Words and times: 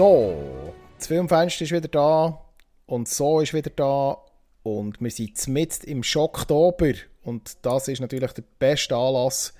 So, 0.00 0.34
das 0.96 1.08
Filmfenster 1.08 1.64
ist 1.64 1.72
wieder 1.72 1.88
da 1.88 2.42
und 2.86 3.06
so 3.06 3.40
ist 3.40 3.52
wieder 3.52 3.68
da 3.68 4.16
und 4.62 4.98
wir 4.98 5.10
sind 5.10 5.46
mitten 5.48 5.90
im 5.90 6.02
Schocktober 6.02 6.94
und 7.22 7.58
das 7.60 7.86
ist 7.86 8.00
natürlich 8.00 8.32
der 8.32 8.44
beste 8.58 8.96
Anlass, 8.96 9.52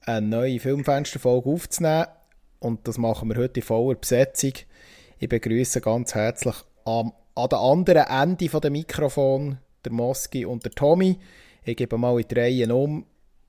eine 0.00 0.26
neue 0.26 0.60
Filmfensterfolge 0.60 1.50
aufzunehmen 1.50 2.06
und 2.58 2.88
das 2.88 2.96
machen 2.96 3.28
wir 3.28 3.36
heute 3.36 3.60
in 3.60 3.66
voller 3.66 3.96
Besetzung. 3.96 4.52
Ich 5.18 5.28
begrüße 5.28 5.82
ganz 5.82 6.14
herzlich 6.14 6.56
am, 6.86 7.12
an 7.34 7.48
der 7.50 7.60
anderen 7.60 8.06
Ende 8.06 8.48
von 8.48 8.62
dem 8.62 8.72
Mikrofon 8.72 9.58
der 9.84 9.92
Moski 9.92 10.46
und 10.46 10.64
der 10.64 10.72
Tommy. 10.72 11.18
Ich 11.64 11.76
gebe 11.76 11.98
mal 11.98 12.18
in 12.18 12.26
die 12.26 12.34
Reihen 12.34 12.72
um. 12.72 13.04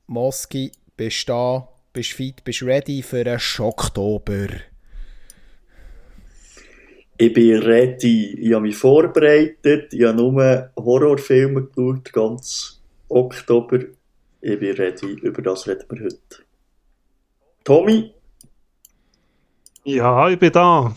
Moski, 0.07 0.73
bist 0.97 1.29
du 1.29 1.31
da? 1.31 1.69
Bist 1.93 2.11
fit? 2.11 2.43
Bist 2.43 2.63
ready 2.63 3.01
für 3.01 3.21
einen 3.21 3.39
Schocktober? 3.39 4.47
Ich 7.19 7.33
bin 7.33 7.63
ready. 7.63 8.39
Ich 8.39 8.53
habe 8.53 8.67
mich 8.67 8.77
vorbereitet. 8.77 9.91
Ich 9.91 10.03
habe 10.03 10.17
nur 10.17 10.69
Horrorfilme 10.75 11.63
geschaut, 11.63 12.13
ganz 12.13 12.79
Oktober. 13.09 13.79
Ich 14.41 14.59
bin 14.59 14.75
ready. 14.75 15.13
Über 15.21 15.41
das 15.41 15.67
reden 15.67 15.85
wir 15.89 16.03
heute. 16.03 16.43
Tommy? 17.63 18.13
Ja, 19.83 20.29
ich 20.29 20.37
bin 20.37 20.51
da. 20.51 20.95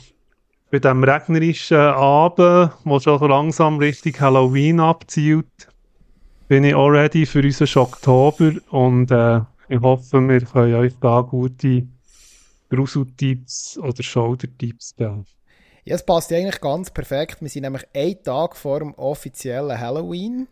Bei 0.71 0.79
diesem 0.79 1.03
regnerischen 1.03 1.79
Abend, 1.79 2.73
wo 2.85 3.01
schon 3.01 3.19
so 3.19 3.27
langsam 3.27 3.79
Richtung 3.79 4.13
Halloween 4.21 4.79
abzielt, 4.79 5.69
bin 6.49 6.65
ich 6.65 6.75
auch 6.75 6.91
ready 6.91 7.25
für 7.25 7.43
unseren 7.43 7.83
Oktober 7.83 8.53
und 8.71 9.11
äh, 9.11 9.41
ich 9.69 9.81
hoffe, 9.81 10.21
wir 10.29 10.41
können 10.41 10.75
euch 10.75 10.93
da 11.01 11.23
gute 11.23 11.87
Gruseltipps 12.69 13.79
oder 13.79 14.03
Shoulder-Tipps 14.03 14.95
geben. 14.97 15.25
Ja, 15.91 15.97
es 15.97 16.05
passt 16.05 16.33
eigentlich 16.33 16.61
ganz 16.61 16.89
perfekt. 16.89 17.39
Wir 17.41 17.49
sind 17.49 17.63
nämlich 17.63 17.83
einen 17.93 18.23
Tag 18.23 18.55
vor 18.55 18.79
dem 18.79 18.95
offiziellen 18.95 19.77
Halloween. 19.77 20.47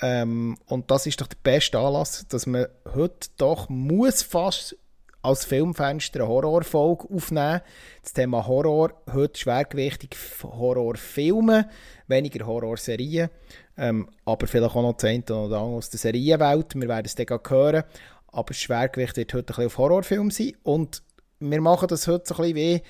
Ähm, 0.00 0.56
und 0.64 0.90
das 0.90 1.04
ist 1.04 1.20
doch 1.20 1.26
der 1.26 1.36
beste 1.42 1.78
Anlass, 1.78 2.24
dass 2.26 2.46
man 2.46 2.68
heute 2.94 3.28
doch 3.36 3.68
muss 3.68 4.22
fast 4.22 4.74
als 5.20 5.44
Filmfenster 5.44 6.20
eine 6.20 6.28
Horrorfolge 6.28 7.06
aufnehmen. 7.14 7.60
Das 8.02 8.14
Thema 8.14 8.46
Horror, 8.46 8.94
heute 9.12 9.38
schwergewichtig 9.38 10.16
Horrorfilme, 10.42 11.68
weniger 12.06 12.46
Horrorserien, 12.46 13.28
ähm, 13.76 14.08
aber 14.24 14.46
vielleicht 14.46 14.74
auch 14.74 14.80
noch 14.80 14.94
das 14.94 15.04
eine 15.04 15.22
oder 15.22 15.58
andere 15.58 15.76
aus 15.76 15.90
der 15.90 15.98
Serienwelt. 16.00 16.74
Wir 16.76 16.88
werden 16.88 17.04
es 17.04 17.14
dann 17.14 17.26
hören. 17.28 17.84
Aber 18.28 18.48
das 18.48 18.56
Schwergewicht 18.56 19.18
wird 19.18 19.34
heute 19.34 19.52
ein 19.52 19.56
bisschen 19.56 19.66
auf 19.66 19.76
Horrorfilm 19.76 20.30
sein. 20.30 20.56
Und 20.62 21.02
wir 21.40 21.60
machen 21.60 21.88
das 21.88 22.08
heute 22.08 22.24
so 22.24 22.36
ein 22.36 22.54
bisschen 22.54 22.56
wie 22.56 22.82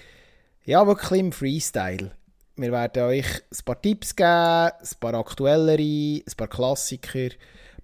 ja, 0.65 0.87
wirklich 0.87 1.21
im 1.21 1.33
Freestyle. 1.33 2.13
Wir 2.55 2.70
werden 2.70 3.03
euch 3.05 3.27
ein 3.27 3.64
paar 3.64 3.81
Tipps 3.81 4.14
geben, 4.14 4.29
ein 4.29 4.98
paar 5.01 5.14
aktuellere, 5.14 5.83
ein 5.83 6.36
paar 6.36 6.48
Klassiker, 6.48 7.31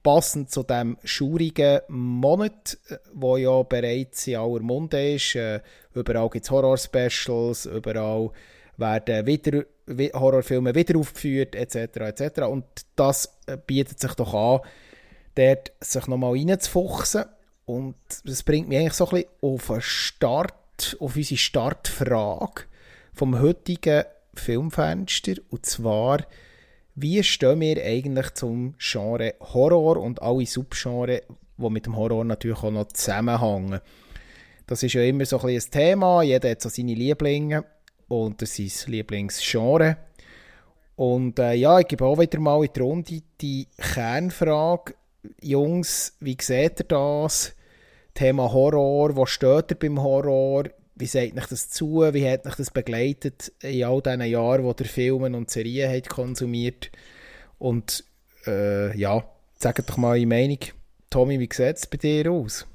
passend 0.03 0.51
zu 0.51 0.63
dem 0.63 0.97
schaurigen 1.03 1.81
Monat, 1.89 2.79
wo 3.13 3.37
ja 3.37 3.63
bereits 3.63 4.27
in 4.29 4.37
aller 4.37 4.61
Munde 4.61 5.15
ist. 5.15 5.35
Äh, 5.35 5.61
überall 5.95 6.31
gibt 6.31 6.45
es 6.45 6.51
Horror-Specials, 6.51 7.67
überall 7.67 8.31
werden 8.77 9.27
wieder 9.27 9.65
Horrorfilme 10.15 10.75
wieder 10.75 10.99
aufgeführt, 10.99 11.57
etc. 11.57 11.97
etc. 11.97 12.43
Und 12.43 12.65
das 12.95 13.39
äh, 13.47 13.57
bietet 13.57 13.99
sich 13.99 14.15
doch 14.15 14.35
an, 14.35 14.61
dort 15.35 15.73
sich 15.81 16.07
nochmal 16.07 16.35
reinzufuchsen. 16.35 17.25
Und 17.65 17.97
das 18.25 18.45
bringt 18.45 18.69
mich 18.69 18.79
eigentlich 18.79 18.93
so 18.93 19.09
ein 19.09 19.23
bisschen 19.23 19.31
auf 19.41 19.83
Start, 19.83 20.97
auf 21.01 21.17
unsere 21.17 21.39
Startfrage 21.39 22.68
vom 23.19 23.41
heutigen 23.41 24.05
Filmfenster. 24.33 25.35
Und 25.51 25.67
zwar, 25.67 26.25
wie 26.95 27.21
stehen 27.25 27.61
wir 27.61 27.85
eigentlich 27.85 28.33
zum 28.35 28.77
Genre 28.79 29.35
Horror 29.41 29.97
und 29.97 30.23
alle 30.23 30.47
Subgenres, 30.47 31.23
die 31.57 31.71
mit 31.71 31.87
dem 31.87 31.97
Horror 31.97 32.25
natürlich 32.25 32.63
auch 32.63 32.71
noch 32.71 32.87
zusammenhängen. 32.93 33.81
Das 34.69 34.85
ist 34.85 34.93
ja 34.93 35.03
immer 35.03 35.27
so 35.27 35.41
ein, 35.41 35.49
ein 35.49 35.71
Thema. 35.71 36.23
Jeder 36.23 36.51
hat 36.51 36.63
so 36.63 36.69
seine 36.69 36.95
Lieblinge 36.95 37.65
und 38.07 38.41
das 38.41 38.57
ist 38.61 38.79
sein 38.79 38.93
Lieblingsgenre. 38.93 39.97
Und 40.95 41.41
äh, 41.41 41.55
ja, 41.55 41.81
ich 41.81 41.89
gebe 41.89 42.05
auch 42.05 42.21
wieder 42.21 42.39
mal 42.39 42.65
in 42.65 42.73
die 42.73 42.81
Runde 42.81 43.23
die 43.41 43.67
Kernfrage. 43.79 44.95
Jungs, 45.43 46.17
wie 46.21 46.37
seht 46.41 46.81
ihr 46.81 46.87
das? 46.87 47.53
Thema 48.15 48.53
Horror, 48.53 49.17
wo 49.17 49.27
steht 49.27 49.73
ihr 49.73 49.79
beim 49.79 50.01
Horror? 50.01 50.65
Wie 50.99 51.07
sagt 51.07 51.39
euch 51.39 51.47
das 51.47 51.71
zu? 51.71 52.03
Wie 52.13 52.29
hat 52.29 52.47
euch 52.47 52.57
das 52.57 52.71
begleitet 52.71 53.53
in 53.63 53.85
all 53.85 54.03
diesen 54.03 54.23
Jahren, 54.23 54.65
wo 54.65 54.75
ihr 54.79 54.87
Filme 54.87 55.37
und 55.37 55.51
Serien 55.51 55.95
habt 55.95 56.09
konsumiert? 56.09 56.91
Und 57.59 58.05
äh, 58.47 58.97
ja, 58.99 59.25
sagt 59.57 59.89
doch 59.89 59.97
mal 59.97 60.19
eure 60.19 60.27
Meinung. 60.27 60.59
Tommy, 61.11 61.39
wie 61.39 61.49
sieht 61.53 61.77
es 61.77 61.87
bei 61.87 61.97
dir 61.97 62.31
aus? 62.31 62.67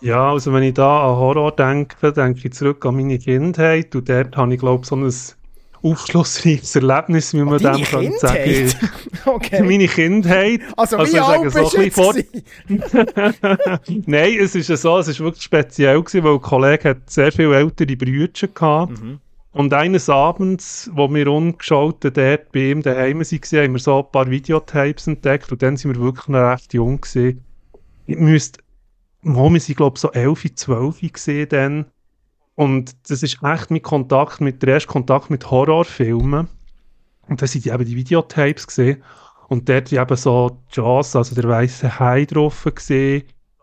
Ja, 0.00 0.32
also 0.32 0.52
wenn 0.54 0.62
ich 0.62 0.74
da 0.74 1.10
an 1.10 1.16
Horror 1.16 1.54
denke, 1.54 2.12
denke 2.12 2.48
ich 2.48 2.54
zurück 2.54 2.84
an 2.86 2.96
meine 2.96 3.18
Kindheit 3.18 3.94
und 3.94 4.08
dort 4.08 4.34
habe 4.34 4.54
ich 4.54 4.60
glaube 4.60 4.86
so 4.86 4.96
ein 4.96 5.12
aufschlussreiches 5.82 6.76
Erlebnis, 6.76 7.32
wie 7.34 7.42
man 7.42 7.58
dem 7.58 7.82
kann 7.84 8.12
sagen. 8.18 8.72
okay. 9.26 9.62
Meine 9.66 9.88
Kindheit. 9.88 10.60
Also, 10.76 10.98
also 10.98 11.12
wie 11.12 11.20
alt 11.20 11.42
bist 11.42 11.54
so 11.54 11.78
du 11.78 11.90
vor... 11.90 12.14
Nein, 14.06 14.38
es 14.40 14.54
ist 14.54 14.66
so, 14.66 14.98
es 14.98 15.08
ist 15.08 15.20
wirklich 15.20 15.42
speziell 15.42 16.02
gewesen, 16.02 16.24
weil 16.24 16.34
ein 16.34 16.40
Kollege 16.40 16.90
hat 16.90 17.10
sehr 17.10 17.32
viele 17.32 17.56
ältere 17.56 17.96
Brüder 17.96 18.48
gehabt. 18.48 19.02
Mhm. 19.02 19.20
Und 19.52 19.74
eines 19.74 20.08
Abends, 20.08 20.90
wo 20.94 21.12
wir 21.12 21.26
umgeschaut 21.26 22.04
dort 22.04 22.52
bei 22.52 22.70
ihm 22.70 22.82
daheim 22.82 23.18
waren, 23.18 23.64
haben 23.64 23.72
wir 23.72 23.80
so 23.80 23.98
ein 23.98 24.12
paar 24.12 24.30
Videotapes 24.30 25.08
entdeckt 25.08 25.50
und 25.50 25.60
dann 25.60 25.76
sind 25.76 25.94
wir 25.94 26.00
wirklich 26.00 26.28
noch 26.28 26.52
recht 26.52 26.72
jung 26.72 27.00
gewesen. 27.00 27.44
Ich 28.06 28.16
müsste, 28.16 28.60
wir 29.22 29.60
sind, 29.60 29.76
glaube 29.76 29.96
ich, 29.96 30.00
so 30.00 30.12
11, 30.12 30.54
12 30.54 31.12
gesehen 31.12 31.48
dann. 31.48 31.86
Und 32.60 32.94
das 33.08 33.22
ist 33.22 33.38
echt 33.42 33.70
mein 33.70 33.80
Kontakt 33.80 34.42
mit, 34.42 34.62
der 34.62 34.74
erste 34.74 34.88
Kontakt 34.88 35.30
mit 35.30 35.50
Horrorfilmen. 35.50 36.46
Und 37.26 37.40
da 37.40 37.46
sind 37.46 37.66
eben 37.66 37.84
die 37.86 37.96
Videotapes 37.96 38.66
gesehen. 38.66 39.02
Und 39.48 39.66
dort 39.66 39.90
eben 39.90 40.16
so 40.16 40.58
Jaws, 40.70 41.16
also 41.16 41.34
der 41.34 41.48
weiße 41.48 41.98
Hai 41.98 42.26
drauf 42.26 42.68
gesehen, 42.74 43.22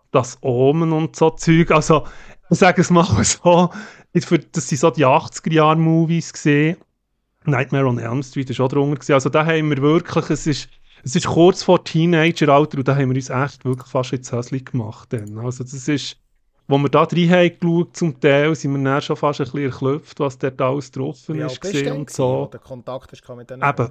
das 0.09 0.39
Omen 0.41 0.93
und 0.93 1.15
so 1.15 1.29
Zeug. 1.29 1.69
Also, 1.69 2.07
ich 2.49 2.57
sage 2.57 2.81
es 2.81 2.89
mal 2.89 3.05
so, 3.23 3.69
das 4.13 4.67
sind 4.67 4.79
so 4.79 4.89
die 4.89 5.05
80er-Jahre-Movies 5.05 6.33
gesehen. 6.33 6.77
Nightmare 7.45 7.85
on 7.85 7.99
Elm 7.99 8.23
Street 8.23 8.49
ist 8.49 8.59
auch 8.59 8.67
drunter. 8.67 9.13
Also 9.13 9.29
da 9.29 9.45
haben 9.45 9.69
wir 9.69 9.77
wirklich, 9.77 10.27
es 10.31 10.47
ist, 10.47 10.69
es 11.03 11.15
ist 11.15 11.27
kurz 11.27 11.61
vor 11.61 11.83
Teenager-Alter 11.83 12.79
und 12.79 12.87
da 12.87 12.95
haben 12.95 13.09
wir 13.09 13.15
uns 13.15 13.29
echt 13.29 13.63
wirklich 13.63 13.91
fast 13.91 14.13
ins 14.13 14.31
Häschen 14.31 14.65
gemacht. 14.65 15.13
Dann. 15.13 15.37
Also 15.37 15.63
das 15.63 15.87
ist, 15.87 16.17
wo 16.67 16.77
wir 16.77 16.89
da 16.89 17.03
rein 17.03 17.29
haben 17.29 17.59
geschaut, 17.59 17.95
zum 17.95 18.19
Teil, 18.19 18.53
sind 18.55 18.73
wir 18.73 18.83
dann 18.83 19.01
schon 19.01 19.15
fast 19.15 19.39
ein 19.39 19.45
bisschen 19.45 19.71
erklüpft, 19.71 20.19
was 20.19 20.37
dort 20.37 20.61
alles 20.61 20.91
drauf 20.91 21.29
ist 21.29 21.87
und 21.87 22.09
so. 22.09 22.49
Der 22.51 22.59
Kontakt 22.59 23.13
ist 23.13 23.27
mit 23.29 23.49
denen. 23.49 23.63
Eben. 23.63 23.89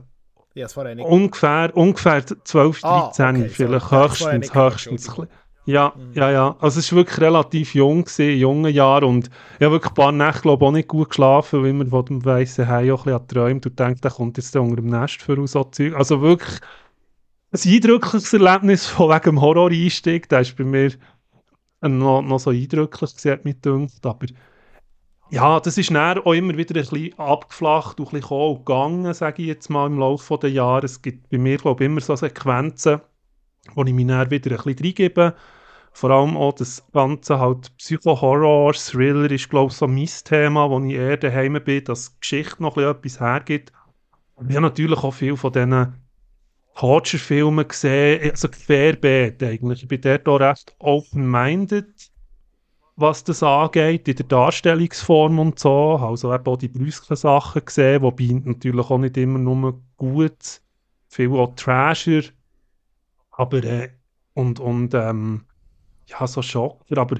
Ja, 0.55 0.67
ungefähr, 1.05 1.76
ungefähr 1.76 2.25
12, 2.25 2.81
13, 2.81 2.84
ah, 2.84 3.11
okay, 3.11 3.49
vielleicht 3.50 3.88
so. 3.88 4.02
höchstens, 4.02 4.55
höchstens. 4.55 5.11
Ja, 5.67 5.93
mhm. 5.94 6.12
ja, 6.14 6.31
ja. 6.31 6.56
Also 6.61 6.78
es 6.78 6.90
war 6.93 6.99
wirklich 6.99 7.20
relativ 7.20 7.75
jung, 7.75 8.05
gewesen, 8.05 8.31
in 8.31 8.38
jungen 8.38 8.73
Jahren 8.73 9.05
und 9.05 9.31
ich 9.58 9.64
habe 9.64 9.72
wirklich 9.72 9.90
ein 9.90 9.94
paar 9.94 10.12
Nächte 10.12 10.43
glaube 10.43 10.64
auch 10.64 10.70
nicht 10.70 10.88
gut 10.88 11.11
geschlafen, 11.11 11.62
weil 11.62 11.72
man 11.72 11.90
von 11.90 12.05
dem 12.06 12.25
weißen 12.25 12.69
Hai 12.69 12.93
auch 12.93 13.05
ein 13.05 13.12
bisschen 13.12 13.29
träumt 13.29 13.67
und 13.67 13.79
denkt, 13.79 14.05
der 14.05 14.12
kommt 14.12 14.37
jetzt 14.38 14.56
unter 14.56 14.76
dem 14.76 14.87
Nest 14.87 15.20
für 15.20 15.46
so 15.46 15.64
Zeug. 15.64 15.94
Also 15.94 16.22
wirklich 16.22 16.61
ein 17.52 17.72
eindrückliches 17.72 18.32
Erlebnis 18.32 18.87
von 18.87 19.11
wegen 19.11 19.25
dem 19.25 19.40
Horror-Einstieg, 19.40 20.29
der 20.29 20.40
ist 20.40 20.56
bei 20.56 20.64
mir 20.64 20.93
noch, 21.81 22.23
noch 22.23 22.38
so 22.38 22.50
eindrücklich 22.50 23.14
gesehen 23.14 23.40
mit 23.44 23.64
dünkt, 23.64 24.05
aber 24.05 24.26
ja, 25.31 25.58
das 25.58 25.76
ist 25.76 25.90
dann 25.90 26.19
auch 26.19 26.32
immer 26.32 26.56
wieder 26.56 26.76
ein 26.76 26.87
bisschen 26.87 27.19
abgeflacht 27.19 27.99
und 27.99 28.12
ein 28.12 28.20
bisschen 28.20 28.58
gegangen, 28.58 29.12
sage 29.12 29.43
ich 29.43 29.49
jetzt 29.49 29.69
mal, 29.69 29.87
im 29.87 29.99
Laufe 29.99 30.38
der 30.38 30.50
Jahre. 30.50 30.84
Es 30.84 31.02
gibt 31.02 31.28
bei 31.31 31.38
mir, 31.38 31.58
glaube 31.58 31.82
ich, 31.82 31.90
immer 31.90 32.00
so 32.00 32.14
Sequenzen, 32.14 33.00
wo 33.75 33.84
ich 33.84 33.93
mich 33.93 34.06
dann 34.06 34.31
wieder 34.31 34.52
ein 34.52 34.56
bisschen 34.56 34.78
reingebe. 34.78 35.34
Vor 35.93 36.11
allem 36.11 36.37
auch 36.37 36.52
das 36.52 36.87
ganze 36.93 37.40
halt 37.40 37.76
Psycho-Horror, 37.79 38.75
Thriller 38.75 39.31
ist, 39.31 39.49
glaube 39.49 39.72
ich, 39.72 39.76
so 39.76 39.88
mein 39.88 40.08
Thema, 40.25 40.70
wo 40.70 40.79
ich 40.81 40.93
eher 40.93 41.17
daheim 41.17 41.58
bin, 41.64 41.84
dass 41.84 42.20
Geschichte 42.20 42.62
noch 42.62 42.76
ein 42.76 43.00
bisschen 43.00 43.19
etwas 43.19 43.20
hergibt. 43.20 43.72
Und 44.34 44.50
ich 44.50 44.56
habe 44.56 44.67
natürlich 44.67 45.02
auch 45.02 45.14
viel 45.14 45.37
von 45.37 45.52
diesen 45.52 45.94
Torture-Filme 46.76 47.64
gesehen, 47.64 48.31
also 48.31 48.49
querbeet 48.49 49.43
eigentlich. 49.43 49.82
Ich 49.82 49.88
bin 49.88 50.00
dort 50.00 50.28
auch 50.28 50.40
recht 50.40 50.76
open-minded, 50.78 52.11
was 52.96 53.25
das 53.25 53.43
angeht, 53.43 54.06
in 54.08 54.17
der 54.17 54.26
Darstellungsform 54.26 55.38
und 55.38 55.58
so. 55.58 55.96
Also 55.96 56.34
eben 56.34 56.46
auch 56.46 56.56
die 56.56 56.69
brüsken 56.69 57.17
Sachen 57.17 57.64
gesehen, 57.64 58.02
wobei 58.02 58.40
natürlich 58.44 58.90
auch 58.90 58.99
nicht 58.99 59.17
immer 59.17 59.38
nur 59.38 59.81
gut, 59.96 60.61
viel 61.08 61.32
auch 61.32 61.55
Trasher, 61.56 62.23
aber 63.31 63.64
äh, 63.64 63.90
und, 64.34 64.61
und 64.61 64.93
ähm, 64.94 65.46
ja, 66.06 66.26
so 66.26 66.43
Schocker, 66.43 66.99
aber 66.99 67.17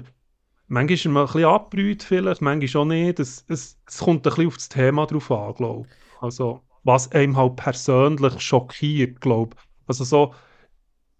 manchmal 0.67 0.93
ist 0.93 1.05
mal 1.05 1.21
ein 1.21 1.25
bisschen 1.25 1.45
abgebrüht 1.45 2.03
vielleicht, 2.03 2.41
manchmal 2.41 2.81
auch 2.83 2.85
nicht. 2.85 3.19
Es, 3.19 3.43
es, 3.47 3.79
es 3.87 3.97
kommt 3.97 4.27
ein 4.27 4.29
bisschen 4.29 4.47
auf 4.47 4.55
das 4.55 4.69
Thema 4.69 5.05
drauf 5.07 5.31
an, 5.31 5.55
glaube 5.55 5.87
ich. 5.87 6.21
Also, 6.21 6.61
was 6.87 7.11
einem 7.11 7.35
halt 7.35 7.57
persönlich 7.57 8.39
schockiert, 8.39 9.19
glaube 9.21 9.55
ich. 9.55 9.87
Also 9.87 10.05
so, 10.05 10.33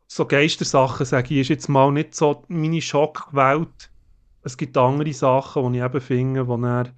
so 0.08 0.26
Geistersachen, 0.26 1.06
sage 1.06 1.34
ich, 1.34 1.42
ist 1.42 1.50
jetzt 1.50 1.68
mal 1.68 1.92
nicht 1.92 2.16
so 2.16 2.46
meine 2.48 2.82
Schockwelt. 2.82 3.92
Es 4.44 4.56
gibt 4.58 4.78
andere 4.78 5.14
Sachen, 5.14 5.74
die 5.74 5.80
ich 5.80 5.86
eben 5.86 6.02
finde, 6.02 6.48
wo 6.48 6.56
er 6.56 6.94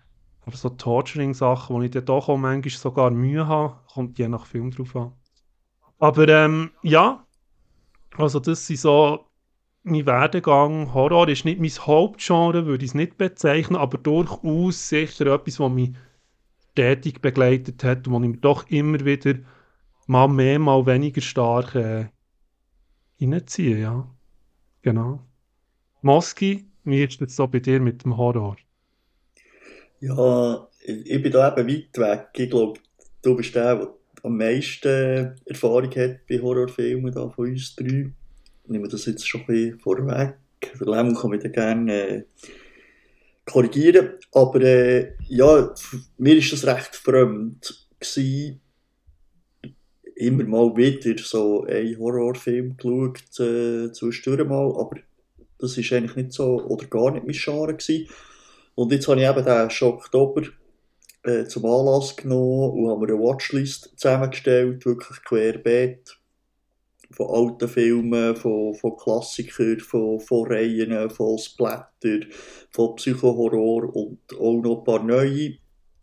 aber 0.46 0.56
so 0.56 0.70
Torturing-Sachen, 0.70 1.76
wo 1.76 1.82
ich 1.82 1.92
dann 1.92 2.06
doch 2.06 2.30
auch 2.30 2.38
manchmal 2.38 2.72
sogar 2.72 3.10
Mühe 3.10 3.48
habe, 3.48 3.76
kommt 3.92 4.20
je 4.20 4.28
nach 4.28 4.46
Film 4.46 4.72
drauf 4.72 4.96
an. 4.96 5.14
Aber 5.98 6.28
ähm, 6.28 6.72
ja, 6.84 7.26
also 8.18 8.40
das 8.40 8.68
sind 8.68 8.80
so 8.80 9.26
mein 9.84 10.06
Werdegang. 10.06 10.94
Horror 10.94 11.28
ist 11.28 11.44
nicht 11.44 11.60
mein 11.60 11.70
Hauptgenre, 11.70 12.66
würde 12.68 12.86
ich 12.86 12.92
es 12.92 12.96
nicht 12.96 13.18
bezeichnen, 13.18 13.78
aber 13.78 13.98
durchaus 13.98 14.90
sicher 14.90 15.26
etwas, 15.28 15.60
was 15.60 15.72
mich 15.72 15.92
stetig 16.80 17.20
begleitet 17.22 17.84
hat 17.84 18.08
und 18.08 18.24
ich 18.24 18.30
mir 18.30 18.38
doch 18.38 18.70
immer 18.70 19.04
wieder 19.04 19.36
mal 20.08 20.30
mehr, 20.30 20.60
mal 20.60 20.86
weniger 20.86 21.20
stark 21.20 21.76
äh, 21.76 22.06
reinziehe, 23.20 23.80
ja. 23.80 24.10
Genau. 24.82 25.20
Moski, 26.02 26.66
wie 26.86 27.04
ist 27.04 27.22
es 27.22 27.36
so 27.36 27.48
bei 27.48 27.60
dir 27.60 27.82
mit 27.82 28.06
dem 28.06 28.16
Horror? 28.16 28.56
Ja, 30.00 30.70
ich 30.86 31.22
bin 31.22 31.32
da 31.34 31.54
eben 31.58 31.68
weit 31.68 31.98
weg. 31.98 32.30
Ich 32.38 32.50
glaube, 32.50 32.80
du 33.24 33.36
bist 33.36 33.54
der, 33.56 33.76
der 33.76 33.94
am 34.24 34.38
meisten 34.38 35.36
Erfahrung 35.46 35.94
hat 35.94 36.26
bei 36.30 36.40
Horrorfilmen 36.40 37.12
da 37.12 37.30
von 37.30 37.50
uns 37.50 37.76
drei. 37.76 38.10
Ich 38.64 38.70
nehme 38.70 38.88
das 38.88 39.06
jetzt 39.06 39.28
schon 39.28 39.42
ein 39.42 39.48
bisschen 39.48 39.80
vorweg. 39.80 40.38
Der 40.80 40.88
Lemmel 40.88 41.16
kann 41.16 41.32
mich 41.32 41.44
da 41.44 41.50
gerne 41.50 41.94
äh, 41.94 42.24
korrigieren. 43.52 44.14
Aber 44.32 44.62
äh, 44.62 45.14
ja, 45.28 45.74
mir 46.18 46.38
ist 46.38 46.54
das 46.54 46.66
recht 46.66 46.96
fremd 46.96 47.88
gewesen, 48.00 48.62
immer 50.16 50.44
mal 50.44 50.76
wieder 50.76 51.22
so 51.24 51.64
einen 51.64 51.98
Horrorfilm 51.98 52.76
geschaut, 52.78 53.40
äh, 53.40 53.92
zwischendurch 53.92 54.48
mal, 54.48 54.68
aber 54.78 54.98
das 55.58 55.78
ist 55.78 55.92
eigentlich 55.94 56.16
nicht 56.16 56.34
so, 56.34 56.62
oder 56.66 56.86
gar 56.88 57.12
nicht 57.12 57.26
mein 57.26 57.36
Genre 57.36 57.74
gewesen. 57.74 58.10
Und 58.76 58.92
jetzt 58.92 59.08
habe 59.08 59.22
ich 59.22 59.28
eben 59.28 59.46
den 59.46 59.70
Schocktober 59.70 60.44
äh, 61.24 61.46
zum 61.46 61.66
Anlass 61.66 62.16
genommen 62.16 62.72
und 62.72 62.90
habe 62.90 63.00
mir 63.02 63.14
eine 63.14 63.22
Watchlist 63.22 63.94
zusammengestellt, 63.98 64.86
wirklich 64.86 65.22
querbeet. 65.24 66.19
Von 67.12 67.28
alten 67.28 67.68
Filmen, 67.68 68.36
von, 68.36 68.76
von 68.76 68.98
Klassikern, 68.98 69.80
von, 69.80 70.20
von 70.20 70.48
Reihen, 70.48 71.10
von 71.10 71.38
Splatter, 71.38 72.20
von 72.72 72.96
Psychohorror 72.96 73.96
und 73.96 74.20
auch 74.40 74.62
noch 74.62 74.80
ein 74.80 74.84
paar 74.84 75.04
neue. 75.04 75.58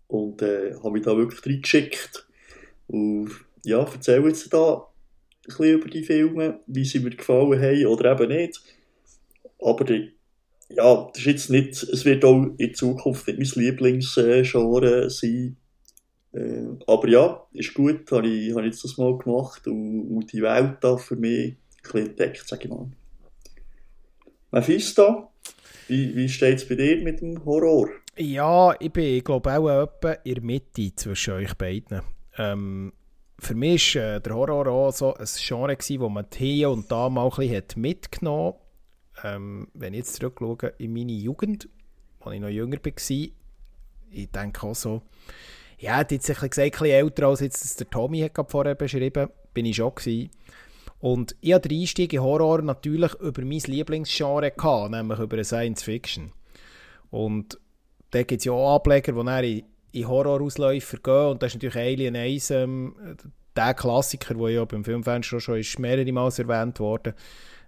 Und 0.08 0.42
äh, 0.42 0.74
habe 0.74 0.92
mich 0.92 1.02
da 1.02 1.16
wirklich 1.16 1.44
reingeschickt. 1.46 2.26
Und 2.88 3.30
ja, 3.64 3.80
erzähle 3.80 4.28
jetzt 4.28 4.52
da 4.52 4.74
ein 4.76 4.82
bisschen 5.44 5.74
über 5.74 5.88
die 5.88 6.04
Filme, 6.04 6.60
wie 6.66 6.84
sie 6.84 7.00
mir 7.00 7.10
gefallen 7.10 7.60
haben 7.60 7.86
oder 7.86 8.12
eben 8.12 8.36
nicht. 8.36 8.60
Aber 9.60 9.84
die, 9.84 10.12
ja, 10.68 11.08
das 11.12 11.18
ist 11.18 11.26
jetzt 11.26 11.50
nicht, 11.50 11.82
es 11.82 12.04
wird 12.04 12.24
auch 12.24 12.46
in 12.58 12.74
Zukunft 12.74 13.26
nicht 13.28 13.56
mein 13.56 13.64
Lieblingsgenre 13.64 15.10
sein. 15.10 15.56
Äh, 16.36 16.66
aber 16.86 17.08
ja, 17.08 17.46
ist 17.52 17.72
gut, 17.72 18.10
habe 18.12 18.28
ich, 18.28 18.54
habe 18.54 18.66
ich 18.66 18.80
das 18.80 18.98
mal 18.98 19.16
gemacht 19.16 19.66
und, 19.66 20.16
und 20.16 20.32
die 20.32 20.42
Welt 20.42 20.76
da 20.82 20.98
für 20.98 21.16
mich 21.16 21.52
ein 21.52 21.56
bisschen 21.82 22.06
entdeckt, 22.08 22.46
sage 22.46 22.64
ich 22.64 22.70
mal. 22.70 22.90
Mephisto, 24.50 25.30
wie, 25.88 26.14
wie 26.14 26.28
steht 26.28 26.58
es 26.58 26.68
bei 26.68 26.74
dir 26.74 27.02
mit 27.02 27.22
dem 27.22 27.42
Horror? 27.44 27.88
Ja, 28.18 28.74
ich 28.78 28.92
bin, 28.92 29.24
glaube 29.24 29.50
auch 29.50 29.68
etwa 29.68 30.12
in 30.12 30.34
der 30.34 30.42
Mitte 30.42 30.94
zwischen 30.94 31.34
euch 31.34 31.54
beiden. 31.54 32.02
Ähm, 32.36 32.92
für 33.38 33.54
mich 33.54 33.96
war 33.96 34.16
äh, 34.16 34.20
der 34.20 34.34
Horror 34.34 34.66
auch 34.66 34.92
so 34.92 35.14
ein 35.14 35.26
Genre, 35.36 35.76
gewesen, 35.76 36.00
wo 36.00 36.08
man 36.08 36.26
hier 36.34 36.70
und 36.70 36.90
da 36.90 37.08
mal 37.08 37.30
ein 37.30 37.48
bisschen 37.48 37.80
mitgenommen 37.80 38.54
hat. 39.22 39.34
Ähm, 39.36 39.68
wenn 39.72 39.94
ich 39.94 39.98
jetzt 39.98 40.16
zurückschaue 40.16 40.74
in 40.78 40.92
meine 40.92 41.12
Jugend, 41.12 41.68
als 42.20 42.34
ich 42.34 42.40
noch 42.40 42.48
jünger 42.48 42.78
war, 42.84 42.92
ich 44.10 44.30
denke 44.30 44.66
auch 44.66 44.74
so, 44.74 45.02
ja, 45.78 45.96
hat 45.96 46.12
jetzt 46.12 46.30
ein 46.30 46.48
bisschen 46.48 46.86
älter 46.86 47.26
als 47.26 47.40
jetzt 47.40 47.78
der 47.80 47.90
Tommy 47.90 48.20
hat 48.20 48.50
vorher 48.50 48.74
beschrieben, 48.74 49.28
bin 49.52 49.66
ich 49.66 49.76
schon 49.76 49.94
gewesen. 49.94 50.30
Und 50.98 51.36
ich 51.40 51.52
hatte 51.52 51.68
den 51.68 51.80
Einstieg 51.80 52.12
in 52.12 52.22
Horror 52.22 52.62
natürlich 52.62 53.12
über 53.14 53.42
mein 53.42 53.60
Lieblingsgenre 53.60 54.50
gehabt, 54.50 54.90
nämlich 54.90 55.18
über 55.18 55.44
Science 55.44 55.82
Fiction. 55.82 56.32
Und 57.10 57.58
da 58.10 58.22
gibt 58.22 58.40
es 58.40 58.46
ja 58.46 58.52
auch 58.52 58.76
Ableger, 58.76 59.12
die 59.12 59.24
dann 59.24 59.44
in 59.44 59.62
in 59.96 60.08
Horrorausläufer 60.08 60.98
gehen. 60.98 61.30
Und 61.30 61.42
das 61.42 61.54
ist 61.54 61.62
natürlich 61.62 61.76
Alien 61.76 62.16
1, 62.16 62.50
ähm, 62.50 62.94
der 63.56 63.74
Klassiker, 63.74 64.34
der 64.34 64.50
ja 64.50 64.64
beim 64.64 64.84
Filmfenster 64.84 65.40
schon 65.40 65.58
ist 65.58 65.78
mehrere 65.78 66.12
Mal 66.12 66.30
erwähnt 66.36 66.78
wurde, 66.78 67.14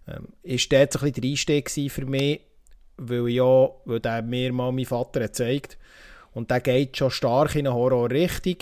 ähm, 0.07 0.29
ist 0.43 0.71
dort 0.71 0.93
so 0.93 0.99
ein 0.99 1.13
bisschen 1.13 1.23
der 1.23 1.31
Einstieg 1.31 1.91
für 1.91 2.07
mich, 2.07 2.41
weil, 2.99 3.29
ja, 3.29 3.69
weil 3.85 4.01
der 4.01 4.23
mir 4.23 4.53
mal 4.53 4.73
mein 4.73 4.85
Vater 4.85 5.21
gezeigt 5.21 5.79
Und 6.33 6.51
der 6.51 6.61
geht 6.61 6.97
schon 6.97 7.11
stark 7.11 7.55
in 7.55 7.67
eine 7.67 7.75
Horrorrichtung 7.75 8.57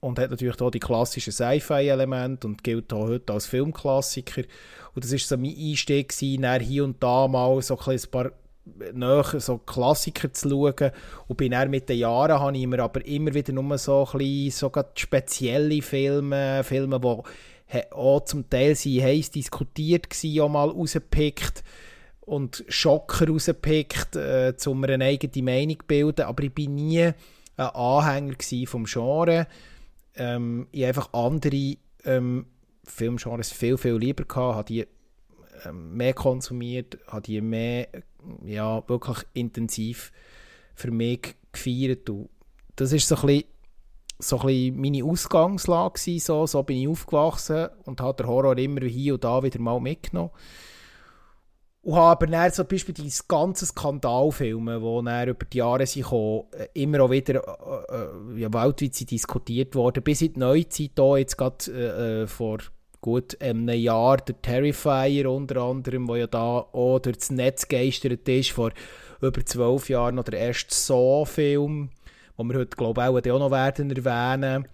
und 0.00 0.18
hat 0.18 0.30
natürlich 0.30 0.60
auch 0.60 0.70
die 0.70 0.80
klassischen 0.80 1.32
Sci-Fi-Elemente 1.32 2.46
und 2.46 2.62
gilt 2.62 2.92
auch 2.92 3.08
heute 3.08 3.32
als 3.32 3.46
Filmklassiker. 3.46 4.42
Und 4.94 5.04
das 5.04 5.12
ist 5.12 5.28
so 5.28 5.36
mein 5.36 5.56
Einstieg 5.56 6.08
gewesen, 6.08 6.60
hier 6.60 6.84
und 6.84 7.02
da 7.02 7.28
mal 7.28 7.60
so 7.62 7.78
ein, 7.78 8.00
paar 8.10 8.30
näher 8.92 9.24
so 9.38 9.58
Klassiker 9.58 10.32
zu 10.32 10.48
schauen. 10.48 10.90
Und 11.28 11.36
bin 11.36 11.54
mit 11.70 11.88
den 11.88 11.98
Jahren 11.98 12.38
habe 12.38 12.56
ich 12.56 12.66
mir 12.66 12.82
aber 12.82 13.04
immer 13.06 13.34
wieder 13.34 13.52
nur 13.52 13.78
so 13.78 14.06
ein 14.12 14.18
bisschen, 14.18 14.70
spezielle 14.94 15.82
Filme, 15.82 16.64
Filme, 16.64 17.00
die 17.00 17.92
auch 17.92 18.24
zum 18.24 18.48
Teil 18.48 18.74
heiß 18.74 19.30
diskutiert 19.30 20.06
waren, 20.10 20.40
auch 20.40 20.48
mal 20.48 20.68
rausgepickt 20.68 21.62
und 22.26 22.64
Schocker 22.68 23.28
rausgepickt, 23.28 24.16
äh, 24.16 24.52
um 24.66 24.84
eine 24.84 25.04
eigene 25.04 25.42
Meinung 25.42 25.78
zu 25.80 25.86
bilden. 25.86 26.26
Aber 26.26 26.42
ich 26.42 26.52
bin 26.52 26.74
nie 26.74 27.02
ein 27.04 27.14
Anhänger 27.56 28.36
vom 28.66 28.84
Genre. 28.84 29.46
Ähm, 30.16 30.66
ich 30.72 30.84
einfach 30.84 31.12
andere 31.12 31.76
ähm, 32.04 32.46
Filmgenres 32.84 33.52
viel, 33.52 33.78
viel 33.78 33.96
lieber 33.96 34.24
gehabt, 34.24 34.56
habe 34.56 34.64
die 34.64 34.86
ähm, 35.64 35.96
mehr 35.96 36.14
konsumiert, 36.14 36.98
habe 37.06 37.22
die 37.22 37.40
mehr 37.40 37.88
ja, 38.44 38.86
wirklich 38.88 39.18
intensiv 39.32 40.12
für 40.74 40.90
mich 40.90 41.36
gefeiert. 41.52 42.10
Und 42.10 42.28
das 42.74 42.92
ist 42.92 43.08
so 43.08 43.16
ein 43.26 43.44
so 44.18 44.40
ein 44.40 44.74
meine 44.76 45.04
Ausgangslage 45.04 46.00
gewesen, 46.00 46.24
so, 46.24 46.46
so 46.46 46.62
bin 46.62 46.78
ich 46.78 46.88
aufgewachsen 46.88 47.68
und 47.84 48.00
habe 48.00 48.22
den 48.22 48.26
Horror 48.26 48.56
immer 48.56 48.80
hier 48.80 49.14
und 49.14 49.24
da 49.24 49.42
wieder 49.42 49.60
mal 49.60 49.78
mitgenommen. 49.78 50.30
Und 51.86 51.94
habe 51.94 52.10
aber 52.10 52.26
dann 52.26 52.52
zum 52.52 52.66
Beispiel 52.66 52.94
diese 52.94 53.22
ganzen 53.28 53.64
Skandalfilme, 53.64 54.80
die 54.80 55.30
über 55.30 55.44
die 55.44 55.58
Jahre 55.58 55.86
sind 55.86 56.02
gekommen, 56.02 56.46
äh, 56.50 56.66
immer 56.82 57.02
auch 57.02 57.12
wieder 57.12 57.36
äh, 57.36 57.94
äh, 57.94 58.40
ja, 58.40 58.52
weltweit 58.52 58.92
sind 58.92 59.12
diskutiert 59.12 59.76
worden. 59.76 60.02
Bis 60.02 60.20
in 60.20 60.32
die 60.32 60.40
Neuzeit, 60.40 60.90
hier 60.96 61.18
jetzt 61.18 61.38
gerade 61.38 62.22
äh, 62.24 62.26
vor 62.26 62.58
gut 63.00 63.40
einem 63.40 63.68
Jahr 63.68 64.16
der 64.16 64.42
Terrifier 64.42 65.30
unter 65.30 65.58
anderem, 65.62 66.08
wo 66.08 66.16
ja 66.16 66.26
da 66.26 66.58
auch 66.58 66.98
durch 66.98 67.18
das 67.18 67.30
Netz 67.30 67.68
geistert 67.68 68.28
ist, 68.28 68.50
vor 68.50 68.72
über 69.20 69.46
zwölf 69.46 69.88
Jahren 69.88 70.16
noch 70.16 70.24
der 70.24 70.40
erste 70.40 70.74
Saw-Film, 70.74 71.90
den 72.36 72.48
wir 72.48 72.58
heute 72.58 72.76
glaube 72.76 73.00
ich 73.24 73.30
auch 73.30 73.38
noch 73.38 73.52
werden 73.52 73.92
erwähnen 73.92 74.66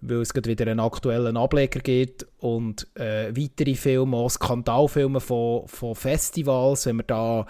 weil 0.00 0.20
es 0.20 0.34
wieder 0.34 0.66
einen 0.66 0.80
aktuellen 0.80 1.36
Ableger 1.36 1.80
gibt 1.80 2.26
und 2.38 2.86
äh, 2.94 3.32
weitere 3.36 3.74
Filme, 3.74 4.16
auch 4.16 4.30
Skandalfilme 4.30 5.20
von, 5.20 5.66
von 5.68 5.94
Festivals, 5.94 6.86
wenn 6.86 6.96
wir 6.96 7.04
da 7.04 7.46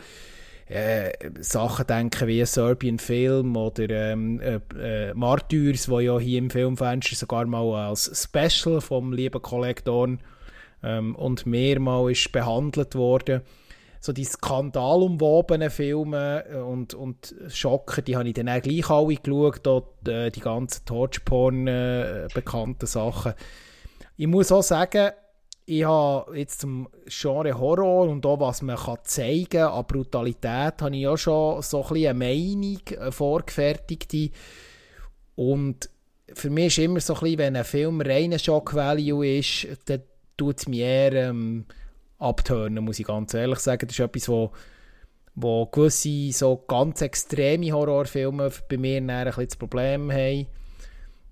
äh, 0.71 1.11
Sachen 1.41 1.87
denken 1.87 2.29
wie 2.29 2.45
Serbian 2.45 2.99
Film 2.99 3.57
oder 3.57 3.91
ähm, 3.91 4.41
äh, 4.41 4.61
äh, 4.79 5.15
Martyrs, 5.15 5.89
wo 5.89 6.01
ja 6.01 6.19
hier 6.19 6.39
im 6.39 6.51
Filmfenster 6.51 7.17
sogar 7.17 7.47
mal 7.47 7.89
als 7.89 8.11
Special 8.25 8.81
vom 8.81 9.13
lieben 9.13 9.43
Kollektor 9.43 10.17
ähm, 10.83 11.15
und 11.17 11.47
mehrmals 11.47 12.19
ist 12.19 12.33
behandelt 12.33 12.95
worden. 12.95 13.43
So 14.01 14.13
die 14.13 14.25
skandalumwobenen 14.25 15.71
Filme 15.71 16.45
äh, 16.51 16.57
und, 16.57 16.95
und 16.95 17.35
Schocker, 17.49 18.01
die 18.03 18.17
habe 18.17 18.29
ich 18.29 18.35
dann 18.35 18.49
auch 18.49 18.63
gleich 18.63 18.89
alle 18.89 19.15
geschaut, 19.15 19.61
dort, 19.63 20.09
äh, 20.09 20.31
die 20.31 20.41
ganzen 20.41 20.87
Torchporn 20.87 21.67
äh, 21.67 22.29
bekannten 22.33 22.87
Sachen. 22.87 23.35
Ich 24.17 24.27
muss 24.27 24.53
auch 24.53 24.63
sagen, 24.63 25.11
ich 25.67 25.85
habe 25.85 26.37
jetzt 26.37 26.63
zum 26.63 26.89
Genre 27.07 27.57
Horror 27.59 28.09
und 28.09 28.27
auch 28.27 28.41
was 28.41 28.63
man 28.63 28.77
kann 28.77 28.99
zeigen 29.05 29.63
an 29.63 29.87
Brutalität, 29.87 30.83
habe 30.83 30.97
ich 30.97 31.03
ja 31.03 31.17
schon 31.17 31.63
so 31.63 31.85
ein 31.85 31.97
eine 31.97 32.15
Meinung 32.15 32.81
eine 32.99 33.13
vorgefertigte. 33.13 34.31
Und 35.37 35.89
für 36.33 36.51
mich 36.51 36.67
ist 36.67 36.79
immer 36.79 37.01
so 37.01 37.15
ein 37.15 37.21
bisschen, 37.21 37.39
wenn 37.39 37.57
ein 37.57 37.65
Film 37.65 38.01
reiner 38.01 38.39
Shock 38.39 38.75
Value 38.75 39.39
ist, 39.39 39.69
dann 39.85 40.03
tut 40.37 40.59
es 40.59 40.69
mir 40.69 40.87
eher 40.87 41.29
ähm, 41.29 41.67
abtönen, 42.21 42.85
muss 42.85 43.01
ich 43.01 43.07
ganz 43.07 43.35
ehrlich 43.35 43.59
sagen. 43.59 43.87
Das 43.87 43.99
ist 43.99 44.05
etwas, 44.05 44.29
wo, 44.29 44.53
wo 45.35 45.67
gewisse 45.67 46.33
so 46.33 46.57
ganz 46.69 47.03
extreme 47.03 47.73
Horrorfilme 47.73 48.51
bei 48.69 48.77
mir 48.77 48.99
ein 48.99 49.25
bisschen 49.25 49.47
das 49.47 49.57
Problem 49.57 50.13
haben, 50.13 50.47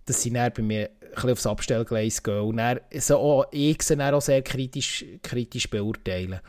dass 0.06 0.22
sie 0.22 0.30
bei 0.30 0.62
mir 0.62 0.90
ein 1.14 1.30
aufs 1.30 1.46
Abstellgleis 1.46 2.22
gehen 2.22 2.40
und 2.40 2.56
dann 2.56 2.80
so 2.94 3.18
auch, 3.18 3.46
ich 3.50 3.82
sie 3.82 4.00
auch 4.00 4.20
sehr 4.20 4.42
kritisch, 4.42 5.04
kritisch 5.22 5.70
beurteilen. 5.70 6.40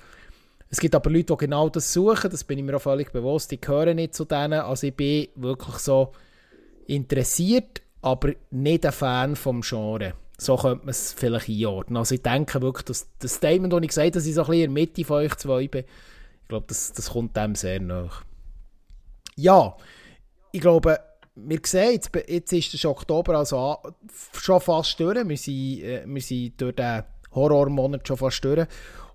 Es 0.69 0.79
gibt 0.79 0.93
aber 0.93 1.09
Leute, 1.09 1.33
die 1.33 1.37
genau 1.37 1.67
das 1.69 1.91
suchen, 1.91 2.29
das 2.29 2.43
bin 2.43 2.59
ich 2.59 2.63
mir 2.63 2.75
auch 2.75 2.81
völlig 2.81 3.11
bewusst, 3.11 3.51
ich 3.51 3.61
gehöre 3.61 3.93
nicht 3.93 4.13
zu 4.13 4.25
denen, 4.25 4.61
also 4.61 4.87
ich 4.87 4.95
bin 4.95 5.27
wirklich 5.35 5.77
so 5.77 6.11
interessiert, 6.85 7.81
aber 8.01 8.33
nicht 8.51 8.85
ein 8.85 8.91
Fan 8.91 9.35
vom 9.35 9.61
Genre. 9.61 10.13
So 10.39 10.55
könnte 10.55 10.85
man 10.85 10.89
es 10.89 11.11
vielleicht 11.11 11.49
einordnen. 11.49 11.97
Also 11.97 12.15
ich 12.15 12.21
denke 12.21 12.61
wirklich, 12.61 12.85
dass 12.85 13.07
das 13.19 13.35
Statement, 13.35 13.73
das 13.73 13.81
ich 13.81 13.87
gesagt 13.89 14.05
habe, 14.05 14.11
dass 14.11 14.25
ich 14.25 14.33
so 14.33 14.41
ein 14.41 14.47
bisschen 14.47 14.63
in 14.63 14.73
der 14.73 14.81
Mitte 14.83 15.05
von 15.05 15.17
euch 15.17 15.35
zwei 15.35 15.67
bin, 15.67 15.83
ich 15.83 16.47
glaube, 16.47 16.65
das, 16.67 16.93
das 16.93 17.11
kommt 17.11 17.35
dem 17.35 17.55
sehr 17.55 17.79
nach. 17.81 18.23
Ja, 19.35 19.75
ich 20.51 20.61
glaube, 20.61 20.97
wir 21.35 21.59
sehen, 21.63 21.91
jetzt, 21.91 22.09
jetzt 22.27 22.53
ist 22.53 22.83
der 22.83 22.89
Oktober 22.89 23.37
also 23.37 23.77
schon 24.33 24.61
fast 24.61 24.99
durch. 24.99 25.27
Wir 25.27 25.37
sind, 25.37 25.83
äh, 25.83 26.03
wir 26.05 26.21
sind 26.21 26.59
durch 26.59 26.75
den 26.75 27.03
Horrormonat 27.33 28.07
schon 28.07 28.17
fast 28.17 28.43
durch. 28.43 28.65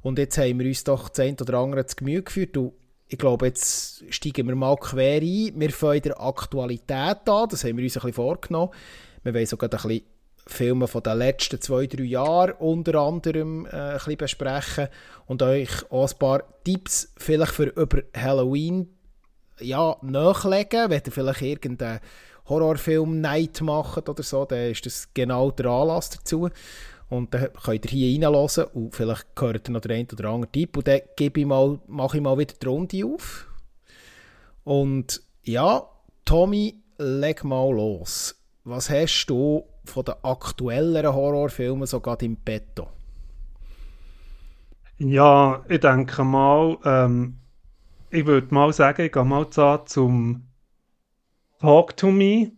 Und 0.03 0.19
jetzt 0.19 0.37
haben 0.39 0.59
wir 0.59 0.67
uns 0.67 0.85
doch 0.85 1.09
das 1.09 1.21
eine 1.21 1.37
oder 1.41 1.59
andere 1.59 1.87
zu 1.87 1.97
Gemüte 1.97 2.25
geführt. 2.25 2.57
Und 2.57 2.75
ich 3.09 3.19
glaube, 3.19 3.47
jetzt 3.47 4.05
steigen 4.11 4.47
wir 4.47 4.55
mal 4.55 4.77
quer 4.77 5.23
ein. 5.23 5.59
Wir 5.59 5.71
fangen 5.71 6.03
der 6.03 6.21
Aktualität 6.21 7.29
an. 7.29 7.49
Das 7.49 7.65
haben 7.65 7.77
wir 7.77 7.85
uns 7.85 7.97
ein 7.97 8.03
bisschen 8.03 8.13
vorgenommen. 8.13 8.73
Wir 9.23 9.35
wollen 9.35 9.47
sogar 9.47 9.71
ein 9.71 9.77
bisschen 9.77 10.03
Filme 10.47 10.89
von 10.89 11.03
den 11.03 11.19
letzten 11.19 11.61
zwei, 11.61 11.87
drei 11.87 12.05
Jahren 12.05 12.53
unter 12.59 13.01
anderem 13.01 13.67
äh, 13.67 13.99
ein 13.99 14.17
besprechen 14.17 14.89
und 15.27 15.43
euch 15.43 15.91
auch 15.91 16.11
ein 16.11 16.19
paar 16.19 16.43
Tipps 16.65 17.13
vielleicht 17.17 17.53
für 17.53 17.67
über 17.67 18.03
Halloween 18.15 18.89
ja, 19.61 19.97
nachlegen. 20.03 20.91
Wenn 20.91 21.03
ihr 21.05 21.13
vielleicht 21.13 21.43
irgendeinen 21.43 22.01
Horrorfilm-Night 22.47 23.63
macht 23.63 24.09
oder 24.09 24.23
so, 24.23 24.45
dann 24.45 24.71
ist 24.71 24.85
das 24.85 25.09
genau 25.15 25.51
der 25.51 25.67
Anlass 25.67 26.11
dazu. 26.11 26.51
Und 27.09 27.33
dann 27.33 27.53
könnt 27.53 27.85
ihr 27.87 27.91
hier 27.91 28.23
reinhören 28.23 28.65
und 28.75 28.95
vielleicht 28.95 29.27
hört 29.39 29.69
ihr 29.69 29.73
noch 29.73 29.81
den 29.81 29.93
einen 29.93 30.09
oder 30.13 30.29
anderen 30.29 30.53
Tipp. 30.53 30.77
Und 30.77 30.89
dann 30.89 31.01
gebe 31.17 31.41
ich 31.41 31.47
mal, 31.47 31.79
mache 31.87 32.19
ich 32.19 32.23
mal 32.23 32.37
wieder 32.37 32.55
die 32.61 32.67
Runde 32.67 33.05
auf. 33.07 33.47
Und 34.65 35.23
ja, 35.43 35.89
Tommy, 36.25 36.83
leg 36.99 37.45
mal 37.45 37.71
los. 37.71 38.35
Was 38.65 38.89
hast 38.89 39.27
du 39.27 39.65
von 39.85 40.05
den 40.05 40.15
aktuelleren 40.23 41.15
Horrorfilmen 41.15 41.87
sogar 41.87 42.21
im 42.23 42.37
Petto? 42.37 42.89
Ja, 44.99 45.65
ich 45.69 45.81
denke 45.81 46.25
mal, 46.25 46.79
ähm, 46.85 47.39
ich 48.11 48.27
würde 48.27 48.55
mal 48.55 48.73
sagen, 48.73 49.03
ich 49.03 49.13
gehe 49.13 49.25
mal 49.25 49.51
zum 49.51 50.47
Talk 51.59 51.97
to 51.97 52.11
Me, 52.11 52.53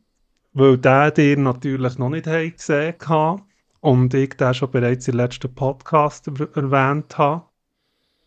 weil 0.53 0.77
der 0.79 1.11
dir 1.11 1.39
natürlich 1.39 1.99
noch 1.99 2.11
nicht 2.11 2.27
gesehen 2.27 2.95
hat 3.07 3.43
und 3.81 4.13
ich 4.15 4.35
den 4.35 4.55
schon 4.55 4.71
bereits 4.71 5.09
im 5.09 5.17
letzten 5.17 5.55
Podcast 5.55 6.29
erwähnt 6.29 7.17
habe. 7.17 7.45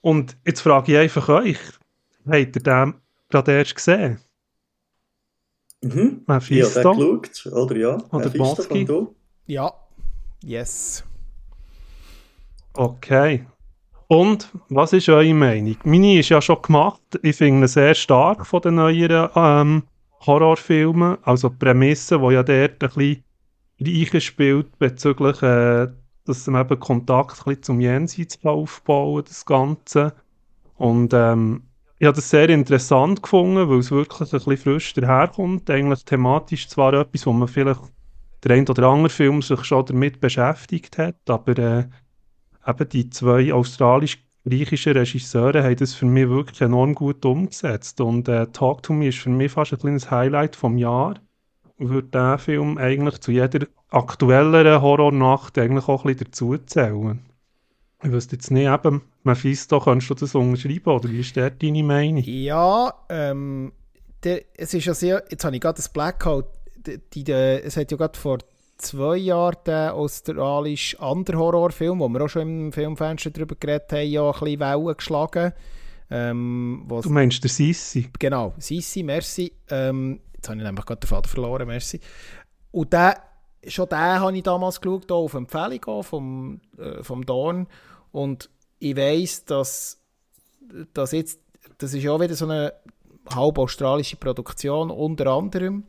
Und 0.02 0.38
jetzt 0.46 0.62
frage 0.62 0.94
ich 0.94 0.98
einfach 0.98 1.30
euch, 1.30 1.60
habt 2.26 2.56
ihr 2.56 2.64
den 2.64 2.94
gerade 3.30 3.52
erst 3.52 3.76
gesehen? 3.76 4.20
Mhm. 5.82 6.24
Mephisto? 6.28 6.94
Ja, 6.94 7.18
geschaut, 7.18 7.54
oder 7.54 7.76
ja? 7.76 7.98
Oder 8.12 8.26
Mephisto 8.26 8.84
du? 8.84 9.16
Ja, 9.48 9.74
yes. 10.44 11.04
Okay. 12.74 13.46
Und 14.08 14.52
was 14.70 14.94
ist 14.94 15.08
eure 15.08 15.34
Meinung? 15.34 15.78
Meine 15.84 16.20
ist 16.20 16.30
ja 16.30 16.42
schon 16.42 16.62
gemacht. 16.62 17.02
Ich 17.22 17.36
finde 17.36 17.66
es 17.66 17.74
sehr 17.74 17.94
stark 17.94 18.46
von 18.46 18.62
den 18.62 18.76
neueren 18.76 19.30
ähm, 19.36 19.84
Horrorfilmen. 20.26 21.18
Also 21.22 21.50
die 21.50 21.58
Prämisse, 21.58 22.20
die 22.20 22.34
ja 22.34 22.44
dort 22.44 22.84
ein 22.84 22.90
bisschen 22.90 23.24
reicher 23.80 24.20
spielt 24.20 24.78
bezüglich, 24.80 25.42
äh, 25.44 25.88
dass 26.26 26.48
man 26.48 26.66
eben 26.66 26.80
Kontakt 26.80 27.40
ein 27.40 27.44
bisschen 27.46 27.64
zum 27.64 27.80
Jenseits 27.80 28.40
aufbauen 28.44 29.24
das 29.28 29.46
Ganze. 29.46 30.14
Und 30.76 31.14
ähm, 31.14 31.69
ich 32.00 32.08
habe 32.08 32.16
das 32.16 32.30
sehr 32.30 32.48
interessant 32.50 33.22
gefunden, 33.22 33.70
weil 33.70 33.80
es 33.80 33.92
wirklich 33.92 34.22
ein 34.22 34.30
bisschen 34.30 34.58
frisch 34.58 34.94
daherkommt. 34.94 35.70
Eigentlich 35.70 36.06
thematisch 36.06 36.70
zwar 36.70 36.94
etwas, 36.94 37.26
wo 37.26 37.34
man 37.34 37.50
vielleicht 37.50 37.82
der 38.44 38.56
ein 38.56 38.68
oder 38.70 38.88
andere 38.88 39.10
Film 39.10 39.42
sich 39.42 39.66
schon 39.66 39.86
damit 39.86 40.22
beschäftigt 40.22 40.98
hat, 40.98 41.18
aber 41.28 41.58
äh, 41.58 41.84
eben 42.66 42.90
die 42.90 43.10
zwei 43.10 43.54
australisch-griechischen 43.54 44.94
Regisseure 44.94 45.62
haben 45.62 45.76
das 45.76 45.94
für 45.94 46.06
mich 46.06 46.30
wirklich 46.30 46.62
enorm 46.62 46.96
gut 46.96 47.26
umgesetzt. 47.26 48.00
Und 48.00 48.30
äh, 48.30 48.48
Talk 48.48 48.82
to 48.84 48.94
Me 48.94 49.10
ist 49.10 49.20
für 49.20 49.30
mich 49.30 49.52
fast 49.52 49.74
ein 49.74 49.80
kleines 49.80 50.10
Highlight 50.10 50.56
vom 50.56 50.78
Jahr. 50.78 51.16
Würde 51.78 52.08
diesen 52.08 52.40
Film 52.40 52.78
eigentlich 52.78 53.20
zu 53.20 53.34
jeder 53.34 53.68
aktuelleren 53.90 54.82
Horrornacht 54.82 55.58
eigentlich 55.58 55.90
auch 55.90 56.06
ein 56.06 56.14
bisschen 56.14 56.28
dazu 56.28 56.58
zählen. 56.60 57.29
Ich 58.02 58.12
wüsste 58.12 58.38
jetzt 58.38 58.50
nicht, 58.52 58.68
eben, 58.68 59.02
Mephisto, 59.24 59.80
kannst 59.80 60.10
du 60.10 60.14
das 60.14 60.34
unterschreiben 60.34 60.90
oder 60.90 61.10
wie 61.10 61.20
ist 61.20 61.36
der 61.36 61.50
deine 61.50 61.84
Meinung? 61.84 62.24
Ja, 62.24 62.94
ähm, 63.10 63.74
der, 64.24 64.44
es 64.56 64.74
ist 64.74 64.86
ja 64.86 64.94
sehr, 64.94 65.24
jetzt 65.30 65.44
habe 65.44 65.56
ich 65.56 65.62
gerade 65.62 65.78
das 65.78 65.90
Blackout, 65.90 66.46
die, 66.86 67.24
die, 67.24 67.32
es 67.32 67.76
hat 67.76 67.92
ja 67.92 67.98
gerade 67.98 68.18
vor 68.18 68.38
zwei 68.78 69.18
Jahren 69.18 69.58
den 69.66 69.90
australischen 69.90 71.00
Under-Horror-Film, 71.00 72.00
wo 72.00 72.08
wir 72.08 72.22
auch 72.22 72.30
schon 72.30 72.42
im 72.44 72.72
Filmfenster 72.72 73.32
darüber 73.32 73.56
geredet 73.56 73.92
haben, 73.92 74.10
ja 74.10 74.26
ein 74.26 74.40
bisschen 74.40 74.60
Wellen 74.60 74.98
geschlagen. 74.98 75.54
Ähm, 76.10 76.86
du 76.88 77.10
meinst 77.10 77.44
der 77.44 77.52
Sissi? 77.52 78.10
Genau, 78.18 78.54
Sissi, 78.58 79.04
merci. 79.04 79.52
Ähm, 79.70 80.22
jetzt 80.34 80.50
habe 80.50 80.58
ich 80.58 80.66
nämlich 80.66 80.86
gerade 80.86 81.02
den 81.02 81.08
Vater 81.08 81.30
verloren, 81.30 81.68
merci. 81.68 82.00
Und 82.72 82.94
der, 82.94 83.22
schon 83.68 83.90
den 83.90 83.98
habe 83.98 84.36
ich 84.36 84.44
damals 84.44 84.82
geschaut, 84.82 85.12
auf 85.12 85.34
Empfehlung 85.34 86.04
vom, 86.04 86.62
äh, 86.78 87.04
vom 87.04 87.26
Dorn. 87.26 87.68
Und 88.12 88.50
ich 88.80 88.96
weiss, 88.96 89.46
dass, 89.46 90.02
dass 90.94 91.12
jetzt, 91.12 91.40
das 91.78 91.94
ist 91.94 92.08
auch 92.08 92.20
wieder 92.20 92.36
so 92.36 92.46
eine 92.46 92.74
halb 93.30 93.58
australische 93.58 94.16
Produktion, 94.16 94.90
unter 94.90 95.28
anderem. 95.28 95.86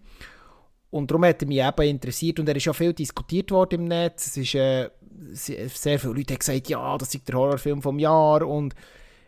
Und 0.90 1.10
darum 1.10 1.24
hat 1.24 1.42
er 1.42 1.48
mich 1.48 1.62
eben 1.62 1.88
interessiert 1.88 2.40
und 2.40 2.48
er 2.48 2.56
ist 2.56 2.64
ja 2.64 2.72
viel 2.72 2.92
diskutiert 2.92 3.50
worden 3.52 3.82
im 3.82 3.84
Netz. 3.88 4.26
Es 4.26 4.36
ist, 4.36 4.54
äh, 4.56 4.90
sehr 5.32 5.98
viele 5.98 6.14
Leute 6.14 6.34
haben 6.34 6.38
gesagt, 6.38 6.68
ja, 6.68 6.98
das 6.98 7.14
ist 7.14 7.28
der 7.28 7.36
Horrorfilm 7.36 7.80
vom 7.80 7.98
Jahr. 7.98 8.46
Und 8.46 8.74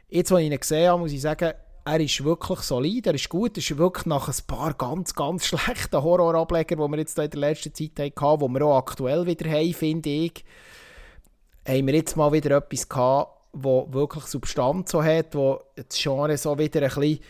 jetzt, 0.08 0.32
als 0.32 0.40
ich 0.40 0.50
ihn 0.50 0.58
gesehen 0.58 0.90
habe, 0.90 1.00
muss 1.00 1.12
ich 1.12 1.20
sagen, 1.20 1.52
er 1.84 2.00
ist 2.00 2.22
wirklich 2.22 2.60
solid, 2.60 3.06
er 3.06 3.14
ist 3.14 3.28
gut, 3.28 3.56
er 3.56 3.58
ist 3.58 3.76
wirklich 3.76 4.06
nach 4.06 4.28
ein 4.28 4.46
paar 4.46 4.74
ganz, 4.74 5.14
ganz 5.14 5.46
schlechten 5.46 6.02
Horrorableger, 6.02 6.76
die 6.76 6.82
wir 6.82 6.98
jetzt 6.98 7.18
in 7.18 7.30
der 7.30 7.40
letzten 7.40 7.74
Zeit 7.74 7.98
hatten, 7.98 8.40
die 8.40 8.54
wir 8.54 8.66
auch 8.66 8.78
aktuell 8.78 9.26
wieder 9.26 9.50
haben, 9.50 9.74
finde 9.74 10.10
ich, 10.10 10.44
haben 11.66 11.86
wir 11.86 11.94
jetzt 11.94 12.16
mal 12.16 12.32
wieder 12.32 12.56
etwas 12.56 12.88
gehabt, 12.88 13.46
wo 13.52 13.86
wirklich 13.92 14.24
Substanz 14.24 14.90
so 14.90 15.02
hat, 15.02 15.34
wo 15.34 15.60
das 15.76 15.98
Genre 16.00 16.36
so 16.36 16.58
wieder 16.58 16.82
ein 16.82 16.88
bisschen 16.88 17.20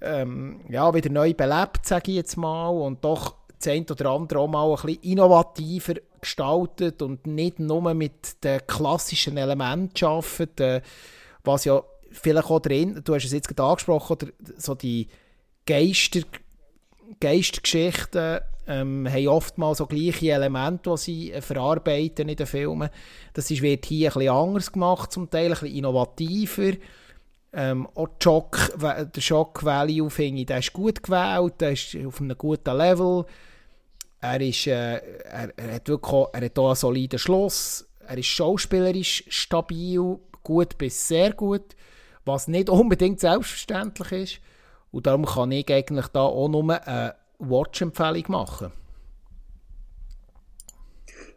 ähm, 0.00 0.60
ja, 0.68 0.92
wieder 0.94 1.10
neu 1.10 1.34
belebt, 1.34 1.84
sage 1.86 2.10
ich 2.10 2.16
jetzt 2.16 2.36
mal, 2.36 2.68
und 2.68 3.04
doch 3.04 3.34
das 3.58 3.72
eine 3.72 3.84
oder 3.90 4.10
andere 4.10 4.40
auch 4.40 4.48
mal 4.48 4.70
ein 4.70 4.76
bisschen 4.76 5.02
innovativer 5.02 5.94
gestaltet 6.20 7.02
und 7.02 7.26
nicht 7.26 7.58
nur 7.58 7.94
mit 7.94 8.42
den 8.44 8.60
klassischen 8.66 9.36
Elementen 9.36 10.04
arbeitet, 10.04 10.60
äh, 10.60 10.80
was 11.44 11.64
ja 11.64 11.82
vielleicht 12.10 12.50
auch 12.50 12.60
drin, 12.60 13.00
du 13.04 13.14
hast 13.14 13.24
es 13.24 13.32
jetzt 13.32 13.48
gerade 13.48 13.70
angesprochen, 13.70 14.12
oder 14.12 14.28
so 14.56 14.74
die 14.74 15.08
Geister, 15.66 16.20
Geistgeschichten 17.20 18.40
ähm, 18.68 19.08
haben 19.10 19.28
oftmals 19.28 19.78
so 19.78 19.86
gleiche 19.86 20.32
Elemente, 20.32 20.90
die 20.90 20.96
sie 20.98 21.32
äh, 21.32 21.40
verarbeiten 21.40 22.28
in 22.28 22.36
den 22.36 22.46
Filmen. 22.46 22.90
Das 23.32 23.50
ist, 23.50 23.62
wird 23.62 23.86
hier 23.86 24.10
ein 24.10 24.14
bisschen 24.14 24.34
anders 24.34 24.72
gemacht, 24.72 25.10
zum 25.10 25.30
Teil 25.30 25.46
ein 25.46 25.50
bisschen 25.52 25.74
innovativer. 25.74 26.76
Ähm, 27.50 27.88
auch 27.94 28.08
Shock, 28.22 28.74
der 28.78 29.20
Shock 29.20 29.64
Value 29.64 30.10
finde 30.10 30.42
ich, 30.42 30.46
der 30.46 30.58
ist 30.58 30.74
gut 30.74 31.02
gewählt, 31.02 31.54
der 31.60 31.72
ist 31.72 31.96
auf 32.06 32.20
einem 32.20 32.36
guten 32.36 32.76
Level. 32.76 33.24
Er, 34.20 34.40
ist, 34.40 34.66
äh, 34.66 34.96
er, 34.96 35.52
er, 35.56 35.74
hat 35.74 35.88
wirklich 35.88 36.12
auch, 36.12 36.30
er 36.34 36.44
hat 36.44 36.58
auch 36.58 36.66
einen 36.66 36.76
soliden 36.76 37.18
Schluss. 37.18 37.88
Er 38.06 38.18
ist 38.18 38.26
schauspielerisch 38.26 39.24
stabil, 39.28 40.18
gut 40.42 40.76
bis 40.76 41.08
sehr 41.08 41.32
gut, 41.32 41.74
was 42.26 42.48
nicht 42.48 42.68
unbedingt 42.68 43.20
selbstverständlich 43.20 44.12
ist. 44.12 44.40
Und 44.90 45.06
darum 45.06 45.24
kann 45.24 45.52
ich 45.52 45.72
eigentlich 45.72 46.08
da 46.08 46.20
auch 46.20 46.48
nur 46.48 46.86
eine 46.86 47.14
Watch-Empfehlung 47.38 48.24
machen. 48.28 48.72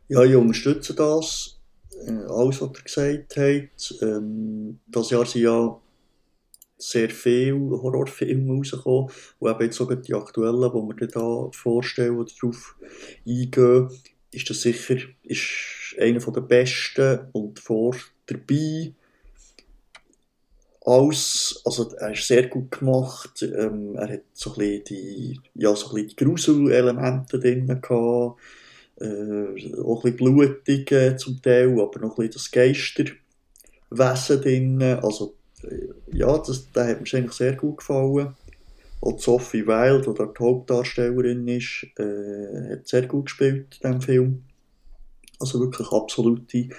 Ja, 0.07 0.23
ich 0.23 0.35
unterstütze 0.35 0.93
das. 0.93 1.59
Äh, 2.05 2.11
alles, 2.11 2.61
was 2.61 2.71
ihr 2.77 2.83
gesagt 2.83 3.37
habt. 3.37 4.01
Ähm, 4.01 4.79
das 4.87 5.09
Jahr 5.09 5.25
sind 5.25 5.43
ja 5.43 5.79
sehr 6.77 7.09
viele 7.09 7.81
Horrorfilme 7.81 8.57
rausgekommen. 8.57 9.09
Und 9.39 9.51
eben 9.51 9.61
jetzt 9.61 9.77
sogar 9.77 9.97
die 9.97 10.13
aktuellen, 10.13 10.61
die 10.61 10.99
wir 10.99 11.07
da 11.07 11.49
vorstellen 11.51 12.17
oder 12.17 12.31
darauf 12.41 12.75
eingehen, 13.25 13.89
ist 14.31 14.49
das 14.49 14.61
sicher 14.61 14.97
ist 15.23 15.95
einer 15.99 16.19
der 16.19 16.41
besten 16.41 17.27
und 17.33 17.59
vor 17.59 17.95
dabei. 18.25 18.93
Alles, 20.83 21.61
also 21.63 21.91
er 21.95 22.11
ist 22.11 22.27
sehr 22.27 22.47
gut 22.47 22.71
gemacht. 22.71 23.43
Ähm, 23.43 23.95
er 23.95 24.13
hat 24.13 24.21
so 24.33 24.51
ein 24.51 24.57
bisschen 24.57 24.83
die, 24.85 25.39
ja, 25.53 25.75
so 25.75 25.89
ein 25.89 25.95
bisschen 25.95 26.09
die 26.09 26.15
Grusel-Elemente 26.25 27.39
drin 27.39 27.67
gehabt. 27.67 28.39
Äh, 28.99 29.79
auch 29.83 30.03
ein 30.03 30.13
bisschen 30.13 30.17
blutig 30.17 30.91
äh, 30.91 31.15
zum 31.17 31.41
Teil, 31.41 31.79
aber 31.79 31.99
noch 31.99 32.17
ein 32.17 32.27
bisschen 32.27 32.33
das 32.33 32.51
Geisterwesen 32.51 34.41
drin. 34.41 34.81
Also, 34.81 35.35
äh, 35.63 36.17
ja, 36.17 36.37
das, 36.37 36.71
der 36.71 36.87
hat 36.87 37.01
mir 37.01 37.17
eigentlich 37.17 37.31
sehr 37.33 37.53
gut 37.53 37.77
gefallen. 37.77 38.35
Auch 39.01 39.19
Sophie 39.19 39.65
Wilde, 39.65 40.11
die 40.11 40.17
dort 40.17 40.39
die 40.39 40.43
Hauptdarstellerin 40.43 41.47
ist, 41.47 41.87
äh, 41.97 42.73
hat 42.73 42.87
sehr 42.87 43.07
gut 43.07 43.25
gespielt 43.25 43.79
in 43.81 43.89
diesem 43.89 44.01
Film. 44.01 44.43
Also 45.39 45.59
wirklich 45.59 45.91
absolute 45.91 46.69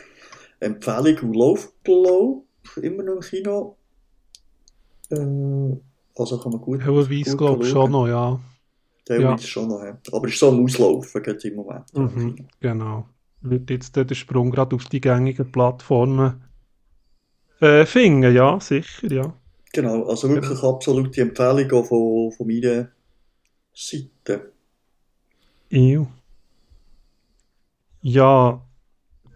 Empfehlung 0.60 1.18
und 1.22 1.34
läuft, 1.34 1.72
glaube 1.82 2.42
immer 2.80 3.02
noch 3.02 3.14
im 3.14 3.20
Kino. 3.20 3.76
Äh, 5.12 5.76
also 6.16 6.38
kann 6.38 6.52
man 6.52 6.60
gut. 6.60 6.80
Teilweise 6.80 7.36
glaube 7.36 7.64
ich 7.64 7.70
schon 7.70 7.90
noch, 7.90 8.06
ja. 8.06 8.40
Teilweise 9.04 9.42
ja. 9.42 9.48
schon 9.48 9.68
noch, 9.68 9.82
ja. 9.82 9.98
Aber 10.12 10.28
ist 10.28 10.38
so 10.38 10.48
am 10.48 10.64
Auslaufen 10.64 11.22
geht 11.22 11.44
im 11.44 11.56
Moment. 11.56 11.94
Mhm, 11.94 12.48
genau. 12.60 13.06
Wird 13.40 13.70
jetzt 13.70 13.96
der 13.96 14.14
Sprung 14.14 14.50
gerade 14.50 14.76
auf 14.76 14.84
die 14.86 15.00
gängigen 15.00 15.50
Plattformen 15.50 16.42
äh, 17.60 17.86
finden, 17.86 18.34
ja, 18.34 18.60
sicher, 18.60 19.12
ja. 19.12 19.34
Genau, 19.72 20.04
also 20.04 20.28
wirklich 20.28 20.60
genau. 20.60 20.74
absolute 20.74 21.20
Empfehlung 21.22 21.84
von, 21.84 22.32
von 22.32 22.46
meiner 22.46 22.88
Seite. 23.72 24.52
Ew. 25.70 26.06
Ja, 28.02 28.60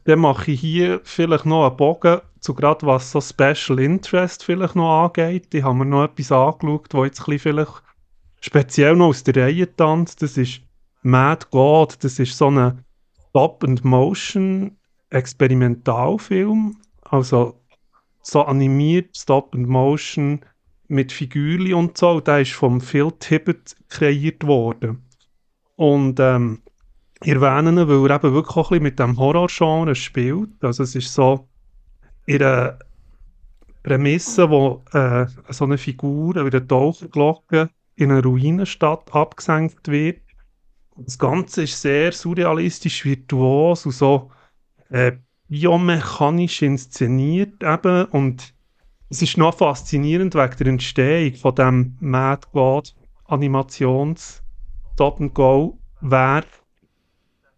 dann 0.05 0.19
mache 0.19 0.51
ich 0.51 0.61
hier 0.61 1.01
vielleicht 1.05 1.47
noch 1.47 1.67
einen 1.67 1.77
Bogen 1.77 2.21
zu 2.47 2.55
gerade 2.55 2.87
was 2.87 3.11
so 3.11 3.21
Special 3.21 3.81
Interest 3.81 4.45
vielleicht 4.45 4.77
noch 4.77 5.05
angeht. 5.05 5.53
Ich 5.53 5.65
habe 5.65 5.75
mir 5.75 5.85
noch 5.85 6.05
etwas 6.05 6.31
angeschaut, 6.31 6.95
wo 6.95 7.05
jetzt 7.05 7.21
vielleicht 7.21 7.83
speziell 8.41 8.95
noch 8.95 9.09
aus 9.09 9.25
der 9.25 9.37
Reihe 9.37 9.75
tanzt. 9.75 10.23
Das 10.23 10.37
ist 10.37 10.61
Mad 11.03 11.47
God. 11.51 11.99
Das 12.05 12.21
ist 12.21 12.39
so 12.39 12.49
ein 12.49 12.85
Stop-and-Motion 13.31 14.77
Experimentalfilm. 15.11 16.77
Also 17.03 17.61
so 18.23 18.43
animiert 18.43 19.17
Stop-and-Motion 19.17 20.45
mit 20.87 21.11
Figürchen 21.11 21.75
und 21.75 21.99
so. 21.99 22.11
Und 22.11 22.29
der 22.29 22.43
ist 22.43 22.53
vom 22.53 22.81
Phil 22.81 23.11
Tippett 23.19 23.75
kreiert 23.89 24.47
worden. 24.47 25.05
Und 25.75 26.21
ähm, 26.21 26.63
ich 27.23 27.33
erwähne 27.33 27.71
ihn, 27.71 27.89
weil 27.89 28.09
er 28.09 28.17
eben 28.17 28.35
wirklich 28.35 28.57
auch 28.57 28.71
ein 28.71 28.79
bisschen 28.79 28.83
mit 28.85 29.01
dem 29.01 29.19
Horror-Genre 29.19 29.97
spielt. 29.97 30.63
Also 30.63 30.85
es 30.85 30.95
ist 30.95 31.13
so 31.13 31.49
in 32.27 32.43
einer 32.43 32.79
Prämisse, 33.83 34.51
wo 34.51 34.85
äh, 34.93 35.27
so 35.49 35.65
eine 35.65 35.79
Figur 35.79 36.35
wie 36.35 36.41
eine 36.41 36.67
Taucherglocke 36.67 37.71
in 37.95 38.11
einer 38.11 38.23
Ruinenstadt 38.23 39.15
abgesenkt 39.15 39.89
wird. 39.89 40.21
Das 40.97 41.19
Ganze 41.19 41.63
ist 41.63 41.81
sehr 41.81 42.13
surrealistisch, 42.13 43.05
virtuos 43.05 43.87
und 43.87 43.93
so 43.93 44.31
äh, 44.91 45.13
biomechanisch 45.49 46.63
inszeniert 46.63 47.63
eben 47.63 48.07
und 48.07 48.55
es 49.09 49.23
ist 49.23 49.37
noch 49.37 49.57
faszinierend 49.57 50.35
wegen 50.35 50.57
der 50.59 50.67
Entstehung 50.67 51.35
von 51.37 51.55
dem 51.55 51.97
Mad 52.01 52.49
God 52.53 52.95
Animations 53.27 54.43
Stop 54.95 55.21
and 55.21 55.33
Go 55.35 55.79
Werk. 56.01 56.47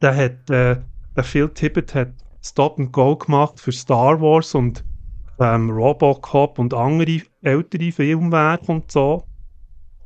Der 0.02 0.14
hat, 0.14 0.50
äh, 0.50 0.76
der 1.16 1.24
Phil 1.24 1.48
Tippett 1.48 1.94
hat 1.94 2.12
Stop 2.42 2.79
and 2.79 2.92
Go 2.92 3.16
gemacht 3.16 3.61
für 3.61 3.72
Star 3.72 4.20
Wars 4.20 4.55
und 4.55 4.85
ähm, 5.40 5.70
Robocop 5.70 6.59
und 6.59 6.74
andere 6.74 7.22
ältere 7.42 7.92
Filmwerke 7.92 8.72
und 8.72 8.90
so. 8.90 9.24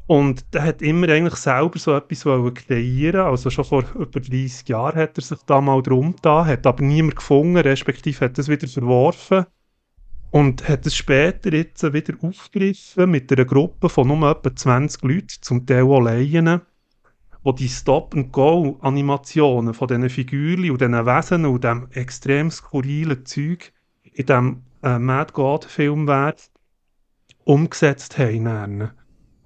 Und 0.06 0.52
der 0.52 0.64
hat 0.64 0.82
immer 0.82 1.08
eigentlich 1.08 1.36
selber 1.36 1.78
so 1.78 1.94
etwas 1.94 2.24
kreieren 2.54 3.22
Also 3.22 3.50
schon 3.50 3.64
vor 3.64 3.84
über 3.94 4.20
30 4.20 4.68
Jahren 4.68 4.96
hat 4.96 5.16
er 5.16 5.22
sich 5.22 5.38
da 5.46 5.60
mal 5.60 5.82
drum 5.82 6.16
da, 6.22 6.44
hat 6.44 6.66
aber 6.66 6.82
niemand 6.82 7.16
gefunden, 7.16 7.56
respektive 7.56 8.24
hat 8.24 8.38
es 8.38 8.48
wieder 8.48 8.68
verworfen. 8.68 9.46
Und 10.30 10.68
hat 10.68 10.86
es 10.86 10.96
später 10.96 11.52
jetzt 11.52 11.82
wieder 11.92 12.14
aufgegriffen 12.22 13.10
mit 13.10 13.30
einer 13.30 13.44
Gruppe 13.44 13.88
von 13.88 14.08
nur 14.08 14.30
etwa 14.30 14.54
20 14.54 15.02
Leuten, 15.02 15.28
zum 15.40 15.66
Teil 15.66 15.90
alleine 15.90 16.62
wo 17.42 17.52
die 17.52 17.68
Stop-and-Go-Animationen 17.68 19.74
von 19.74 19.88
diesen 19.88 20.10
Figuren 20.10 20.70
und 20.70 20.80
diesen 20.80 21.06
Wesen 21.06 21.46
und 21.46 21.64
dem 21.64 21.88
extrem 21.90 22.50
skurrilen 22.50 23.26
Zeug 23.26 23.72
in 24.02 24.26
diesem 24.26 24.62
äh, 24.82 24.98
Mad 24.98 25.32
God-Film 25.32 26.08
umgesetzt 27.44 28.18
haben. 28.18 28.90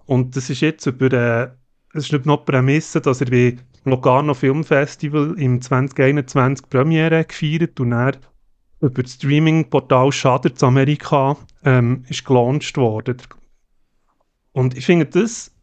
Und 0.05 0.37
das 0.37 0.51
ist 0.51 0.61
jetzt 0.61 0.87
über, 0.87 1.13
äh, 1.13 1.51
es 1.95 2.05
ist 2.05 2.13
nicht 2.13 2.27
noch 2.27 2.45
Prämisse, 2.45 3.01
dass 3.01 3.21
er 3.21 3.31
wie 3.31 3.59
Locarno 3.85 4.35
Filmfestival 4.35 5.35
im 5.39 5.63
2021 5.63 6.69
Premiere 6.69 7.25
gefeiert 7.25 7.81
und 7.81 7.91
dann 7.91 8.17
über 8.81 9.03
das 9.03 9.15
Streaming-Portal 9.15 10.13
Shudder 10.13 10.55
zu 10.55 10.67
Amerika 10.67 11.37
ähm, 11.65 12.05
ist 12.09 12.25
gelauncht 12.25 12.77
worden. 12.77 13.17
Und 14.53 14.77
ich 14.77 14.87
finde, 14.87 15.07
das 15.07 15.56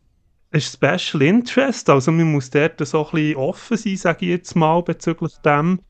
ist 0.54 0.74
Special 0.74 1.22
Interest, 1.22 1.90
also 1.90 2.12
man 2.12 2.32
muss 2.32 2.50
dort 2.50 2.86
so 2.86 3.06
ein 3.06 3.12
bisschen 3.12 3.36
offen 3.38 3.78
sein, 3.78 3.98
sage 3.98 4.26
ich 4.26 4.32
jetzt 4.32 4.56
mal, 4.56 4.82
bezüglich 4.82 5.36
dem, 5.44 5.82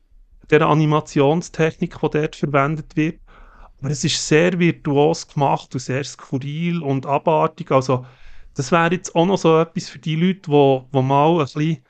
der 0.50 0.62
Animationstechnik, 0.62 1.96
die 2.00 2.08
dort 2.10 2.36
verwendet 2.36 2.96
wird. 2.96 3.20
Aber 3.80 3.90
es 3.90 4.04
ist 4.04 4.26
sehr 4.26 4.58
virtuos 4.58 5.28
gemacht 5.28 5.74
und 5.74 5.80
sehr 5.80 6.04
skurril 6.04 6.82
und 6.82 7.06
abartig, 7.06 7.70
also 7.70 8.06
das 8.54 8.70
wäre 8.70 8.92
jetzt 8.92 9.14
auch 9.14 9.26
noch 9.26 9.36
so 9.36 9.60
etwas 9.60 9.88
für 9.88 9.98
die 9.98 10.16
Leute, 10.16 10.50
die, 10.50 10.80
die 10.92 11.02
mal 11.02 11.32
ein 11.32 11.44
bisschen 11.44 11.84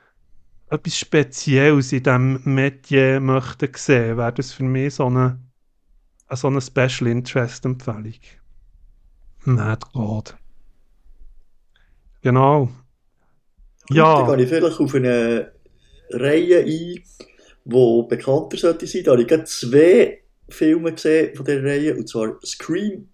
etwas 0.71 0.99
Spezielles 0.99 1.93
in 1.93 2.03
diesem 2.03 2.41
Metier 2.45 3.21
möchten 3.21 3.69
sehen, 3.77 4.17
wäre 4.17 4.33
das 4.33 4.53
für 4.53 4.65
mich 4.65 4.95
so 4.95 5.07
eine, 5.07 5.39
so 6.31 6.49
eine 6.49 6.61
Special 6.61 7.11
Interest 7.11 7.65
Empfehlung. 7.65 8.15
Mad 9.45 9.87
God. 9.93 10.35
Genau. 12.25 12.71
Ja. 13.91 14.27
Dann 14.27 14.39
gehe 14.39 14.45
ich 14.45 14.49
vielleicht 14.51 14.81
auf 14.81 14.95
eine 14.95 15.53
Reihe 16.11 16.61
ein, 16.61 17.05
die 17.65 18.07
bekannter 18.09 18.57
sollte 18.57 18.87
sein. 18.87 19.05
Da 19.05 19.13
habe 19.13 19.23
ich 19.23 19.29
gerade 19.29 19.45
zwei 19.45 20.23
Filme 20.49 20.95
gesehen 20.95 21.37
von 21.37 21.45
dieser 21.45 21.63
Reihe, 21.63 21.95
und 21.95 22.09
zwar 22.09 22.39
Scream. 22.43 23.11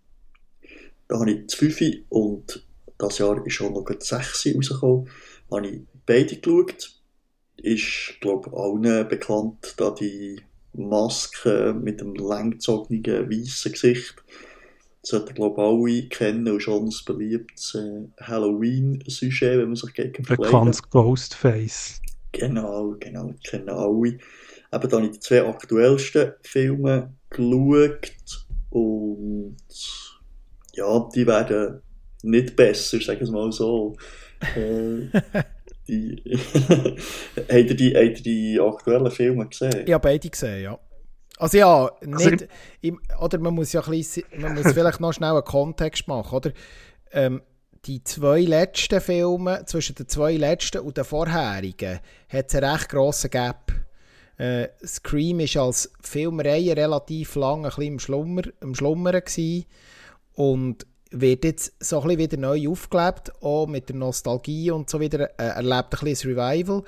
Da 1.09 1.19
habe 1.19 1.33
ich 1.33 1.49
zwei 1.49 2.05
und 2.09 2.65
das 2.99 3.19
Jahr 3.19 3.45
ist 3.45 3.55
schon 3.55 3.73
noch 3.73 3.85
die 3.85 3.97
6 3.99 4.55
rausgekommen. 4.55 5.09
Da 5.49 5.57
habe 5.57 5.67
ich 5.67 5.81
beide 6.07 6.37
geschaut. 6.37 6.93
Ist, 7.57 8.15
glaube 8.21 8.49
ich, 8.49 8.57
allen 8.57 9.09
bekannt, 9.09 9.75
da 9.77 9.91
die 9.91 10.41
Maske 10.73 11.75
mit 11.75 12.01
dem 12.01 12.15
langgezogenen 12.15 13.29
weißen 13.29 13.73
Gesicht 13.73 14.23
sollten 15.03 15.35
glaube 15.35 15.63
alle 15.63 16.09
kennen 16.09 16.49
und 16.49 16.63
schon 16.63 16.87
ein 16.87 16.95
beliebtes 17.07 17.75
äh, 17.75 18.07
Halloween-Sujet, 18.23 19.59
wenn 19.59 19.69
man 19.69 19.77
sich 19.77 19.95
gegen 19.95 20.23
Bekanntes 20.23 20.83
Ghostface. 20.91 22.01
Genau, 22.33 22.97
genau, 23.01 23.35
kennen 23.43 23.71
alle. 23.71 24.09
Eben 24.09 24.89
da 24.89 24.97
habe 24.97 25.07
ich 25.07 25.13
die 25.13 25.21
zwei 25.21 25.45
aktuellsten 25.45 26.35
Filme 26.43 27.15
geschaut 27.31 28.47
und 28.71 29.57
ja, 30.75 31.09
die 31.15 31.27
werden 31.27 31.83
nicht 32.23 32.55
besser, 32.55 33.01
sagen 33.01 33.21
wir 33.21 33.25
es 33.25 33.31
mal 33.31 33.53
so. 33.53 33.97
äh, 34.55 35.43
die, 35.89 36.23
habt, 37.37 37.51
ihr 37.51 37.75
die, 37.75 37.95
habt 37.95 38.19
ihr 38.19 38.23
die 38.23 38.61
aktuellen 38.61 39.11
Filme 39.11 39.49
gesehen? 39.49 39.85
Ich 39.87 39.93
habe 39.93 40.03
beide 40.03 40.31
gesehen, 40.31 40.63
ja. 40.63 40.79
Also 41.41 41.57
ja, 41.57 41.91
nicht, 42.03 42.33
also, 42.33 42.45
ich, 42.83 42.93
oder 43.19 43.39
man 43.39 43.55
muss 43.55 43.73
ja 43.73 43.83
ein 43.83 43.91
bisschen, 43.91 44.25
man 44.37 44.55
muss 44.55 44.73
vielleicht 44.75 45.01
noch 45.01 45.15
schnell 45.15 45.31
einen 45.31 45.45
Kontext 45.45 46.07
machen, 46.07 46.37
oder? 46.37 46.53
Ähm, 47.13 47.41
die 47.87 48.05
zwei 48.05 48.43
letzten 48.43 49.01
Filme, 49.01 49.65
zwischen 49.65 49.95
den 49.95 50.07
zwei 50.07 50.35
letzten 50.35 50.83
und 50.83 50.99
den 50.99 51.05
vorherigen, 51.05 52.01
hat 52.29 52.49
es 52.49 52.55
einen 52.55 52.71
recht 52.71 52.91
grossen 52.91 53.31
Gap. 53.31 53.73
Äh, 54.37 54.69
Scream 54.85 55.39
war 55.39 55.65
als 55.65 55.91
Filmreihe 56.03 56.77
relativ 56.77 57.35
lang 57.37 57.65
ein 57.65 57.71
bisschen 57.71 57.85
im, 57.85 57.99
Schlummer, 57.99 58.43
im 58.61 58.75
Schlummern 58.75 59.25
gewesen 59.25 59.65
und 60.35 60.87
wird 61.11 61.45
jetzt 61.45 61.73
so 61.83 62.03
ein 62.03 62.09
bisschen 62.09 62.19
wieder 62.19 62.37
neu 62.37 62.69
aufgelebt, 62.69 63.33
auch 63.43 63.67
mit 63.67 63.89
der 63.89 63.97
Nostalgie 63.97 64.73
und 64.73 64.91
so 64.91 65.01
wieder, 65.01 65.31
äh, 65.41 65.57
erlebt 65.57 65.95
ein 65.95 66.05
bisschen 66.05 66.11
das 66.11 66.25
Revival. 66.27 66.83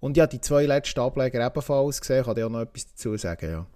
Und 0.00 0.16
ja, 0.16 0.26
die 0.26 0.40
zwei 0.40 0.64
letzten 0.64 1.00
Ableger 1.00 1.44
ebenfalls 1.44 2.00
gesehen, 2.00 2.24
kann 2.24 2.38
ich 2.38 2.44
auch 2.44 2.48
noch 2.48 2.62
etwas 2.62 2.86
dazu 2.86 3.14
sagen, 3.18 3.50
ja. 3.50 3.66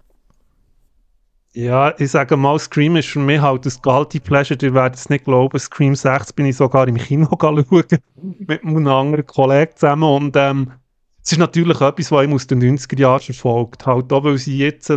Ja, 1.55 1.93
ich 1.99 2.09
sage 2.09 2.35
mal, 2.35 2.57
Scream 2.57 2.95
ist 2.95 3.09
für 3.09 3.19
mich 3.19 3.39
halt 3.39 3.65
das 3.65 3.79
Guilty 3.79 4.19
Pleasure. 4.19 4.57
Ihr 4.61 4.73
werdet 4.73 4.97
es 4.97 5.09
nicht 5.09 5.25
glauben, 5.25 5.59
Scream 5.59 5.93
6 5.93 6.33
bin 6.33 6.47
ich 6.47 6.57
sogar 6.57 6.87
im 6.87 6.97
Kino 6.97 7.29
schauen, 7.39 7.85
mit 8.39 8.63
einem 8.63 8.87
anderen 8.87 9.25
Kollegen 9.27 9.71
zusammen. 9.75 10.03
Und 10.03 10.35
ähm, 10.35 10.71
es 11.23 11.31
ist 11.31 11.37
natürlich 11.37 11.79
etwas, 11.79 12.11
was 12.11 12.25
ich 12.25 12.33
aus 12.33 12.47
den 12.47 12.61
90er 12.61 12.99
Jahren 12.99 13.21
verfolgt 13.21 13.85
Halt 13.85 14.11
auch, 14.11 14.23
weil 14.23 14.37
sie 14.39 14.57
jetzt 14.57 14.91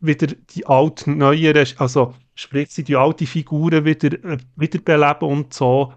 wieder 0.00 0.28
die 0.54 0.66
alten, 0.66 1.18
neueren, 1.18 1.66
also 1.76 2.14
sprich 2.34 2.70
sie 2.70 2.84
die 2.84 2.96
alten 2.96 3.26
Figuren 3.26 3.84
wieder, 3.84 4.12
äh, 4.24 4.38
wiederbeleben 4.56 5.28
und 5.28 5.52
so 5.52 5.92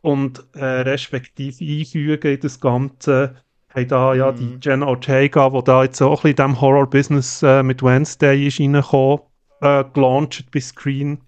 und 0.00 0.44
äh, 0.54 0.64
respektive 0.64 1.64
einfügen 1.64 2.34
in 2.34 2.40
das 2.40 2.58
Ganze. 2.58 3.36
Haben 3.68 3.88
da 3.88 4.14
ja 4.14 4.32
mhm. 4.32 4.36
die 4.36 4.58
Jenna 4.60 4.86
Ortega, 4.86 5.48
die 5.48 5.64
da 5.64 5.84
jetzt 5.84 6.02
auch 6.02 6.24
in 6.24 6.34
diesem 6.34 6.60
Horror-Business 6.60 7.42
äh, 7.42 7.62
mit 7.62 7.82
Wednesday 7.82 8.46
ist 8.46 8.58
reingekommen, 8.58 9.20
äh, 9.62 9.84
gelauncht 9.94 10.50
bei 10.52 10.60
Screen. 10.60 11.18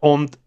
Und 0.00 0.38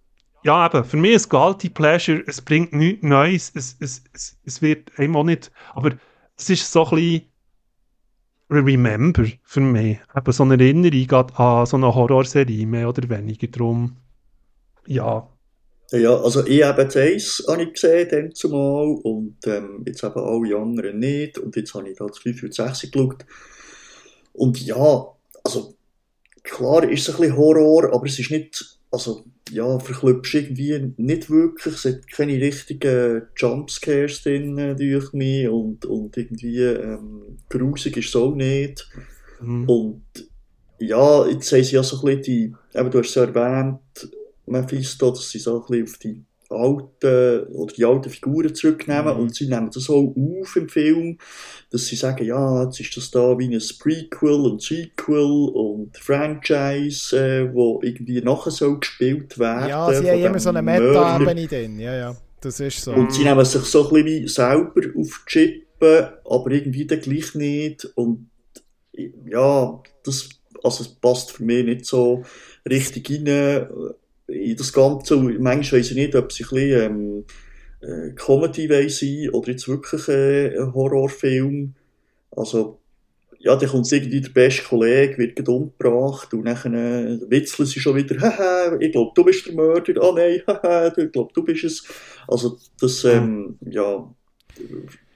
ja, 0.44 0.68
eben, 0.68 0.84
für 0.86 0.98
mich 0.98 1.14
ist 1.14 1.30
Guilty 1.30 1.70
Pleasure, 1.70 2.24
es 2.28 2.40
bringt 2.40 2.72
nichts 2.72 3.04
Neues, 3.04 3.52
es, 3.56 3.76
es, 3.80 4.04
es, 4.14 4.38
es 4.46 4.62
wird 4.62 4.92
einem 4.98 5.26
nicht, 5.26 5.52
aber 5.74 5.98
es 6.38 6.50
ist 6.50 6.72
so 6.72 6.86
ein 6.86 6.90
bisschen 6.92 7.22
Remember 8.52 9.26
für 9.44 9.60
mich. 9.60 9.98
Eben 10.16 10.32
so 10.32 10.44
eine 10.44 10.54
Erinnerung 10.54 11.30
an 11.38 11.66
so 11.66 11.78
eine 11.78 11.96
Horrorserie, 11.96 12.68
mehr 12.68 12.88
oder 12.88 13.10
weniger. 13.10 13.48
Drum, 13.48 13.98
ja. 14.86 15.28
Ja, 15.92 16.16
also 16.16 16.46
ich 16.46 16.64
habe 16.64 16.84
jetzt 16.84 17.44
habe 17.48 17.64
ich 17.64 17.74
gesehen, 17.74 18.08
dann 18.12 18.36
zumal, 18.36 19.00
und 19.02 19.38
ähm, 19.48 19.84
jetzt 19.88 20.04
eben 20.04 20.20
alle 20.20 20.58
anderen 20.58 21.00
nicht, 21.00 21.40
und 21.40 21.56
jetzt 21.56 21.74
habe 21.74 21.90
ich 21.90 21.98
da 21.98 22.06
das 22.06 22.20
5 22.20 22.44
und 22.44 22.54
6 22.54 22.92
geschaut. 22.92 23.26
Und 24.34 24.62
ja, 24.64 25.08
also 25.44 25.75
klar 26.46 26.90
ist 26.90 27.08
es 27.08 27.16
ein 27.16 27.22
bisschen 27.22 27.38
Horror, 27.38 27.94
aber 27.94 28.06
es 28.06 28.20
ist 28.20 28.32
nicht, 28.32 28.80
also 28.92 29.26
ja, 29.52 29.80
verklüpfst 29.80 30.34
irgendwie 30.34 30.94
nicht 30.98 31.30
wirklich. 31.30 31.76
Es 31.76 31.86
hat 31.86 32.08
keine 32.12 32.40
richtigen 32.40 33.24
Jumpscares 33.36 34.24
drin, 34.24 34.58
äh, 34.58 34.76
durch 34.76 35.14
mich. 35.14 35.48
Und, 35.48 35.86
und 35.86 36.18
irgendwie 36.18 36.62
ähm, 36.62 37.38
grusig 37.50 37.98
ist 37.98 38.10
es 38.10 38.16
auch 38.16 38.34
nicht. 38.34 38.88
Mhm. 39.42 39.70
Und 39.70 40.04
ja, 40.80 41.28
jetzt 41.28 41.52
haben 41.52 41.64
sie 41.64 41.76
ja 41.76 41.84
so 41.84 41.98
ein 41.98 42.06
bisschen 42.18 42.22
die, 42.24 42.78
eben 42.78 42.92
du 42.92 43.00
hast 43.00 43.10
es 43.10 43.16
ja 43.16 43.26
erwähnt, 43.26 43.80
Mephisto, 44.46 45.10
dass 45.12 45.30
sie 45.30 45.40
so 45.40 45.62
ein 45.62 45.68
bisschen 45.68 45.84
auf 45.84 45.98
die 46.00 46.24
alten, 46.50 47.48
oder 47.54 47.74
die 47.74 47.86
alten 47.86 48.10
Figuren 48.10 48.54
zurücknehmen. 48.54 49.14
Mhm. 49.14 49.20
Und 49.22 49.36
sie 49.36 49.48
nehmen 49.48 49.70
das 49.74 49.90
auch 49.90 50.14
auf 50.16 50.56
im 50.56 50.70
Film, 50.70 51.18
dass 51.72 51.88
sie 51.88 51.96
sagen, 51.96 52.26
ja, 52.26 52.64
jetzt 52.64 52.80
ist 52.80 52.96
das 52.98 53.12
da 53.12 53.38
wie 53.38 53.54
ein 53.54 53.62
Prequel 53.80 54.46
und 54.46 54.62
Sequel 54.62 55.50
und 55.54 55.98
Franchise, 55.98 57.18
äh, 57.18 57.54
wo 57.54 57.80
irgendwie 57.84 58.22
nachher 58.22 58.52
so 58.52 58.80
gespielt 58.80 59.38
werden. 59.40 59.70
Ja, 59.70 59.94
sie 59.94 60.10
haben 60.10 60.24
immer 60.24 60.40
so 60.40 60.50
eine 60.50 60.62
Meta-Ebene 60.62 61.48
drin, 61.48 61.80
ja, 61.80 61.96
ja, 61.96 62.18
das 62.42 62.60
ist 62.60 62.82
so. 62.82 62.94
Und 62.94 63.14
sie 63.14 63.24
nehmen 63.24 63.46
sich 63.46 63.64
so 63.64 63.88
ein 63.88 63.94
bisschen 63.94 64.24
wie 64.24 64.28
selber 64.28 65.00
auf 65.00 65.26
die 65.28 65.32
Chippen, 65.32 66.08
aber 66.26 66.52
irgendwie 66.52 66.86
dann 66.86 67.02
gleich 67.02 67.36
nicht. 67.36 67.86
Und 67.96 68.30
ja, 69.26 69.82
das, 70.04 70.30
also 70.64 70.84
es 70.84 70.90
passt 70.90 71.32
für 71.32 71.44
mich 71.44 71.66
nicht 71.66 71.86
so 71.86 72.24
richtig 72.70 73.10
rein 73.10 73.78
in 74.28 74.56
das 74.56 74.74
Ganze, 74.74 75.18
manchmal 75.18 75.80
weiss 75.80 75.92
ich 75.92 75.98
nicht, 75.98 76.16
ob 76.16 76.32
es 76.32 76.40
ein 76.40 76.48
bisschen, 76.50 76.82
ähm, 76.82 77.26
äh, 77.82 78.12
Comedy 78.16 78.90
sein 78.90 79.30
oder 79.30 79.52
jetzt 79.52 79.68
wirklich 79.68 80.08
äh, 80.08 80.58
ein 80.58 80.74
Horrorfilm. 80.74 81.76
Also, 82.32 82.80
ja, 83.40 83.56
dann 83.56 83.70
kommt 83.70 83.92
irgendwie 83.92 84.22
der 84.22 84.30
beste 84.30 84.64
Kollege, 84.64 85.18
wird 85.18 85.48
umgebracht 85.48 86.34
und 86.34 86.46
dann 86.46 86.74
äh, 86.74 87.20
witzeln 87.30 87.68
sie 87.68 87.80
schon 87.80 87.96
wieder, 87.96 88.20
haha, 88.22 88.78
ich 88.80 88.92
glaube, 88.92 89.12
du 89.16 89.24
bist 89.24 89.46
der 89.46 89.54
Mörder, 89.54 89.94
ah 90.02 90.08
oh, 90.08 90.16
nein, 90.16 90.42
haha, 90.48 90.88
ich 90.98 91.12
glaube, 91.12 91.32
du 91.34 91.44
bist 91.44 91.64
es. 91.64 91.84
Also, 92.28 92.58
das, 92.80 93.04
ähm, 93.06 93.58
ja, 93.70 94.12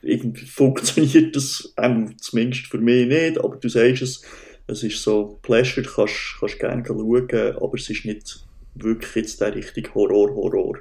irgendwie 0.01 0.45
funktioniert 0.45 1.35
das 1.35 1.73
ähm, 1.77 2.15
zumindest 2.19 2.67
für 2.67 2.77
mich 2.77 3.07
nicht, 3.07 3.39
aber 3.39 3.55
du 3.55 3.67
sagst 3.67 4.01
es, 4.03 4.21
es 4.67 4.83
ist 4.83 5.01
so 5.01 5.39
Pleasure, 5.41 5.87
kannst, 5.87 6.35
kannst 6.39 6.59
gerne 6.59 6.83
schauen, 6.85 7.55
aber 7.55 7.73
es 7.73 7.89
ist 7.89 8.05
nicht 8.05 8.45
wirklich 8.83 9.15
jetzt 9.15 9.41
der 9.41 9.55
richtige 9.55 9.93
Horror, 9.93 10.33
Horror. 10.33 10.77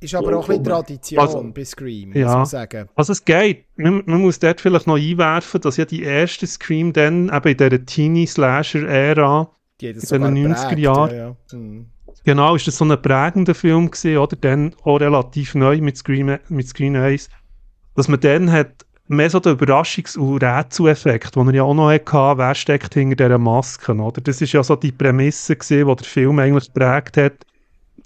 Ist 0.00 0.14
aber 0.14 0.36
auch 0.36 0.48
ein 0.48 0.62
Tradition 0.62 1.20
also, 1.20 1.42
bei 1.54 1.64
Scream, 1.64 2.12
ja. 2.12 2.26
muss 2.26 2.34
man 2.34 2.46
sagen. 2.46 2.88
Also 2.94 3.12
es 3.12 3.24
geht. 3.24 3.64
Man, 3.76 4.02
man, 4.06 4.20
muss 4.20 4.38
dort 4.38 4.60
vielleicht 4.60 4.86
noch 4.86 4.96
einwerfen, 4.96 5.60
dass 5.60 5.78
ja 5.78 5.84
die 5.84 6.02
erste 6.02 6.46
Scream 6.46 6.92
dann 6.92 7.30
eben 7.34 7.48
in 7.48 7.56
dieser 7.56 7.86
Teenie-Slasher-Ära 7.86 9.50
in 9.80 9.94
den 9.94 10.54
90er 10.54 10.78
Jahren 10.78 11.10
ja, 11.10 11.16
ja. 11.16 11.36
Mhm. 11.52 11.86
Genau, 12.24 12.56
ist 12.56 12.66
das 12.66 12.76
so 12.76 12.84
ein 12.84 13.00
prägender 13.00 13.54
Film 13.54 13.90
gewesen, 13.90 14.18
oder? 14.18 14.36
Dann 14.36 14.74
auch 14.82 14.96
relativ 14.96 15.54
neu 15.54 15.80
mit 15.80 15.96
Scream, 15.96 16.38
mit 16.48 16.68
Screen 16.68 16.96
1. 16.96 17.30
Dass 17.94 18.08
man 18.08 18.20
dann 18.20 18.50
hat 18.50 18.84
mehr 19.08 19.30
so 19.30 19.40
den 19.40 19.56
Überraschungs- 19.56 20.18
und 20.18 20.42
Rätseleffekt, 20.42 21.36
den 21.36 21.48
er 21.48 21.54
ja 21.54 21.62
auch 21.62 21.74
noch 21.74 21.90
hatte, 21.90 22.38
wer 22.38 22.54
steckt 22.54 22.94
hinter 22.94 23.16
dieser 23.16 23.38
Maske, 23.38 23.94
oder? 23.94 24.20
Das 24.20 24.40
ist 24.40 24.52
ja 24.52 24.62
so 24.62 24.76
die 24.76 24.92
Prämisse 24.92 25.56
gewesen, 25.56 25.88
die 25.88 25.96
der 25.96 26.06
Film 26.06 26.38
eigentlich 26.38 26.72
geprägt 26.72 27.16
hat. 27.16 27.46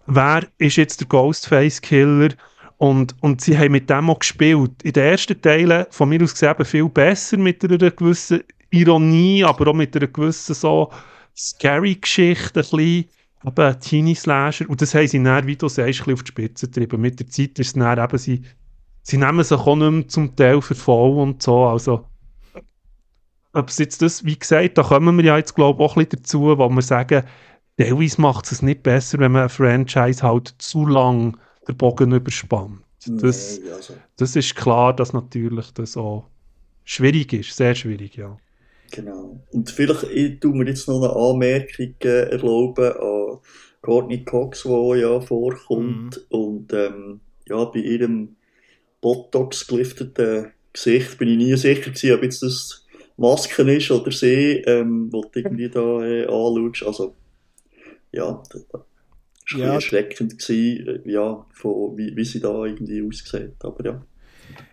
Wer 0.06 0.46
ist 0.58 0.76
jetzt 0.76 1.00
der 1.00 1.08
Ghostface-Killer? 1.08 2.30
Und, 2.78 3.14
und 3.20 3.42
sie 3.42 3.56
haben 3.58 3.72
mit 3.72 3.90
dem 3.90 4.08
auch 4.08 4.18
gespielt. 4.18 4.82
In 4.82 4.92
den 4.92 5.04
ersten 5.04 5.40
Teilen, 5.40 5.86
von 5.90 6.08
mir 6.08 6.22
aus 6.22 6.32
gesehen, 6.32 6.64
viel 6.64 6.88
besser, 6.88 7.36
mit 7.36 7.62
einer 7.62 7.90
gewissen 7.90 8.40
Ironie, 8.70 9.44
aber 9.44 9.68
auch 9.68 9.74
mit 9.74 9.94
einer 9.94 10.06
gewissen 10.06 10.54
so 10.54 10.90
scary 11.36 11.96
Geschichte, 11.96 12.60
ein 12.60 13.06
bisschen, 13.44 13.80
Teenie-Slasher. 13.80 14.68
Und 14.68 14.80
das 14.80 14.94
haben 14.94 15.06
sie 15.06 15.22
dann, 15.22 15.46
wie 15.46 15.56
du 15.56 15.68
sagst, 15.68 15.78
ein 15.78 15.86
bisschen 15.88 16.14
auf 16.14 16.22
die 16.22 16.28
Spitze 16.28 16.66
getrieben. 16.66 17.00
Mit 17.00 17.20
der 17.20 17.28
Zeit 17.28 17.58
ist 17.58 17.68
es 17.68 17.72
dann 17.74 17.98
eben, 17.98 18.18
sie 18.18 18.42
sie 19.02 19.16
nehmen 19.16 19.44
sich 19.44 19.58
auch 19.58 19.76
nicht 19.76 19.90
mehr 19.90 20.08
zum 20.08 20.36
Teil 20.36 20.60
für 20.60 20.74
voll 20.74 21.18
und 21.18 21.42
so, 21.42 21.64
also 21.64 22.06
ob 23.52 23.68
es 23.68 23.78
jetzt 23.78 24.00
das, 24.02 24.24
wie 24.24 24.38
gesagt, 24.38 24.78
da 24.78 24.82
kommen 24.82 25.16
wir 25.16 25.24
ja 25.24 25.36
jetzt 25.36 25.54
glaube 25.54 25.82
ich 25.82 25.90
auch 25.90 25.96
ein 25.96 26.04
bisschen 26.04 26.22
dazu, 26.22 26.42
wo 26.42 26.68
wir 26.68 26.82
sagen, 26.82 27.24
teilweise 27.76 28.20
macht 28.20 28.50
es 28.52 28.62
nicht 28.62 28.82
besser, 28.82 29.18
wenn 29.18 29.32
man 29.32 29.44
ein 29.44 29.48
Franchise 29.48 30.22
halt 30.22 30.54
zu 30.58 30.86
lang 30.86 31.36
den 31.66 31.76
Bogen 31.76 32.12
überspannt. 32.12 32.82
Das, 33.06 33.60
nee, 33.60 33.70
also. 33.70 33.94
das 34.16 34.36
ist 34.36 34.54
klar, 34.54 34.94
dass 34.94 35.12
natürlich 35.12 35.72
das 35.72 35.96
auch 35.96 36.28
schwierig 36.84 37.32
ist, 37.32 37.56
sehr 37.56 37.74
schwierig, 37.74 38.16
ja. 38.16 38.36
Genau. 38.90 39.40
Und 39.52 39.70
vielleicht 39.70 40.02
ich 40.04 40.40
tue 40.40 40.54
mir 40.54 40.66
jetzt 40.66 40.88
noch 40.88 41.02
eine 41.02 41.14
Anmerkung 41.14 41.94
äh, 42.02 42.30
erlauben 42.30 42.92
an 42.92 43.38
Courtney 43.82 44.24
Cox, 44.24 44.64
die 44.64 45.00
ja 45.00 45.20
vorkommt. 45.20 46.26
Mhm. 46.30 46.38
Und 46.38 46.72
ähm, 46.72 47.20
ja, 47.48 47.64
bei 47.64 47.78
ihrem 47.78 48.36
Botox 49.00 49.66
gelifteten 49.66 50.52
Gesicht 50.72 51.18
bin 51.18 51.28
ich 51.28 51.36
nie 51.36 51.56
sicher 51.56 51.90
gewesen, 51.90 52.14
ob 52.14 52.22
jetzt 52.22 52.42
das 52.42 52.86
Masken 53.16 53.68
ist 53.68 53.90
oder 53.90 54.10
sie, 54.12 54.62
ähm, 54.66 55.12
wo 55.12 55.22
du 55.22 55.40
irgendwie 55.40 55.68
da 55.68 56.02
äh, 56.02 56.26
anschaust. 56.26 56.82
Also, 56.82 57.14
ja, 58.12 58.42
das 58.50 58.64
war 58.72 58.86
ja. 59.58 59.74
erschreckend 59.74 60.38
gewesen, 60.38 61.02
äh, 61.04 61.10
ja, 61.10 61.46
von, 61.52 61.96
wie, 61.96 62.14
wie 62.16 62.24
sie 62.24 62.40
da 62.40 62.64
irgendwie 62.64 63.02
aussieht, 63.02 63.56
aber 63.60 63.84
ja. 63.84 64.06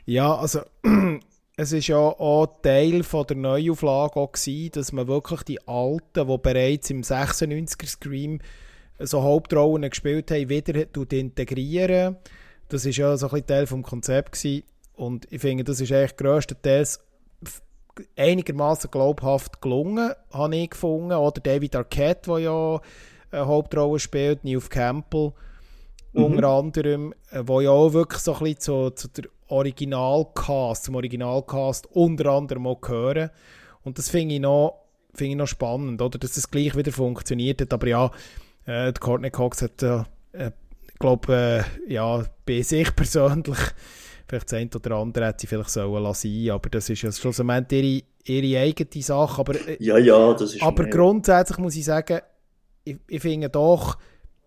Ja, 0.05 0.35
also, 0.35 0.61
es 1.57 1.71
ist 1.71 1.87
ja 1.87 1.97
auch 1.97 2.61
Teil 2.61 3.03
von 3.03 3.25
der 3.27 3.37
Neuauflage 3.37 4.15
auch 4.15 4.31
gewesen, 4.31 4.71
dass 4.73 4.91
man 4.91 5.07
wirklich 5.07 5.43
die 5.43 5.67
Alten, 5.67 6.27
die 6.27 6.37
bereits 6.37 6.89
im 6.89 7.01
96er 7.01 7.87
Scream 7.87 8.39
so 8.99 9.21
Hauptrollen 9.21 9.89
gespielt 9.89 10.31
haben, 10.31 10.49
wieder 10.49 10.85
integrieren 11.11 12.17
das 12.69 12.85
ist 12.85 12.97
ja 12.97 13.15
so 13.17 13.27
ein 13.27 13.31
bisschen 13.31 13.47
Teil 13.47 13.65
des 13.65 13.83
Konzepts 13.83 14.41
gewesen. 14.41 14.63
Und 14.93 15.31
ich 15.31 15.41
finde, 15.41 15.63
das 15.63 15.79
ist 15.79 15.91
eigentlich 15.91 16.17
grösstenteils 16.17 16.99
einigermaßen 18.15 18.91
glaubhaft 18.91 19.61
gelungen, 19.61 20.11
habe 20.31 20.55
ich 20.55 20.71
gefunden. 20.71 21.13
Oder 21.13 21.41
David 21.41 21.75
Arquette, 21.75 22.29
der 22.29 22.39
ja 22.39 22.81
eine 23.31 23.47
Hauptrolle 23.47 23.99
spielt, 23.99 24.43
Neve 24.43 24.69
Campbell 24.69 25.33
mhm. 26.13 26.23
unter 26.23 26.47
anderem, 26.49 27.13
äh, 27.31 27.43
wo 27.45 27.61
ja 27.61 27.71
auch 27.71 27.93
wirklich 27.93 28.21
so 28.21 28.33
ein 28.33 28.39
bisschen 28.39 28.59
zu, 28.59 28.89
zu 28.91 29.07
der 29.09 29.25
Originalcast, 29.47 30.85
zum 30.85 30.95
Originalcast 30.95 31.87
unter 31.91 32.31
anderem 32.31 32.67
auch 32.67 32.81
gehören. 32.81 33.29
Und 33.83 33.97
das 33.97 34.09
finde 34.09 34.35
ich, 34.35 34.41
noch, 34.41 34.81
find 35.13 35.31
ich 35.31 35.37
noch 35.37 35.47
spannend, 35.47 36.01
oder? 36.01 36.19
dass 36.19 36.33
das 36.33 36.51
gleich 36.51 36.75
wieder 36.75 36.91
funktioniert 36.91 37.61
hat. 37.61 37.73
Aber 37.73 37.87
ja, 37.87 38.11
äh, 38.65 38.91
Courtney 38.93 39.31
Cox 39.31 39.61
hat 39.61 39.81
äh, 39.83 40.51
ich 40.97 40.99
glaube, 40.99 41.63
äh, 41.87 41.93
ja, 41.93 42.25
bei 42.43 42.63
sich 42.63 42.95
persönlich, 42.95 43.59
vielleicht 44.27 44.51
das 44.51 44.53
eine 44.53 44.69
oder 44.73 44.95
andere 44.95 45.27
hätte 45.27 45.41
sie 45.41 45.47
vielleicht 45.47 45.69
sollen 45.69 46.01
lassen, 46.01 46.49
aber 46.49 46.69
das 46.69 46.89
ist 46.89 47.03
ja 47.03 47.11
schlussendlich 47.11 48.03
ihre, 48.27 48.41
ihre 48.41 48.61
eigene 48.61 49.03
Sache. 49.03 49.41
Aber, 49.41 49.53
äh, 49.53 49.77
ja, 49.79 49.99
ja, 49.99 50.33
das 50.33 50.55
ist 50.55 50.63
Aber 50.63 50.83
mehr. 50.83 50.91
grundsätzlich 50.91 51.59
muss 51.59 51.75
ich 51.75 51.85
sagen, 51.85 52.21
ich, 52.83 52.97
ich 53.07 53.21
finde 53.21 53.49
doch, 53.49 53.99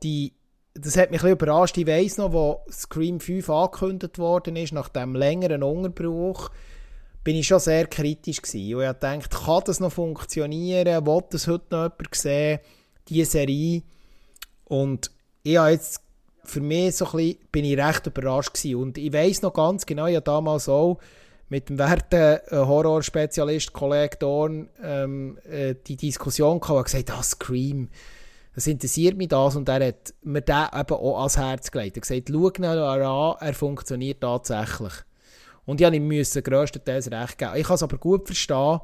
die, 0.03 0.33
das 0.75 0.97
hat 0.97 1.13
mich 1.13 1.21
ein 1.21 1.37
bisschen 1.37 1.47
überrascht. 1.47 1.79
Ich 1.79 1.87
weiss 1.87 2.19
noch, 2.19 2.33
wo 2.33 2.63
Scream 2.69 3.21
5 3.21 3.49
angekündigt 3.49 4.19
worden 4.19 4.57
ist, 4.57 4.73
nach 4.73 4.89
dem 4.89 5.15
längeren 5.15 5.63
Unterbruch, 5.63 6.51
bin 7.23 7.37
ich 7.37 7.47
schon 7.47 7.61
sehr 7.61 7.87
kritisch 7.87 8.43
gewesen. 8.43 8.75
Und 8.75 8.83
ich 8.83 8.93
dachte, 8.95 9.29
kann 9.29 9.63
das 9.67 9.79
noch 9.79 9.93
funktionieren? 9.93 11.07
Will 11.07 11.23
das 11.31 11.47
heute 11.47 11.67
noch 11.71 11.83
jemand 11.85 12.15
sehen? 12.17 12.59
Diese 13.09 13.31
Serie? 13.31 13.83
Und 14.65 15.13
ich 15.45 15.57
habe 15.57 15.71
jetzt 15.71 16.03
für 16.51 16.61
mich 16.61 16.97
so 16.97 17.07
ein 17.07 17.13
bisschen, 17.13 17.39
bin 17.53 17.65
ich 17.65 17.79
recht 17.79 18.07
überrascht 18.07 18.55
gewesen. 18.55 18.81
Und 18.81 18.99
ich 18.99 19.13
weiß 19.13 19.43
noch 19.43 19.53
ganz 19.53 19.87
genau, 19.87 20.07
ja 20.07 20.21
damals 20.21 20.69
auch 20.69 20.99
mit 21.49 21.69
dem 21.69 21.79
werten 21.79 22.15
äh, 22.15 22.57
Horrorspezialist 22.57 23.73
Kollege 23.73 24.17
Dorn 24.19 24.69
ähm, 24.83 25.39
äh, 25.51 25.75
die 25.87 25.97
Diskussion 25.97 26.61
gehabt 26.61 26.79
und 26.79 26.85
gesagt, 26.85 27.11
ah, 27.11 27.23
Scream, 27.23 27.89
das 28.55 28.67
interessiert 28.67 29.17
mich 29.17 29.29
das 29.29 29.57
und 29.57 29.69
er 29.69 29.89
hat 29.89 30.15
mir 30.23 30.43
den 30.43 30.67
eben 30.73 30.95
auch 30.95 31.19
ans 31.19 31.37
Herz 31.37 31.71
gelegt. 31.71 31.97
Er 31.97 32.01
hat 32.01 32.09
gesagt, 32.09 32.29
schau 32.31 32.51
ihn 32.51 32.65
an, 32.65 33.37
er 33.41 33.55
funktioniert 33.55 34.21
tatsächlich. 34.21 34.93
Und 35.67 35.81
ich 35.81 36.01
musste 36.01 36.43
grösstenteils 36.43 37.11
recht 37.11 37.39
geben. 37.39 37.53
Ich 37.57 37.67
kann 37.67 37.75
es 37.75 37.83
aber 37.83 37.99
gut 37.99 38.27
verstehen, 38.27 38.81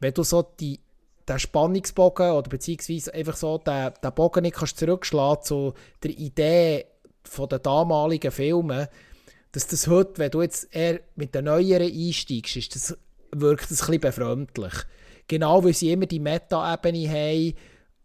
wenn 0.00 0.12
du 0.12 0.22
so 0.22 0.42
die, 0.42 0.80
den 1.28 1.38
Spannungsbogen 1.38 2.32
oder 2.32 2.48
beziehungsweise 2.48 3.12
einfach 3.14 3.36
so 3.36 3.58
den 3.58 3.92
Bogen 4.14 4.42
nicht 4.42 4.56
kannst 4.56 4.78
zurückschlagen 4.78 5.42
zu 5.42 5.74
der 6.02 6.10
Idee 6.10 6.86
von 7.28 7.48
den 7.48 7.62
damaligen 7.62 8.30
Filmen, 8.30 8.88
dass 9.52 9.66
das 9.66 9.86
heute, 9.86 10.18
wenn 10.18 10.30
du 10.30 10.42
jetzt 10.42 10.74
eher 10.74 11.00
mit 11.14 11.34
den 11.34 11.46
neueren 11.46 11.90
einsteigst, 11.90 12.56
ist 12.56 12.74
das, 12.74 12.98
wirkt 13.32 13.70
das 13.70 13.82
ein 13.82 13.86
bisschen 13.86 14.00
befremdlich. 14.00 14.74
Genau, 15.28 15.64
weil 15.64 15.72
sie 15.72 15.92
immer 15.92 16.06
die 16.06 16.20
Meta-Ebene 16.20 17.08
haben 17.08 17.54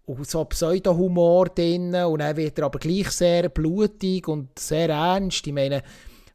und 0.06 0.30
so 0.30 0.44
Pseudo-Humor 0.46 1.50
drin 1.50 1.94
und 1.94 2.20
dann 2.20 2.38
wird 2.38 2.58
er 2.58 2.66
aber 2.66 2.80
gleich 2.80 3.10
sehr 3.12 3.50
blutig 3.50 4.28
und 4.28 4.58
sehr 4.58 4.90
ernst. 4.90 5.46
Ich 5.46 5.54
meine, 5.54 5.84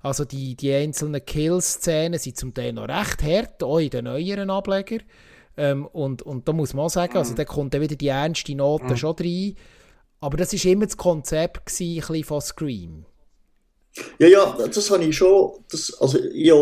also 0.03 0.25
die, 0.25 0.55
die 0.55 0.73
einzelnen 0.73 1.25
Kill-Szenen 1.25 2.19
sind 2.19 2.37
zum 2.37 2.55
Teil 2.55 2.73
noch 2.73 2.89
recht 2.89 3.23
hart, 3.23 3.63
auch 3.63 3.79
in 3.79 3.91
den 3.91 4.05
neueren 4.05 4.51
Ablegern. 4.51 5.03
Ähm, 5.57 5.87
und, 5.87 6.23
und 6.23 6.47
da 6.47 6.53
muss 6.53 6.75
man 6.75 6.87
auch 6.87 6.91
sagen, 6.91 7.17
also 7.17 7.33
mhm. 7.33 7.37
da 7.37 7.45
kommt 7.45 7.75
dann 7.75 7.81
wieder 7.81 7.97
die 7.97 8.09
ernste 8.09 8.55
Note 8.55 8.85
mhm. 8.85 8.97
schon 8.97 9.17
rein. 9.19 9.55
Aber 10.27 10.39
das 10.39 10.53
war 10.53 10.73
immer 10.73 10.87
das 10.87 10.97
Konzept 10.97 11.67
gewesen, 11.67 12.25
von 12.25 12.41
Scream. 12.41 13.05
Ja, 14.19 14.27
ja, 14.27 14.57
das 14.59 14.91
habe 14.91 15.05
ich 15.05 15.17
schon, 15.17 15.53
das, 15.71 15.97
also 16.01 16.19
ja, 16.33 16.57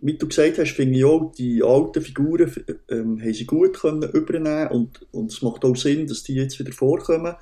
wie 0.00 0.16
du 0.16 0.26
gesagt 0.26 0.56
hast, 0.56 0.72
finde 0.72 0.98
ich 0.98 1.04
auch, 1.04 1.30
die 1.36 1.62
alten 1.62 2.00
Figuren 2.00 2.50
ähm, 2.88 3.20
haben 3.20 3.34
sie 3.34 3.44
gut 3.44 3.78
können 3.78 4.10
übernehmen 4.10 4.68
und, 4.68 5.06
und 5.12 5.30
es 5.30 5.42
macht 5.42 5.66
auch 5.66 5.76
Sinn, 5.76 6.06
dass 6.06 6.22
die 6.22 6.36
jetzt 6.36 6.58
wieder 6.58 6.72
vorkommen. 6.72 7.34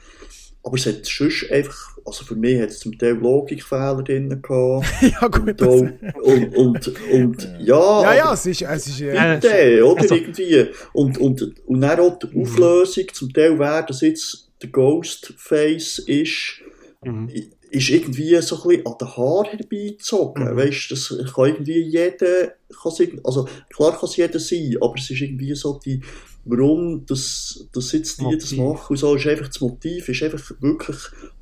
Aber 0.65 0.75
es 0.75 0.87
hat 0.87 1.07
sonst 1.07 1.49
einfach, 1.49 1.97
also 2.05 2.25
für 2.25 2.35
mich 2.35 2.61
hat 2.61 2.71
es 2.71 2.81
zum 2.81 2.99
Teil 2.99 3.15
Logikfehler 3.15 4.03
drin 4.03 4.43
gehabt. 4.43 4.85
ja, 5.01 5.29
gut. 5.29 5.63
Und, 5.63 5.63
auch, 5.63 6.23
und, 6.23 6.57
und, 6.57 6.93
und, 7.13 7.49
ja. 7.61 8.03
Ja, 8.03 8.15
ja, 8.17 8.33
es 8.33 8.47
ist, 8.47 8.63
es 8.63 8.87
ist, 8.89 8.99
bitte, 8.99 9.49
äh, 9.49 9.81
oder 9.81 10.01
also, 10.01 10.17
irgendwie. 10.17 10.67
Und, 10.93 11.19
und, 11.19 11.67
und 11.69 11.81
dann 11.81 12.01
auch 12.01 12.19
die 12.19 12.37
mhm. 12.37 12.43
Auflösung, 12.43 13.05
zum 13.13 13.33
Teil 13.33 13.57
wer 13.61 13.85
das 13.85 14.01
jetzt 14.01 14.46
der 14.63 14.71
Ghostface 14.71 15.99
ist, 16.01 16.61
mhm 17.05 17.31
ist 17.71 17.91
irgendwie 17.91 18.41
so 18.41 18.57
ein 18.57 18.69
bisschen 18.69 18.87
an 18.87 18.95
den 19.01 19.17
Haaren 19.17 19.59
herbeizogen. 19.59 20.45
Mhm. 20.45 20.57
Weißt, 20.57 20.91
das 20.91 21.15
kann 21.35 21.47
irgendwie 21.47 21.81
jeder, 21.81 22.53
kann 22.83 23.21
also 23.25 23.49
klar 23.71 23.93
kann 23.93 24.09
es 24.09 24.17
jeder 24.17 24.39
sein, 24.39 24.77
aber 24.81 24.95
es 24.97 25.11
ist 25.11 25.21
irgendwie 25.21 25.55
so 25.55 25.81
die, 25.85 26.01
warum 26.45 27.05
das, 27.07 27.69
das 27.73 27.93
jetzt 27.93 28.21
die 28.21 28.25
Motiv. 28.25 28.41
das 28.41 28.53
machen 28.53 28.87
und 28.91 28.97
so, 28.97 29.15
ist 29.15 29.27
einfach 29.27 29.49
das 29.49 29.61
Motiv, 29.61 30.09
ist 30.09 30.23
einfach 30.23 30.53
wirklich 30.61 30.97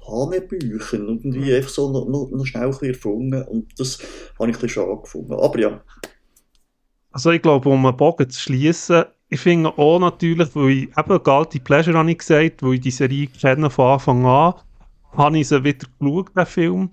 Hanebüchen, 0.06 1.08
irgendwie 1.08 1.50
mhm. 1.50 1.56
einfach 1.56 1.70
so 1.70 1.90
noch, 1.90 2.08
noch, 2.08 2.30
noch 2.30 2.46
schnell 2.46 2.64
ein 2.64 2.70
bisschen 2.70 2.88
erfunden 2.88 3.42
und 3.42 3.68
das 3.78 3.98
habe 4.38 4.50
ich 4.50 4.56
ein 4.56 4.60
bisschen 4.60 4.68
schade 4.70 5.00
gefunden. 5.00 5.34
Aber 5.34 5.58
ja. 5.58 5.84
Also 7.10 7.30
ich 7.30 7.42
glaube, 7.42 7.68
um 7.68 7.86
einen 7.86 7.96
Bogen 7.96 8.28
zu 8.28 8.40
schließen, 8.40 9.04
ich 9.34 9.40
finde 9.40 9.76
auch 9.76 9.98
natürlich, 9.98 10.54
weil 10.54 10.70
ich 10.70 10.96
eben 10.96 11.22
Guilty 11.24 11.58
Pleasure 11.58 11.98
habe 11.98 12.10
ich 12.12 12.18
gesagt, 12.18 12.62
weil 12.62 12.74
ich 12.74 12.82
die 12.82 12.92
Serie 12.92 13.26
kenne 13.26 13.68
von 13.68 13.94
Anfang 13.94 14.24
an, 14.24 14.54
habe 15.16 15.38
ich 15.38 15.48
sie 15.48 15.64
wieder 15.64 15.88
geschaut, 15.98 16.36
den 16.36 16.46
Film. 16.46 16.90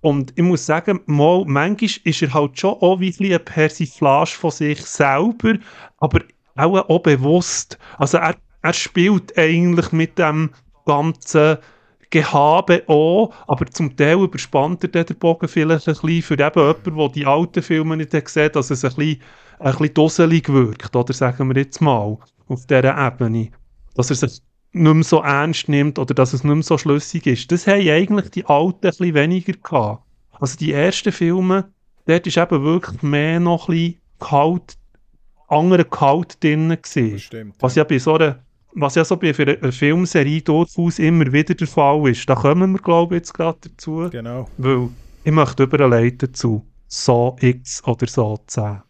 Und 0.00 0.32
ich 0.36 0.44
muss 0.44 0.64
sagen, 0.64 1.00
mal, 1.06 1.44
manchmal 1.46 1.90
ist 2.04 2.22
er 2.22 2.32
halt 2.32 2.60
schon 2.60 2.74
auch 2.74 3.00
wie 3.00 3.10
ein 3.10 3.24
eine 3.26 3.40
Persiflage 3.40 4.30
von 4.30 4.52
sich 4.52 4.80
selber, 4.82 5.54
aber 5.98 6.20
auch, 6.54 6.88
auch 6.88 7.02
bewusst. 7.02 7.76
Also 7.98 8.18
er, 8.18 8.36
er 8.62 8.72
spielt 8.72 9.36
eigentlich 9.36 9.90
mit 9.90 10.16
dem 10.16 10.50
ganzen 10.86 11.58
Gehabe 12.10 12.84
auch, 12.86 13.32
aber 13.48 13.66
zum 13.66 13.96
Teil 13.96 14.20
überspannt 14.20 14.84
er 14.94 15.02
den 15.04 15.18
Bogen 15.18 15.48
vielleicht 15.48 15.88
ein 15.88 15.94
bisschen 15.94 16.22
für 16.22 16.34
eben 16.34 16.60
jemanden, 16.60 16.96
der 16.96 17.08
die 17.08 17.26
alten 17.26 17.62
Filme 17.62 17.96
nicht 17.96 18.12
sieht, 18.28 18.54
dass 18.54 18.70
es 18.70 18.84
ein 18.84 18.94
bisschen, 18.94 19.20
ein 19.60 19.72
bisschen 19.72 19.94
dusselig 19.94 20.48
wirkt, 20.48 20.94
oder 20.96 21.12
sagen 21.12 21.48
wir 21.48 21.56
jetzt 21.56 21.80
mal, 21.80 22.18
auf 22.48 22.66
dieser 22.66 23.06
Ebene. 23.06 23.50
Dass 23.94 24.10
er 24.10 24.16
sich 24.16 24.40
nicht 24.72 24.94
mehr 24.94 25.04
so 25.04 25.20
ernst 25.20 25.68
nimmt 25.68 25.98
oder 25.98 26.14
dass 26.14 26.32
es 26.32 26.44
nicht 26.44 26.54
mehr 26.54 26.62
so 26.62 26.78
schlüssig 26.78 27.26
ist. 27.26 27.50
Das 27.52 27.66
haben 27.66 27.88
eigentlich 27.88 28.30
die 28.30 28.46
Alten 28.46 28.86
ein 28.86 28.90
bisschen 28.90 29.14
weniger 29.14 29.52
gehabt. 29.52 30.02
Also 30.38 30.56
die 30.56 30.72
ersten 30.72 31.12
Filme, 31.12 31.70
dort 32.06 32.26
ist 32.26 32.38
eben 32.38 32.62
wirklich 32.62 33.02
mehr 33.02 33.40
noch 33.40 33.68
ein 33.68 33.74
bisschen 33.74 34.00
kalt, 34.18 34.76
andere 35.48 35.84
kalt 35.84 36.42
drin 36.42 36.68
gewesen. 36.68 37.18
Stimmt, 37.18 37.56
was 37.58 37.74
ja 37.74 37.84
bei 37.84 37.98
so 37.98 38.14
einer 38.14 38.38
was 38.72 38.94
ja 38.94 39.04
so 39.04 39.16
bei 39.16 39.34
einer 39.36 39.72
Filmserie 39.72 40.42
durchaus 40.42 41.00
immer 41.00 41.32
wieder 41.32 41.54
der 41.54 41.66
Fall 41.66 42.08
ist. 42.08 42.28
Da 42.28 42.36
kommen 42.36 42.70
wir, 42.72 42.78
glaube 42.78 43.16
ich, 43.16 43.20
jetzt 43.20 43.34
gerade 43.34 43.58
dazu. 43.62 44.08
Genau. 44.12 44.48
Weil 44.58 44.88
ich 45.24 45.32
möchte 45.32 45.64
überleiten 45.64 46.32
zu 46.32 46.64
So 46.86 47.36
X 47.40 47.82
oder 47.84 48.06
So 48.06 48.38
10. 48.46 48.82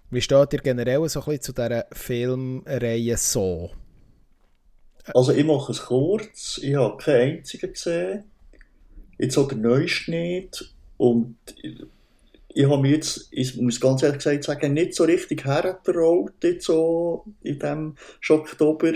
Wie 0.09 0.21
steht 0.21 0.53
ihr 0.53 0.61
generell 0.61 1.07
so 1.07 1.19
ein 1.19 1.25
bisschen 1.25 1.41
zu 1.43 1.53
dieser 1.53 1.85
Filmreihe 1.91 3.17
So? 3.17 3.69
Also 5.13 5.31
ich 5.31 5.45
mache 5.45 5.73
es 5.73 5.83
kurz. 5.83 6.59
Ich 6.63 6.73
habe 6.73 6.97
keinen 6.97 7.37
einzigen 7.37 7.71
gesehen. 7.71 8.31
Jetzt 9.17 9.37
auch 9.37 9.47
der 9.47 9.57
neueste 9.57 10.11
nicht. 10.11 10.73
Und 10.97 11.37
ich 12.55 12.69
habe 12.69 12.81
mir 12.81 12.91
jetzt, 12.91 13.27
ich 13.31 13.57
muss 13.57 13.79
ganz 13.79 14.01
ehrlich 14.01 14.19
gesagt 14.19 14.43
sagen, 14.45 14.73
nicht 14.73 14.95
so 14.95 15.03
richtig 15.03 15.45
hergetraut, 15.45 16.33
jetzt 16.41 16.65
so 16.65 17.25
in 17.43 17.59
diesem 17.59 17.95
Oktober. 18.29 18.93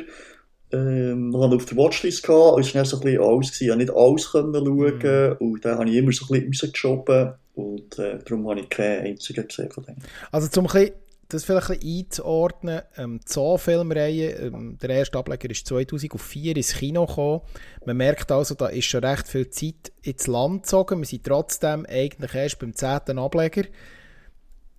Ähm, 0.72 1.32
ich 1.34 1.42
hatte 1.42 1.56
auf 1.56 1.66
der 1.66 1.78
Watchlist 1.78 2.24
gehabt, 2.24 2.60
es 2.60 2.76
war 2.76 2.86
so 2.86 2.98
ein 2.98 3.04
bisschen 3.04 3.22
alles 3.22 3.52
gewesen. 3.52 3.64
Ich 3.64 3.70
konnte 3.70 3.86
nicht 3.86 3.96
alles 3.96 4.32
können 4.32 4.54
schauen, 4.54 5.38
mhm. 5.40 5.48
und 5.48 5.66
dann 5.66 5.78
habe 5.80 5.90
ich 5.90 5.96
immer 5.96 6.12
so 6.12 6.26
ein 6.34 6.50
bisschen 6.50 6.70
rausgeschoben, 6.70 7.34
und 7.56 8.00
äh, 8.00 8.20
darum 8.26 8.50
habe 8.50 8.62
ich 8.62 8.70
keinen 8.70 9.06
einzigen 9.06 9.48
gesehen 9.48 9.72
von 9.72 9.84
denen. 9.84 10.04
Also 10.32 10.48
zum 10.48 10.68
ein 10.68 10.72
bisschen 10.72 10.94
das 11.30 11.46
vielleicht 11.46 11.70
ein 11.70 11.80
einzuordnen, 11.82 12.82
ähm, 12.98 13.20
die 13.20 13.32
Zoo-Filmreihe, 13.32 14.32
ähm, 14.32 14.78
der 14.82 14.90
erste 14.90 15.18
Ableger 15.20 15.50
ist 15.50 15.68
2004 15.68 16.58
ins 16.58 16.74
Kino 16.74 17.06
gekommen. 17.06 17.42
Man 17.86 17.98
merkt 17.98 18.32
also, 18.32 18.56
da 18.56 18.68
ist 18.68 18.86
schon 18.86 19.04
recht 19.04 19.28
viel 19.28 19.50
Zeit 19.50 19.92
ins 20.02 20.26
Land 20.28 20.64
gezogen. 20.64 21.00
Wir 21.00 21.06
sind 21.06 21.24
trotzdem 21.24 21.86
eigentlich 21.88 22.34
erst 22.34 22.60
beim 22.60 22.74
zehnten 22.74 23.20
Ableger. 23.20 23.64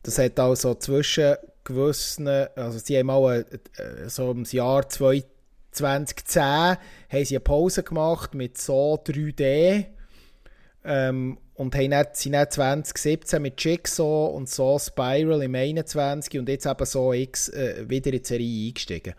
Das 0.02 0.18
hat 0.18 0.40
also 0.40 0.74
zwischen 0.74 1.36
gewissen, 1.62 2.26
also 2.26 2.78
sie 2.78 2.98
haben 2.98 3.06
mal 3.06 3.46
äh, 3.76 4.08
so 4.08 4.32
im 4.32 4.44
Jahr 4.44 4.88
2010 4.88 6.42
haben 6.42 6.78
sie 7.10 7.36
eine 7.36 7.40
Pause 7.40 7.84
gemacht 7.84 8.34
mit 8.34 8.58
so 8.58 8.94
3D 8.94 9.86
ähm, 10.84 11.38
und 11.60 11.74
haben 11.74 11.90
dann, 11.90 12.06
sind 12.14 12.32
dann 12.32 12.50
2017 12.50 13.42
mit 13.42 13.62
Jigsaw 13.62 14.34
und 14.34 14.48
so 14.48 14.78
Spiral 14.78 15.42
im 15.42 15.54
21 15.54 16.38
und 16.38 16.48
jetzt 16.48 16.64
eben 16.64 16.86
so 16.86 17.12
X 17.12 17.50
äh, 17.50 17.84
wieder 17.86 18.14
in 18.14 18.22
die 18.22 18.26
Serie 18.26 18.68
eingestiegen. 18.68 19.12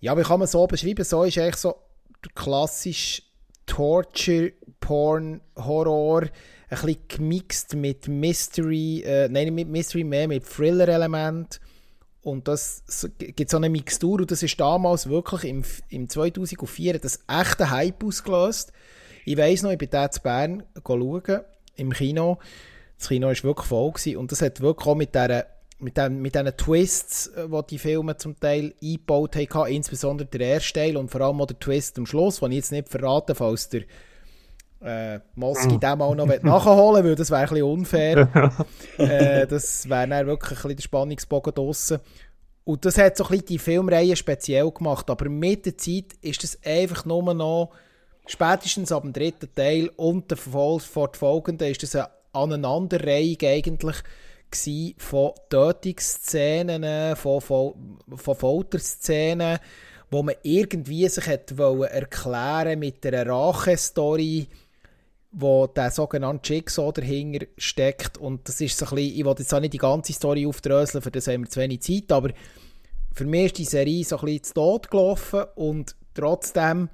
Ja, 0.00 0.18
wie 0.18 0.22
kann 0.22 0.40
man 0.40 0.48
so 0.48 0.66
beschreiben? 0.66 1.04
So 1.04 1.22
ist 1.22 1.38
eigentlich 1.38 1.54
so 1.54 1.76
der 2.24 2.32
klassische 2.34 3.22
Torture, 3.66 4.52
Porn, 4.80 5.42
Horror, 5.54 6.22
ein 6.22 6.28
bisschen 6.70 6.98
gemixt 7.06 7.76
mit 7.76 8.08
Mystery, 8.08 9.02
äh, 9.02 9.28
nein, 9.28 9.54
mit 9.54 9.68
Mystery 9.68 10.02
mehr, 10.02 10.26
mit 10.26 10.44
Thriller-Element. 10.44 11.60
Und 12.22 12.48
das 12.48 12.82
gibt 13.16 13.50
so 13.50 13.58
eine 13.58 13.70
Mixtur 13.70 14.18
und 14.18 14.30
das 14.32 14.42
ist 14.42 14.58
damals 14.58 15.08
wirklich 15.08 15.44
im, 15.44 15.62
im 15.88 16.08
2004 16.08 16.98
das 16.98 17.20
echte 17.28 17.70
Hype 17.70 18.02
ausgelöst. 18.02 18.72
Ich 19.24 19.36
weiss 19.36 19.62
noch, 19.62 19.70
ich 19.70 19.78
bin 19.78 19.90
da 19.90 20.10
zu 20.10 20.20
Bern 20.22 20.62
schauen, 20.86 21.40
im 21.76 21.92
Kino. 21.92 22.38
Das 22.98 23.08
Kino 23.08 23.28
war 23.28 23.42
wirklich 23.42 23.66
voll 23.66 23.92
gewesen, 23.92 24.16
und 24.18 24.32
das 24.32 24.42
hat 24.42 24.60
wirklich 24.60 24.86
auch 24.86 24.94
mit 24.94 25.14
dieser 25.14 25.46
mit, 25.80 25.96
den, 25.96 26.22
mit 26.22 26.34
diesen 26.34 26.56
Twists, 26.56 27.30
die 27.34 27.40
äh, 27.40 27.62
die 27.68 27.78
Filme 27.78 28.16
zum 28.16 28.38
Teil 28.38 28.74
eingebaut 28.82 29.36
haben, 29.36 29.72
insbesondere 29.72 30.26
der 30.26 30.40
erste 30.40 30.80
Teil 30.80 30.96
und 30.96 31.10
vor 31.10 31.20
allem 31.20 31.40
auch 31.40 31.46
der 31.46 31.58
Twist 31.58 31.98
am 31.98 32.06
Schluss, 32.06 32.40
den 32.40 32.52
ich 32.52 32.58
jetzt 32.58 32.72
nicht 32.72 32.88
verraten 32.88 33.34
falls 33.34 33.68
der 33.68 33.82
äh, 34.80 35.20
Moski 35.34 35.78
dem 35.78 36.02
auch 36.02 36.14
noch 36.14 36.26
nachholen 36.42 37.04
weil 37.04 37.14
das 37.14 37.30
wäre 37.30 37.42
ein 37.42 37.48
bisschen 37.48 37.64
unfair. 37.64 38.54
äh, 38.98 39.46
das 39.46 39.88
wäre 39.88 40.08
dann 40.08 40.26
wirklich 40.26 40.50
ein 40.52 40.56
bisschen 40.56 40.76
der 40.76 40.82
Spannungsbogen 40.82 41.54
draussen. 41.54 41.98
Und 42.64 42.84
das 42.84 42.96
hat 42.96 43.16
so 43.16 43.24
ein 43.24 43.30
bisschen 43.30 43.46
die 43.46 43.58
Filmreihe 43.58 44.16
speziell 44.16 44.70
gemacht, 44.70 45.10
aber 45.10 45.28
mit 45.28 45.66
der 45.66 45.76
Zeit 45.76 46.14
ist 46.22 46.42
das 46.42 46.58
einfach 46.64 47.04
nur 47.04 47.34
noch 47.34 47.70
spätestens 48.26 48.92
ab 48.92 49.02
dem 49.02 49.12
dritten 49.12 49.54
Teil 49.54 49.90
und 49.96 50.30
der 50.30 50.38
fortfolgenden 50.38 51.70
ist 51.70 51.82
das 51.82 51.94
eine 51.96 52.08
Aneinanderreihung 52.32 53.38
eigentlich 53.42 53.96
von 54.98 55.32
Tötungsszenen, 55.48 57.16
von, 57.16 57.40
von, 57.40 57.98
von 58.14 58.36
Folterszenen, 58.36 59.58
wo 60.10 60.22
man 60.22 60.36
irgendwie 60.42 61.08
sich 61.08 61.26
hat 61.26 61.50
erklären 61.50 62.78
mit 62.78 63.04
einer 63.04 63.26
Rache-Story, 63.26 64.46
wo 65.32 65.66
der 65.66 65.90
sogenannte 65.90 66.54
Jigsaw 66.54 66.92
dahinter 66.92 67.46
steckt. 67.58 68.16
Und 68.18 68.48
das 68.48 68.60
ist 68.60 68.78
so 68.78 68.86
ein 68.86 68.94
bisschen, 68.94 69.18
ich 69.18 69.24
will 69.24 69.34
jetzt 69.38 69.52
auch 69.52 69.60
nicht 69.60 69.74
die 69.74 69.78
ganze 69.78 70.12
Story 70.12 70.46
aufdröseln, 70.46 71.02
für 71.02 71.10
das 71.10 71.26
haben 71.26 71.42
wir 71.42 71.50
zu 71.50 71.60
wenig 71.60 71.82
Zeit, 71.82 72.12
aber 72.12 72.30
für 73.12 73.24
mich 73.24 73.46
ist 73.46 73.58
die 73.58 73.64
Serie 73.64 74.04
so 74.04 74.18
ein 74.18 74.24
bisschen 74.24 74.44
zu 74.44 74.54
Tod 74.54 74.90
gelaufen 74.90 75.44
und 75.56 75.96
trotzdem 76.14 76.88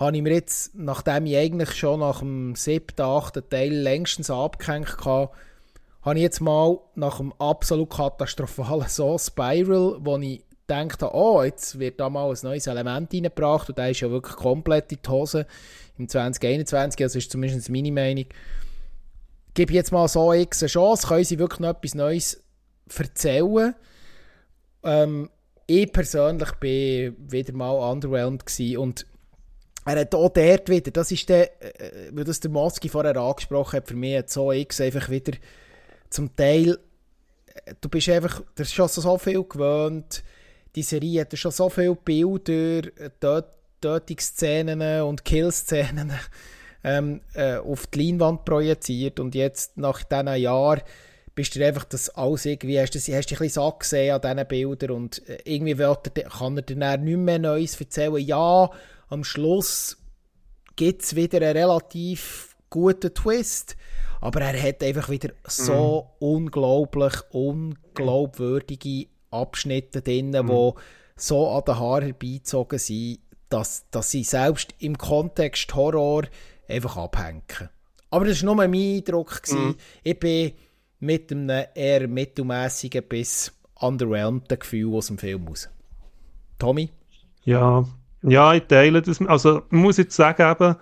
habe 0.00 0.16
ich 0.16 0.22
mir 0.22 0.32
jetzt, 0.32 0.74
nachdem 0.74 1.26
ich 1.26 1.36
eigentlich 1.36 1.72
schon 1.74 2.00
nach 2.00 2.20
dem 2.20 2.54
siebten, 2.56 3.02
achten 3.02 3.48
Teil 3.50 3.72
längstens 3.72 4.30
abgehängt 4.30 4.96
hatte, 5.04 5.30
habe 6.02 6.16
ich 6.16 6.22
jetzt 6.22 6.40
mal 6.40 6.78
nach 6.94 7.18
dem 7.18 7.34
absolut 7.34 7.90
katastrophalen 7.90 8.86
so 8.88 9.18
Spiral, 9.18 9.98
wo 10.00 10.16
ich 10.16 10.42
dachte, 10.66 11.14
oh, 11.14 11.42
jetzt 11.42 11.78
wird 11.78 12.00
da 12.00 12.08
mal 12.08 12.30
ein 12.30 12.38
neues 12.42 12.66
Element 12.66 13.12
reingebracht 13.12 13.68
und 13.68 13.76
der 13.76 13.90
ist 13.90 14.00
ja 14.00 14.10
wirklich 14.10 14.36
komplett 14.36 14.90
in 14.90 14.98
die 15.04 15.08
Hose 15.08 15.46
im 15.98 16.08
2021, 16.08 16.98
das 16.98 17.14
ist 17.16 17.30
zumindest 17.30 17.68
meine 17.68 17.92
Meinung. 17.92 18.24
Gebe 19.52 19.74
jetzt 19.74 19.92
mal 19.92 20.08
so 20.08 20.32
X 20.32 20.62
eine 20.62 20.68
Chance, 20.68 21.08
können 21.08 21.24
sie 21.24 21.38
wirklich 21.38 21.60
noch 21.60 21.70
etwas 21.70 21.94
Neues 21.94 22.42
erzählen. 22.96 23.74
Ähm, 24.82 25.28
ich 25.66 25.92
persönlich 25.92 26.52
bin 26.52 27.16
wieder 27.18 27.52
mal 27.52 27.92
underwhelmed 27.92 28.44
und 28.78 29.06
er 29.84 30.00
hat 30.00 30.14
auch 30.14 30.28
dort 30.28 30.68
wieder, 30.68 30.90
das 30.90 31.10
ist 31.10 31.28
der, 31.28 31.62
äh, 31.62 32.10
weil 32.12 32.24
das 32.24 32.40
der 32.40 32.50
Moski 32.50 32.88
vorher 32.88 33.16
angesprochen 33.16 33.76
hat, 33.78 33.88
für 33.88 33.96
mich 33.96 34.16
hat 34.16 34.30
so 34.30 34.52
X 34.52 34.80
einfach 34.80 35.08
wieder 35.08 35.32
zum 36.10 36.34
Teil, 36.36 36.78
äh, 37.64 37.74
du 37.80 37.88
bist 37.88 38.08
einfach, 38.08 38.42
du 38.54 38.62
hast 38.62 38.74
schon 38.74 38.88
so 38.88 39.18
viel 39.18 39.42
gewöhnt, 39.44 40.22
die 40.76 40.82
Serie 40.82 41.22
hat 41.22 41.36
schon 41.36 41.50
so 41.50 41.68
viele 41.68 41.96
Bilder, 41.96 42.82
Töt 43.20 43.46
Tötungsszenen 43.80 45.02
und 45.02 45.24
Killszenen 45.24 46.12
ähm, 46.84 47.22
äh, 47.34 47.56
auf 47.56 47.86
die 47.86 48.06
Leinwand 48.06 48.44
projiziert 48.44 49.18
und 49.20 49.34
jetzt 49.34 49.78
nach 49.78 50.02
diesen 50.02 50.36
Jahren 50.36 50.82
bist 51.34 51.56
du 51.56 51.64
einfach 51.64 51.84
das 51.84 52.10
alles 52.10 52.44
irgendwie, 52.44 52.78
hast 52.78 52.90
du, 52.90 52.98
hast 52.98 53.08
du 53.08 53.16
ein 53.16 53.22
bisschen 53.24 53.48
satt 53.48 53.80
gesehen 53.80 54.14
an 54.14 54.20
diesen 54.20 54.48
Bildern 54.48 54.90
und 54.90 55.26
äh, 55.28 55.38
irgendwie 55.44 55.78
wird, 55.78 56.14
kann 56.14 56.56
er 56.56 56.62
dir 56.62 56.76
dann 56.76 57.04
nichts 57.04 57.20
mehr 57.20 57.38
Neues 57.38 57.80
erzählen. 57.80 58.18
Ja, 58.18 58.70
am 59.10 59.24
Schluss 59.24 59.98
gibt 60.76 61.02
es 61.02 61.14
wieder 61.14 61.38
einen 61.38 61.56
relativ 61.56 62.56
guten 62.70 63.12
Twist, 63.12 63.76
aber 64.20 64.40
er 64.40 64.62
hat 64.62 64.82
einfach 64.82 65.10
wieder 65.10 65.30
so 65.44 66.08
mhm. 66.20 66.26
unglaublich 66.26 67.14
unglaubwürdige 67.32 69.08
Abschnitte 69.30 70.00
drin, 70.00 70.30
mhm. 70.30 70.48
wo 70.48 70.74
so 71.16 71.50
an 71.50 71.64
den 71.66 71.78
Haaren 71.78 72.04
herbeizogen 72.04 72.78
sind, 72.78 73.18
dass, 73.48 73.84
dass 73.90 74.10
sie 74.10 74.24
selbst 74.24 74.74
im 74.78 74.96
Kontext 74.96 75.74
Horror 75.74 76.22
einfach 76.68 76.96
abhängen. 76.96 77.42
Aber 78.10 78.24
das 78.24 78.40
war 78.40 78.46
nur 78.46 78.54
mein 78.54 78.74
Eindruck. 78.74 79.42
Mhm. 79.50 79.76
Ich 80.02 80.18
bin 80.18 80.52
mit 81.00 81.32
einem 81.32 81.66
eher 81.74 82.06
mittelmäßigen 82.06 83.02
bis 83.08 83.52
underwhelmten 83.74 84.58
Gefühl 84.58 84.94
aus 84.94 85.08
dem 85.08 85.18
Film 85.18 85.48
aus. 85.48 85.68
Tommy? 86.58 86.90
Ja, 87.44 87.84
ja, 88.22 88.54
ich 88.54 88.64
teile 88.64 89.02
das. 89.02 89.20
Also, 89.22 89.62
ich 89.70 89.72
muss 89.72 89.96
jetzt 89.96 90.16
sagen, 90.16 90.50
eben, 90.50 90.76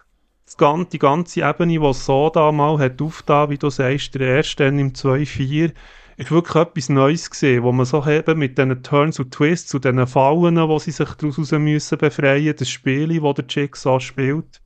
das, 0.44 0.88
die 0.88 0.98
ganze 0.98 1.40
Ebene, 1.40 1.78
die 1.78 1.94
so 1.94 2.30
da 2.30 2.50
mal 2.52 2.78
hat 2.78 3.02
aufgetan, 3.02 3.50
wie 3.50 3.58
du 3.58 3.70
sagst, 3.70 4.14
der 4.14 4.36
erste 4.36 4.64
dann 4.64 4.78
im 4.78 4.92
2.4, 4.92 5.72
ist 6.16 6.30
wirklich 6.30 6.56
etwas 6.56 6.88
Neues 6.88 7.30
gesehen, 7.30 7.62
wo 7.62 7.70
man 7.70 7.86
so 7.86 8.04
eben 8.06 8.38
mit 8.38 8.58
diesen 8.58 8.82
Turns 8.82 9.20
und 9.20 9.32
Twists, 9.32 9.70
zu 9.70 9.78
diesen 9.78 10.06
Fallen, 10.06 10.56
wo 10.56 10.78
sie 10.78 10.90
sich 10.90 11.08
daraus 11.10 11.52
müssen 11.52 11.98
befreien, 11.98 12.56
das 12.58 12.68
Spiel, 12.68 13.22
wo 13.22 13.32
der 13.32 13.44
Jigsaw 13.48 14.00
spielt, 14.00 14.60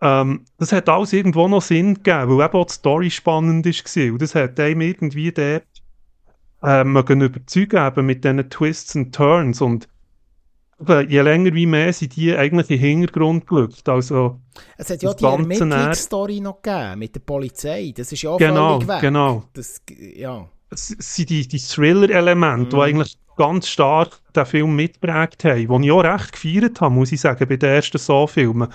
ähm, 0.00 0.44
das 0.58 0.72
hat 0.72 0.88
alles 0.88 1.12
irgendwo 1.12 1.48
noch 1.48 1.62
Sinn 1.62 1.94
gegeben, 1.94 2.38
weil 2.38 2.46
eben 2.46 2.54
auch 2.54 2.66
die 2.66 2.74
Story 2.74 3.10
spannend 3.10 3.66
war. 3.66 4.12
Und 4.12 4.22
das 4.22 4.34
hat 4.34 4.60
einem 4.60 4.80
irgendwie 4.80 5.32
dort 5.32 5.64
äh, 6.62 6.84
mögen 6.84 7.20
überzeugen 7.20 7.86
eben 7.86 8.06
mit 8.06 8.24
diesen 8.24 8.48
Twists 8.50 8.94
und 8.94 9.12
Turns. 9.12 9.60
Und 9.60 9.88
je 10.86 11.20
länger 11.22 11.54
wie 11.54 11.66
mehr 11.66 11.92
sind 11.92 12.14
die 12.16 12.36
eigentlich 12.36 12.70
im 12.70 12.78
Hintergrund 12.78 13.46
gerückt. 13.46 13.88
Also, 13.88 14.40
es 14.76 14.90
hat 14.90 15.02
ja 15.02 15.12
die 15.12 15.24
Ermittlungsstory 15.24 16.40
noch 16.40 16.62
gegeben 16.62 16.98
mit 16.98 17.14
der 17.14 17.20
Polizei. 17.20 17.92
Das 17.96 18.12
ist 18.12 18.22
ja 18.22 18.30
auch 18.30 18.38
genau, 18.38 18.80
weg. 18.86 19.00
Genau, 19.00 19.44
das, 19.54 19.82
ja. 20.14 20.48
Es 20.70 20.88
sind 20.88 21.30
die, 21.30 21.48
die 21.48 21.58
Thriller-Elemente, 21.58 22.76
mhm. 22.76 22.80
die 22.80 22.84
eigentlich 22.84 23.18
ganz 23.36 23.68
stark 23.68 24.20
den 24.34 24.46
Film 24.46 24.76
mitprägt 24.76 25.44
haben, 25.44 25.82
die 25.82 25.88
ich 25.88 25.92
auch 25.92 26.04
recht 26.04 26.32
gefeiert 26.32 26.80
habe, 26.80 26.94
muss 26.94 27.12
ich 27.12 27.20
sagen, 27.20 27.48
bei 27.48 27.56
den 27.56 27.70
ersten 27.70 27.98
So-Filmen. 27.98 28.68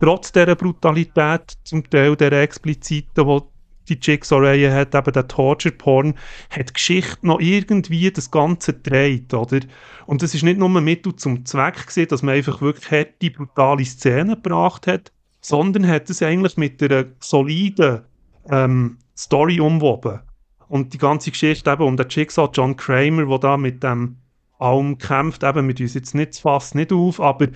Trotz 0.00 0.32
dieser 0.32 0.56
Brutalität, 0.56 1.54
zum 1.64 1.88
Teil 1.88 2.16
der 2.16 2.32
expliziten, 2.32 3.26
die 3.26 3.40
die 3.88 3.98
Jigsaw-Reihe 4.00 4.72
hat, 4.72 4.94
eben 4.94 5.12
der 5.12 5.28
Torture-Porn, 5.28 6.14
hat 6.50 6.70
die 6.70 6.72
Geschichte 6.72 7.26
noch 7.26 7.40
irgendwie 7.40 8.10
das 8.10 8.30
Ganze 8.30 8.74
gedreht, 8.74 9.34
oder? 9.34 9.60
Und 10.06 10.22
es 10.22 10.34
ist 10.34 10.42
nicht 10.42 10.58
nur 10.58 10.68
ein 10.68 10.84
Mittel 10.84 11.16
zum 11.16 11.44
Zweck 11.44 11.86
gewesen, 11.86 12.08
dass 12.08 12.22
man 12.22 12.34
einfach 12.34 12.60
wirklich 12.60 12.90
harte, 12.90 13.30
brutale 13.30 13.84
Szenen 13.84 14.42
gebracht 14.42 14.86
hat, 14.86 15.12
sondern 15.40 15.86
hat 15.86 16.08
es 16.10 16.22
eigentlich 16.22 16.56
mit 16.56 16.82
einer 16.82 17.06
soliden 17.20 18.02
ähm, 18.50 18.98
Story 19.16 19.60
umwoben. 19.60 20.20
Und 20.68 20.92
die 20.94 20.98
ganze 20.98 21.30
Geschichte 21.30 21.70
eben 21.70 21.82
um 21.82 21.96
den 21.96 22.08
Jigsaw 22.08 22.48
John 22.52 22.76
Kramer, 22.76 23.26
der 23.26 23.38
da 23.38 23.56
mit 23.56 23.82
dem 23.82 24.16
allem 24.58 24.98
kämpft, 24.98 25.42
eben 25.44 25.66
mit 25.66 25.80
uns 25.80 25.94
jetzt 25.94 26.14
nicht 26.14 26.38
fast 26.38 26.74
nicht 26.74 26.92
auf, 26.92 27.20
aber 27.20 27.48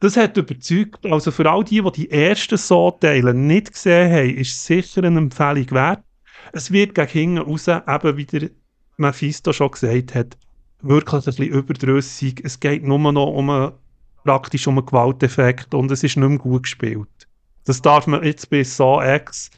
das 0.00 0.16
hat 0.16 0.36
überzeugt, 0.36 1.04
also 1.06 1.30
für 1.30 1.50
all 1.50 1.64
die, 1.64 1.82
die 1.82 1.92
die 1.92 2.10
ersten 2.10 2.56
So-Teile 2.56 3.34
nicht 3.34 3.72
gesehen 3.72 4.12
haben, 4.12 4.36
ist 4.36 4.64
sicher 4.64 5.02
eine 5.02 5.18
Empfehlung 5.18 5.70
wert. 5.70 6.02
Es 6.52 6.70
wird 6.70 6.94
gegen 6.94 7.08
hinten 7.08 7.38
raus, 7.38 7.68
eben 7.68 8.16
wie 8.16 8.24
der 8.24 8.50
Mephisto 8.96 9.52
schon 9.52 9.70
gesagt 9.70 10.14
hat, 10.14 10.36
wirklich 10.80 11.14
ein 11.14 11.24
bisschen 11.24 11.48
überdrüssig. 11.48 12.40
Es 12.44 12.60
geht 12.60 12.84
nur 12.84 12.98
noch 12.98 13.26
um 13.26 13.50
einen, 13.50 13.72
praktisch 14.24 14.66
um 14.66 14.78
einen 14.78 14.86
Gewalteffekt 14.86 15.74
und 15.74 15.90
es 15.90 16.04
ist 16.04 16.16
nicht 16.16 16.28
mehr 16.28 16.38
gut 16.38 16.64
gespielt. 16.64 17.08
Das 17.64 17.82
darf 17.82 18.06
man 18.06 18.24
jetzt 18.24 18.50
bei 18.50 18.64
Saw 18.64 19.16
X 19.16 19.50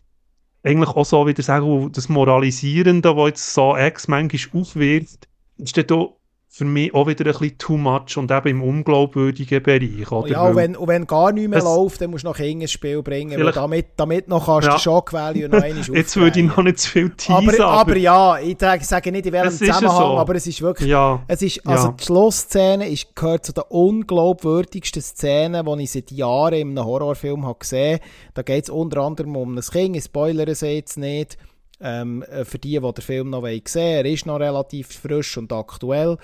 eigentlich 0.62 0.90
auch 0.90 1.04
so 1.04 1.26
wieder 1.26 1.42
sagen, 1.42 1.90
das 1.92 2.08
Moralisierende, 2.08 3.14
das 3.14 3.26
jetzt 3.26 3.54
Saw 3.54 3.86
X 3.86 4.08
manchmal 4.08 4.60
aufwirft, 4.60 5.28
ist 5.58 5.76
dann 5.76 6.08
für 6.52 6.64
mich 6.64 6.92
auch 6.92 7.06
wieder 7.06 7.24
ein 7.26 7.30
bisschen 7.32 7.58
too 7.58 7.76
much 7.76 8.16
und 8.16 8.28
eben 8.32 8.48
im 8.48 8.62
unglaubwürdigen 8.62 9.62
Bereich. 9.62 10.10
Oder? 10.10 10.28
Ja, 10.28 10.42
und 10.42 10.56
wenn, 10.56 10.74
und 10.74 10.88
wenn 10.88 11.06
gar 11.06 11.30
nichts 11.30 11.48
mehr 11.48 11.62
läuft, 11.62 12.00
dann 12.00 12.10
musst 12.10 12.24
du 12.24 12.28
noch 12.28 12.40
ein 12.40 12.66
Spiel 12.66 13.04
bringen, 13.04 13.40
weil 13.40 13.52
damit, 13.52 13.86
damit 13.96 14.26
noch 14.26 14.46
kannst 14.46 14.66
ja. 14.66 14.76
Shock 14.76 15.12
Value 15.12 15.48
noch 15.48 15.62
einmal 15.62 15.84
Jetzt 15.94 16.16
würde 16.16 16.40
ich 16.40 16.46
noch 16.46 16.60
nicht 16.64 16.80
zu 16.80 16.90
viel 16.90 17.10
teasen. 17.10 17.34
Aber, 17.34 17.52
aber, 17.52 17.80
aber 17.80 17.96
ja, 17.96 18.40
ich 18.40 18.58
sage 18.58 19.12
nicht 19.12 19.26
in 19.26 19.32
welchem 19.32 19.52
Zusammenhang, 19.52 19.96
so. 19.96 20.18
aber 20.18 20.34
es 20.34 20.46
ist 20.48 20.60
wirklich, 20.60 20.88
ja. 20.88 21.22
es 21.28 21.40
ist, 21.40 21.64
also 21.64 21.86
ja. 21.86 21.94
die 21.96 22.04
Schlussszene 22.04 22.88
ist, 22.88 23.14
gehört 23.14 23.46
zu 23.46 23.52
den 23.52 23.64
unglaubwürdigsten 23.68 25.02
Szenen, 25.02 25.64
die 25.64 25.84
ich 25.84 25.92
seit 25.92 26.10
Jahren 26.10 26.54
in 26.54 26.70
einem 26.76 26.84
Horrorfilm 26.84 27.46
habe 27.46 27.60
gesehen 27.60 28.00
habe. 28.00 28.04
Da 28.34 28.42
geht 28.42 28.64
es 28.64 28.70
unter 28.70 29.02
anderem 29.02 29.36
um 29.36 29.56
ein 29.56 29.60
Kind, 29.60 29.94
ich 29.94 30.02
spoilere 30.02 30.50
es 30.50 30.62
jetzt 30.62 30.98
nicht, 30.98 31.38
ähm, 31.80 32.22
äh, 32.22 32.44
für 32.44 32.58
die, 32.58 32.78
die 32.78 32.92
den 32.92 33.02
Film 33.02 33.30
noch 33.30 33.44
sehen 33.44 33.62
wollen. 33.64 33.96
Er 33.96 34.06
ist 34.06 34.26
noch 34.26 34.40
relativ 34.40 34.88
frisch 34.88 35.36
und 35.36 35.52
aktuell. 35.52 36.18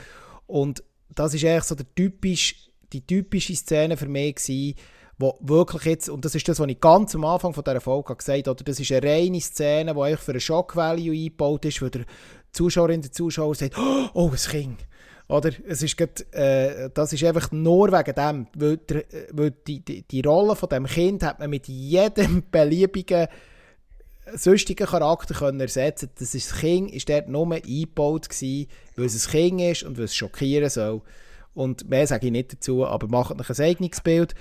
Und 0.47 0.83
das 1.15 1.35
ist 1.35 1.45
eigentlich 1.45 1.65
so 1.65 1.75
der 1.75 1.87
typisch, 1.95 2.71
die 2.93 3.07
typische 3.07 3.55
Szene 3.55 3.97
für 3.97 4.09
mich 4.09 4.37
gewesen, 4.37 4.75
wo 5.19 5.39
wirklich 5.41 5.85
jetzt, 5.85 6.09
und 6.11 6.25
das 6.25 6.35
ist 6.35 6.47
das, 6.47 6.61
was 6.61 6.69
ich 6.69 6.81
ganz 6.81 7.15
am 7.15 7.25
Anfang 7.25 7.55
von 7.55 7.65
dieser 7.65 7.81
Folge 7.81 8.15
gesagt 8.17 8.49
habe, 8.49 8.65
das 8.65 8.79
ist 8.79 8.93
eine 8.93 9.03
reine 9.07 9.41
Szene, 9.41 9.95
die 9.95 10.01
eigentlich 10.01 10.21
für 10.21 10.33
einen 10.33 10.41
Shock-Value 10.41 11.13
eingebaut 11.13 11.65
ist, 11.65 11.81
wo 11.81 11.89
der 11.89 12.05
Zuschauerin, 12.53 13.01
der 13.01 13.13
Zuschauer 13.13 13.55
sagt, 13.55 13.79
oh, 13.79 14.31
ein 14.31 14.37
Kind. 14.37 14.87
Oder? 15.29 15.51
Es 15.67 15.83
ist 15.83 15.97
grad, 15.97 16.25
äh, 16.33 16.91
das 16.93 17.13
ist 17.13 17.25
einfach 17.25 17.51
nur 17.51 17.91
wegen 17.91 18.15
dem, 18.15 18.47
weil, 18.55 18.77
der, 18.77 19.05
weil 19.33 19.51
die, 19.67 19.81
die, 19.81 20.03
die 20.03 20.21
Rolle 20.21 20.55
von 20.55 20.69
dem 20.69 20.87
Kind 20.87 21.23
hat 21.23 21.41
man 21.41 21.51
mit 21.51 21.67
jedem 21.67 22.45
beliebigen 22.51 23.27
sonstigen 24.35 24.87
Charakter 24.87 25.35
können 25.35 25.61
ersetzen 25.61 26.11
Das 26.19 26.35
ist 26.35 26.51
das 26.51 26.61
Kind 26.61 26.91
ist 26.93 27.09
dort 27.09 27.29
nur 27.29 27.53
eingebaut 27.53 28.29
gewesen, 28.29 28.69
weil 28.97 29.07
es 29.07 29.27
ein 29.27 29.31
Kind 29.31 29.61
ist 29.61 29.83
und 29.85 29.99
weil 29.99 30.05
es 30.05 30.15
schockieren 30.15 30.69
soll. 30.69 31.03
Und 31.55 31.89
mehr 31.89 32.07
sage 32.07 32.27
ich 32.27 32.33
nicht 32.33 32.53
dazu, 32.53 32.87
aber 32.87 33.09
macht 33.09 33.41
euch 33.41 33.59
ein 33.59 33.65
eigenes 33.65 34.01
Bild. 34.01 34.35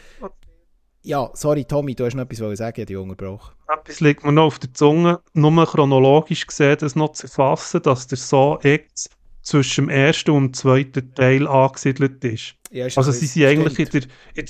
Ja, 1.02 1.30
sorry 1.34 1.64
Tommy, 1.66 1.94
du 1.94 2.06
hast 2.06 2.16
noch 2.16 2.24
etwas 2.24 2.40
zu 2.40 2.56
sagen, 2.56 2.86
die 2.86 2.96
unterbrochen. 2.96 3.54
Etwas 3.72 4.00
liegt 4.00 4.26
mir 4.26 4.32
noch 4.32 4.46
auf 4.46 4.60
der 4.60 4.74
Zunge, 4.74 5.20
nur 5.34 5.66
chronologisch 5.66 6.48
gesehen, 6.48 6.78
das 6.80 6.96
noch 6.96 7.14
zu 7.14 7.28
fassen, 7.28 7.82
dass 7.84 8.08
der 8.08 8.18
So 8.18 8.60
X 8.64 9.10
zwischen 9.44 9.86
dem 9.86 9.90
ersten 9.90 10.32
und 10.32 10.44
dem 10.44 10.54
zweiten 10.54 11.14
Teil 11.14 11.48
angesiedelt 11.48 12.24
ist. 12.24 12.56
Ja, 12.72 12.88
ist 12.88 12.98
also 12.98 13.12
sie 13.12 13.28
sind 13.28 13.46
eigentlich 13.46 13.80
in 13.80 13.90
der, 13.90 14.02
in 14.34 14.46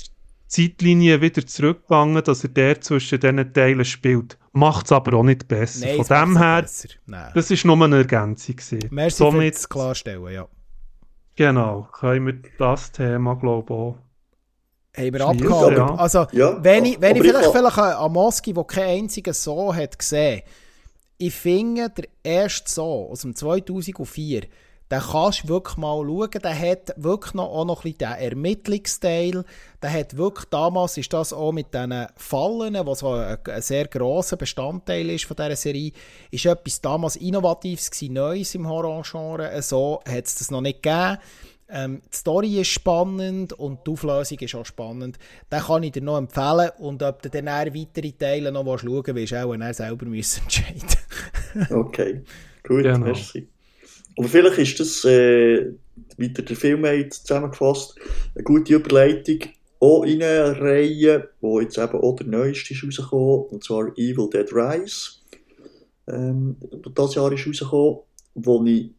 Zeitlinie 0.46 1.20
wieder 1.20 1.44
zurückgegangen, 1.46 2.22
dass 2.22 2.44
er 2.44 2.50
der 2.50 2.80
zwischen 2.80 3.20
diesen 3.20 3.52
Teilen 3.52 3.84
spielt. 3.84 4.38
Macht 4.52 4.86
es 4.86 4.92
aber 4.92 5.16
auch 5.18 5.22
nicht 5.22 5.48
besser. 5.48 5.86
Nein, 5.86 6.04
Von 6.04 6.06
dem 6.06 6.38
her, 6.38 6.66
das 7.34 7.50
ist 7.50 7.64
nur 7.64 7.82
eine 7.82 7.96
Ergänzung. 7.96 8.56
Gewesen. 8.56 8.88
Merci 8.90 9.16
Somit, 9.18 9.54
fürs 9.54 9.68
Klarstellen, 9.68 10.32
ja. 10.32 10.48
Genau, 11.34 11.88
können 11.92 12.26
wir 12.26 12.38
das 12.58 12.92
Thema, 12.92 13.34
glaube 13.34 13.74
ich, 13.74 13.78
auch 13.78 13.98
haben 14.96 15.12
wir 15.12 15.26
abgehalten. 15.26 15.76
Ja. 15.76 15.94
Also, 15.96 16.26
ja, 16.32 16.64
wenn 16.64 16.84
ich, 16.84 17.00
wenn 17.00 17.16
ich 17.16 17.22
vielleicht, 17.22 17.46
ich 17.46 17.52
vielleicht 17.52 17.78
einen 17.78 18.12
Moski, 18.12 18.52
der 18.52 18.64
keinen 18.64 19.00
einzigen 19.02 19.34
Sohn 19.34 19.76
hat 19.76 19.98
gesehen, 19.98 20.42
ich 21.18 21.34
finde, 21.34 21.90
der 21.90 22.06
erste 22.22 22.70
Sohn 22.70 23.10
aus 23.10 23.20
dem 23.20 23.34
2004, 23.34 24.42
den 24.90 25.00
kannst 25.00 25.44
du 25.44 25.48
wirklich 25.48 25.76
mal 25.76 26.04
schauen. 26.04 26.42
Der 26.42 26.58
hat 26.58 26.94
wirklich 26.96 27.34
noch, 27.34 27.46
auch 27.46 27.64
noch 27.64 27.84
ein 27.84 27.92
bisschen 27.92 27.98
den 27.98 28.30
Ermittlungsteil. 28.30 29.44
Der 29.82 29.92
hat 29.92 30.16
wirklich, 30.16 30.46
damals 30.46 30.96
ist 30.96 31.12
das 31.12 31.32
auch 31.32 31.52
mit 31.52 31.74
diesen 31.74 32.06
Fallen, 32.16 32.74
was 32.86 33.00
so 33.00 33.12
ein, 33.12 33.38
ein, 33.44 33.62
sehr 33.62 33.88
grosser 33.88 34.36
Bestandteil 34.36 35.10
ist 35.10 35.24
von 35.24 35.36
dieser 35.36 35.56
Serie, 35.56 35.92
ist 36.30 36.46
etwas 36.46 36.80
damals 36.80 37.16
Innovatives 37.16 37.90
gewesen, 37.90 38.14
Neues 38.14 38.54
im 38.54 38.68
Horrorgenre. 38.68 39.60
So 39.60 40.00
hat 40.06 40.26
es 40.26 40.36
das 40.36 40.50
noch 40.50 40.60
nicht 40.60 40.82
gegeben. 40.82 41.18
Ähm, 41.68 42.00
die 42.12 42.16
Story 42.16 42.60
ist 42.60 42.68
spannend 42.68 43.52
und 43.52 43.84
die 43.84 43.90
Auflösung 43.90 44.38
ist 44.38 44.54
auch 44.54 44.64
spannend. 44.64 45.18
Den 45.50 45.60
kann 45.60 45.82
ich 45.82 45.90
dir 45.90 46.02
noch 46.02 46.16
empfehlen. 46.16 46.70
Und 46.78 47.02
ob 47.02 47.22
du 47.22 47.28
dann 47.28 47.46
weitere 47.46 48.12
Teile 48.12 48.52
noch 48.52 48.78
schauen 48.78 49.04
willst, 49.04 49.34
auch 49.34 49.52
er 49.52 49.74
selber 49.74 50.06
müssen 50.06 50.42
entscheiden. 50.44 50.96
okay, 51.70 52.22
gut, 52.62 52.84
genau. 52.84 52.98
merci. 52.98 53.48
Aber 54.16 54.28
vielleicht 54.28 54.58
ist 54.58 54.80
das, 54.80 55.04
äh, 55.04 55.72
wie 56.16 56.28
der 56.28 56.56
Film 56.56 56.86
hat 56.86 57.12
zusammengefasst, 57.12 57.96
eine 58.34 58.44
gute 58.44 58.74
Überleitung 58.74 59.40
auch 59.78 60.04
in 60.04 60.22
eine 60.22 60.58
Reihe, 60.58 61.28
wo 61.40 61.60
jetzt 61.60 61.78
eben 61.78 62.00
auch 62.00 62.16
der 62.16 62.26
neueste 62.26 62.72
ist 62.72 62.82
rausgekommen, 62.82 63.46
und 63.50 63.64
zwar 63.64 63.88
Evil 63.98 64.28
Dead 64.30 64.50
Rise. 64.52 65.10
Ähm, 66.08 66.56
das 66.94 67.14
Jahr 67.14 67.30
ist 67.32 67.46
rausgekommen, 67.46 67.98
wo 68.34 68.64
ich 68.64 68.90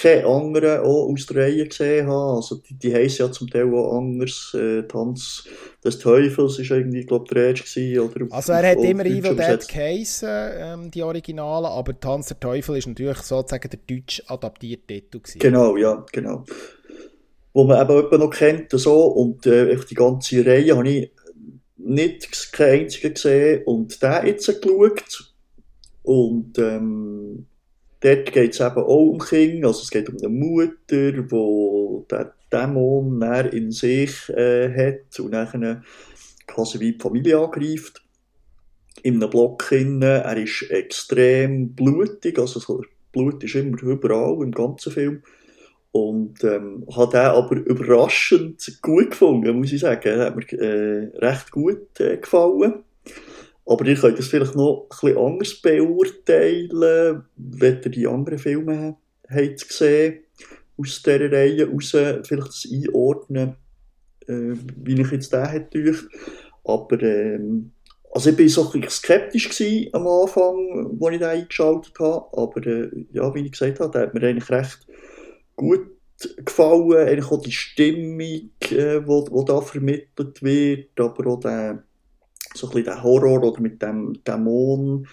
keine 0.00 0.26
anderen 0.26 0.80
auch 0.80 1.10
aus 1.10 1.26
der 1.26 1.36
Reihe 1.36 1.66
gesehen 1.66 2.06
habe. 2.06 2.36
Also 2.36 2.56
die, 2.56 2.74
die 2.74 2.94
heissen 2.94 3.26
ja 3.26 3.32
zum 3.32 3.48
Teil 3.48 3.72
auch 3.74 3.98
anders. 3.98 4.54
Äh, 4.54 4.82
Tanz 4.82 5.44
des 5.84 5.98
Teufels 5.98 6.58
war 6.58 6.76
irgendwie, 6.76 7.04
glaube 7.04 7.34
der 7.34 7.48
erste. 7.48 8.04
Oder 8.04 8.26
also 8.30 8.52
er 8.52 8.70
hat 8.70 8.78
immer 8.78 9.06
Evil 9.06 9.34
Dead 9.34 9.68
geheissen, 9.68 10.28
ähm, 10.30 10.90
die 10.90 11.02
Originalen, 11.02 11.66
aber 11.66 11.98
Tanz 11.98 12.28
der 12.28 12.40
Teufel 12.40 12.76
ist 12.76 12.86
natürlich 12.86 13.18
sozusagen 13.18 13.70
der 13.70 13.80
deutsch 13.86 14.22
adaptierte 14.26 14.86
Titel. 14.86 15.18
Gewesen. 15.18 15.38
Genau, 15.38 15.76
ja, 15.76 16.04
genau. 16.12 16.44
Wo 17.52 17.64
man 17.64 17.88
eben 17.88 18.20
noch 18.20 18.30
kennt 18.30 18.70
so, 18.72 19.06
und 19.06 19.46
äh, 19.46 19.76
die 19.88 19.94
ganze 19.94 20.44
Reihe 20.44 20.76
habe 20.76 20.88
ich 20.88 21.12
nicht 21.76 22.52
keinen 22.52 22.82
einzigen 22.82 23.14
gesehen 23.14 23.62
und 23.64 24.02
der 24.02 24.26
jetzt 24.26 24.46
geschaut. 24.46 25.32
Und 26.02 26.58
ähm, 26.58 27.46
dort 28.06 28.32
geht 28.32 28.52
es 28.52 28.60
eben 28.60 28.76
auch 28.76 29.10
um 29.10 29.18
Kinder, 29.18 29.68
also 29.68 29.82
es 29.82 29.90
geht 29.90 30.08
um 30.08 30.16
eine 30.18 30.28
Mutter, 30.28 31.12
die 31.12 32.06
den 32.10 32.26
Dämon 32.52 33.22
in 33.52 33.72
sich 33.72 34.28
äh, 34.30 34.70
hat 34.72 35.18
und 35.18 35.32
dann 35.32 35.84
quasi 36.46 36.78
wie 36.78 36.92
die 36.92 37.00
Familie 37.00 37.38
angreift. 37.38 38.02
In 39.02 39.16
einem 39.16 39.30
Block 39.30 39.68
hinein, 39.68 40.22
er 40.22 40.36
ist 40.36 40.70
extrem 40.70 41.74
blutig, 41.74 42.38
also 42.38 42.82
Blut 43.12 43.42
ist 43.42 43.54
immer 43.54 43.82
überall 43.82 44.42
im 44.42 44.52
ganzen 44.52 44.92
Film. 44.92 45.22
Und 45.92 46.44
ähm, 46.44 46.86
hat 46.94 47.14
er 47.14 47.32
aber 47.32 47.56
überraschend 47.56 48.78
gut 48.82 49.12
gefunden, 49.12 49.58
muss 49.58 49.72
ich 49.72 49.80
sagen. 49.80 50.08
Er 50.08 50.26
hat 50.26 50.36
mir 50.36 51.12
recht 51.14 51.50
gut 51.50 51.98
äh, 52.00 52.18
gefallen. 52.18 52.84
Aber 53.66 53.84
ihr 53.84 53.96
könnt 53.96 54.18
es 54.18 54.28
vielleicht 54.28 54.54
noch 54.54 54.86
ein 54.88 54.88
bisschen 54.88 55.18
anders 55.18 55.54
beurteilen, 55.60 57.24
wenn 57.36 57.82
ihr 57.82 57.90
die 57.90 58.06
anderen 58.06 58.38
Filme 58.38 58.96
habt 59.28 59.68
gesehen 59.68 60.20
aus 60.78 61.02
dieser 61.02 61.32
Reihe 61.32 61.68
raus, 61.68 61.90
vielleicht 61.90 62.48
das 62.48 62.68
einordnen, 62.70 63.56
äh, 64.28 64.52
wie 64.82 65.00
ich 65.00 65.10
jetzt 65.10 65.32
den 65.32 65.46
hätte 65.46 65.94
Aber 66.64 67.02
ähm, 67.02 67.72
also 68.12 68.30
ich 68.30 68.38
war 68.38 68.48
so 68.48 68.64
ein 68.72 68.80
bisschen 68.80 68.90
skeptisch 68.90 69.90
am 69.92 70.06
Anfang, 70.06 70.98
als 71.00 71.12
ich 71.14 71.18
den 71.18 71.28
eingeschaltet 71.28 71.98
habe, 71.98 72.26
aber 72.32 72.66
äh, 72.66 72.90
ja, 73.12 73.34
wie 73.34 73.44
ich 73.44 73.52
gesagt 73.52 73.80
habe, 73.80 73.90
der 73.90 74.02
hat 74.02 74.14
mir 74.14 74.22
eigentlich 74.22 74.50
recht 74.50 74.86
gut 75.54 75.86
gefallen, 76.44 77.08
eigentlich 77.08 77.30
auch 77.30 77.42
die 77.42 77.52
Stimmung, 77.52 78.18
die 78.18 78.74
äh, 78.74 79.02
da 79.46 79.60
vermittelt 79.60 80.42
wird, 80.42 80.98
aber 80.98 81.26
auch 81.26 81.40
der 81.40 81.85
so 82.56 82.66
ein 82.66 82.70
bisschen 82.70 82.84
der 82.86 83.02
Horror 83.02 83.42
oder 83.42 83.60
mit 83.60 83.82
dem 83.82 84.18
Dämon, 84.24 85.06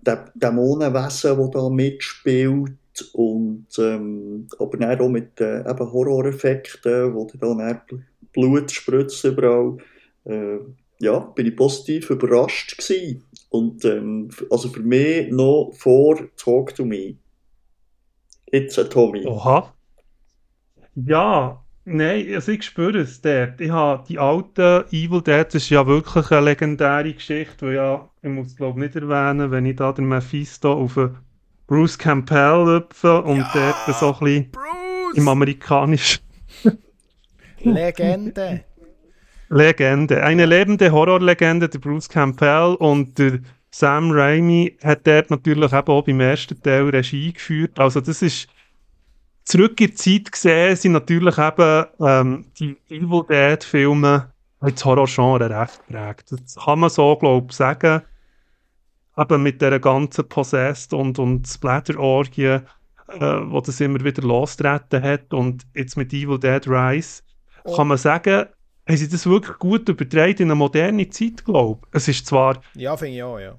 dem 0.00 0.18
Dämonenwesen, 0.34 1.36
das 1.38 1.50
da 1.50 1.68
mitspielt 1.68 2.78
und 3.12 3.66
ähm, 3.78 4.48
aber 4.58 4.76
dann 4.76 5.00
auch 5.00 5.08
mit 5.08 5.40
äh, 5.40 5.60
eben 5.60 5.92
Horroreffekten, 5.92 7.14
wo 7.14 7.26
dann 7.26 7.80
Blut 8.32 8.70
spritzt 8.70 9.24
überall. 9.24 9.78
Äh, 10.24 10.58
ja, 11.00 11.18
bin 11.18 11.46
ich 11.46 11.56
positiv 11.56 12.10
überrascht 12.10 12.76
gewesen. 12.76 13.24
Und 13.50 13.84
ähm, 13.84 14.30
also 14.50 14.68
für 14.68 14.82
mich 14.82 15.30
noch 15.30 15.72
vor 15.74 16.18
Talk 16.36 16.74
to 16.74 16.84
Me. 16.84 17.16
It's 18.46 18.78
a 18.78 18.84
Tommy. 18.84 19.26
Oha. 19.26 19.74
Ja, 20.94 21.63
Nein, 21.86 22.26
also 22.34 22.52
ich 22.52 22.62
spüre 22.62 23.00
es 23.00 23.20
dort. 23.20 23.60
Ich 23.60 23.70
habe 23.70 24.04
die 24.08 24.18
alten 24.18 24.84
Evil 24.90 25.20
Dead, 25.20 25.46
das 25.46 25.56
ist 25.56 25.70
ja 25.70 25.86
wirklich 25.86 26.30
eine 26.30 26.40
legendäre 26.40 27.12
Geschichte, 27.12 27.66
die 27.68 27.74
ja, 27.74 28.08
ich 28.22 28.30
muss 28.30 28.56
glaube 28.56 28.80
nicht 28.80 28.96
erwähnen, 28.96 29.50
wenn 29.50 29.66
ich 29.66 29.76
da 29.76 29.92
den 29.92 30.08
Mephisto 30.08 30.72
auf 30.72 30.98
Bruce 31.66 31.98
Campbell 31.98 32.66
hüpfe 32.66 33.22
und 33.22 33.38
ja, 33.38 33.74
dort 33.86 33.96
so 33.96 34.14
ein 34.14 34.18
bisschen 34.18 34.50
Bruce. 34.50 35.16
im 35.16 35.28
amerikanischen... 35.28 36.20
Legende. 37.60 38.64
Legende. 39.48 40.22
Eine 40.22 40.46
lebende 40.46 40.90
Horrorlegende, 40.90 41.68
der 41.68 41.78
Bruce 41.78 42.08
Campbell 42.08 42.76
und 42.78 43.18
der 43.18 43.40
Sam 43.70 44.10
Raimi 44.10 44.76
hat 44.82 45.06
dort 45.06 45.30
natürlich 45.30 45.72
eben 45.72 45.88
auch 45.88 46.04
beim 46.04 46.20
ersten 46.20 46.62
Teil 46.62 46.88
Regie 46.90 47.32
geführt. 47.32 47.78
Also 47.78 48.00
das 48.00 48.22
ist 48.22 48.48
zurück 49.44 49.80
in 49.80 49.88
die 49.88 49.94
Zeit 49.94 50.32
gesehen 50.32 50.76
sind 50.76 50.92
natürlich 50.92 51.38
eben 51.38 51.84
ähm, 52.00 52.46
die 52.58 52.76
Evil 52.88 53.24
Dead 53.28 53.62
Filme 53.62 54.30
das 54.60 54.84
Horror-Genre 54.84 55.50
recht 55.50 55.86
geprägt. 55.86 56.32
Das 56.32 56.56
kann 56.56 56.80
man 56.80 56.90
so, 56.90 57.16
glaube 57.16 57.46
ich, 57.50 57.56
sagen. 57.56 58.02
Eben 59.16 59.42
mit 59.42 59.60
dieser 59.60 59.78
ganzen 59.78 60.28
Possessed 60.28 60.92
und, 60.92 61.18
und 61.18 61.46
Splatter-Orgie, 61.46 62.42
äh, 62.42 62.60
wo 63.18 63.60
das 63.60 63.80
immer 63.80 64.02
wieder 64.02 64.22
lostreten 64.22 65.02
hat. 65.02 65.32
Und 65.32 65.64
jetzt 65.74 65.96
mit 65.96 66.12
Evil 66.12 66.38
Dead 66.38 66.66
Rise 66.66 67.22
oh. 67.64 67.76
kann 67.76 67.88
man 67.88 67.98
sagen, 67.98 68.46
haben 68.88 68.96
sie 68.96 69.08
das 69.08 69.26
wirklich 69.26 69.58
gut 69.58 69.88
übertragen 69.88 70.42
in 70.42 70.50
eine 70.50 70.54
moderne 70.56 71.08
Zeit, 71.10 71.44
glaube 71.44 71.80
ich. 71.82 71.96
Es 71.96 72.08
ist 72.08 72.26
zwar... 72.26 72.60
Ja, 72.74 72.96
finde 72.96 73.16
ich 73.16 73.22
auch, 73.22 73.38
ja. 73.38 73.58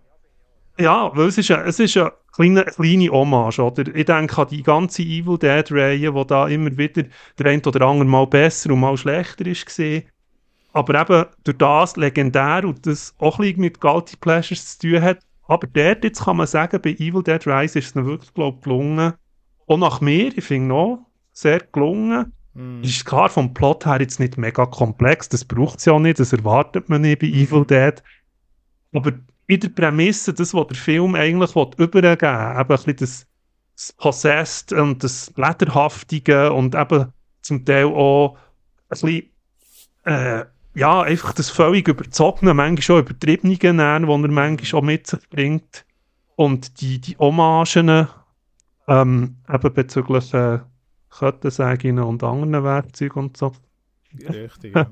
Ja, 0.77 1.11
weil 1.15 1.27
es 1.27 1.37
ist, 1.37 1.51
eine, 1.51 1.63
es 1.63 1.79
ist 1.79 1.95
eine 1.95 2.11
kleine, 2.33 2.65
kleine 2.65 3.09
Hommage, 3.09 3.59
oder? 3.59 3.95
Ich 3.95 4.05
denke 4.05 4.41
an 4.41 4.47
die 4.49 4.63
ganze 4.63 5.03
Evil 5.03 5.37
Dead-Reihe, 5.37 6.13
wo 6.13 6.23
da 6.23 6.47
immer 6.47 6.77
wieder 6.77 7.03
der 7.39 7.45
ein 7.45 7.65
oder 7.65 7.87
andere 7.87 8.07
mal 8.07 8.27
besser 8.27 8.71
und 8.71 8.81
mal 8.81 8.97
schlechter 8.97 9.45
ist 9.45 9.65
gesehen. 9.65 10.03
Aber 10.73 10.99
eben 10.99 11.25
durch 11.45 11.57
das 11.57 11.95
legendär 11.95 12.65
und 12.65 12.85
das 12.85 13.15
auch 13.19 13.39
ein 13.39 13.45
bisschen 13.45 13.61
mit 13.61 13.79
Guilty 13.79 14.17
Pleasures 14.17 14.77
zu 14.77 14.89
tun 14.89 15.01
hat. 15.01 15.19
Aber 15.47 15.67
dort 15.67 16.03
jetzt 16.03 16.25
kann 16.25 16.37
man 16.37 16.47
sagen, 16.47 16.81
bei 16.81 16.91
Evil 16.91 17.23
Dead 17.23 17.47
Rise 17.47 17.79
ist 17.79 17.87
es 17.87 17.95
mir 17.95 18.05
wirklich, 18.05 18.33
glaube 18.33 18.57
ich, 18.57 18.63
gelungen. 18.63 19.13
Auch 19.67 19.77
nach 19.77 20.01
mir, 20.01 20.37
ich 20.37 20.43
finde 20.43 20.67
noch, 20.67 21.05
sehr 21.31 21.61
gelungen. 21.71 22.33
Mm. 22.53 22.81
Ist 22.81 23.05
klar 23.05 23.29
vom 23.29 23.53
Plot 23.53 23.85
her 23.85 24.01
jetzt 24.01 24.19
nicht 24.19 24.37
mega 24.37 24.65
komplex, 24.65 25.29
das 25.29 25.45
braucht 25.45 25.79
es 25.79 25.85
ja 25.85 25.97
nicht, 25.99 26.19
das 26.19 26.33
erwartet 26.33 26.89
man 26.89 27.01
nicht 27.01 27.19
bei 27.19 27.27
Evil 27.27 27.65
Dead. 27.65 28.03
Aber 28.93 29.13
in 29.47 29.59
der 29.59 29.69
Prämisse, 29.69 30.33
das, 30.33 30.53
was 30.53 30.67
der 30.67 30.77
Film 30.77 31.15
eigentlich 31.15 31.55
übergeben 31.55 31.93
will, 31.93 32.05
eben 32.05 32.25
ein 32.25 32.67
bisschen 32.67 32.95
das, 32.95 33.27
das 33.75 33.93
Possessed 33.93 34.73
und 34.73 35.03
das 35.03 35.31
Lederhaftige 35.35 36.51
und 36.51 36.75
eben 36.75 37.11
zum 37.41 37.63
Teil 37.65 37.85
auch 37.85 38.35
ein 38.35 38.39
bisschen, 38.89 39.23
äh, 40.05 40.45
ja, 40.73 41.01
einfach 41.01 41.33
das 41.33 41.49
völlig 41.49 41.87
überzogene, 41.87 42.53
manchmal 42.53 42.81
schon 42.81 42.99
übertriebene, 43.01 43.55
die 43.55 43.67
er 43.67 43.99
manchmal 43.99 44.57
auch 44.73 44.83
mit 44.83 45.07
sich 45.07 45.29
bringt. 45.29 45.85
Und 46.35 46.81
die, 46.81 46.99
die 46.99 47.17
Hommagen, 47.17 48.07
ähm, 48.87 49.37
eben 49.51 49.73
bezüglich 49.73 50.33
äh, 50.33 50.59
Kettensägen 51.17 51.99
und 51.99 52.23
anderen 52.23 52.63
Werkzeugen 52.63 53.23
und 53.23 53.37
so. 53.37 53.53
Richtig, 54.29 54.75
ja. 54.75 54.91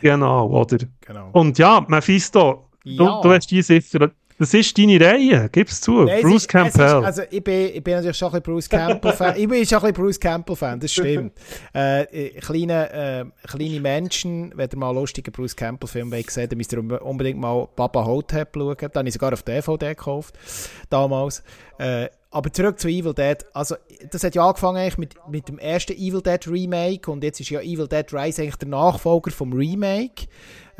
genau, 0.00 0.48
oder? 0.48 0.78
Genau. 1.00 1.30
Und 1.32 1.58
ja, 1.58 1.84
Mephisto, 1.88 2.69
Du, 2.84 3.04
ja. 3.04 3.20
du 3.20 3.30
hast 3.30 3.50
die 3.50 3.62
sicher 3.62 4.10
Das 4.38 4.54
ist 4.54 4.78
deine 4.78 4.98
Reihe, 4.98 5.50
gib's 5.52 5.82
zu. 5.82 6.04
Nein, 6.04 6.22
Bruce 6.22 6.42
ist, 6.42 6.48
Campbell. 6.48 6.86
Ist, 6.86 7.04
also 7.04 7.22
ich 7.30 7.44
bin, 7.44 7.74
ich 7.74 7.84
bin 7.84 7.94
natürlich 7.94 8.16
schon 8.16 8.28
ein 8.28 8.40
bisschen 8.40 8.54
Bruce 8.54 8.68
Campbell-Fan. 8.70 9.36
ich 9.36 9.46
bin 9.46 9.66
schon 9.66 9.78
ein 9.78 9.82
bisschen 9.82 9.92
Bruce 9.92 10.20
Campbell-Fan, 10.20 10.80
das 10.80 10.92
stimmt. 10.92 11.32
äh, 11.74 12.02
äh, 12.04 12.40
kleine, 12.40 12.90
äh, 12.90 13.24
kleine 13.46 13.80
Menschen, 13.80 14.52
wenn 14.56 14.70
ihr 14.72 14.78
mal 14.78 14.88
einen 14.88 14.98
lustigen 14.98 15.30
Bruce 15.30 15.54
Campbell-Film 15.54 16.10
gesehen 16.10 16.48
dann 16.48 16.56
müsst 16.56 16.72
ihr 16.72 17.02
unbedingt 17.02 17.38
mal 17.38 17.68
Papa 17.76 18.02
Hotep 18.02 18.48
schauen. 18.54 18.76
Den 18.78 18.90
habe 18.94 19.08
ich 19.08 19.12
sogar 19.12 19.34
auf 19.34 19.42
DVD 19.42 19.88
gekauft, 19.88 20.34
damals. 20.88 21.42
Äh, 21.78 22.08
aber 22.30 22.52
zurück 22.52 22.78
zu 22.78 22.88
Evil 22.88 23.12
Dead. 23.12 23.44
Also, 23.52 23.74
das 24.10 24.22
hat 24.22 24.34
ja 24.34 24.46
angefangen 24.46 24.78
eigentlich 24.78 24.98
mit, 24.98 25.14
mit 25.28 25.48
dem 25.48 25.58
ersten 25.58 25.92
Evil 25.92 26.22
Dead 26.22 26.46
Remake 26.46 27.10
und 27.10 27.24
jetzt 27.24 27.40
ist 27.40 27.50
ja 27.50 27.60
Evil 27.60 27.88
Dead 27.88 28.06
Rise 28.12 28.42
eigentlich 28.42 28.56
der 28.56 28.68
Nachfolger 28.68 29.32
vom 29.32 29.52
Remake. 29.52 30.28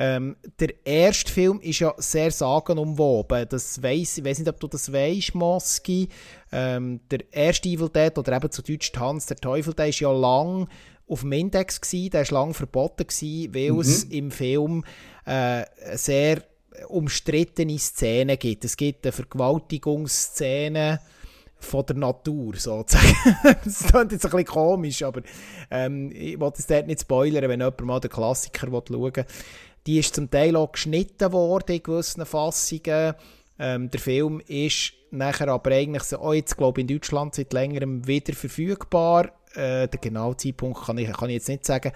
Ähm, 0.02 0.36
der 0.58 0.86
erste 0.86 1.30
Film 1.30 1.60
ist 1.60 1.80
ja 1.80 1.92
sehr 1.98 2.30
sagenumwoben. 2.30 3.46
Das 3.50 3.82
weiss, 3.82 4.16
ich 4.16 4.24
weiß 4.24 4.38
nicht, 4.38 4.48
ob 4.48 4.58
du 4.58 4.66
das 4.66 4.90
weißt, 4.90 5.34
Moski. 5.34 6.08
Ähm, 6.50 7.00
der 7.10 7.30
erste 7.30 7.68
Evil 7.68 7.90
Dead 7.90 8.16
oder 8.16 8.34
eben 8.34 8.50
zu 8.50 8.62
Deutsch 8.62 8.92
Tanz 8.92 9.26
der 9.26 9.36
Teufel, 9.36 9.74
der 9.74 9.88
ist 9.88 10.00
ja 10.00 10.10
lang 10.10 10.68
auf 11.06 11.20
dem 11.20 11.32
Index 11.32 11.82
gewesen, 11.82 12.10
der 12.12 12.22
ist 12.22 12.30
lang 12.30 12.54
verboten 12.54 13.06
gewesen, 13.06 13.54
weil 13.54 13.72
mhm. 13.72 13.80
es 13.80 14.04
im 14.04 14.30
Film 14.30 14.84
äh, 15.26 15.64
sehr 15.92 16.44
umstrittene 16.88 17.78
Szenen 17.78 18.38
gibt. 18.38 18.64
Es 18.64 18.78
gibt 18.78 19.04
eine 19.04 19.12
Vergewaltigungsszene 19.12 21.00
von 21.58 21.84
der 21.84 21.96
Natur, 21.96 22.56
sozusagen. 22.56 23.14
das 23.64 23.84
klingt 23.84 24.12
jetzt 24.12 24.24
ein 24.24 24.30
bisschen 24.30 24.46
komisch, 24.46 25.02
aber 25.02 25.20
ähm, 25.70 26.10
ich 26.10 26.40
wollte 26.40 26.60
es 26.60 26.66
dort 26.66 26.86
nicht 26.86 27.02
spoilern, 27.02 27.50
wenn 27.50 27.60
jemand 27.60 27.80
mal 27.82 28.00
den 28.00 28.10
Klassiker 28.10 28.66
schauen 28.66 29.14
will. 29.14 29.24
Die 29.86 29.98
ist 29.98 30.14
zum 30.14 30.30
Teil 30.30 30.56
auch 30.56 30.72
geschnitten 30.72 31.32
worden 31.32 31.76
in 31.76 31.82
gewissen 31.82 32.26
Fassungen. 32.26 33.14
Ähm, 33.58 33.90
der 33.90 34.00
Film 34.00 34.42
ist 34.46 34.92
nachher 35.10 35.48
aber 35.48 35.72
eigentlich 35.72 36.04
so, 36.04 36.18
oh, 36.18 36.32
jetzt 36.32 36.56
glaube 36.56 36.80
ich 36.80 36.88
in 36.88 36.96
Deutschland 36.96 37.34
seit 37.34 37.52
längerem 37.52 38.06
wieder 38.06 38.32
verfügbar. 38.32 39.32
Äh, 39.54 39.88
den 39.88 40.00
genauen 40.00 40.38
Zeitpunkt 40.38 40.84
kann 40.84 40.96
ich, 40.98 41.12
kann 41.12 41.28
ich 41.28 41.34
jetzt 41.34 41.48
nicht 41.48 41.66
sagen. 41.66 41.92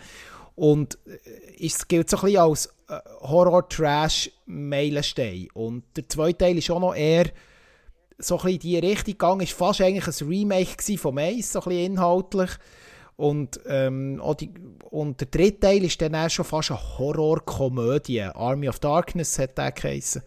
Und 0.56 0.98
äh, 1.06 1.18
es 1.66 1.88
gilt 1.88 2.10
so 2.10 2.18
ein 2.18 2.22
bisschen 2.22 2.40
als 2.40 2.66
äh, 2.88 2.98
Horror-Trash-Meilenstein. 3.20 5.48
Und 5.54 5.84
der 5.96 6.08
zweite 6.08 6.38
Teil 6.38 6.58
ist 6.58 6.70
auch 6.70 6.80
noch 6.80 6.94
eher 6.94 7.26
so 8.18 8.38
ein 8.38 8.44
bisschen 8.44 8.54
in 8.54 8.60
die 8.60 8.78
Richtung 8.78 9.14
gegangen. 9.14 9.40
Ist 9.42 9.52
fast 9.52 9.80
eigentlich 9.80 10.06
ein 10.06 10.28
Remake 10.28 10.98
von 10.98 11.14
Mais, 11.14 11.52
so 11.52 11.60
ein 11.60 11.68
bisschen 11.68 11.92
inhaltlich. 11.92 12.50
Und, 13.16 13.60
ähm, 13.66 14.20
die, 14.40 14.50
und 14.90 15.20
der 15.20 15.28
dritte 15.28 15.60
Teil 15.60 15.84
ist 15.84 16.00
dann 16.02 16.16
auch 16.16 16.28
schon 16.28 16.44
fast 16.44 16.72
eine 16.72 16.98
Horrorkomödie. 16.98 18.22
Army 18.22 18.68
of 18.68 18.80
Darkness 18.80 19.38
hat 19.38 19.56
der 19.56 19.72
geheißen. 19.72 20.22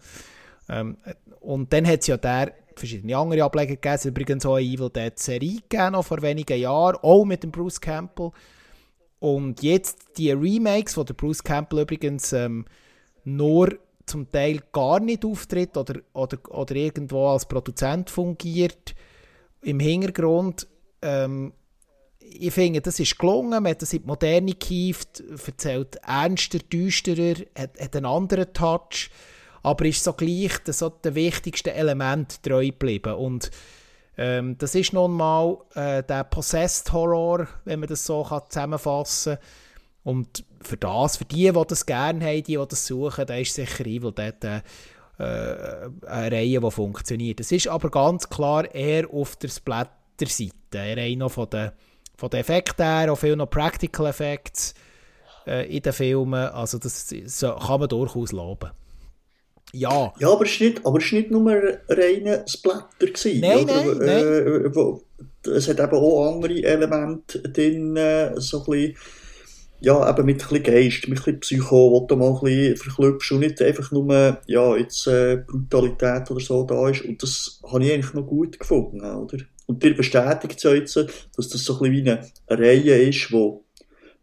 Ähm, 0.70 0.96
und 1.40 1.72
dann 1.72 1.86
hat 1.86 2.00
es 2.00 2.06
ja 2.06 2.16
der 2.16 2.54
verschiedene 2.76 3.16
andere 3.16 3.44
Ableger 3.44 3.76
gegeben. 3.76 4.08
Übrigens 4.08 4.46
auch 4.46 4.56
eine 4.56 4.66
Evil 4.66 4.90
Dead 4.90 5.18
Serie 5.18 5.60
gegeben, 5.68 5.92
noch 5.92 6.04
vor 6.04 6.22
wenigen 6.22 6.58
Jahren, 6.58 6.96
auch 7.02 7.24
mit 7.24 7.42
dem 7.42 7.50
Bruce 7.50 7.80
Campbell. 7.80 8.30
Und 9.20 9.62
jetzt 9.62 10.16
die 10.16 10.30
Remakes, 10.30 10.96
wo 10.96 11.02
der 11.02 11.14
Bruce 11.14 11.42
Campbell 11.42 11.80
übrigens 11.80 12.32
ähm, 12.32 12.64
nur 13.24 13.76
zum 14.06 14.30
Teil 14.30 14.60
gar 14.72 15.00
nicht 15.00 15.24
auftritt 15.24 15.76
oder, 15.76 16.00
oder, 16.14 16.38
oder 16.50 16.74
irgendwo 16.74 17.28
als 17.28 17.46
Produzent 17.46 18.08
fungiert, 18.10 18.94
im 19.62 19.80
Hintergrund 19.80 20.66
ähm, 21.02 21.52
ich 22.20 22.52
finde, 22.52 22.80
das 22.80 23.00
ist 23.00 23.18
gelungen. 23.18 23.62
Man 23.62 23.68
hat 23.68 23.82
das 23.82 23.92
in 23.92 24.02
die 24.02 24.06
Moderne 24.06 24.54
gehievt, 24.54 25.22
erzählt 25.46 25.96
ernster, 26.06 26.58
düsterer, 26.58 27.44
hat, 27.56 27.80
hat 27.80 27.96
einen 27.96 28.06
anderen 28.06 28.52
Touch, 28.52 29.10
aber 29.62 29.84
ist 29.86 30.04
so 30.04 30.12
gleich 30.12 30.52
so 30.66 30.88
der 30.88 31.14
wichtigste 31.14 31.72
Element 31.72 32.42
treu 32.42 32.66
geblieben. 32.66 33.14
Und 33.14 33.50
ähm, 34.16 34.56
das 34.58 34.74
ist 34.74 34.92
nun 34.92 35.12
mal 35.12 35.58
äh, 35.74 36.02
der 36.02 36.24
Possessed 36.24 36.92
Horror, 36.92 37.46
wenn 37.64 37.80
man 37.80 37.88
das 37.88 38.04
so 38.04 38.24
kann 38.24 38.42
zusammenfassen 38.48 39.36
kann. 39.36 39.44
Und 40.04 40.44
für 40.62 40.76
das, 40.76 41.18
für 41.18 41.24
die, 41.24 41.52
die 41.52 41.64
das 41.68 41.86
gerne 41.86 42.24
haben, 42.24 42.42
die, 42.42 42.56
die 42.56 42.66
das 42.68 42.86
suchen, 42.86 43.26
da 43.26 43.36
ist 43.36 43.54
sicher 43.54 43.86
Evil 43.86 44.12
Dead 44.12 44.42
äh, 44.44 44.60
eine 45.18 46.32
Reihe, 46.32 46.60
die 46.60 46.70
funktioniert. 46.70 47.40
Es 47.40 47.52
ist 47.52 47.68
aber 47.68 47.90
ganz 47.90 48.28
klar 48.28 48.72
eher 48.74 49.12
auf 49.12 49.36
der 49.36 49.48
Splatter-Seite, 49.48 50.78
eher 50.78 51.16
noch 51.16 51.32
von 51.32 51.50
den 51.50 51.72
von 52.18 52.30
den 52.30 52.40
Effekten 52.40 52.84
her, 52.84 53.12
auch 53.12 53.16
viel 53.16 53.36
noch 53.36 53.48
Practical 53.48 54.06
Effects 54.06 54.74
äh, 55.46 55.74
in 55.74 55.80
den 55.80 55.92
Filmen. 55.92 56.48
Also 56.48 56.78
das 56.78 57.08
so, 57.26 57.54
kann 57.54 57.80
man 57.80 57.88
durchaus 57.88 58.32
loben. 58.32 58.70
Ja. 59.72 60.12
Ja, 60.18 60.32
aber 60.32 60.44
es 60.44 60.60
war 60.60 60.66
nicht, 60.66 60.84
aber 60.84 60.98
es 60.98 61.12
nicht 61.12 61.30
nur 61.30 61.52
reine 61.88 62.44
Splatter. 62.46 63.06
Gewesen, 63.06 63.40
nein, 63.40 63.64
nein, 63.66 64.02
äh, 64.02 64.22
nein. 64.22 64.74
Wo, 64.74 65.02
es 65.44 65.68
hat 65.68 65.78
eben 65.78 65.92
auch 65.92 66.34
andere 66.34 66.60
Elemente 66.64 67.40
drin, 67.40 67.96
äh, 67.96 68.32
so 68.40 68.64
ein 68.64 68.64
bisschen, 68.64 68.96
ja, 69.80 70.10
eben 70.10 70.26
mit 70.26 70.42
ein 70.42 70.48
bisschen 70.48 70.62
Geist, 70.64 71.08
mit 71.08 71.18
ein 71.18 71.22
bisschen 71.22 71.40
Psycho, 71.40 71.92
wo 71.92 72.04
du 72.04 72.16
mal 72.16 72.32
ein 72.32 72.40
bisschen 72.40 72.76
verklüpfst 72.78 73.30
und 73.30 73.40
nicht 73.40 73.62
einfach 73.62 73.92
nur, 73.92 74.38
ja, 74.46 74.76
jetzt 74.76 75.06
äh, 75.06 75.44
Brutalität 75.46 76.28
oder 76.32 76.40
so 76.40 76.64
da 76.64 76.88
ist. 76.88 77.04
Und 77.04 77.22
das 77.22 77.60
habe 77.70 77.84
ich 77.84 77.92
eigentlich 77.92 78.14
noch 78.14 78.26
gut 78.26 78.58
gefunden, 78.58 79.04
oder? 79.04 79.38
Und 79.68 79.82
dir 79.82 79.94
bestätigt 79.94 80.56
es 80.56 80.62
jetzt, 80.62 80.96
dass 81.36 81.48
das 81.50 81.62
so 81.62 81.74
ein 81.74 81.92
bisschen 81.92 82.06
wie 82.06 82.10
eine 82.10 82.30
Reihe 82.48 83.02
ist, 83.02 83.28
die 83.28 83.34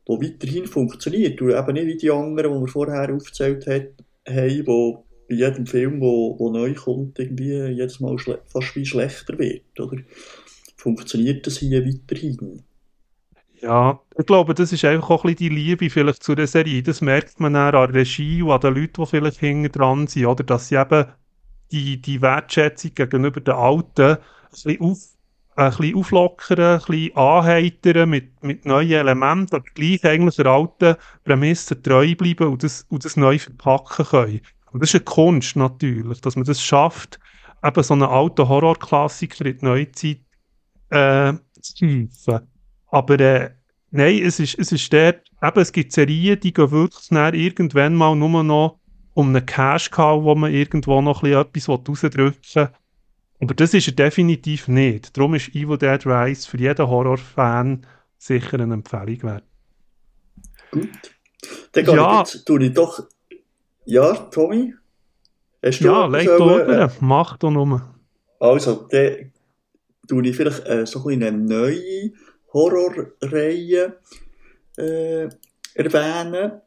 wo 0.08 0.22
weiterhin 0.22 0.66
funktioniert. 0.66 1.40
Und 1.42 1.52
eben 1.52 1.74
nicht 1.74 1.88
wie 1.88 1.98
die 1.98 2.12
anderen, 2.12 2.54
die 2.54 2.60
wir 2.62 2.68
vorher 2.68 3.14
aufgezählt 3.14 3.68
haben, 3.68 4.68
wo 4.68 5.06
bei 5.30 5.36
jedem 5.36 5.66
Film, 5.66 6.02
wo, 6.02 6.38
wo 6.40 6.52
neu 6.52 6.74
kommt, 6.74 7.20
irgendwie 7.20 7.58
jedes 7.68 8.00
Mal 8.00 8.18
fast 8.18 8.76
wie 8.76 8.86
schlechter 8.86 9.38
wird. 9.38 9.80
Oder? 9.80 9.98
Funktioniert 10.78 11.46
das 11.48 11.58
hier 11.58 11.86
weiterhin? 11.86 12.64
Ja, 13.62 14.00
ich 14.18 14.26
glaube, 14.26 14.54
das 14.54 14.72
ist 14.72 14.86
einfach 14.86 15.10
auch 15.10 15.26
ein 15.26 15.36
bisschen 15.36 15.50
die 15.50 15.56
Liebe 15.56 15.90
vielleicht 15.90 16.24
zu 16.24 16.36
der 16.36 16.48
Serie. 16.48 16.84
Das 16.84 17.02
merkt 17.02 17.40
man 17.40 17.54
dann 17.54 17.74
an 17.74 17.92
der 17.92 18.02
Regie 18.02 18.42
und 18.42 18.52
an 18.52 18.62
den 18.62 18.76
Leuten, 18.76 19.02
die 19.02 19.10
vielleicht 19.10 19.40
hinten 19.40 19.72
dran 19.72 20.08
sind, 20.08 20.26
oder? 20.26 20.44
Dass 20.44 20.68
sie 20.68 20.76
eben 20.76 21.06
die, 21.72 22.02
die 22.02 22.22
Wertschätzung 22.22 22.94
gegenüber 22.94 23.42
den 23.42 23.56
Alten 23.56 24.02
ein 24.02 24.18
bisschen 24.52 24.82
auf, 24.82 25.15
ein 25.56 25.70
bisschen 25.70 25.96
auflockern, 25.96 26.80
ein 26.80 26.86
bisschen 26.86 27.16
anheitern 27.16 28.10
mit, 28.10 28.44
mit 28.44 28.66
neuen 28.66 28.92
Elementen, 28.92 29.56
aber 29.56 29.66
gleich 29.74 30.04
eigentlich 30.04 30.36
der 30.36 30.48
alten 30.48 30.96
Prämisse 31.24 31.82
treu 31.82 32.14
bleiben 32.16 32.48
und 32.48 32.64
das, 32.64 32.86
und 32.90 33.06
das 33.06 33.16
neu 33.16 33.40
verpacken 33.40 34.06
können. 34.06 34.42
Und 34.72 34.82
das 34.82 34.90
ist 34.90 34.96
eine 34.96 35.06
Kunst 35.06 35.56
natürlich, 35.56 36.20
dass 36.22 36.36
man 36.36 36.46
das 36.46 36.62
schafft, 36.62 37.20
eben 37.64 37.84
so 37.84 37.94
einen 37.94 38.04
alten 38.04 38.48
Horrorklassiker 38.48 39.46
in 39.46 39.58
die 39.58 39.66
Neuzeit 39.66 40.20
äh, 40.90 41.34
zu 41.62 41.74
hieven. 41.86 42.40
Aber 42.88 43.20
äh, 43.20 43.52
nein, 43.92 44.20
es 44.24 44.40
ist, 44.40 44.60
es 44.60 44.74
ist 44.74 44.92
dort, 44.92 45.22
eben, 45.42 45.60
es 45.60 45.72
gibt 45.72 45.94
Serien, 45.94 46.40
die 46.40 46.54
gehen 46.54 46.72
wirklich 46.72 47.12
irgendwann 47.12 47.96
mal 47.96 48.16
nur 48.16 48.44
noch 48.44 48.80
um 49.14 49.30
einen 49.30 49.46
Cash-Cow, 49.46 50.22
wo 50.22 50.36
man 50.36 50.54
irgendwo 50.54 51.02
noch 51.02 51.24
ein 51.24 51.46
bisschen 51.52 51.72
etwas 51.74 51.90
rausdrücken 51.90 52.34
will 52.56 52.70
aber 53.40 53.54
das 53.54 53.74
ist 53.74 53.88
er 53.88 53.94
definitiv 53.94 54.68
nicht. 54.68 55.16
Darum 55.18 55.36
ist 55.36 55.50
Evil 55.50 55.78
Dead 55.78 56.06
Rise 56.06 56.48
für 56.48 56.58
jeden 56.58 56.88
Horrorfan 56.88 57.86
sicher 58.18 58.60
eine 58.60 58.74
Empfehlung 58.74 59.24
wert. 59.24 59.44
Gut. 60.72 60.90
Dann 61.74 61.86
ja. 61.86 62.22
ich 62.22 62.34
jetzt, 62.34 62.46
tue 62.46 62.64
ich 62.64 62.74
doch... 62.74 63.08
Ja, 63.86 64.14
Tommy? 64.14 64.74
Hast 65.64 65.82
du 65.82 65.86
ja, 65.86 66.06
leg 66.08 66.26
durch, 66.26 66.68
äh, 66.70 66.90
mach 67.02 67.38
doch 67.38 67.52
nur. 67.52 67.82
Also, 68.40 68.88
dann 68.90 69.32
tue 70.08 70.28
ich 70.28 70.36
vielleicht 70.36 70.66
äh, 70.68 70.86
so 70.86 71.08
ein 71.08 71.24
eine 71.24 71.38
neue 71.38 72.12
Horrorreihe 72.54 73.98
äh, 74.78 75.30
erwähnen. 75.74 76.62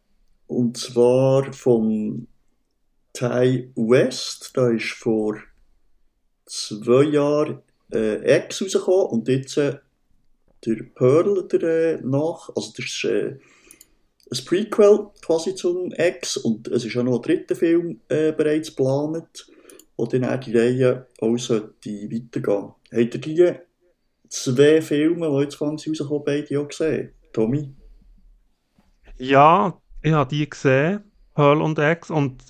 Und 0.46 0.76
zwar 0.76 1.52
von 1.52 2.26
Ty 3.12 3.72
West. 3.74 4.52
Da 4.54 4.70
ist 4.70 4.92
vor 4.92 5.36
zwei 6.48 7.04
Jahren 7.04 7.62
äh, 7.92 8.38
X 8.38 8.62
rausgekommen 8.62 9.06
und 9.06 9.28
jetzt 9.28 9.56
äh, 9.56 9.78
der 10.66 10.82
Pearl 10.94 11.46
der, 11.48 11.62
äh, 11.62 12.00
nach, 12.02 12.50
also 12.54 12.72
das 12.76 12.86
ist 12.86 13.04
äh, 13.04 13.38
ein 14.30 14.44
Prequel 14.44 15.10
quasi 15.22 15.54
zum 15.54 15.92
X 15.96 16.36
und 16.36 16.68
es 16.68 16.84
ist 16.84 16.96
auch 16.96 17.02
noch 17.02 17.16
ein 17.16 17.22
dritter 17.22 17.54
Film 17.54 18.00
äh, 18.08 18.32
bereits 18.32 18.74
geplant, 18.74 19.50
wo 19.96 20.06
dann 20.06 20.24
auch 20.24 20.40
die 20.40 20.56
Reihe 20.56 21.06
auch 21.20 21.36
sollte 21.38 21.90
weitergehen. 21.90 22.72
Habt 22.92 23.14
ihr 23.14 23.20
die 23.20 23.54
zwei 24.28 24.82
Filme, 24.82 25.30
die 25.30 25.42
jetzt 25.42 25.56
fangs 25.56 25.86
rausgekommen 25.86 26.24
beide 26.24 26.60
auch 26.60 26.68
gesehen? 26.68 27.12
Tommy? 27.32 27.74
Ja, 29.18 29.80
ich 30.02 30.12
habe 30.12 30.30
die 30.30 30.48
gesehen, 30.48 31.04
Pearl 31.34 31.60
und 31.60 31.78
X 31.78 32.10
und 32.10 32.42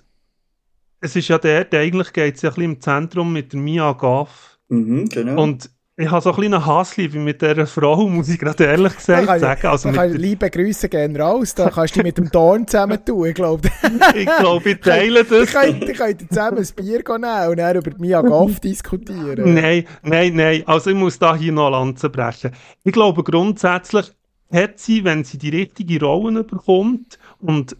es 1.01 1.16
ist 1.16 1.28
ja 1.28 1.38
der, 1.38 1.64
der 1.64 1.80
eigentlich 1.80 2.12
geht 2.12 2.36
es 2.36 2.42
ja 2.42 2.51
ein 2.51 2.55
bisschen 2.55 2.72
im 2.72 2.80
Zentrum 2.80 3.32
mit 3.32 3.53
der 3.53 3.61
Mia 3.61 3.92
Goff. 3.92 4.59
Mhm, 4.68 5.09
genau. 5.09 5.42
Und 5.42 5.70
ich 6.01 6.09
habe 6.09 6.22
so 6.22 6.30
ein 6.30 6.36
kleinen 6.36 6.64
Hassliebe 6.64 7.18
mit 7.18 7.42
dieser 7.42 7.66
Frau, 7.66 8.07
muss 8.09 8.28
ich 8.28 8.38
gerade 8.38 8.64
ehrlich 8.64 8.94
gesagt 8.94 9.26
kann, 9.26 9.40
sagen. 9.40 9.66
Also 9.66 9.90
da 9.90 10.05
liebe 10.05 10.49
Grüße 10.49 10.88
gehen 10.88 11.16
raus, 11.16 11.55
da 11.55 11.70
kannst 11.70 11.96
du 11.96 11.99
dich 11.99 12.05
mit 12.05 12.18
dem 12.18 12.30
Dorn 12.30 12.68
zusammen 12.68 13.05
tun, 13.05 13.26
ich 13.26 13.34
glaube. 13.34 13.68
ich 14.14 14.26
glaube, 14.38 14.70
ich 14.70 14.80
teile 14.80 15.24
das. 15.24 15.49
Ich 15.49 15.96
könnte 15.96 16.28
zusammen 16.28 16.59
ein 16.59 16.68
Bier 16.76 17.03
nehmen 17.09 17.49
und 17.51 17.57
dann 17.59 17.76
über 17.76 17.90
Mia 17.99 18.20
Goff 18.20 18.61
diskutieren. 18.64 19.55
Nein, 19.55 19.86
nein, 20.05 20.36
nein, 20.36 20.62
also 20.66 20.90
ich 20.90 20.96
muss 20.96 21.18
da 21.18 21.34
hier 21.34 21.53
noch 21.53 21.70
Lanze 21.70 22.09
brechen. 22.09 22.53
Ich 22.84 22.92
glaube 22.92 23.24
grundsätzlich 23.24 24.12
hat 24.53 24.78
sie, 24.78 25.03
wenn 25.03 25.24
sie 25.24 25.38
die 25.38 25.51
richtige 25.51 26.01
Rollen 26.01 26.46
bekommt 26.46 27.18
und 27.40 27.76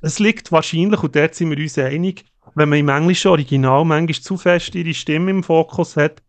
es 0.00 0.18
liegt 0.18 0.52
wahrscheinlich, 0.52 1.02
und 1.02 1.14
dort 1.16 1.34
sind 1.34 1.50
wir 1.50 1.58
uns 1.58 1.78
einig, 1.78 2.24
wenn 2.54 2.68
man 2.68 2.78
im 2.78 2.88
englischen 2.88 3.28
Original 3.28 3.84
manchmal 3.84 4.20
zu 4.20 4.36
fest 4.36 4.74
ihre 4.74 4.94
Stimme 4.94 5.30
im 5.30 5.42
Fokus 5.42 5.96
hat, 5.96 6.22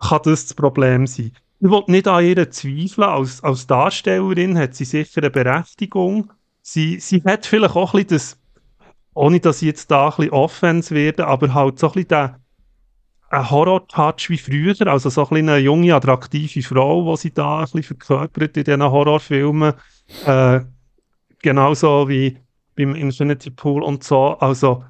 kann 0.00 0.20
das 0.24 0.46
das 0.46 0.54
Problem 0.54 1.06
sein. 1.06 1.32
Ich 1.60 1.70
will 1.70 1.84
nicht 1.86 2.06
an 2.06 2.24
ihr 2.24 2.50
zweifeln. 2.50 3.08
Als, 3.08 3.42
als 3.42 3.66
Darstellerin 3.66 4.58
hat 4.58 4.74
sie 4.74 4.84
sicher 4.84 5.22
eine 5.22 5.30
Berechtigung. 5.30 6.32
Sie, 6.62 7.00
sie 7.00 7.22
hat 7.24 7.46
vielleicht 7.46 7.76
auch 7.76 7.94
ein 7.94 8.04
bisschen 8.04 8.08
das, 8.08 8.38
ohne 9.14 9.40
dass 9.40 9.62
ich 9.62 9.68
jetzt 9.68 9.90
da 9.90 10.08
ein 10.08 10.16
bisschen 10.16 10.32
Offense 10.32 10.94
werde, 10.94 11.26
aber 11.26 11.54
halt 11.54 11.78
so 11.78 11.88
ein 11.88 11.92
bisschen 11.92 12.08
den, 12.08 12.30
ein 13.30 13.50
Horror-Touch 13.50 14.30
wie 14.30 14.38
früher, 14.38 14.86
also 14.86 15.08
so 15.10 15.22
ein 15.22 15.28
bisschen 15.28 15.48
eine 15.48 15.58
junge, 15.58 15.94
attraktive 15.94 16.62
Frau, 16.62 17.14
die 17.14 17.20
sie 17.20 17.32
da 17.32 17.58
ein 17.58 17.64
bisschen 17.64 17.82
verkörpert 17.82 18.56
in 18.56 18.64
diesen 18.64 18.82
Horrorfilmen. 18.82 19.74
Äh, 20.24 20.60
genauso 21.42 22.08
wie 22.08 22.38
beim 22.76 22.94
Infinity 22.94 23.50
Pool 23.50 23.82
und 23.82 24.04
so. 24.04 24.38
Also, 24.38 24.84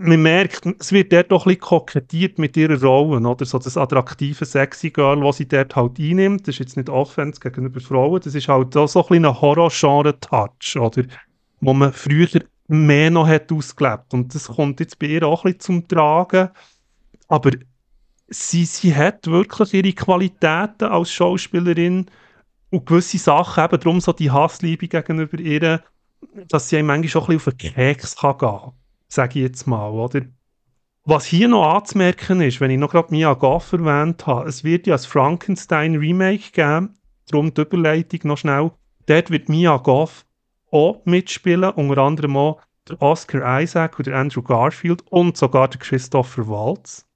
man 0.00 0.22
merkt, 0.22 0.64
es 0.78 0.92
wird 0.92 1.12
dort 1.12 1.32
doch 1.32 1.44
ein 1.44 1.48
bisschen 1.48 1.60
kokettiert 1.60 2.38
mit 2.38 2.56
ihrer 2.56 2.80
Rolle, 2.80 3.28
oder? 3.28 3.44
So 3.44 3.58
das 3.58 3.76
attraktive, 3.76 4.44
sexy 4.44 4.90
Girl, 4.90 5.20
was 5.22 5.38
sie 5.38 5.48
dort 5.48 5.74
halt 5.74 5.98
einnimmt. 5.98 6.42
Das 6.42 6.54
ist 6.54 6.60
jetzt 6.60 6.76
nicht 6.76 6.88
Offense 6.88 7.40
gegenüber 7.40 7.80
Frauen, 7.80 8.20
das 8.22 8.34
ist 8.34 8.48
halt 8.48 8.76
auch 8.76 8.86
so 8.86 9.04
ein 9.08 9.24
ein 9.24 9.40
Horror-Genre-Touch, 9.40 10.76
oder? 10.76 11.02
Wo 11.60 11.74
man 11.74 11.92
früher 11.92 12.28
mehr 12.68 13.10
noch 13.10 13.26
hat 13.26 13.50
ausgelebt. 13.50 14.14
Und 14.14 14.34
das 14.34 14.46
kommt 14.46 14.78
jetzt 14.78 15.00
bei 15.00 15.06
ihr 15.06 15.24
auch 15.24 15.44
ein 15.44 15.54
bisschen 15.54 15.82
zum 15.82 15.88
Tragen. 15.88 16.50
Aber 17.26 17.50
sie, 18.28 18.66
sie 18.66 18.94
hat 18.94 19.26
wirklich 19.26 19.74
ihre 19.74 19.92
Qualitäten 19.92 20.84
als 20.84 21.10
Schauspielerin 21.10 22.06
und 22.70 22.86
gewisse 22.86 23.18
Sachen, 23.18 23.64
eben 23.64 23.80
darum 23.80 24.00
so 24.00 24.12
die 24.12 24.30
Hassliebe 24.30 24.86
gegenüber 24.86 25.40
ihr, 25.40 25.82
dass 26.48 26.68
sie 26.68 26.82
manchmal 26.84 27.22
auch 27.22 27.28
ein 27.28 27.36
bisschen 27.36 27.52
auf 27.52 27.56
den 27.56 27.74
Keks 27.74 28.16
kann 28.16 28.38
gehen 28.38 28.48
kann 28.48 28.77
sage 29.08 29.38
ich 29.38 29.44
jetzt 29.46 29.66
mal, 29.66 29.90
oder? 29.90 30.22
Was 31.04 31.24
hier 31.24 31.48
noch 31.48 31.74
anzumerken 31.74 32.42
ist, 32.42 32.60
wenn 32.60 32.70
ich 32.70 32.78
noch 32.78 32.90
gerade 32.90 33.10
Mia 33.10 33.32
Goff 33.32 33.72
erwähnt 33.72 34.26
habe, 34.26 34.48
es 34.48 34.62
wird 34.62 34.86
ja 34.86 34.94
das 34.94 35.06
Frankenstein 35.06 35.96
Remake 35.96 36.50
geben, 36.52 36.98
darum 37.30 37.54
die 37.54 37.62
Überleitung 37.62 38.20
noch 38.24 38.38
schnell. 38.38 38.70
Dort 39.06 39.30
wird 39.30 39.48
Mia 39.48 39.78
Goff 39.78 40.26
auch 40.70 41.00
mitspielen, 41.06 41.70
unter 41.70 42.02
anderem 42.02 42.36
auch 42.36 42.60
der 42.88 43.00
Oscar 43.00 43.62
Isaac 43.62 43.98
oder 43.98 44.16
Andrew 44.16 44.42
Garfield 44.42 45.02
und 45.10 45.36
sogar 45.36 45.68
der 45.68 45.80
Christopher 45.80 46.46
Waltz. 46.46 47.06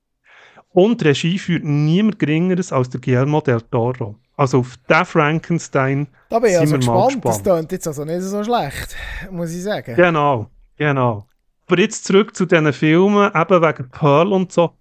Und 0.70 1.04
Regie 1.04 1.38
führt 1.38 1.64
niemand 1.64 2.18
Geringeres 2.18 2.72
als 2.72 2.88
der 2.88 3.00
Guillermo 3.00 3.42
del 3.42 3.60
Toro. 3.60 4.16
Also 4.36 4.60
auf 4.60 4.78
den 4.88 5.04
Frankenstein 5.04 6.08
da 6.30 6.38
bin 6.38 6.50
ich 6.50 6.58
also 6.58 6.76
gespannt. 6.76 7.22
gespannt. 7.22 7.24
Das 7.26 7.42
klingt 7.42 7.72
jetzt 7.72 7.86
also 7.86 8.04
nicht 8.06 8.22
so 8.22 8.42
schlecht, 8.42 8.96
muss 9.30 9.52
ich 9.52 9.62
sagen. 9.62 9.94
Genau, 9.94 10.46
genau. 10.76 11.26
Aber 11.72 11.80
jetzt 11.80 12.04
zurück 12.04 12.36
zu 12.36 12.44
diesen 12.44 12.70
Filmen, 12.74 13.30
eben 13.34 13.62
wegen 13.62 13.88
Pearl 13.88 14.30
und 14.34 14.52
so. 14.52 14.72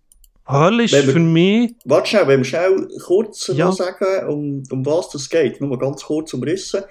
Pearl 0.45 0.81
ist 0.81 0.91
wir, 0.91 1.03
für 1.03 1.19
mich... 1.19 1.73
Warte 1.85 2.09
schnell, 2.09 2.27
wenn 2.27 2.39
wir 2.41 2.43
schnell 2.43 2.89
kurz 3.05 3.47
ja. 3.47 3.67
noch 3.67 3.73
sagen, 3.73 4.27
um, 4.27 4.63
um 4.69 4.85
was 4.85 5.09
das 5.09 5.29
geht. 5.29 5.61
Nur 5.61 5.79
ganz 5.79 6.03
kurz 6.03 6.33
umrissen. 6.33 6.83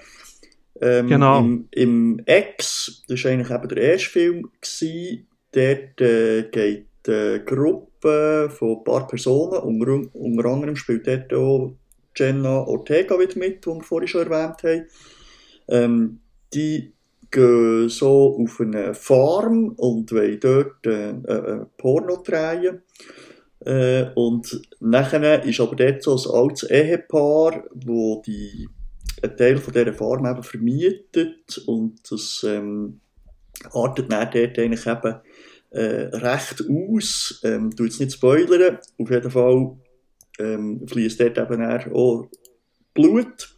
Ähm, 0.81 1.07
genau. 1.07 1.37
Im, 1.37 1.67
Im 1.69 2.21
X, 2.25 3.03
das 3.07 3.23
war 3.23 3.31
eigentlich 3.31 3.51
eben 3.51 3.67
der 3.67 3.77
erste 3.77 4.09
Film, 4.09 4.49
gewesen, 4.59 5.27
dort 5.51 6.01
äh, 6.01 6.43
geht 6.49 6.87
eine 7.07 7.43
Gruppe 7.45 8.49
von 8.51 8.77
ein 8.77 8.83
paar 8.83 9.05
Personen, 9.05 9.59
unter, 9.59 10.15
unter 10.15 10.45
anderem 10.49 10.75
spielt 10.75 11.05
dort 11.05 11.31
auch 11.31 11.75
Jenna 12.15 12.63
Ortega 12.63 13.19
wieder 13.19 13.37
mit, 13.37 13.63
die 13.63 13.69
wir 13.69 13.83
vorhin 13.83 14.07
schon 14.07 14.31
erwähnt 14.31 14.63
haben. 14.63 14.87
Ähm, 15.67 16.19
die 16.55 16.91
so 17.35 18.37
auf 18.39 18.59
eine 18.59 18.93
Farm 18.93 19.69
und 19.77 20.11
wollen 20.11 20.39
dort 20.39 20.85
Porno 21.77 22.17
drehen. 22.23 22.81
Äh, 23.65 24.09
und 24.15 24.59
nachher 24.79 25.43
ist 25.43 25.59
aber 25.59 25.75
dort 25.75 26.03
so 26.03 26.15
ein 26.15 26.41
altes 26.41 26.69
Ehepaar, 26.69 27.63
wo 27.73 28.21
die 28.25 28.67
einen 29.21 29.37
Teil 29.37 29.57
von 29.57 29.73
dieser 29.73 29.93
Farm 29.93 30.43
vermietet 30.43 31.61
und 31.67 31.99
das 32.11 32.43
ähm, 32.47 33.01
artet 33.71 34.11
eigentlich 34.11 34.85
äh, 34.85 35.79
recht 35.79 36.63
aus. 36.67 37.39
Ähm, 37.43 37.69
tu 37.75 37.85
jetzt 37.85 37.99
nicht 37.99 38.13
spoilern, 38.13 38.79
auf 38.97 39.09
jeden 39.11 39.31
Fall 39.31 39.77
ähm, 40.39 40.87
fließt 40.87 41.19
dort 41.19 41.37
eben 41.37 41.63
auch 41.93 42.27
Blut 42.93 43.55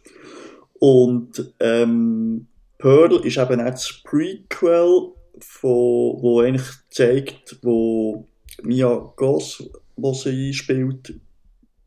und 0.74 1.54
ähm, 1.60 2.46
Pearl 2.84 3.24
ist 3.24 3.38
eben 3.38 3.62
auch 3.62 3.70
das 3.70 4.02
Prequel, 4.04 5.12
von, 5.38 6.20
wo 6.20 6.40
eigentlich 6.40 6.68
zeigt, 6.90 7.56
wo 7.62 8.28
Mia 8.62 9.10
Goss, 9.16 9.66
wo 9.96 10.12
sie 10.12 10.52
spielt, 10.52 11.18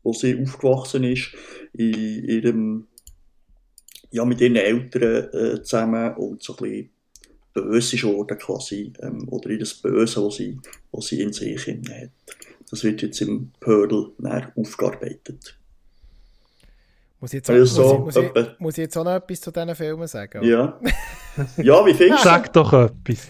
wo 0.02 0.12
sie 0.12 0.42
aufgewachsen 0.42 1.04
ist, 1.04 1.36
in 1.72 2.24
ihrem, 2.24 2.88
ja, 4.10 4.24
mit 4.24 4.40
ihren 4.40 4.56
Eltern 4.56 5.28
äh, 5.32 5.62
zusammen 5.62 6.16
und 6.16 6.42
so 6.42 6.56
ein 6.56 6.64
bisschen 6.64 6.90
böse 7.54 7.94
ist 7.94 8.02
worden 8.02 8.36
quasi, 8.36 8.92
ähm, 8.98 9.28
oder 9.28 9.50
in 9.50 9.60
das 9.60 9.74
Böse, 9.74 10.26
was 10.26 10.34
sie, 10.34 10.58
was 10.90 11.06
sie 11.06 11.20
in 11.20 11.32
sich 11.32 11.64
hat. 11.64 12.10
Das 12.72 12.82
wird 12.82 13.02
jetzt 13.02 13.20
im 13.20 13.52
Pearl 13.60 14.10
aufgearbeitet. 14.56 15.58
Muss 17.20 17.32
ich, 17.32 17.38
jetzt 17.38 17.50
auch, 17.50 17.54
also, 17.54 17.98
muss, 17.98 18.16
ich, 18.16 18.22
muss, 18.22 18.44
ich, 18.44 18.60
muss 18.60 18.78
ich 18.78 18.82
jetzt 18.82 18.96
auch 18.96 19.04
noch 19.04 19.14
etwas 19.14 19.40
zu 19.40 19.50
diesen 19.50 19.74
Filmen 19.74 20.06
sagen? 20.06 20.44
Ja. 20.44 20.78
ja, 21.56 21.86
wie 21.86 21.94
findest 21.94 22.24
du? 22.24 22.28
Sag 22.28 22.52
doch 22.52 22.72
etwas. 22.72 23.26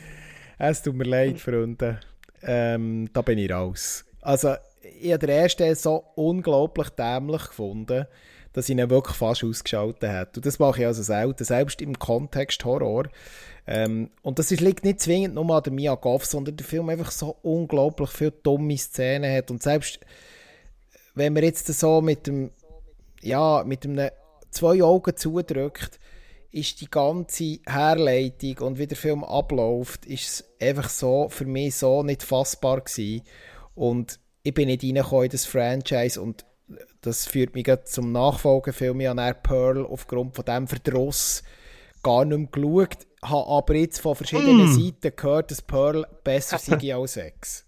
Es 0.59 0.82
tut 0.82 0.95
mir 0.95 1.05
leid, 1.05 1.41
Freunde. 1.41 2.01
Ähm, 2.43 3.09
da 3.12 3.22
bin 3.22 3.39
ich 3.39 3.51
raus. 3.51 4.05
Also, 4.20 4.55
ich 5.01 5.12
habe 5.12 5.26
den 5.26 5.36
ersten 5.36 5.74
so 5.74 6.05
unglaublich 6.16 6.91
dämlich 6.91 7.47
gefunden, 7.47 8.07
dass 8.53 8.68
ich 8.68 8.76
ihn 8.76 8.91
wirklich 8.91 9.16
fast 9.16 9.45
ausgeschaltet 9.45 10.11
habe. 10.11 10.30
Und 10.36 10.45
das 10.45 10.59
mache 10.59 10.80
ich 10.80 10.86
also 10.86 11.03
selten, 11.03 11.45
selbst 11.45 11.80
im 11.80 11.99
Kontext 11.99 12.64
Horror. 12.64 13.05
Ähm, 13.66 14.11
und 14.22 14.39
das 14.39 14.51
ist, 14.51 14.61
liegt 14.61 14.84
nicht 14.84 15.01
zwingend 15.01 15.34
nur 15.34 15.51
an 15.55 15.62
der 15.62 15.72
Mia 15.72 15.95
Goff, 15.95 16.26
sondern 16.26 16.57
der 16.57 16.66
Film 16.66 16.89
einfach 16.89 17.11
so 17.11 17.36
unglaublich 17.43 18.11
viele 18.11 18.32
dumme 18.32 18.76
Szenen 18.76 19.34
hat. 19.34 19.51
Und 19.51 19.62
selbst 19.62 20.01
wenn 21.14 21.32
man 21.32 21.43
jetzt 21.43 21.66
so 21.66 22.01
mit 22.01 22.26
dem 22.26 22.51
ja, 23.23 23.64
mit 23.64 23.85
einem 23.85 24.11
zwei 24.51 24.83
Augen 24.83 25.16
zudrückt, 25.16 25.99
ist 26.51 26.81
die 26.81 26.91
ganze 26.91 27.59
Herleitung 27.66 28.59
und 28.66 28.79
wie 28.79 28.87
der 28.87 28.97
Film 28.97 29.23
abläuft, 29.23 30.07
ist 30.07 30.45
einfach 30.61 30.89
so 30.89 31.29
für 31.29 31.45
mich 31.45 31.77
so 31.77 32.03
nicht 32.03 32.23
fassbar 32.23 32.81
gewesen. 32.81 33.23
Und 33.75 34.19
ich 34.43 34.55
bin 34.55 34.69
nicht 34.69 34.83
reingekommen 34.83 35.25
in 35.25 35.31
das 35.31 35.45
Franchise 35.45 36.21
und 36.21 36.47
das 37.01 37.27
führt 37.27 37.55
mich 37.55 37.66
zum 37.85 38.12
Nachfolgefilm. 38.12 39.01
Ich 39.01 39.09
habe 39.09 39.37
Pearl 39.43 39.87
aufgrund 39.87 40.35
von 40.35 40.45
diesem 40.45 40.69
Verdruss 40.69 41.43
gar 42.03 42.25
nicht 42.25 42.39
mehr 42.39 42.49
geschaut, 42.51 43.07
habe 43.23 43.51
aber 43.51 43.75
jetzt 43.75 44.01
von 44.01 44.14
verschiedenen 44.14 44.66
mm. 44.66 44.73
Seiten 44.73 45.16
gehört, 45.16 45.51
dass 45.51 45.62
Pearl 45.62 46.07
besser 46.25 46.59
sei 46.59 46.95
als 46.95 47.14
Sex. 47.14 47.68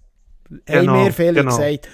Genau, 0.64 0.92
haben 0.92 1.04
mir 1.04 1.12
viele 1.12 1.34
genau. 1.34 1.56
gesagt, 1.56 1.88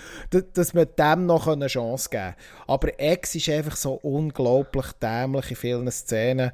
dass 0.54 0.74
wir 0.74 0.86
dem 0.86 1.26
noch 1.26 1.46
eine 1.46 1.66
Chance 1.66 2.08
geben 2.08 2.22
können. 2.22 2.34
Aber 2.66 3.00
X 3.00 3.34
ist 3.34 3.48
einfach 3.50 3.76
so 3.76 3.94
unglaublich 3.94 4.92
dämlich 4.92 5.50
in 5.50 5.56
vielen 5.56 5.90
Szenen. 5.90 6.52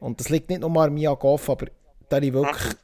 Und 0.00 0.18
das 0.18 0.30
liegt 0.30 0.48
nicht 0.48 0.62
nur 0.62 0.82
an 0.82 0.94
Mia 0.94 1.12
Goff, 1.14 1.50
aber 1.50 1.66
da 2.08 2.18
ich 2.18 2.32
wirklich... 2.32 2.74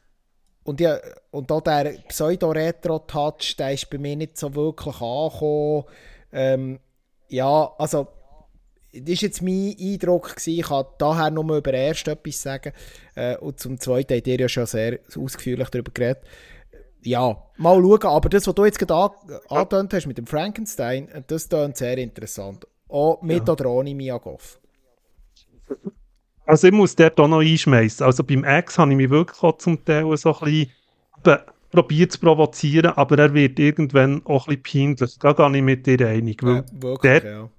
Und, 0.64 0.80
ja, 0.80 0.98
und 1.30 1.50
auch 1.50 1.62
der 1.62 1.94
Pseudo-Retro-Touch, 2.08 3.56
der 3.56 3.72
ist 3.72 3.88
bei 3.88 3.96
mir 3.96 4.16
nicht 4.16 4.36
so 4.36 4.54
wirklich 4.54 5.00
angekommen. 5.00 5.84
Ähm, 6.30 6.78
ja, 7.28 7.72
also 7.78 8.08
das 8.92 9.08
war 9.08 9.14
jetzt 9.14 9.42
mein 9.42 9.74
Eindruck. 9.80 10.36
Gewesen. 10.36 10.60
Ich 10.60 10.66
kann 10.66 10.84
daher 10.98 11.30
nur 11.30 11.56
über 11.56 11.72
erst 11.72 12.06
etwas 12.08 12.42
sagen. 12.42 12.72
Äh, 13.14 13.38
und 13.38 13.58
zum 13.58 13.80
Zweiten 13.80 14.14
habt 14.14 14.26
ihr 14.26 14.40
ja 14.40 14.48
schon 14.48 14.66
sehr 14.66 14.98
ausführlich 15.16 15.70
darüber 15.70 15.90
geredet 15.90 16.22
ja, 17.08 17.36
mal 17.56 17.80
schauen. 17.80 18.02
Aber 18.02 18.28
das, 18.28 18.46
was 18.46 18.54
du 18.54 18.64
jetzt 18.64 18.78
gerade 18.78 19.14
angetönt 19.48 19.92
hast 19.94 20.06
mit 20.06 20.18
dem 20.18 20.26
Frankenstein, 20.26 21.08
das 21.26 21.48
klingt 21.48 21.76
sehr 21.76 21.98
interessant. 21.98 22.66
Auch 22.88 23.20
mit 23.22 23.46
ja. 23.46 23.52
oder 23.52 23.70
ohne 23.70 23.94
Mia 23.94 24.16
Goff. 24.18 24.58
Also 26.46 26.68
ich 26.68 26.72
muss 26.72 26.96
dort 26.96 27.20
auch 27.20 27.28
noch 27.28 27.40
einschmeißen. 27.40 28.06
Also 28.06 28.24
beim 28.24 28.42
Ex 28.44 28.78
habe 28.78 28.90
ich 28.92 28.96
mich 28.96 29.10
wirklich 29.10 29.42
auch 29.42 29.58
zum 29.58 29.84
Teil 29.84 30.16
so 30.16 30.34
ein 30.34 30.70
bisschen 31.22 31.38
probiert 31.70 32.12
zu 32.12 32.20
provozieren, 32.20 32.92
aber 32.92 33.18
er 33.18 33.34
wird 33.34 33.58
irgendwann 33.58 34.24
auch 34.24 34.48
ein 34.48 34.60
bisschen 34.62 34.96
peinlich. 34.96 35.18
Da 35.18 35.32
gehe 35.32 35.56
ich 35.56 35.62
mit 35.62 35.86
dir 35.86 36.08
einig. 36.08 36.42
Ja, 36.42 36.64
wirklich, 36.72 37.22
dort, 37.22 37.24
ja. 37.24 37.50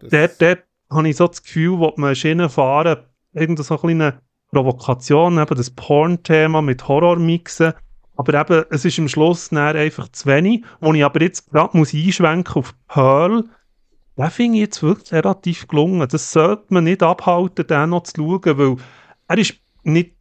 dort, 0.00 0.42
dort 0.42 0.58
habe 0.90 1.08
ich 1.08 1.16
so 1.16 1.28
das 1.28 1.42
Gefühl, 1.42 1.78
wo 1.78 1.92
man 1.96 2.14
Schienen 2.14 2.48
fahren, 2.48 3.04
irgendeine 3.32 3.64
so 3.64 3.80
eine 3.80 4.20
Provokation, 4.50 5.38
eben 5.38 5.54
das 5.54 5.70
Porn-Thema 5.70 6.60
mit 6.62 6.86
Horror 6.88 7.16
mixen. 7.16 7.72
Aber 8.16 8.40
eben, 8.40 8.64
es 8.70 8.84
ist 8.84 8.98
am 8.98 9.08
Schluss 9.08 9.52
einfach 9.52 10.08
zu 10.08 10.26
wenig. 10.26 10.64
Wo 10.80 10.92
ich 10.92 11.04
aber 11.04 11.22
jetzt 11.22 11.50
gerade 11.50 11.76
muss 11.76 11.94
einschwenken 11.94 12.56
auf 12.56 12.74
Pearl, 12.88 13.44
den 14.16 14.30
finde 14.30 14.58
ich 14.58 14.62
jetzt 14.62 14.82
wirklich 14.82 15.12
relativ 15.12 15.66
gelungen. 15.68 16.06
Das 16.08 16.32
sollte 16.32 16.64
man 16.68 16.84
nicht 16.84 17.02
abhalten, 17.02 17.66
den 17.66 17.90
noch 17.90 18.02
zu 18.02 18.40
schauen, 18.42 18.58
weil 18.58 18.76
er 19.28 19.38
ist 19.38 19.54
nicht 19.82 20.12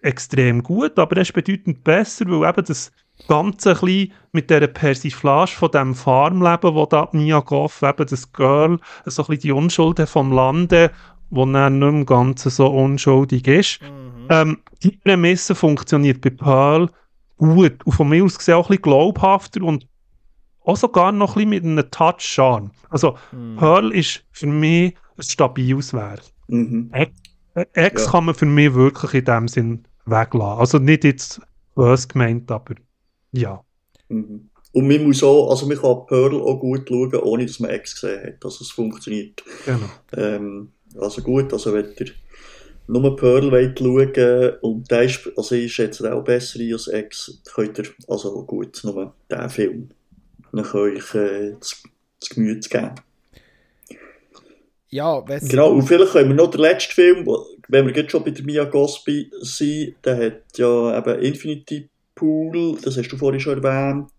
extrem 0.00 0.62
gut, 0.62 0.98
aber 0.98 1.16
er 1.16 1.22
ist 1.22 1.32
bedeutend 1.32 1.84
besser, 1.84 2.24
weil 2.26 2.48
eben 2.48 2.64
das 2.64 2.90
Ganze 3.28 3.70
ein 3.70 3.80
bisschen 3.80 4.12
mit 4.32 4.50
dieser 4.50 4.66
Persiflage 4.66 5.52
von 5.52 5.70
dem 5.70 5.94
Farmleben, 5.94 6.74
wo 6.74 6.86
da 6.86 7.08
Mia 7.12 7.40
Goff, 7.40 7.82
eben 7.82 8.06
das 8.06 8.32
Girl, 8.32 8.80
so 9.04 9.22
ein 9.22 9.26
bisschen 9.26 9.42
die 9.42 9.52
Unschuld 9.52 10.00
vom 10.08 10.32
Lande, 10.32 10.90
wo 11.30 11.46
dann 11.46 11.78
nicht 11.78 11.88
im 11.88 12.06
Ganzen 12.06 12.50
so 12.50 12.66
unschuldig 12.66 13.46
ist. 13.46 13.80
Mhm. 13.82 14.01
Ähm, 14.30 14.58
die 14.82 14.92
Prämisse 14.92 15.54
funktioniert 15.54 16.20
bei 16.20 16.30
Pearl 16.30 16.90
gut 17.36 17.84
und 17.84 17.92
von 17.92 18.08
mir 18.08 18.24
aus 18.24 18.38
gesehen 18.38 18.54
auch 18.54 18.66
ein 18.66 18.76
bisschen 18.76 18.82
glaubhafter 18.82 19.62
und 19.62 19.86
auch 20.64 20.76
sogar 20.76 21.12
noch 21.12 21.36
ein 21.36 21.50
bisschen 21.50 21.74
mit 21.74 21.80
einem 21.80 21.90
Touch 21.90 22.20
Charme. 22.20 22.70
Also 22.90 23.16
mhm. 23.32 23.56
Pearl 23.56 23.92
ist 23.92 24.24
für 24.32 24.46
mich 24.46 24.94
ein 25.16 25.22
stabiles 25.22 25.92
Werk. 25.92 26.22
Mhm. 26.48 26.90
Ex, 26.92 27.12
Ex 27.72 28.04
ja. 28.04 28.10
kann 28.10 28.26
man 28.26 28.34
für 28.34 28.46
mich 28.46 28.74
wirklich 28.74 29.14
in 29.14 29.24
dem 29.24 29.48
Sinn 29.48 29.84
weglassen. 30.06 30.60
Also 30.60 30.78
nicht 30.78 31.04
jetzt 31.04 31.40
böse 31.74 32.08
gemeint, 32.08 32.50
aber 32.50 32.74
ja. 33.32 33.62
Mhm. 34.08 34.50
Und 34.74 34.88
man 34.88 35.04
muss 35.04 35.22
auch, 35.22 35.50
also 35.50 35.66
man 35.66 35.76
kann 35.76 36.06
Pearl 36.06 36.34
auch 36.40 36.58
gut 36.58 36.88
schauen, 36.88 37.14
ohne 37.16 37.44
dass 37.44 37.60
man 37.60 37.70
Ex 37.70 38.00
gesehen 38.00 38.24
hat. 38.24 38.44
Also 38.44 38.62
es 38.62 38.70
funktioniert. 38.70 39.42
Genau. 39.66 39.90
Ähm, 40.16 40.72
also 40.98 41.22
gut, 41.22 41.52
also 41.52 41.74
wenn 41.74 41.92
ihr 41.98 42.06
nur 42.86 43.16
Pearl 43.16 43.50
wollt 43.50 43.78
schauen 43.78 44.52
und 44.60 44.90
der 44.90 45.02
ist, 45.02 45.30
also 45.36 45.54
ich 45.54 45.72
schätze 45.72 46.12
auch 46.12 46.24
besser 46.24 46.60
als 46.72 46.88
Ex, 46.88 47.40
könnt 47.54 47.78
ihr, 47.78 47.86
also 48.08 48.44
gut, 48.44 48.80
nur 48.84 49.14
den 49.30 49.48
Film. 49.48 49.90
Dann 50.52 50.64
ich 50.96 51.14
äh, 51.14 51.54
das, 51.58 51.82
das 52.20 52.28
Gemüt 52.30 52.68
geben. 52.68 52.94
Ja, 54.90 55.20
Genau, 55.48 55.72
und 55.72 55.82
vielleicht 55.82 56.12
können 56.12 56.28
wir 56.28 56.36
noch 56.36 56.50
den 56.50 56.60
letzten 56.60 56.92
Film, 56.92 57.26
wenn 57.68 57.86
wir 57.86 57.96
jetzt 57.96 58.10
schon 58.10 58.24
bei 58.24 58.30
der 58.30 58.44
Mia 58.44 58.64
Gosby 58.64 59.30
sind, 59.40 59.94
der 60.04 60.26
hat 60.26 60.58
ja 60.58 60.98
eben 60.98 61.22
Infinity 61.22 61.88
Pool, 62.14 62.76
das 62.82 62.98
hast 62.98 63.08
du 63.08 63.16
vorhin 63.16 63.40
schon 63.40 63.62
erwähnt. 63.62 64.10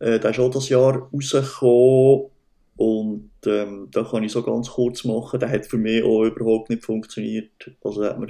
Äh, 0.00 0.18
der 0.18 0.30
ist 0.30 0.40
auch 0.40 0.50
das 0.50 0.68
Jahr 0.68 1.08
rausgekommen. 1.12 2.30
Und 2.76 3.29
ähm, 3.46 3.88
da 3.90 4.04
kann 4.04 4.22
ich 4.22 4.32
so 4.32 4.42
ganz 4.42 4.70
kurz 4.70 5.04
machen, 5.04 5.40
der 5.40 5.50
hat 5.50 5.66
für 5.66 5.78
mich 5.78 6.02
auch 6.02 6.24
überhaupt 6.24 6.70
nicht 6.70 6.84
funktioniert. 6.84 7.70
Also 7.82 8.04
hat 8.04 8.18
mir 8.18 8.28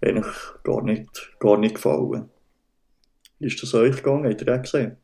eigentlich 0.00 0.26
gar 0.62 0.82
nicht, 0.82 1.32
gar 1.38 1.58
nicht 1.58 1.76
gefallen. 1.76 2.28
Ist 3.38 3.62
das 3.62 3.74
euch 3.74 3.96
gegangen? 3.96 4.28
Habt 4.28 4.40
ihr 4.40 4.46
den 4.46 4.62
gesehen? 4.62 4.96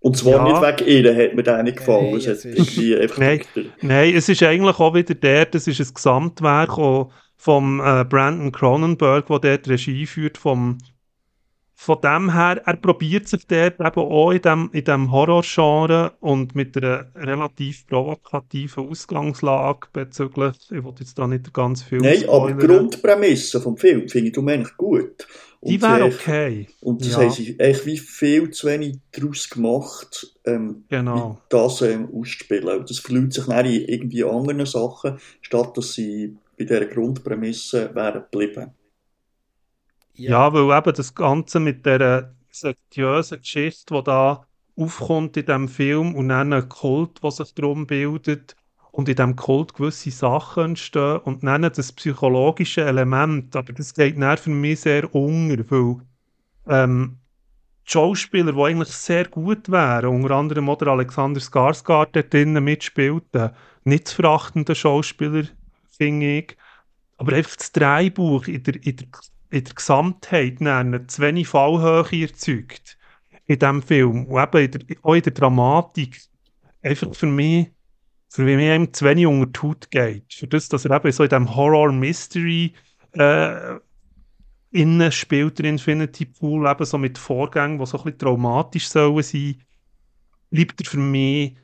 Und 0.00 0.16
zwar 0.16 0.32
ja. 0.32 0.44
nicht 0.44 0.80
wegen 0.80 0.90
ihr, 0.90 1.24
hat 1.24 1.34
mir 1.34 1.42
der 1.42 1.62
nicht 1.62 1.76
gefallen. 1.76 2.12
Nein, 2.12 2.16
es 2.16 2.44
ist... 2.44 3.18
nein, 3.18 3.40
nein, 3.82 4.14
es 4.14 4.28
ist 4.28 4.42
eigentlich 4.42 4.78
auch 4.78 4.94
wieder 4.94 5.14
der, 5.14 5.46
das 5.46 5.66
ist 5.66 5.80
ein 5.80 5.94
Gesamtwerk 5.94 6.72
vom 7.36 7.80
äh, 7.80 8.04
Brandon 8.04 8.50
Cronenberg, 8.50 9.26
der 9.26 9.38
dort 9.38 9.68
Regie 9.68 10.06
führt, 10.06 10.38
vom 10.38 10.78
von 11.82 11.98
dem 12.02 12.34
her, 12.34 12.60
er 12.66 12.76
probiert 12.76 13.26
sich 13.26 13.46
dort 13.46 13.80
eben 13.80 14.00
auch 14.00 14.32
in 14.32 14.42
dem, 14.42 14.70
in 14.74 14.84
dem 14.84 15.10
Horrorgenre 15.10 16.12
und 16.20 16.54
mit 16.54 16.76
einer 16.76 17.06
relativ 17.14 17.86
provokativen 17.86 18.86
Ausgangslage 18.86 19.88
bezüglich, 19.90 20.56
ich 20.70 20.84
wollte 20.84 21.04
jetzt 21.04 21.18
da 21.18 21.26
nicht 21.26 21.54
ganz 21.54 21.82
viel 21.82 22.00
Nein, 22.00 22.18
spoilern. 22.18 22.52
aber 22.52 22.60
die 22.60 22.66
Grundprämisse 22.66 23.62
vom 23.62 23.78
Film 23.78 24.06
finde 24.10 24.30
ich 24.30 24.36
eigentlich 24.36 24.76
gut. 24.76 25.26
Und 25.60 25.70
die 25.70 25.80
wäre 25.80 26.04
okay. 26.04 26.68
Und 26.82 27.00
das 27.00 27.12
ja. 27.12 27.20
haben 27.20 27.30
sie 27.30 27.58
echt 27.58 27.86
wie 27.86 27.96
viel 27.96 28.50
zu 28.50 28.66
wenig 28.66 28.98
daraus 29.12 29.48
gemacht, 29.48 30.36
ähm, 30.44 30.84
genau. 30.90 31.40
das 31.48 31.80
ähm, 31.80 32.10
auszuspielen. 32.12 32.76
Und 32.76 32.90
das 32.90 32.98
verliert 32.98 33.32
sich 33.32 33.46
dann 33.46 33.64
in 33.64 33.86
irgendwie 33.86 34.24
anderen 34.24 34.66
Sachen, 34.66 35.18
statt 35.40 35.78
dass 35.78 35.94
sie 35.94 36.36
bei 36.58 36.64
dieser 36.64 36.84
Grundprämisse 36.84 37.94
wären 37.94 38.24
geblieben. 38.30 38.74
Ja. 40.20 40.30
ja, 40.30 40.52
weil 40.52 40.78
eben 40.78 40.94
das 40.94 41.14
Ganze 41.14 41.60
mit 41.60 41.86
der 41.86 42.34
sektiösen 42.50 43.38
Geschichte, 43.38 43.94
die 43.94 44.04
da 44.04 44.44
aufkommt 44.76 45.36
in 45.38 45.46
diesem 45.46 45.68
Film 45.68 46.14
und 46.14 46.28
dann 46.28 46.52
ein 46.52 46.68
Kult, 46.68 47.22
der 47.22 47.30
sich 47.30 47.54
darum 47.54 47.86
bildet 47.86 48.54
und 48.92 49.08
in 49.08 49.16
diesem 49.16 49.36
Kult 49.36 49.72
gewisse 49.72 50.10
Sachen 50.10 50.64
entstehen 50.64 51.18
und 51.18 51.42
dann 51.42 51.62
das 51.62 51.92
psychologische 51.92 52.82
Element, 52.84 53.56
aber 53.56 53.72
das 53.72 53.94
geht 53.94 54.18
für 54.40 54.50
mich 54.50 54.80
sehr 54.80 55.14
unter, 55.14 55.64
weil 55.70 55.96
ähm, 56.66 57.18
die 57.86 57.92
Schauspieler, 57.92 58.52
die 58.52 58.60
eigentlich 58.60 58.88
sehr 58.90 59.26
gut 59.26 59.70
wären, 59.70 60.06
unter 60.06 60.34
anderem 60.34 60.68
auch 60.68 60.78
der 60.78 60.88
Alexander 60.88 61.40
Skarsgård 61.40 62.10
dort 62.12 62.32
drinnen 62.32 62.62
mitspielten, 62.62 63.50
nicht 63.84 64.08
zu 64.08 64.16
verachtende 64.16 64.74
Schauspieler, 64.74 65.44
finde 65.96 66.38
ich, 66.38 66.56
aber 67.16 67.32
einfach 67.32 67.56
das 67.56 67.72
Drehbuch 67.72 68.46
in 68.48 68.62
der, 68.62 68.74
in 68.84 68.96
der 68.96 69.06
in 69.50 69.64
der 69.64 69.74
Gesamtheit 69.74 70.60
nennen, 70.60 71.08
zu 71.08 71.22
wenig 71.22 71.48
Fallhöhe 71.48 72.22
erzeugt 72.22 72.98
in 73.46 73.58
diesem 73.58 73.82
Film. 73.82 74.26
Und 74.26 74.42
eben 74.42 74.64
in 74.64 74.70
der, 74.70 74.96
auch 75.02 75.14
in 75.14 75.22
der 75.22 75.32
Dramatik 75.32 76.20
einfach 76.82 77.14
für 77.14 77.26
mich, 77.26 77.70
für 78.28 78.42
mich 78.42 78.58
eben 78.58 78.92
zu 78.92 79.04
wenig 79.04 79.26
unter 79.26 79.46
die 79.46 79.60
Haut 79.60 79.90
geht. 79.90 80.32
Für 80.32 80.46
das, 80.46 80.68
dass 80.68 80.84
er 80.84 80.96
eben 80.96 81.12
so 81.12 81.24
in 81.24 81.28
diesem 81.28 81.54
Horror-Mystery 81.54 82.74
äh, 83.12 83.74
innen 84.70 85.10
spielt, 85.10 85.58
der 85.58 85.66
Infinity 85.66 86.26
Pool, 86.26 86.70
eben 86.70 86.84
so 86.84 86.96
mit 86.96 87.18
Vorgängen, 87.18 87.78
die 87.78 87.86
so 87.86 87.98
ein 87.98 88.04
bisschen 88.04 88.18
traumatisch 88.18 88.88
sollen 88.88 89.22
sein, 89.22 89.60
bleibt 90.50 90.80
er 90.80 90.86
für 90.86 90.98
mich 90.98 91.56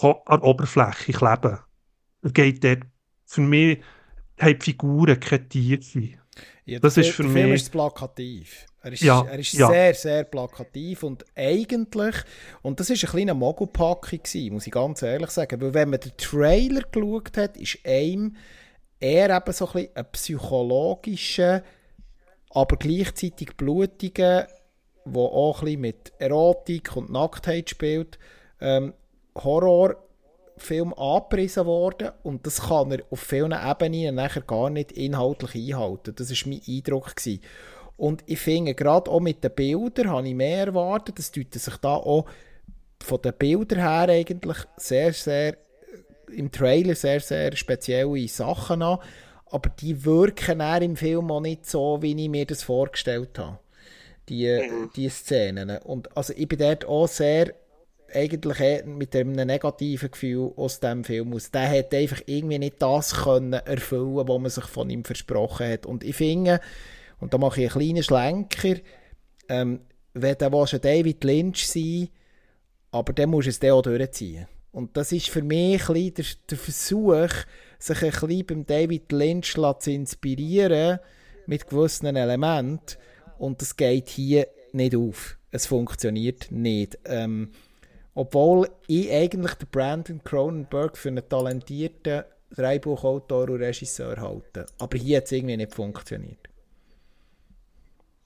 an 0.00 0.14
der 0.28 0.44
Oberfläche 0.44 1.12
kleben. 1.12 1.58
Er 2.22 2.30
geht 2.30 2.62
dort, 2.62 2.84
für 3.26 3.40
mich 3.40 3.80
haben 4.38 4.58
die 4.58 4.64
Figuren 4.64 5.18
keine 5.18 5.48
Tiefe. 5.48 6.18
Ja, 6.68 6.78
das 6.78 6.98
ist 6.98 7.10
für 7.12 7.22
der 7.22 7.32
mich... 7.32 7.42
Film 7.42 7.54
ist 7.54 7.72
plakativ. 7.72 8.66
Er 8.82 8.92
ist, 8.92 9.02
ja, 9.02 9.24
er 9.24 9.38
ist 9.38 9.54
ja. 9.54 9.68
sehr, 9.68 9.94
sehr 9.94 10.24
plakativ 10.24 11.02
und 11.02 11.24
eigentlich, 11.34 12.14
und 12.60 12.78
das 12.78 12.90
war 12.90 12.96
eine 12.96 13.10
kleine 13.10 13.34
Mogelpackung 13.34 14.20
muss 14.50 14.66
ich 14.66 14.72
ganz 14.72 15.00
ehrlich 15.00 15.30
sagen, 15.30 15.62
weil 15.62 15.72
wenn 15.72 15.88
man 15.88 16.00
den 16.00 16.12
Trailer 16.18 16.82
geschaut 16.82 17.38
hat, 17.38 17.56
ist 17.56 17.78
einem 17.84 18.36
eher 19.00 19.34
eben 19.34 19.52
so 19.52 19.66
ein, 19.66 19.72
bisschen 19.72 19.96
ein 19.96 20.12
psychologischer, 20.12 21.62
aber 22.50 22.76
gleichzeitig 22.76 23.56
blutiger, 23.56 24.46
wo 25.06 25.24
auch 25.24 25.60
ein 25.60 25.64
bisschen 25.64 25.80
mit 25.80 26.12
Erotik 26.18 26.94
und 26.96 27.10
Nacktheit 27.10 27.70
spielt, 27.70 28.18
ähm, 28.60 28.92
Horror 29.34 29.96
Film 30.58 30.94
angepriesen 30.94 31.66
worden 31.66 32.10
und 32.22 32.46
das 32.46 32.68
kann 32.68 32.92
er 32.92 33.02
auf 33.10 33.20
vielen 33.20 33.52
Ebenen 33.52 34.14
nachher 34.14 34.42
gar 34.42 34.70
nicht 34.70 34.92
inhaltlich 34.92 35.54
einhalten. 35.54 36.14
Das 36.14 36.30
war 36.30 36.48
mein 36.48 36.60
Eindruck. 36.66 37.16
Gewesen. 37.16 37.40
Und 37.96 38.22
ich 38.26 38.38
finde, 38.38 38.74
gerade 38.74 39.10
auch 39.10 39.20
mit 39.20 39.42
den 39.42 39.50
Bildern 39.50 40.10
habe 40.10 40.28
ich 40.28 40.34
mehr 40.34 40.66
erwartet. 40.66 41.18
Das 41.18 41.32
deutet 41.32 41.60
sich 41.60 41.76
da 41.78 41.94
auch 41.94 42.26
von 43.02 43.20
den 43.20 43.32
Bildern 43.32 43.80
her 43.80 44.08
eigentlich 44.08 44.58
sehr, 44.76 45.12
sehr 45.12 45.56
im 46.30 46.52
Trailer 46.52 46.94
sehr, 46.94 47.20
sehr 47.20 47.56
spezielle 47.56 48.28
Sachen 48.28 48.82
an. 48.82 48.98
Aber 49.46 49.70
die 49.70 50.04
wirken 50.04 50.60
eher 50.60 50.82
im 50.82 50.96
Film 50.96 51.30
auch 51.30 51.40
nicht 51.40 51.66
so, 51.66 52.00
wie 52.00 52.14
ich 52.22 52.28
mir 52.28 52.46
das 52.46 52.62
vorgestellt 52.62 53.38
habe. 53.38 53.58
Die, 54.28 54.46
mhm. 54.46 54.90
die 54.94 55.08
Szenen. 55.08 55.78
Und 55.78 56.16
also 56.16 56.34
ich 56.36 56.46
bin 56.46 56.58
dort 56.58 56.84
auch 56.84 57.08
sehr 57.08 57.54
eigentlich 58.12 58.84
mit 58.86 59.14
einem 59.14 59.32
negativen 59.32 60.10
Gefühl 60.10 60.52
aus 60.56 60.80
dem 60.80 61.04
Film 61.04 61.32
aus. 61.32 61.50
Der 61.50 61.68
hat 61.68 61.94
einfach 61.94 62.20
irgendwie 62.26 62.58
nicht 62.58 62.80
das 62.80 63.14
können 63.14 63.52
erfüllen, 63.52 64.28
was 64.28 64.40
man 64.40 64.50
sich 64.50 64.64
von 64.64 64.90
ihm 64.90 65.04
versprochen 65.04 65.70
hat. 65.70 65.86
Und 65.86 66.04
ich 66.04 66.16
finde, 66.16 66.60
und 67.20 67.34
da 67.34 67.38
mache 67.38 67.62
ich 67.62 67.74
einen 67.74 67.78
kleinen 67.78 68.02
Schlenker, 68.02 68.80
ähm, 69.48 69.80
wenn 70.14 70.38
der 70.38 70.66
schon 70.66 70.80
David 70.80 71.24
Lynch 71.24 71.68
sein, 71.68 72.08
aber 72.90 73.12
dann 73.12 73.30
muss 73.30 73.46
es 73.46 73.60
dann 73.60 73.72
auch 73.72 73.82
durchziehen. 73.82 74.46
Und 74.72 74.96
das 74.96 75.12
ist 75.12 75.28
für 75.28 75.42
mich 75.42 75.88
ein 75.88 76.14
der, 76.14 76.24
der 76.50 76.58
Versuch, 76.58 77.30
sich 77.78 78.02
ein 78.02 78.10
bisschen 78.10 78.46
beim 78.46 78.66
David 78.66 79.12
Lynch 79.12 79.54
zu 79.78 79.90
inspirieren 79.90 80.98
mit 81.46 81.68
gewissen 81.68 82.14
Elementen. 82.16 82.96
Und 83.38 83.62
das 83.62 83.76
geht 83.76 84.08
hier 84.08 84.48
nicht 84.72 84.94
auf. 84.94 85.38
Es 85.50 85.66
funktioniert 85.66 86.50
nicht. 86.50 86.98
Ähm, 87.04 87.52
obwohl 88.14 88.68
ich 88.86 89.10
eigentlich 89.10 89.54
den 89.54 89.68
Brandon 89.70 90.24
Cronenberg 90.24 90.96
für 90.96 91.08
einen 91.08 91.28
talentierten 91.28 92.24
Drehbuchautor 92.50 93.48
und 93.48 93.62
Regisseur 93.62 94.16
halte. 94.20 94.66
Aber 94.78 94.96
hier 94.96 95.18
hat 95.18 95.24
es 95.24 95.32
irgendwie 95.32 95.56
nicht 95.56 95.74
funktioniert. 95.74 96.48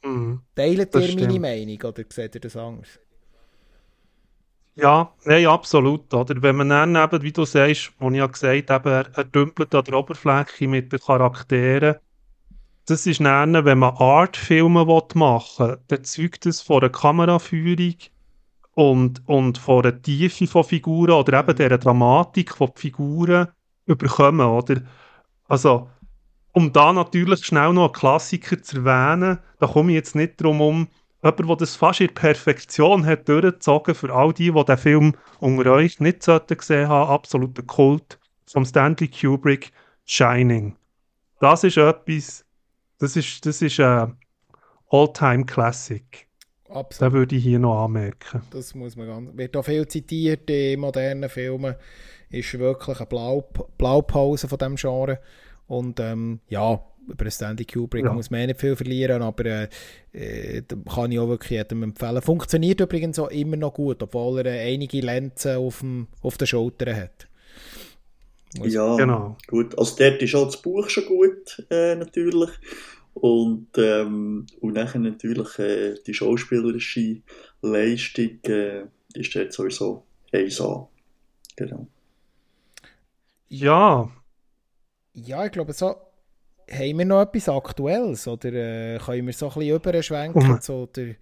Mhm. 0.04 0.40
Teilt 0.54 0.94
ihr 0.94 1.16
meine 1.16 1.40
Meinung 1.40 1.82
oder 1.82 2.02
seht 2.08 2.34
ihr 2.34 2.40
das 2.40 2.56
anders? 2.56 2.98
Ja, 4.74 5.12
nein, 5.24 5.46
absolut. 5.46 6.12
Oder? 6.14 6.40
Wenn 6.40 6.56
man 6.56 6.70
dann 6.70 6.96
eben, 6.96 7.22
wie 7.22 7.32
du 7.32 7.44
sagst, 7.44 7.92
wo 7.98 8.10
ich 8.10 8.16
ja 8.16 8.26
gesagt 8.26 8.70
habe, 8.70 8.90
er, 8.90 9.06
er 9.14 9.24
dümpelt 9.24 9.74
an 9.74 9.84
der 9.84 9.94
Oberfläche 9.94 10.66
mit 10.66 10.92
den 10.92 10.98
Charakteren, 10.98 11.96
das 12.86 13.06
ist 13.06 13.20
dann, 13.20 13.64
wenn 13.64 13.78
man 13.78 13.94
Artfilme 13.96 14.84
machen 14.84 15.68
will, 15.68 15.78
dann 15.88 16.04
zeugt 16.04 16.46
es 16.46 16.62
von 16.62 16.80
der 16.80 16.90
Kameraführung 16.90 17.94
und, 18.74 19.22
und 19.26 19.58
von 19.58 19.82
der 19.82 20.00
Tiefe 20.00 20.46
von 20.46 20.64
Figuren 20.64 21.12
oder 21.12 21.40
eben 21.40 21.56
der 21.56 21.78
Dramatik, 21.78 22.56
die 22.58 22.66
die 22.66 22.80
Figuren 22.80 23.48
überkommen. 23.86 24.46
Oder? 24.46 24.82
Also, 25.48 25.90
um 26.52 26.72
da 26.72 26.92
natürlich 26.92 27.44
schnell 27.44 27.72
noch 27.72 27.84
einen 27.84 27.92
Klassiker 27.92 28.62
zu 28.62 28.78
erwähnen, 28.78 29.38
da 29.58 29.66
komme 29.66 29.92
ich 29.92 29.96
jetzt 29.96 30.14
nicht 30.14 30.40
drum 30.40 30.60
um, 30.60 30.88
jemand, 31.22 31.48
der 31.48 31.56
das 31.56 31.76
fast 31.76 32.00
in 32.00 32.12
Perfektion 32.12 33.04
hat 33.04 33.28
durchgezogen, 33.28 33.94
für 33.94 34.12
all 34.14 34.32
die, 34.32 34.52
die 34.52 34.64
den 34.64 34.78
Film 34.78 35.14
unter 35.40 35.72
euch 35.72 36.00
nicht 36.00 36.26
gesehen 36.48 36.88
haben, 36.88 37.10
absoluter 37.10 37.62
Kult, 37.62 38.18
vom 38.50 38.64
Stanley 38.64 39.08
Kubrick, 39.08 39.72
Shining. 40.04 40.76
Das 41.40 41.64
ist 41.64 41.76
etwas, 41.76 42.44
das 42.98 43.16
ist, 43.16 43.44
das 43.46 43.62
ist 43.62 43.80
ein 43.80 44.16
All-Time-Classic. 44.90 46.28
Absolut. 46.72 47.12
Das 47.12 47.12
würde 47.12 47.36
ich 47.36 47.42
hier 47.42 47.58
noch 47.58 47.84
anmerken. 47.84 48.42
Das 48.50 48.74
muss 48.74 48.96
man 48.96 49.06
ganz... 49.06 49.30
Wird 49.36 49.56
auch 49.56 49.64
viel 49.64 49.86
zitiert 49.86 50.48
in 50.50 50.80
modernen 50.80 51.28
Filmen. 51.28 51.74
Ist 52.30 52.58
wirklich 52.58 52.98
eine 52.98 53.06
Blau 53.06 53.48
Blaupause 53.76 54.48
von 54.48 54.58
diesem 54.58 54.76
Genre. 54.76 55.18
Und 55.66 56.00
ähm, 56.00 56.40
ja, 56.48 56.82
über 57.08 57.30
Stanley 57.30 57.64
Kubrick 57.64 58.04
ja. 58.04 58.12
muss 58.12 58.30
man 58.30 58.40
eh 58.40 58.46
nicht 58.48 58.60
viel 58.60 58.76
verlieren, 58.76 59.22
aber 59.22 59.44
äh, 59.44 59.68
äh, 60.12 60.62
kann 60.92 61.12
ich 61.12 61.18
auch 61.18 61.28
wirklich 61.28 61.50
jedem 61.50 61.82
empfehlen. 61.82 62.22
Funktioniert 62.22 62.80
übrigens 62.80 63.18
auch 63.18 63.30
immer 63.30 63.56
noch 63.56 63.74
gut, 63.74 64.02
obwohl 64.02 64.40
er 64.40 64.46
äh, 64.46 64.72
einige 64.72 65.00
Lenzen 65.00 65.56
auf, 65.56 65.80
dem, 65.80 66.08
auf 66.20 66.38
den 66.38 66.46
Schultern 66.46 66.96
hat. 66.96 67.28
Muss 68.58 68.72
ja, 68.72 68.96
genau. 68.96 69.36
gut. 69.46 69.78
Also 69.78 69.96
dort 69.98 70.22
ist 70.22 70.34
auch 70.34 70.46
das 70.46 70.60
Buch 70.60 70.88
schon 70.88 71.06
gut, 71.06 71.64
äh, 71.70 71.94
natürlich. 71.94 72.50
Und, 73.14 73.68
ähm, 73.76 74.46
und 74.60 74.72
nachher 74.72 75.00
natürlich 75.00 75.58
äh, 75.58 75.94
die 76.06 76.14
schauspielerische 76.14 77.22
Leistung 77.60 78.38
äh, 78.46 78.84
ist 79.14 79.34
dort 79.34 79.52
sowieso 79.52 80.04
1A. 80.32 80.88
Genau. 81.56 81.86
Ja. 83.48 84.10
Ja, 85.12 85.44
ich 85.44 85.52
glaube, 85.52 85.74
so 85.74 85.94
haben 86.70 86.98
wir 86.98 87.04
noch 87.04 87.22
etwas 87.22 87.48
Aktuelles 87.48 88.26
oder 88.26 88.52
äh, 88.52 88.98
können 88.98 89.26
wir 89.26 89.32
so 89.34 89.48
ein 89.48 89.54
bisschen 89.54 89.76
überschwenken 89.76 90.52
mhm. 90.52 90.60
zu, 90.62 90.86
der, 90.86 91.16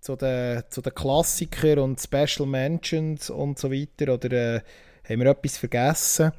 zu, 0.00 0.16
den, 0.16 0.64
zu 0.68 0.80
den 0.80 0.94
Klassikern 0.94 1.78
und 1.78 2.00
Special 2.00 2.48
Mentions 2.48 3.30
und 3.30 3.58
so 3.58 3.70
weiter 3.70 4.14
oder 4.14 4.32
äh, 4.32 4.60
haben 5.08 5.20
wir 5.20 5.30
etwas 5.30 5.58
vergessen? 5.58 6.32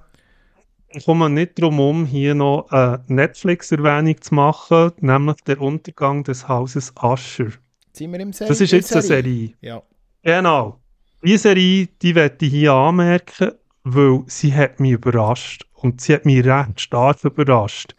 Ich 0.89 1.05
komme 1.05 1.29
nicht 1.29 1.59
darum 1.59 1.79
um, 1.79 2.05
hier 2.05 2.33
noch 2.33 2.69
eine 2.69 3.03
Netflix-Erwähnung 3.07 4.21
zu 4.21 4.33
machen, 4.33 4.91
nämlich 4.99 5.35
der 5.45 5.59
Untergang 5.59 6.23
des 6.23 6.47
Hauses 6.47 6.93
Asher. 6.95 7.51
Sind 7.91 8.13
wir 8.13 8.19
im 8.19 8.31
Serie? 8.31 8.49
Das 8.49 8.61
ist 8.61 8.71
jetzt 8.71 8.93
eine 8.93 9.01
Serie. 9.01 9.53
Ja. 9.61 9.83
Genau. 10.23 10.79
Diese 11.23 11.39
Serie, 11.39 11.87
die 12.01 12.15
werde 12.15 12.45
ich 12.45 12.51
hier 12.51 12.73
anmerken, 12.73 13.51
weil 13.83 14.23
sie 14.27 14.53
hat 14.53 14.79
mich 14.79 14.93
überrascht. 14.93 15.65
Und 15.73 16.01
sie 16.01 16.13
hat 16.13 16.25
mich 16.25 16.45
recht 16.45 16.79
stark 16.79 17.23
überrascht. 17.23 17.95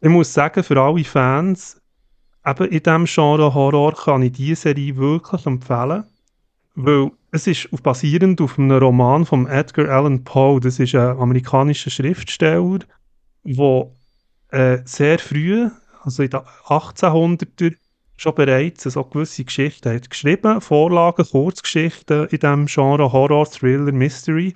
Ich 0.00 0.10
muss 0.10 0.32
sagen, 0.32 0.62
für 0.62 0.80
alle 0.80 1.04
Fans, 1.04 1.80
eben 2.46 2.64
in 2.66 2.82
diesem 2.82 3.04
Genre 3.06 3.54
Horror 3.54 3.94
kann 3.94 4.22
ich 4.22 4.32
diese 4.32 4.62
Serie 4.62 4.96
wirklich 4.96 5.46
empfehlen, 5.46 6.04
weil 6.74 7.10
es 7.36 7.46
ist 7.46 7.68
basierend 7.82 8.40
auf 8.40 8.58
einem 8.58 8.78
Roman 8.78 9.24
von 9.24 9.46
Edgar 9.46 9.88
Allan 9.88 10.24
Poe. 10.24 10.60
Das 10.60 10.78
ist 10.78 10.94
ein 10.94 11.18
amerikanischer 11.18 11.90
Schriftsteller, 11.90 12.80
der 13.44 13.92
äh, 14.50 14.78
sehr 14.84 15.18
früh, 15.18 15.68
also 16.02 16.22
in 16.22 16.30
den 16.30 16.40
1800er, 16.40 17.74
schon 18.16 18.34
bereits 18.34 18.84
so 18.84 19.04
gewisse 19.04 19.44
Geschichten 19.44 19.92
hat 19.92 20.08
geschrieben, 20.08 20.60
Vorlagen, 20.60 21.26
Kurzgeschichten 21.26 22.28
in 22.28 22.38
diesem 22.38 22.66
Genre 22.66 23.12
Horror, 23.12 23.50
Thriller, 23.50 23.92
Mystery. 23.92 24.54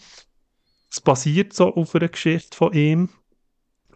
Es 0.91 1.01
basiert 1.01 1.53
so 1.53 1.75
auf 1.75 1.95
einer 1.95 2.09
Geschichte 2.09 2.57
von 2.57 2.73
ihm 2.73 3.11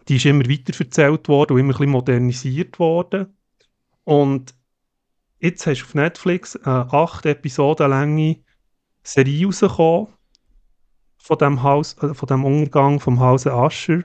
die 0.07 0.17
ist 0.17 0.25
immer 0.25 0.47
weiter 0.47 0.73
erzählt 0.79 1.27
worden 1.27 1.53
und 1.53 1.59
immer 1.59 1.73
ein 1.73 1.77
bisschen 1.77 1.91
modernisiert 1.91 2.79
worden. 2.79 3.37
Und 4.03 4.53
jetzt 5.39 5.65
hast 5.65 5.81
du 5.81 5.85
auf 5.85 5.95
Netflix 5.95 6.55
eine 6.57 6.91
acht 6.93 7.25
Episoden 7.25 7.89
lange 7.89 8.43
Serie 9.05 9.45
rausgekommen 9.45 10.07
von 11.17 11.37
dem, 11.37 11.63
Haus, 11.63 11.97
äh, 12.01 12.13
von 12.13 12.27
dem 12.27 12.45
Untergang 12.45 12.99
vom 12.99 13.19
Hause 13.19 13.53
Ascher. 13.53 14.03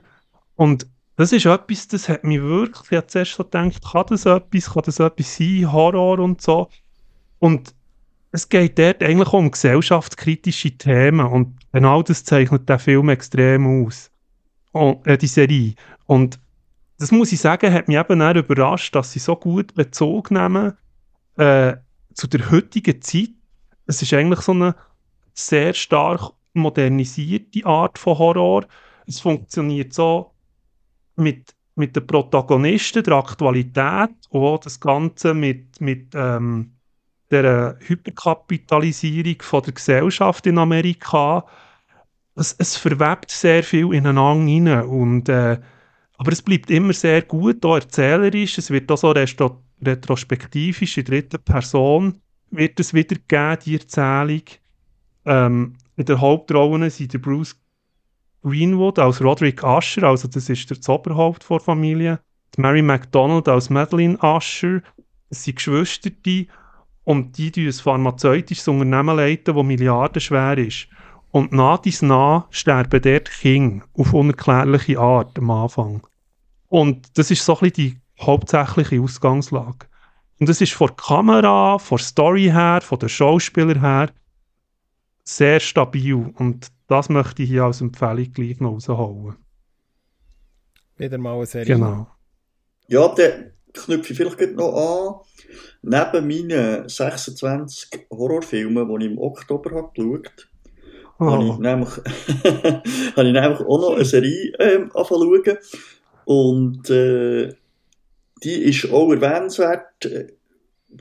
Und 0.55 0.87
das 1.17 1.31
ist 1.31 1.45
etwas, 1.45 1.87
das 1.87 2.09
hat 2.09 2.23
mich 2.23 2.41
wirklich, 2.41 2.91
ich 2.91 3.07
zuerst 3.07 3.33
so 3.33 3.43
gedacht, 3.43 3.83
kann 3.91 4.05
das 4.09 4.25
etwas, 4.25 4.73
kann 4.73 4.83
das 4.85 4.99
etwas 4.99 5.35
sein, 5.35 5.71
Horror 5.71 6.19
und 6.19 6.41
so. 6.41 6.69
Und 7.39 7.75
es 8.31 8.47
geht 8.47 8.79
dort 8.79 9.03
eigentlich 9.03 9.33
um 9.33 9.51
gesellschaftskritische 9.51 10.71
Themen 10.77 11.25
und 11.25 11.57
genau 11.73 12.01
das 12.01 12.23
zeichnet 12.23 12.69
der 12.69 12.79
Film 12.79 13.09
extrem 13.09 13.85
aus 13.85 14.09
oh, 14.73 15.01
äh, 15.05 15.17
die 15.17 15.27
Serie. 15.27 15.75
Und 16.05 16.39
das 16.97 17.11
muss 17.11 17.31
ich 17.31 17.41
sagen, 17.41 17.73
hat 17.73 17.87
mich 17.87 17.97
eben 17.97 18.21
auch 18.21 18.35
überrascht, 18.35 18.95
dass 18.95 19.11
sie 19.11 19.19
so 19.19 19.35
gut 19.35 19.73
Bezug 19.73 20.31
nehmen 20.31 20.73
äh, 21.37 21.75
zu 22.13 22.27
der 22.27 22.51
heutigen 22.51 23.01
Zeit. 23.01 23.31
Es 23.85 24.01
ist 24.01 24.13
eigentlich 24.13 24.41
so 24.41 24.51
eine 24.53 24.75
sehr 25.33 25.73
stark 25.73 26.31
modernisierte 26.53 27.65
Art 27.65 27.97
von 27.97 28.17
Horror. 28.17 28.65
Es 29.07 29.19
funktioniert 29.19 29.93
so 29.93 30.31
mit, 31.15 31.55
mit 31.75 31.95
den 31.95 32.05
Protagonisten, 32.05 33.03
der 33.03 33.13
Aktualität 33.13 34.11
und 34.29 34.41
auch 34.41 34.59
das 34.59 34.79
Ganze 34.79 35.33
mit, 35.33 35.79
mit 35.79 36.09
ähm, 36.13 36.73
der 37.29 37.77
Hyperkapitalisierung 37.79 39.41
von 39.41 39.63
der 39.63 39.73
Gesellschaft 39.73 40.45
in 40.47 40.57
Amerika 40.57 41.45
es, 42.35 42.55
es 42.57 42.77
verwebt 42.77 43.31
sehr 43.31 43.63
viel 43.63 43.93
ineinander 43.93 44.71
rein 44.71 44.85
und 44.87 45.29
äh, 45.29 45.59
aber 46.17 46.31
es 46.31 46.41
bleibt 46.41 46.69
immer 46.69 46.93
sehr 46.93 47.23
gut, 47.23 47.65
auch 47.65 47.75
erzählerisch, 47.75 48.57
es 48.57 48.69
wird 48.69 48.91
auch 48.91 48.97
so 48.97 49.11
retro 49.11 49.63
retrospektivisch 49.83 50.97
in 50.99 51.05
dritter 51.05 51.39
Person 51.39 52.21
wird 52.51 52.79
es 52.79 52.93
wieder 52.93 53.15
die 53.57 53.73
Erzählung. 53.73 54.43
Ähm, 55.25 55.77
in 55.97 56.05
der 56.05 56.19
Hauptrolle 56.19 56.89
sind 56.89 57.13
der 57.13 57.19
Bruce 57.19 57.55
Greenwood 58.43 58.97
als 58.97 59.21
Roderick 59.21 59.63
Usher, 59.63 60.03
also 60.03 60.27
das 60.27 60.49
ist 60.49 60.69
der 60.69 60.95
Oberhaupt 60.95 61.47
der 61.49 61.59
Familie, 61.59 62.19
die 62.55 62.61
Mary 62.61 62.81
MacDonald 62.81 63.47
als 63.47 63.69
Madeline 63.69 64.17
Usher, 64.17 64.81
es 65.29 65.43
sind 65.43 65.57
Geschwister, 65.57 66.09
und 67.03 67.37
die 67.37 67.51
die 67.51 67.67
ein 67.67 67.73
pharmazeutisches 67.73 68.67
Unternehmen 68.67 69.15
leiten, 69.15 69.55
das 69.55 69.63
milliardenschwer 69.63 70.57
ist. 70.57 70.87
Und 71.31 71.51
nach 71.51 71.79
dies 71.79 72.01
nach 72.01 72.47
sterben 72.51 73.01
dort 73.01 73.29
Kinder 73.31 73.85
auf 73.93 74.13
unerklärliche 74.13 74.99
Art 74.99 75.37
am 75.37 75.49
Anfang. 75.49 76.05
Und 76.67 77.17
das 77.17 77.31
ist 77.31 77.45
so 77.45 77.57
ein 77.59 77.71
die 77.71 77.97
hauptsächliche 78.19 79.01
Ausgangslage. 79.01 79.87
Und 80.39 80.49
das 80.49 80.61
ist 80.61 80.73
von 80.73 80.87
der 80.87 80.95
Kamera, 80.95 81.79
von 81.79 81.97
der 81.97 82.05
Story 82.05 82.45
her, 82.45 82.81
von 82.81 82.99
den 82.99 83.09
Schauspielern 83.09 83.81
her 83.81 84.09
sehr 85.23 85.59
stabil. 85.59 86.15
Und 86.15 86.67
das 86.87 87.09
möchte 87.09 87.43
ich 87.43 87.49
hier 87.49 87.63
als 87.63 87.81
Empfehlung 87.81 88.31
gleich 88.33 88.59
noch 88.59 88.77
rausholen. 88.89 89.37
Wieder 90.97 91.17
mal 91.17 91.35
eine 91.35 91.45
Serie. 91.45 91.75
Genau. 91.75 92.07
Ja, 92.87 93.07
dann 93.15 93.51
knüpfe 93.73 94.13
ich 94.13 94.17
vielleicht 94.17 94.55
noch 94.55 94.73
an. 94.73 95.21
Neben 95.81 96.27
meinen 96.27 96.87
26 96.87 98.07
Horrorfilmen, 98.11 98.87
die 98.87 99.05
ich 99.05 99.11
im 99.11 99.17
Oktober 99.17 99.71
habe 99.71 99.91
geschaut 99.95 100.27
habe, 100.27 100.51
Oh. 101.21 101.29
Habe, 101.29 101.45
ich 101.49 101.57
nämlich, 101.59 101.89
habe 103.15 103.27
ich 103.27 103.33
nämlich 103.33 103.59
auch 103.59 103.79
noch 103.79 103.93
eine 103.93 104.05
Serie 104.05 104.53
ähm, 104.57 104.91
angefangen 104.95 105.57
Und 106.25 106.89
äh, 106.89 107.53
die 108.43 108.55
ist 108.63 108.91
auch 108.91 109.11
erwähnenswert, 109.11 110.03
äh, 110.05 110.33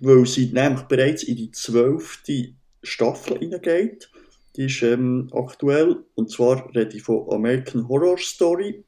weil 0.02 0.26
sie 0.26 0.52
nämlich 0.52 0.82
bereits 0.82 1.22
in 1.22 1.36
die 1.36 1.50
zwölfte 1.52 2.52
Staffel 2.82 3.38
hineingeht. 3.38 4.10
Die 4.56 4.66
ist 4.66 4.82
ähm, 4.82 5.28
aktuell, 5.32 6.04
und 6.14 6.30
zwar 6.30 6.74
rede 6.74 6.96
ich 6.96 7.02
von 7.02 7.30
American 7.30 7.88
Horror 7.88 8.18
Story. 8.18 8.84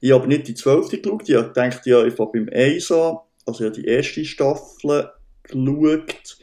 Ich 0.00 0.12
habe 0.12 0.28
nicht 0.28 0.48
die 0.48 0.54
zwölfte 0.54 1.00
geschaut, 1.00 1.28
ich 1.28 1.34
gedacht, 1.34 1.86
ja, 1.86 2.04
ich 2.04 2.14
fange 2.14 2.30
beim 2.32 2.48
1 2.52 2.92
an, 2.92 3.18
also 3.46 3.64
ich 3.64 3.70
habe 3.70 3.82
die 3.82 3.88
erste 3.88 4.24
Staffel 4.24 5.10
geschaut. 5.44 6.38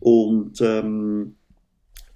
Und 0.00 0.60
ähm, 0.60 1.36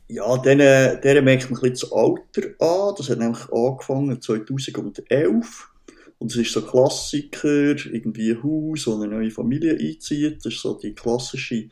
ja, 0.08 0.36
denen 0.38 1.24
merkt 1.24 1.50
man 1.50 1.60
ein 1.60 1.70
bisschen 1.70 1.72
das 1.72 1.92
Alter 1.92 2.48
an. 2.60 2.94
Das 2.96 3.08
hat 3.08 3.18
nämlich 3.18 3.50
angefangen 3.52 4.20
2011. 4.20 5.70
Und 6.18 6.30
es 6.30 6.36
ist 6.36 6.52
so 6.52 6.62
Klassiker, 6.62 7.76
irgendwie 7.86 8.30
ein 8.30 8.42
Haus, 8.42 8.86
wo 8.86 8.94
eine 8.94 9.08
neue 9.08 9.30
Familie 9.30 9.76
einzieht. 9.78 10.38
Das 10.44 10.54
ist 10.54 10.62
so 10.62 10.74
die 10.74 10.94
klassische 10.94 11.68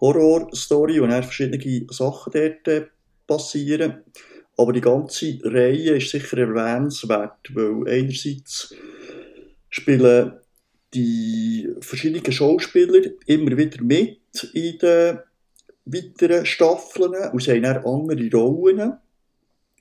Horror-Story, 0.00 1.00
wo 1.00 1.06
er 1.06 1.22
verschiedene 1.22 1.86
Sachen 1.90 2.32
dort 2.32 2.68
äh, 2.68 2.86
passieren. 3.26 4.02
Aber 4.56 4.72
die 4.72 4.80
ganze 4.80 5.38
Reihe 5.42 5.96
ist 5.96 6.10
sicher 6.10 6.38
erwähnenswert, 6.38 7.54
weil 7.54 7.88
einerseits 7.88 8.74
spielen 9.68 10.32
die 10.94 11.68
verschiedenen 11.80 12.32
Schauspieler 12.32 13.10
immer 13.26 13.56
wieder 13.56 13.82
mit 13.82 14.20
in 14.54 14.78
den 14.78 15.18
weiteren 15.84 16.46
Staffeln 16.46 17.30
und 17.32 17.42
sie 17.42 17.52
haben 17.52 17.84
auch 17.84 18.00
andere 18.00 18.30
Rollen. 18.30 18.94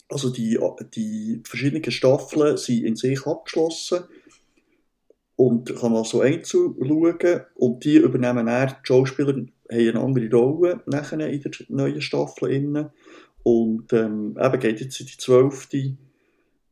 Also 0.09 0.29
die, 0.29 0.59
die 0.93 1.41
verschiedenen 1.45 1.89
Staffeln 1.89 2.57
sind 2.57 2.83
in 2.83 2.95
sich 2.95 3.25
abgeschlossen 3.25 4.03
und 5.35 5.75
kann 5.75 5.91
man 5.91 6.03
so 6.03 6.21
einzeln 6.21 6.75
schauen 6.79 7.41
und 7.55 7.83
die 7.83 7.97
übernehmen 7.97 8.45
dann, 8.45 8.69
die 8.69 8.87
Schauspieler 8.87 9.33
haben 9.33 9.51
eine 9.69 9.99
andere 9.99 10.29
Rolle 10.29 10.83
in 10.85 11.41
der 11.41 11.51
neuen 11.69 12.01
Staffel 12.01 12.51
innen 12.51 12.89
und 13.43 13.91
ähm, 13.93 14.37
eben 14.41 14.59
geht 14.59 14.81
jetzt 14.81 14.99
in 14.99 15.07
die 15.07 15.17
zwölfte 15.17 15.97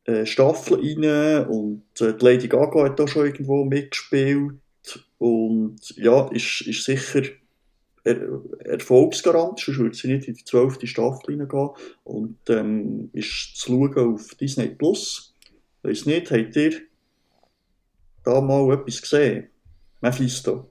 äh, 0.04 0.26
Staffel 0.26 0.80
rein 0.80 1.46
und 1.46 1.84
äh, 2.00 2.16
die 2.16 2.24
Lady 2.24 2.48
Gaga 2.48 2.84
hat 2.84 2.98
da 2.98 3.06
schon 3.06 3.26
irgendwo 3.26 3.64
mitgespielt 3.64 4.54
und 5.18 5.96
ja, 5.96 6.28
ist, 6.30 6.62
ist 6.62 6.84
sicher 6.84 7.22
er 8.04 8.42
Erfolgsgarant, 8.64 9.58
sonst 9.58 9.78
würde 9.78 9.96
sie 9.96 10.12
nicht 10.12 10.28
in 10.28 10.34
die 10.34 10.44
zwölfte 10.44 10.86
Staffel 10.86 11.38
reingehen 11.38 11.70
und 12.04 12.38
ähm, 12.50 13.08
ist 13.14 13.56
zu 13.56 13.72
schauen 13.72 14.14
auf 14.14 14.34
Disney 14.34 14.68
Plus. 14.68 15.34
Weiss 15.82 16.04
nicht, 16.04 16.30
habt 16.30 16.54
ihr 16.56 16.72
da 18.24 18.40
mal 18.40 18.72
etwas 18.72 19.00
gesehen? 19.00 19.48
Mephisto? 20.00 20.70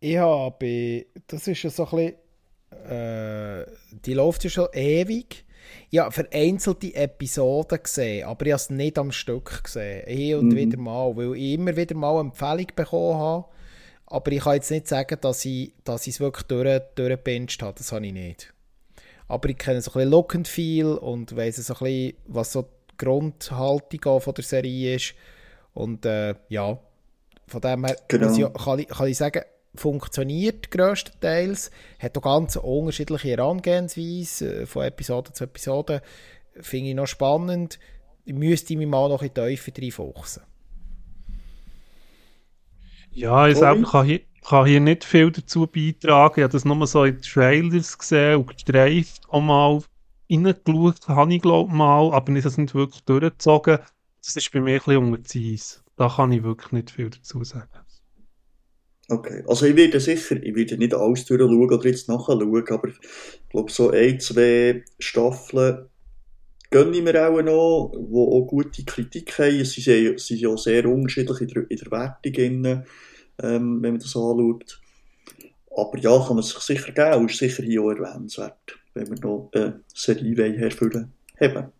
Ich 0.00 0.16
habe, 0.16 1.06
das 1.26 1.46
ist 1.46 1.62
ja 1.62 1.70
so 1.70 1.86
ein 1.86 2.14
bisschen, 2.70 2.90
äh, 2.90 3.66
die 4.04 4.14
läuft 4.14 4.44
ja 4.44 4.50
schon 4.50 4.68
ewig. 4.72 5.44
Ja, 5.90 6.10
vereinzelte 6.10 6.94
Episoden 6.94 7.82
gesehen, 7.82 8.26
aber 8.26 8.46
ich 8.46 8.52
habe 8.52 8.60
es 8.60 8.70
nicht 8.70 8.98
am 8.98 9.12
Stück 9.12 9.62
gesehen. 9.62 10.04
Hier 10.08 10.38
und 10.38 10.48
mhm. 10.48 10.56
wieder 10.56 10.78
mal, 10.78 11.16
weil 11.16 11.36
ich 11.36 11.52
immer 11.52 11.76
wieder 11.76 11.94
mal 11.94 12.18
eine 12.18 12.30
Empfehlung 12.30 12.66
bekommen 12.74 13.18
habe. 13.18 13.44
Aber 14.06 14.32
ich 14.32 14.40
kann 14.40 14.54
jetzt 14.54 14.70
nicht 14.70 14.88
sagen, 14.88 15.18
dass 15.20 15.44
ich, 15.44 15.72
dass 15.84 16.06
ich 16.06 16.14
es 16.14 16.20
wirklich 16.20 16.46
durch, 16.46 16.82
durchgepinscht 16.94 17.62
habe. 17.62 17.74
Das 17.78 17.92
habe 17.92 18.06
ich 18.06 18.12
nicht. 18.12 18.52
Aber 19.28 19.48
ich 19.48 19.56
kenne 19.56 19.80
so 19.80 19.90
ein 19.92 19.94
bisschen 19.94 20.10
Look 20.10 20.34
and 20.34 20.48
Feel 20.48 20.94
und 20.94 21.34
weiss 21.36 21.56
so 21.56 21.72
ein 21.74 21.78
bisschen, 21.78 22.14
was 22.26 22.52
so 22.52 22.62
die 22.62 22.96
Grundhaltung 22.98 24.20
von 24.20 24.34
der 24.34 24.44
Serie 24.44 24.96
ist. 24.96 25.14
Und 25.72 26.04
äh, 26.04 26.34
ja, 26.48 26.78
von 27.52 27.60
dem 27.60 27.84
her 27.84 27.96
genau. 28.08 28.32
ich, 28.32 28.64
kann, 28.64 28.78
ich, 28.78 28.88
kann 28.88 29.06
ich 29.06 29.16
sagen, 29.16 29.42
funktioniert 29.74 30.70
größtenteils, 30.70 31.70
hat 31.98 32.18
auch 32.18 32.22
ganz 32.22 32.56
unterschiedliche 32.56 33.28
Herangehensweise 33.28 34.62
äh, 34.62 34.66
von 34.66 34.84
Episode 34.84 35.32
zu 35.32 35.44
Episode. 35.44 36.02
Finde 36.60 36.90
ich 36.90 36.94
noch 36.94 37.06
spannend. 37.06 37.78
Ich 38.24 38.34
müsste 38.34 38.76
mich 38.76 38.86
mal 38.86 39.08
noch 39.08 39.22
in 39.22 39.28
die 39.28 39.34
Teufel 39.34 39.72
reinfuchsen. 39.76 40.42
Ja, 43.10 43.46
ich 43.46 43.56
selber 43.56 43.88
kann 43.88 44.06
hier, 44.06 44.20
kann 44.46 44.66
hier 44.66 44.80
nicht 44.80 45.04
viel 45.04 45.30
dazu 45.30 45.66
beitragen. 45.66 46.34
Ich 46.40 46.44
habe 46.44 46.52
das 46.52 46.64
nur 46.64 46.86
so 46.86 47.04
in 47.04 47.20
Trailers 47.20 47.98
gesehen 47.98 48.36
und 48.36 48.48
gestreift 48.48 49.22
auch 49.28 49.40
mal 49.40 49.82
reingeschaut, 50.30 51.08
habe 51.08 51.34
ich 51.34 51.42
glaube 51.42 51.72
mal, 51.74 52.12
aber 52.12 52.32
ich 52.32 52.44
habe 52.44 52.48
es 52.48 52.58
nicht 52.58 52.74
wirklich 52.74 53.04
durchgezogen. 53.04 53.78
Das 54.24 54.36
ist 54.36 54.52
bei 54.52 54.60
mir 54.60 54.74
ein 54.74 54.78
bisschen 54.78 54.96
unter. 54.96 55.82
Da 55.96 56.08
kann 56.08 56.32
ich 56.32 56.42
wirklich 56.42 56.72
nicht 56.72 56.90
viel 56.90 57.10
dazu 57.10 57.42
sagen. 57.44 57.68
Okay, 59.08 59.42
also 59.46 59.66
ich 59.66 59.76
werde 59.76 60.00
sicher, 60.00 60.42
ich 60.42 60.54
werde 60.54 60.78
nicht 60.78 60.94
alles 60.94 61.24
durchschauen 61.26 61.60
oder 61.60 61.84
jetzt 61.86 62.08
nachschauen, 62.08 62.40
aber 62.40 62.88
ich 62.88 63.48
glaube 63.50 63.70
so 63.70 63.90
ein, 63.90 64.18
zwei 64.20 64.84
Staffeln 64.98 65.86
gönne 66.70 66.96
ich 66.96 67.02
mir 67.02 67.28
auch 67.28 67.42
noch, 67.42 67.92
die 67.94 68.14
auch 68.14 68.46
gute 68.46 68.84
Kritik 68.84 69.38
haben. 69.38 69.64
Sie 69.64 69.80
sind, 69.80 70.18
sie 70.18 70.36
sind 70.36 70.40
ja 70.40 70.56
sehr 70.56 70.86
unterschiedlich 70.86 71.40
in 71.42 71.48
der, 71.48 71.70
in 71.70 71.76
der 71.76 71.90
Wertung, 71.90 72.84
ähm, 73.42 73.82
wenn 73.82 73.92
man 73.92 73.98
das 73.98 74.16
anschaut. 74.16 74.80
Aber 75.76 75.98
ja, 75.98 76.18
kann 76.18 76.36
man 76.36 76.42
sich 76.42 76.58
sicher 76.58 76.92
geben 76.92 77.28
ist 77.28 77.38
sicher 77.38 77.62
hier 77.62 77.82
auch 77.82 77.90
erwähnenswert, 77.90 78.78
wenn 78.94 79.10
wir 79.10 79.18
noch 79.20 79.50
eine 79.52 79.80
Serie 79.92 80.52
herfüllen 80.58 81.12
haben. 81.40 81.72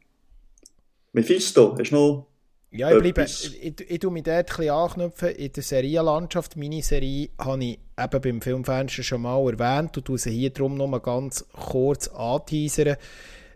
Mephisto, 1.13 1.77
hast 1.79 1.91
du 1.91 1.95
noch 1.95 2.32
ja, 2.73 2.91
ich, 2.91 3.03
bleibe, 3.03 3.23
ich, 3.25 3.63
ich, 3.63 3.91
ich 3.91 3.99
tue 3.99 4.11
mich 4.11 4.23
dort 4.23 4.51
ein 4.51 4.57
bisschen 4.57 4.71
anknüpfen. 4.71 5.29
In 5.29 5.53
der 5.53 5.63
Serienlandschaft, 5.63 6.57
meine 6.57 6.83
Serie, 6.83 7.29
habe 7.39 7.65
ich 7.65 7.79
eben 7.99 8.21
beim 8.23 8.41
Filmfenster 8.41 9.03
schon 9.03 9.23
mal 9.23 9.39
erwähnt 9.47 9.97
und 9.99 10.05
tue 10.07 10.17
sie 10.17 10.31
hier 10.31 10.51
drum 10.51 10.77
noch 10.77 10.87
mal 10.87 11.01
ganz 11.01 11.45
kurz 11.53 12.09
anteasern. 12.09 12.97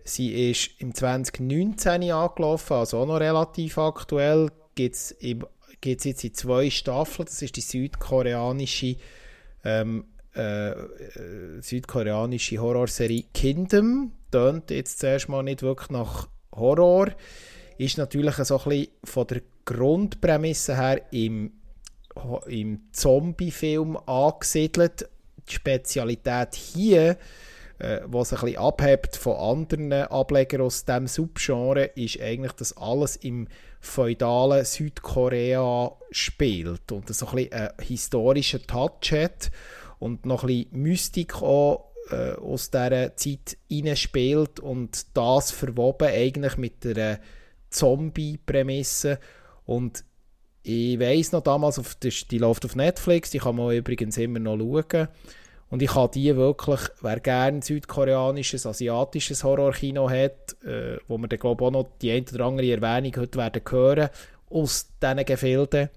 Sie 0.05 0.51
ist 0.51 0.71
im 0.79 0.95
2019 0.95 2.11
angelaufen, 2.12 2.75
also 2.75 2.99
auch 2.99 3.07
noch 3.07 3.21
relativ 3.21 3.79
aktuell. 3.79 4.51
Gibt 4.75 4.95
es 4.95 5.14
jetzt 6.05 6.25
in 6.25 6.35
zwei 6.35 6.69
Staffeln. 6.69 7.27
Das 7.27 7.41
ist 7.41 7.57
die 7.57 7.62
südkoreanische, 7.62 8.97
ähm, 9.64 10.05
äh, 10.35 10.71
äh, 10.73 11.61
südkoreanische 11.62 12.59
Horrorserie 12.59 13.25
Kingdom. 13.33 14.12
Tönt 14.31 14.71
jetzt 14.71 14.99
zuerst 14.99 15.31
mal 15.31 15.43
nicht 15.43 15.62
wirklich 15.62 15.89
nach 15.89 16.29
Horror 16.55 17.09
ist 17.79 17.99
natürlich 17.99 18.35
so 18.37 18.61
ein 18.61 18.89
von 19.05 19.27
der 19.27 19.43
Grundprämisse 19.64 20.77
her 20.77 21.03
im, 21.11 21.53
im 22.47 22.81
Zombie-Film 22.93 23.97
angesiedelt. 24.07 25.09
Die 25.49 25.55
Spezialität 25.55 26.55
hier, 26.55 27.16
äh, 27.79 28.01
was 28.07 28.33
ein 28.33 28.41
bisschen 28.41 28.59
abhebt 28.59 29.16
von 29.16 29.37
anderen 29.37 29.93
Ablegern 29.93 30.62
aus 30.62 30.85
diesem 30.85 31.07
Subgenre, 31.07 31.85
ist 31.95 32.20
eigentlich, 32.20 32.53
dass 32.53 32.77
alles 32.77 33.16
im 33.16 33.49
feudalen 33.81 34.64
Südkorea 34.64 35.93
spielt 36.11 36.91
und 36.91 37.14
so 37.14 37.27
ein 37.29 37.53
einen 37.53 37.70
historischen 37.81 38.66
Touch 38.66 39.12
hat 39.12 39.51
und 39.99 40.27
noch 40.27 40.43
ein 40.43 40.49
bisschen 40.49 40.83
Mystik 40.83 41.43
auch 41.43 41.93
äh, 42.11 42.33
aus 42.33 42.70
dieser 42.70 43.16
Zeit 43.16 43.59
spielt 43.95 44.61
und 44.61 45.07
das 45.16 45.51
verwoben 45.51 46.09
eigentlich 46.09 46.57
mit 46.57 46.85
der 46.85 47.20
Zombie-Prämisse. 47.71 49.19
Und 49.64 50.05
ich 50.62 50.99
weiß 50.99 51.33
noch 51.33 51.43
damals, 51.43 51.79
auf, 51.79 51.95
die, 51.95 52.11
die 52.11 52.39
läuft 52.39 52.64
auf 52.64 52.75
Netflix, 52.75 53.31
die 53.31 53.39
kann 53.39 53.57
man 53.57 53.75
übrigens 53.75 54.17
immer 54.19 54.39
noch 54.39 54.59
schauen. 54.59 55.09
Und 55.69 55.83
ich 55.83 55.95
habe 55.95 56.12
die 56.12 56.35
wirklich, 56.37 56.81
wer 57.03 57.21
gerne 57.21 57.62
südkoreanisches, 57.62 58.67
asiatisches 58.67 59.43
Horrorkino 59.43 60.09
hat, 60.09 60.57
äh, 60.64 60.99
wo 61.09 61.19
wir 61.19 61.29
dann 61.29 61.41
glaube 61.41 61.64
auch 61.64 61.71
noch 61.73 61.89
die 62.01 62.12
eine 62.12 62.25
oder 62.33 62.47
andere 62.47 62.71
Erwähnung 62.71 63.12
heute 63.17 63.39
werden 63.39 63.62
hören, 63.69 64.09
aus 64.49 64.89
diesen 65.03 65.25
Gefilden, 65.25 65.89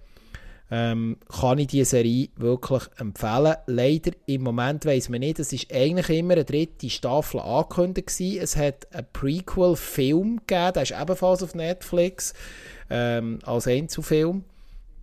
ähm, 0.72 1.18
kann 1.30 1.58
ich 1.58 1.68
diese 1.68 1.86
Serie 1.92 2.30
wirklich 2.36 2.84
empfehlen. 2.98 3.56
Leider 3.66 4.12
im 4.26 4.44
Moment 4.44 4.86
weiß 4.86 5.10
man 5.10 5.22
nicht, 5.22 5.40
es 5.40 5.52
ist 5.52 5.74
eigentlich 5.74 6.10
immer 6.10 6.34
eine 6.34 6.46
dritte 6.46 6.90
Staffel 6.90 7.40
angekündigt 7.40 8.08
gewesen. 8.08 8.42
Es 8.42 8.56
hat 8.56 8.88
einen 8.94 9.08
Prequel-Film 9.12 10.42
gegeben, 10.46 10.74
der 10.74 10.84
ist 10.84 10.94
ebenfalls 11.00 11.44
auf 11.44 11.56
Netflix 11.56 12.34
ähm, 12.90 13.40
als 13.44 13.68
Einzelfilm. 13.68 14.44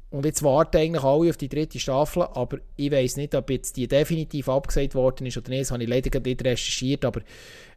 Und 0.08 0.24
jetzt 0.24 0.44
warten 0.44 0.76
eigentlich 0.76 1.02
alle 1.02 1.30
auf 1.30 1.36
die 1.36 1.48
dritte 1.48 1.80
Staffel, 1.80 2.22
aber 2.22 2.58
ich 2.76 2.92
weiß 2.92 3.16
nicht, 3.16 3.34
ob 3.34 3.50
jetzt 3.50 3.76
die 3.76 3.88
definitiv 3.88 4.48
abgesagt 4.48 4.94
worden 4.94 5.26
ist 5.26 5.36
oder 5.36 5.50
nicht. 5.50 5.62
Das 5.62 5.72
habe 5.72 5.82
ich 5.82 5.88
leider 5.88 6.20
nicht 6.20 6.44
recherchiert, 6.44 7.04
aber 7.04 7.22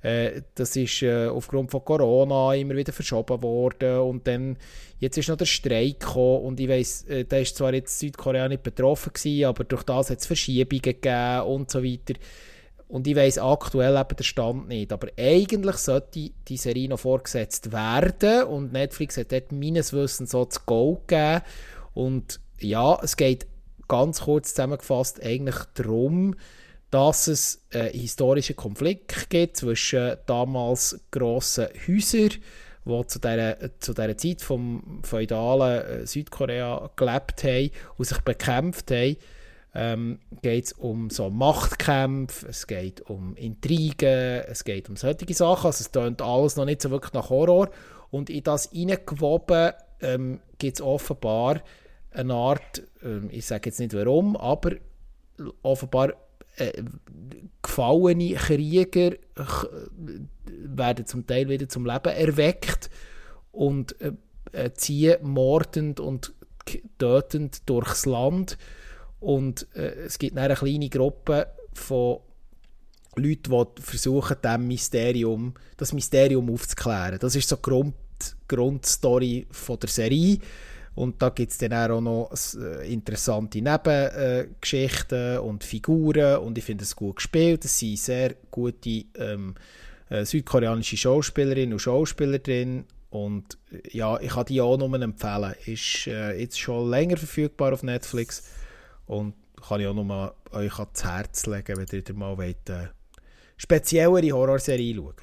äh, 0.04 0.44
das 0.54 0.76
ist 0.76 1.02
äh, 1.02 1.28
aufgrund 1.28 1.72
von 1.72 1.84
Corona 1.84 2.54
immer 2.54 2.76
wieder 2.76 2.94
verschoben 2.94 3.42
worden. 3.42 4.00
Und 4.02 4.28
dann, 4.28 4.58
jetzt 5.00 5.18
ist 5.18 5.28
noch 5.28 5.38
der 5.38 5.46
Streik 5.46 6.02
gekommen 6.02 6.44
und 6.44 6.60
ich 6.60 6.70
weiß, 6.70 7.06
äh, 7.06 7.26
da 7.26 7.38
ist 7.38 7.58
zwar 7.58 7.74
jetzt 7.74 7.98
Südkorea 7.98 8.48
nicht 8.48 8.62
betroffen 8.62 9.12
gewesen, 9.12 9.46
aber 9.46 9.64
durch 9.64 9.84
das 9.84 10.12
hat 10.12 10.20
es 10.20 10.28
Verschiebungen 10.28 10.82
gegeben 10.82 11.42
und 11.42 11.72
so 11.72 11.84
weiter. 11.84 12.14
Und 12.88 13.06
ich 13.08 13.16
weiß 13.16 13.40
aktuell 13.40 13.96
eben 13.96 14.16
den 14.16 14.24
Stand 14.24 14.68
nicht. 14.68 14.92
Aber 14.92 15.08
eigentlich 15.18 15.76
sollte 15.78 16.32
die 16.48 16.58
Serie 16.58 16.90
noch 16.90 17.00
vorgesetzt 17.00 17.72
werden 17.72 18.44
und 18.44 18.72
Netflix 18.72 19.18
hat 19.18 19.32
dort 19.32 19.52
meines 19.52 19.94
Wissens 19.94 20.32
so 20.32 20.46
das 20.46 20.66
Go 20.66 21.02
gegeben. 21.06 21.42
Und 22.00 22.39
ja, 22.62 22.97
es 23.04 23.18
geht 23.18 23.45
ganz 23.89 24.22
kurz 24.22 24.54
zusammengefasst 24.54 25.22
eigentlich 25.22 25.58
darum, 25.74 26.36
dass 26.91 27.28
es 27.28 27.66
einen 27.74 27.91
historischen 27.91 28.56
Konflikt 28.56 29.30
gibt 29.30 29.58
zwischen 29.58 30.16
damals 30.26 30.97
grossen 31.12 31.68
Häusern, 31.86 32.30
die 32.86 33.08
zu 33.08 33.20
dieser, 33.20 33.80
zu 33.82 33.93
dieser 33.93 34.18
Zeit 34.18 34.41
vom 34.41 35.02
feudalen 35.04 36.04
äh, 36.04 36.08
Südkorea 36.08 36.89
gelebt 36.95 37.43
haben 37.43 37.72
und 37.97 38.06
sich 38.06 38.20
bekämpft 38.22 38.91
haben. 38.91 39.18
Ähm, 39.76 40.20
geht 40.41 40.68
es 40.68 40.72
um 40.72 41.10
so 41.10 41.30
Machtkämpfe, 41.30 42.47
es 42.47 42.66
geht 42.66 43.02
um 43.10 43.36
Intrigen, 43.36 44.43
es 44.47 44.64
geht 44.64 44.88
um 44.88 44.95
solche 44.95 45.34
Sachen. 45.34 45.68
Also 45.68 45.82
es 45.84 45.91
klingt 45.91 46.22
alles 46.22 46.56
noch 46.56 46.64
nicht 46.64 46.82
so 46.82 46.91
wirklich 46.91 47.14
nach 47.14 47.30
Horror. 47.30 47.70
Und 48.10 48.30
in 48.30 48.43
das 48.43 48.70
hineingewoben 48.72 49.74
ähm, 50.00 50.39
gibt 50.60 50.78
es 50.78 50.82
offenbar 50.82 51.62
eine 52.12 52.34
Art, 52.34 52.84
ähm, 53.03 53.30
ich 53.32 53.45
sage 53.45 53.70
jetzt 53.70 53.80
nicht 53.80 53.93
warum, 53.93 54.36
aber 54.36 54.72
offenbar 55.62 56.14
äh, 56.57 56.84
gefallene 57.62 58.34
Krieger, 58.34 59.16
werden 60.45 61.05
zum 61.05 61.26
Teil 61.26 61.49
wieder 61.49 61.70
zum 61.70 61.86
Leben 61.86 62.14
erweckt 62.14 62.89
und 63.51 63.99
äh, 64.01 64.12
äh 64.51 64.74
ziehen 64.74 65.18
mordend 65.22 65.99
und 65.99 66.34
tötend 66.97 67.70
durchs 67.70 68.05
Land. 68.05 68.57
Und 69.20 69.68
äh, 69.76 70.05
es 70.05 70.20
gibt 70.20 70.38
eine 70.38 70.55
kleine 70.55 70.89
Gruppe 70.89 71.47
von 71.74 72.20
Leuten, 73.16 73.66
die 73.78 73.82
versuchen, 73.82 74.38
dem 74.43 74.68
Mysterium, 74.68 75.53
das 75.78 75.93
Mysterium 75.93 76.49
aufzuklären. 76.51 77.20
Das 77.20 77.36
ist 77.36 77.49
so 77.49 77.55
die 77.55 77.62
Grund, 77.64 77.95
Grundstory 78.47 79.47
von 79.51 79.80
der 79.80 79.89
Serie. 79.89 80.39
Und 81.00 81.22
da 81.22 81.30
gibt 81.30 81.54
es 81.54 81.58
dann 81.58 81.72
auch 81.91 82.02
noch 82.02 82.30
äh, 82.60 82.91
interessante 82.91 83.62
Nebengeschichten 83.62 85.38
und 85.38 85.64
Figuren 85.64 86.39
und 86.39 86.58
ich 86.58 86.66
finde 86.66 86.84
es 86.84 86.93
gut 86.93 87.16
gespielt. 87.16 87.64
Es 87.64 87.80
sind 87.80 87.97
sehr 87.97 88.36
gute 88.52 89.06
ähm, 89.16 89.56
äh, 90.10 90.26
südkoreanische 90.26 90.97
Schauspielerinnen 90.97 91.72
und 91.72 91.80
Schauspieler 91.80 92.39
drin 92.39 92.84
und 93.12 93.58
äh, 93.72 93.97
ja, 93.97 94.20
ich 94.20 94.32
kann 94.32 94.47
die 94.47 94.60
auch 94.60 94.76
nur 94.76 94.93
empfehlen. 95.02 95.56
Ist 95.66 96.08
äh, 96.08 96.38
jetzt 96.38 96.60
schon 96.60 96.89
länger 96.89 97.16
verfügbar 97.16 97.72
auf 97.72 97.82
Netflix 97.82 98.43
und 99.06 99.36
kann 99.66 99.80
ich 99.80 99.88
auch 99.88 99.93
nur 99.93 100.36
euch 100.52 100.80
ans 100.80 101.04
Herz 101.06 101.45
legen, 101.45 101.78
wenn 101.78 102.04
ihr 102.06 102.14
mal 102.14 102.38
wollt, 102.38 102.70
äh, 102.70 102.89
speziellere 103.56 104.34
Horrorserie 104.34 104.93
schauen. 104.93 105.16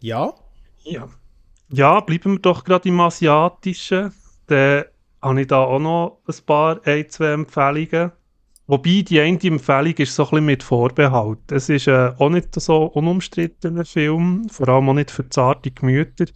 Ja? 0.00 0.34
Ja. 0.82 1.08
Ja, 1.72 2.00
bleiben 2.00 2.32
wir 2.32 2.38
doch 2.40 2.64
gerade 2.64 2.88
im 2.88 3.00
Asiatischen. 3.00 4.12
Dann 4.46 4.84
habe 5.22 5.40
ich 5.40 5.46
da 5.46 5.58
auch 5.58 5.78
noch 5.78 6.20
ein 6.26 6.34
paar, 6.44 6.80
ein, 6.84 7.08
zwei 7.08 7.32
Empfehlungen. 7.32 8.12
Wobei 8.66 9.02
die 9.02 9.20
eine 9.20 9.40
Empfehlung 9.42 9.94
ist 9.94 10.14
so 10.14 10.22
ein 10.24 10.30
bisschen 10.30 10.44
mit 10.46 10.62
Vorbehalt. 10.62 11.50
Es 11.50 11.68
ist 11.68 11.88
äh, 11.88 12.12
auch 12.18 12.30
nicht 12.30 12.54
so 12.60 12.84
unumstrittener 12.84 13.84
Film, 13.84 14.48
vor 14.48 14.68
allem 14.68 14.88
auch 14.88 14.94
nicht 14.94 15.10
für 15.10 15.28
zarte 15.28 15.72
Gemüter. 15.72 16.26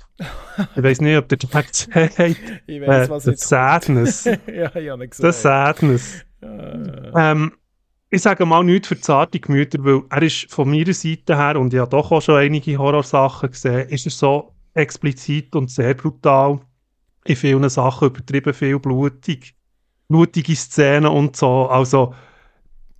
ich 0.76 0.82
weiß 0.82 1.00
nicht, 1.00 1.16
ob 1.16 1.28
der 1.28 1.38
den 1.38 1.50
gesehen 1.50 2.10
habt. 2.18 2.62
Ich 2.66 2.80
weiß, 2.80 3.06
äh, 3.06 3.10
was 3.10 3.26
jetzt 3.26 3.48
Sadness. 3.48 4.24
ja, 4.46 4.74
ich 4.74 4.90
habe 4.90 5.08
gesehen. 5.08 5.26
Das 5.26 5.42
Sadness. 5.42 6.24
Äh. 6.40 7.10
Ähm, 7.14 7.52
ich 8.10 8.22
sage 8.22 8.46
mal 8.46 8.64
nichts 8.64 8.88
für 8.88 9.00
zarte 9.00 9.38
Gemüter, 9.38 9.84
weil 9.84 10.02
er 10.10 10.22
ist 10.22 10.50
von 10.50 10.68
meiner 10.68 10.92
Seite 10.92 11.36
her, 11.36 11.58
und 11.58 11.72
ich 11.72 11.80
habe 11.80 11.90
doch 11.90 12.10
auch 12.10 12.22
schon 12.22 12.36
einige 12.36 12.78
Horrorsachen 12.78 13.50
gesehen, 13.50 13.88
ist 13.88 14.06
er 14.06 14.10
so 14.10 14.54
explizit 14.74 15.54
und 15.56 15.70
sehr 15.70 15.94
brutal. 15.94 16.60
In 17.24 17.36
vielen 17.36 17.68
Sachen 17.70 18.08
übertrieben 18.08 18.52
viel 18.52 18.78
blutig. 18.78 19.54
Blutige 20.08 20.54
Szenen 20.54 21.06
und 21.06 21.36
so. 21.36 21.66
Also, 21.68 22.14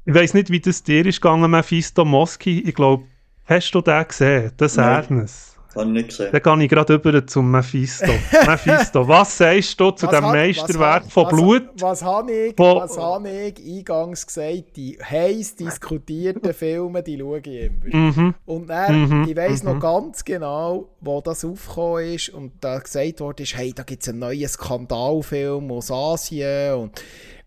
ich 0.07 0.14
weiß 0.14 0.35
nicht, 0.35 0.51
wie 0.51 0.61
das 0.61 0.83
dir 0.83 1.05
ist 1.05 1.20
gegangen, 1.20 1.51
Mephisto 1.51 2.05
Moski. 2.05 2.61
Ich 2.61 2.75
glaube, 2.75 3.05
hast 3.45 3.70
du 3.72 3.83
den 3.83 4.09
gesehen? 4.09 4.53
Das 4.57 4.77
Erdnis. 4.77 5.53
Habe 5.75 5.87
ich 5.87 5.93
nicht 5.93 6.09
gesehen. 6.09 6.31
Dann 6.33 6.59
gehe 6.59 6.64
ich 6.64 6.70
gerade 6.70 6.95
über 6.95 7.27
zum 7.27 7.51
Mephisto. 7.51 8.12
Mephisto, 8.47 9.07
was 9.07 9.39
sagst 9.39 9.79
du 9.81 9.91
zu 9.91 10.07
was 10.07 10.14
dem 10.14 10.25
hat, 10.25 10.33
Meisterwerk 10.33 11.11
von 11.11 11.29
Blut? 11.29 11.62
Was, 11.75 11.83
was 11.83 12.05
habe 12.05 12.33
ich, 12.33 12.59
was 12.59 12.99
habe 12.99 13.29
ich 13.29 13.79
eingangs 13.79 14.27
gesagt? 14.27 14.77
Die 14.77 14.99
heiß 15.03 15.57
diskutierten 15.57 16.55
Filme, 16.55 17.03
die 17.03 17.18
schaue 17.18 17.39
ich 17.39 17.47
immer. 17.47 17.97
Mhm. 17.97 18.35
Und 18.47 18.68
dann, 18.68 19.09
mhm. 19.09 19.29
ich 19.29 19.37
weiss 19.37 19.62
noch 19.62 19.75
mhm. 19.75 19.81
ganz 19.81 20.25
genau, 20.25 20.89
wo 21.01 21.20
das 21.20 21.45
aufgekommen 21.45 22.14
ist 22.14 22.29
und 22.31 22.53
da 22.61 22.79
gesagt 22.79 23.20
wurde, 23.20 23.45
hey, 23.45 23.72
da 23.72 23.83
gibt 23.83 24.03
es 24.03 24.09
einen 24.09 24.20
neuen 24.20 24.49
Skandalfilm 24.49 25.70
aus 25.70 25.91
Asien 25.91 26.75
und 26.75 27.03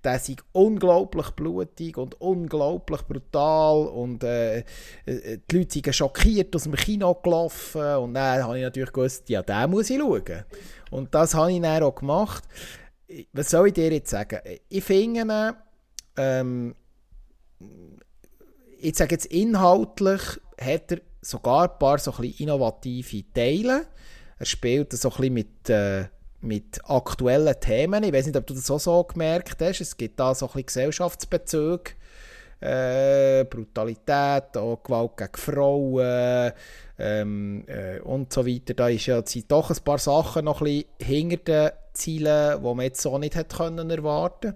der 0.07 0.15
ist 0.15 0.31
unglaublich 0.53 1.31
blutig 1.31 1.97
und 1.97 2.19
unglaublich 2.21 3.01
brutal 3.01 3.87
und 3.87 4.23
äh, 4.23 4.59
äh, 5.05 5.39
die 5.51 5.57
Leute 5.57 5.73
sind 5.73 5.93
schockiert 5.93 6.55
aus 6.55 6.63
dem 6.63 6.75
Kino 6.75 7.13
gelaufen 7.15 7.97
und 7.97 8.13
dann 8.13 8.41
habe 8.41 8.57
ich 8.57 8.63
natürlich 8.63 8.93
gewusst, 8.93 9.27
ja, 9.27 9.41
den 9.41 9.69
muss 9.69 9.89
ich 9.89 9.99
schauen. 9.99 10.45
Und 10.91 11.13
das 11.13 11.33
habe 11.33 11.51
ich 11.51 11.61
dann 11.61 11.83
auch 11.83 11.93
gemacht. 11.93 12.45
Was 13.33 13.49
soll 13.49 13.67
ich 13.67 13.73
dir 13.73 13.91
jetzt 13.91 14.09
sagen? 14.09 14.39
Ich 14.69 14.83
finde, 14.85 15.55
ähm, 16.15 16.73
ich 18.79 18.95
sage 18.95 19.15
jetzt 19.15 19.25
inhaltlich, 19.25 20.21
hat 20.57 20.91
er 20.93 21.01
sogar 21.19 21.69
ein 21.69 21.79
paar 21.79 21.97
so 21.97 22.13
ein 22.13 22.33
innovative 22.37 23.25
Teile. 23.33 23.87
Er 24.39 24.45
spielt 24.45 24.93
so 24.93 25.09
ein 25.09 25.17
bisschen 25.17 25.33
mit... 25.33 25.69
Äh, 25.69 26.05
mit 26.41 26.79
aktuellen 26.83 27.59
Themen. 27.59 28.03
Ich 28.03 28.13
weiß 28.13 28.27
nicht, 28.27 28.37
ob 28.37 28.45
du 28.47 28.53
das 28.53 28.69
auch 28.69 28.79
so 28.79 29.03
gemerkt 29.03 29.61
hast. 29.61 29.81
Es 29.81 29.97
gibt 29.97 30.19
da 30.19 30.33
so 30.35 30.45
ein 30.45 30.49
bisschen 30.49 30.65
Gesellschaftsbezüge. 30.67 31.91
Äh, 32.59 33.45
Brutalität, 33.45 34.57
auch 34.57 34.81
Gewalt 34.81 35.17
gegen 35.17 35.35
Frauen 35.35 36.51
ähm, 36.97 37.63
äh, 37.67 37.99
und 37.99 38.33
so 38.33 38.47
weiter. 38.47 38.73
Da 38.73 38.89
ist 38.89 39.05
ja, 39.05 39.23
sind 39.23 39.51
doch 39.51 39.69
ein 39.69 39.77
paar 39.83 39.99
Sachen 39.99 40.45
noch 40.45 40.61
ein 40.61 40.65
bisschen 40.65 41.29
hinter 41.29 41.37
den 41.37 41.71
Zielen, 41.93 42.59
die 42.59 42.63
man 42.63 42.79
jetzt 42.81 43.01
so 43.01 43.17
nicht 43.19 43.35
hätte 43.35 43.57
können 43.57 43.91
erwarten 43.91 44.55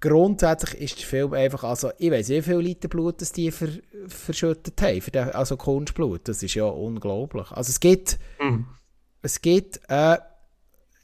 Grundsätzlich 0.00 0.80
ist 0.80 0.98
der 0.98 1.06
Film 1.06 1.34
einfach, 1.34 1.62
also 1.62 1.90
ich 1.98 2.10
weiß 2.10 2.30
nicht, 2.30 2.38
wie 2.38 2.50
viele 2.50 2.62
Liter 2.62 2.88
Blut 2.88 3.20
das 3.20 3.32
die 3.32 3.50
ver, 3.50 3.68
verschüttet 4.08 4.80
haben, 4.80 5.02
den, 5.12 5.30
also 5.30 5.58
Kunstblut, 5.58 6.26
das 6.26 6.42
ist 6.42 6.54
ja 6.54 6.64
unglaublich. 6.64 7.50
Also 7.50 7.68
es 7.68 7.80
gibt, 7.80 8.18
mhm. 8.40 8.66
es 9.20 9.42
gibt 9.42 9.78
äh, 9.88 10.16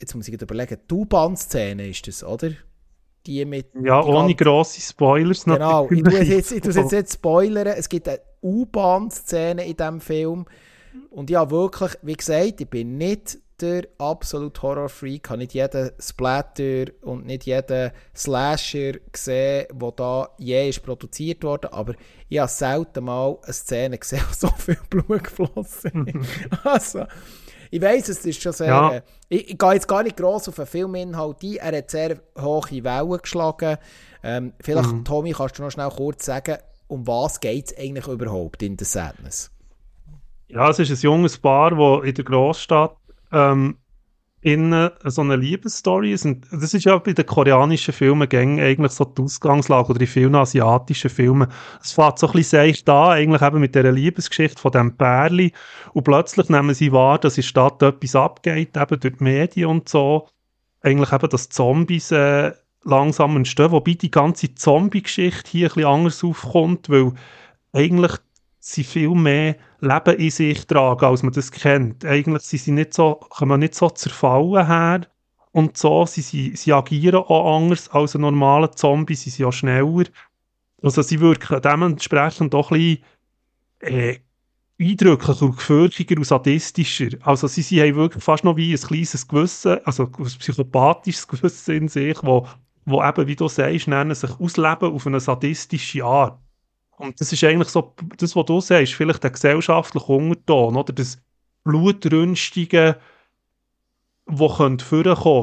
jetzt 0.00 0.14
muss 0.14 0.28
ich 0.28 0.40
überlegen, 0.40 0.78
die 0.90 0.94
U-Bahn-Szene 0.94 1.88
ist 1.88 2.06
das, 2.06 2.24
oder? 2.24 2.50
Die 3.26 3.44
mit... 3.44 3.68
Ja, 3.74 4.02
die 4.02 4.08
ohne 4.08 4.34
grosse 4.34 4.80
Spoilers 4.80 5.44
Genau, 5.44 5.88
ich 5.90 6.02
tue 6.02 6.22
jetzt, 6.22 6.52
ich 6.52 6.60
tue 6.60 6.72
jetzt 6.72 6.92
nicht 6.92 7.12
spoilern, 7.12 7.66
es 7.66 7.88
gibt 7.88 8.08
eine 8.08 8.20
U-Bahn-Szene 8.42 9.66
in 9.66 9.76
diesem 9.76 10.00
Film. 10.00 10.46
Und 11.10 11.30
ja, 11.30 11.50
wirklich, 11.50 11.92
wie 12.02 12.14
gesagt, 12.14 12.60
ich 12.60 12.68
bin 12.68 12.98
nicht 12.98 13.38
der 13.60 13.88
absolute 13.98 14.60
Horror-Freak, 14.60 15.30
habe 15.30 15.38
nicht 15.38 15.54
jeden 15.54 15.90
Splatter 15.98 16.86
und 17.02 17.26
nicht 17.26 17.46
jeden 17.46 17.90
Slasher 18.14 18.92
gesehen, 19.10 19.66
der 19.72 19.92
da 19.92 20.28
je 20.38 20.68
ist 20.68 20.82
produziert 20.82 21.42
wurde, 21.42 21.72
aber 21.72 21.94
ich 22.28 22.38
habe 22.38 22.50
selten 22.50 23.04
mal 23.04 23.38
eine 23.42 23.52
Szene 23.52 23.98
gesehen, 23.98 24.22
wo 24.28 24.34
so 24.34 24.48
viel 24.56 24.78
Blut 24.90 25.24
geflossen 25.24 26.06
ist. 26.06 26.30
also, 26.64 27.06
ich 27.70 27.80
weiß, 27.80 28.08
es 28.08 28.24
ist 28.24 28.42
schon 28.42 28.52
sehr. 28.52 28.68
Ja. 28.68 28.94
Äh, 28.94 29.02
ich, 29.28 29.50
ich 29.50 29.58
gehe 29.58 29.72
jetzt 29.72 29.88
gar 29.88 30.02
nicht 30.02 30.16
gross 30.16 30.48
auf 30.48 30.56
den 30.56 30.66
Filminhalt 30.66 31.42
ein. 31.42 31.56
Er 31.56 31.78
hat 31.78 31.90
sehr 31.90 32.20
hohe 32.40 32.84
Wellen 32.84 33.18
geschlagen. 33.18 33.78
Ähm, 34.22 34.52
vielleicht, 34.60 34.92
mhm. 34.92 35.04
Tommy, 35.04 35.32
kannst 35.32 35.58
du 35.58 35.62
noch 35.62 35.70
schnell 35.70 35.90
kurz 35.90 36.24
sagen, 36.24 36.58
um 36.88 37.06
was 37.06 37.40
geht 37.40 37.66
es 37.66 37.78
eigentlich 37.78 38.06
überhaupt 38.06 38.62
in 38.62 38.76
der 38.76 38.86
Sadness? 38.86 39.50
Ja, 40.48 40.70
es 40.70 40.78
ist 40.78 40.90
ein 40.90 40.96
junges 40.96 41.38
Paar, 41.38 41.70
das 41.70 42.08
in 42.08 42.14
der 42.14 42.24
Großstadt 42.24 42.96
ähm, 43.32 43.78
in 44.46 44.90
so 45.02 45.22
eine 45.22 45.34
Liebesstory 45.34 46.12
das 46.12 46.72
ist 46.72 46.84
ja 46.84 46.96
bei 46.98 47.12
den 47.12 47.26
koreanischen 47.26 47.92
Filmen 47.92 48.28
eigentlich 48.30 48.92
so 48.92 49.04
die 49.04 49.22
Ausgangslage 49.22 49.90
oder 49.90 50.00
in 50.00 50.06
vielen 50.06 50.36
asiatischen 50.36 51.10
Filmen. 51.10 51.48
Es 51.82 51.90
fängt 51.90 52.20
so 52.20 52.28
ein 52.28 52.32
bisschen 52.32 52.60
seicht 52.60 52.88
an, 52.88 53.10
eigentlich 53.10 53.42
eben 53.42 53.58
mit 53.58 53.74
dieser 53.74 53.90
Liebesgeschichte 53.90 54.60
von 54.60 54.70
dem 54.70 54.96
Pärli 54.96 55.52
und 55.94 56.04
plötzlich 56.04 56.48
nehmen 56.48 56.76
sie 56.76 56.92
wahr, 56.92 57.18
dass 57.18 57.36
in 57.36 57.42
der 57.42 57.48
Stadt 57.48 57.82
etwas 57.82 58.14
abgeht, 58.14 58.76
eben 58.76 59.00
durch 59.00 59.16
die 59.16 59.24
Medien 59.24 59.68
und 59.68 59.88
so. 59.88 60.28
Eigentlich 60.80 61.12
eben, 61.12 61.28
dass 61.28 61.48
Zombies 61.48 62.12
äh, 62.12 62.52
langsam 62.84 63.36
entstehen, 63.36 63.72
wobei 63.72 63.94
die 63.94 64.12
ganze 64.12 64.54
Zombie-Geschichte 64.54 65.50
hier 65.50 65.66
ein 65.66 65.74
bisschen 65.74 65.90
anders 65.90 66.22
aufkommt, 66.22 66.88
weil 66.88 67.14
eigentlich 67.72 68.12
sie 68.66 68.84
viel 68.84 69.10
mehr 69.10 69.56
Leben 69.80 70.16
in 70.16 70.30
sich 70.30 70.66
tragen, 70.66 71.04
als 71.04 71.22
man 71.22 71.32
das 71.32 71.52
kennt. 71.52 72.04
Eigentlich 72.04 72.42
sind 72.42 72.62
sie 72.62 72.72
nicht 72.72 72.94
so, 72.94 73.14
kommen 73.14 73.60
nicht 73.60 73.74
so 73.74 73.88
zerfallen 73.90 74.66
her 74.66 75.06
und 75.52 75.76
so. 75.76 76.04
Sie, 76.06 76.20
sie, 76.20 76.56
sie 76.56 76.72
agieren 76.72 77.22
auch 77.22 77.58
anders 77.58 77.88
als 77.90 78.16
ein 78.16 78.22
normaler 78.22 78.72
Zombie, 78.72 79.14
sie 79.14 79.30
sind 79.30 79.46
auch 79.46 79.52
schneller. 79.52 80.04
Also 80.82 81.02
sie 81.02 81.20
wirken 81.20 81.62
dementsprechend 81.62 82.54
auch 82.54 82.72
ein 82.72 82.98
bisschen 83.80 83.94
äh, 83.94 84.18
eindrücklicher 84.80 85.42
und 85.42 85.56
gefürchtiger 85.56 86.16
und 86.16 86.24
sadistischer. 86.24 87.10
Also 87.22 87.46
sie, 87.46 87.62
sie 87.62 87.80
haben 87.80 87.94
wirklich 87.94 88.24
fast 88.24 88.42
noch 88.42 88.56
wie 88.56 88.72
ein 88.72 88.80
kleines 88.80 89.28
Gewissen, 89.28 89.78
also 89.84 90.10
ein 90.18 90.24
psychopathisches 90.24 91.28
Gewissen 91.28 91.76
in 91.76 91.88
sich, 91.88 92.18
wo, 92.22 92.48
wo 92.84 93.02
eben, 93.02 93.26
wie 93.28 93.36
du 93.36 93.46
sagst, 93.48 93.86
nennen 93.86 94.14
sich 94.14 94.40
ausleben 94.40 94.92
auf 94.92 95.06
eine 95.06 95.20
sadistische 95.20 96.04
Art. 96.04 96.40
Und 96.98 97.20
das 97.20 97.32
ist 97.32 97.44
eigentlich 97.44 97.68
so, 97.68 97.94
das, 98.16 98.34
was 98.34 98.46
du 98.46 98.60
sagst, 98.60 98.94
vielleicht 98.94 99.22
der 99.22 99.30
gesellschaftliche 99.30 100.12
Unterton, 100.12 100.76
oder 100.76 100.92
das 100.92 101.18
Blutrünstige, 101.64 102.96
das 104.26 104.56
könnte 104.56 104.84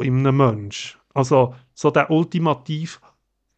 in 0.04 0.28
einem 0.28 0.38
Menschen. 0.38 1.00
Also 1.14 1.56
so 1.74 1.92
der 1.92 2.10
ultimative 2.10 2.98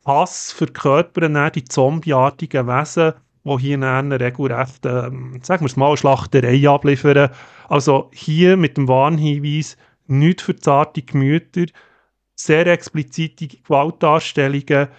Hass 0.05 0.51
verkörpern 0.51 1.51
die 1.53 1.65
zombieartigen 1.65 2.67
Wesen, 2.67 3.13
die 3.43 3.57
hier 3.59 3.81
eine 3.81 4.19
regelrecht, 4.19 4.85
ähm, 4.85 5.39
sagen 5.41 5.61
wir 5.61 5.67
es 5.67 5.77
mal, 5.77 5.97
Schlachterei 5.97 6.67
abliefern. 6.67 7.30
Also 7.69 8.11
hier 8.13 8.57
mit 8.57 8.77
dem 8.77 8.88
Warnhinweis, 8.88 9.77
nicht 10.07 10.41
für 10.41 10.55
zarte 10.55 11.01
Gemüter, 11.01 11.65
sehr 12.35 12.67
explizite 12.67 13.47
Gewaltdarstellungen, 13.47 14.89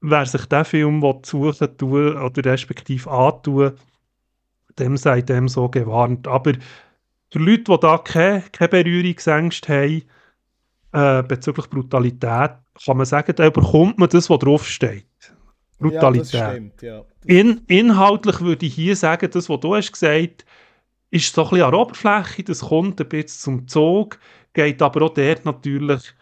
wer 0.00 0.26
sich 0.26 0.46
diesen 0.46 0.64
Film 0.64 1.20
suchen 1.22 1.76
tun 1.76 2.16
oder 2.16 2.44
respektive 2.50 3.10
antun 3.10 3.72
dem 4.78 4.96
sei 4.96 5.20
dem 5.20 5.48
so 5.48 5.68
gewarnt. 5.68 6.26
Aber 6.26 6.52
für 7.30 7.38
Leute, 7.38 7.64
die 7.64 7.80
da 7.80 7.98
keine, 7.98 8.42
keine 8.52 8.68
Berührungsängste 8.68 9.72
haben 9.72 10.02
äh, 10.92 11.22
bezüglich 11.22 11.68
Brutalität, 11.68 12.52
kann 12.84 12.96
man 12.96 13.06
sagen, 13.06 13.34
da 13.36 13.50
bekommt 13.50 13.98
man 13.98 14.08
das, 14.08 14.30
was 14.30 14.38
draufsteht. 14.38 15.06
Brutalität. 15.78 16.32
Ja, 16.32 16.50
stimmt, 16.50 16.82
ja. 16.82 17.04
In, 17.24 17.62
inhaltlich 17.66 18.40
würde 18.40 18.66
ich 18.66 18.74
hier 18.74 18.96
sagen, 18.96 19.30
das, 19.30 19.48
was 19.48 19.60
du 19.60 19.74
hast 19.74 19.92
gesagt 19.92 20.44
ist 21.12 21.34
so 21.34 21.42
ein 21.42 21.50
bisschen 21.50 21.64
an 21.64 21.72
der 21.72 21.80
Oberfläche, 21.80 22.44
das 22.44 22.60
kommt 22.60 23.00
ein 23.00 23.08
bisschen 23.08 23.40
zum 23.40 23.68
Zug, 23.68 24.18
geht 24.52 24.80
aber 24.80 25.02
auch 25.02 25.14
dort 25.14 25.44
natürlich 25.44 26.14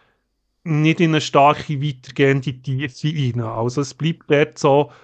nicht 0.69 0.99
in 0.99 1.11
eine 1.11 1.21
starke, 1.21 1.81
weitergehende 1.81 2.53
Tiefe 2.61 3.07
rein. 3.07 3.41
Also 3.41 3.81
es 3.81 3.93
bleibt 3.93 4.29
dort 4.29 4.57
so 4.57 4.89
ein 4.89 4.95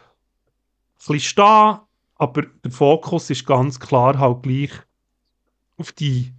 bisschen 0.97 1.19
stehen, 1.19 1.79
aber 2.15 2.41
der 2.63 2.71
Fokus 2.71 3.29
ist 3.29 3.45
ganz 3.45 3.79
klar 3.79 4.17
halt 4.17 4.43
gleich 4.43 4.71
auf 5.77 5.91
die, 5.91 6.31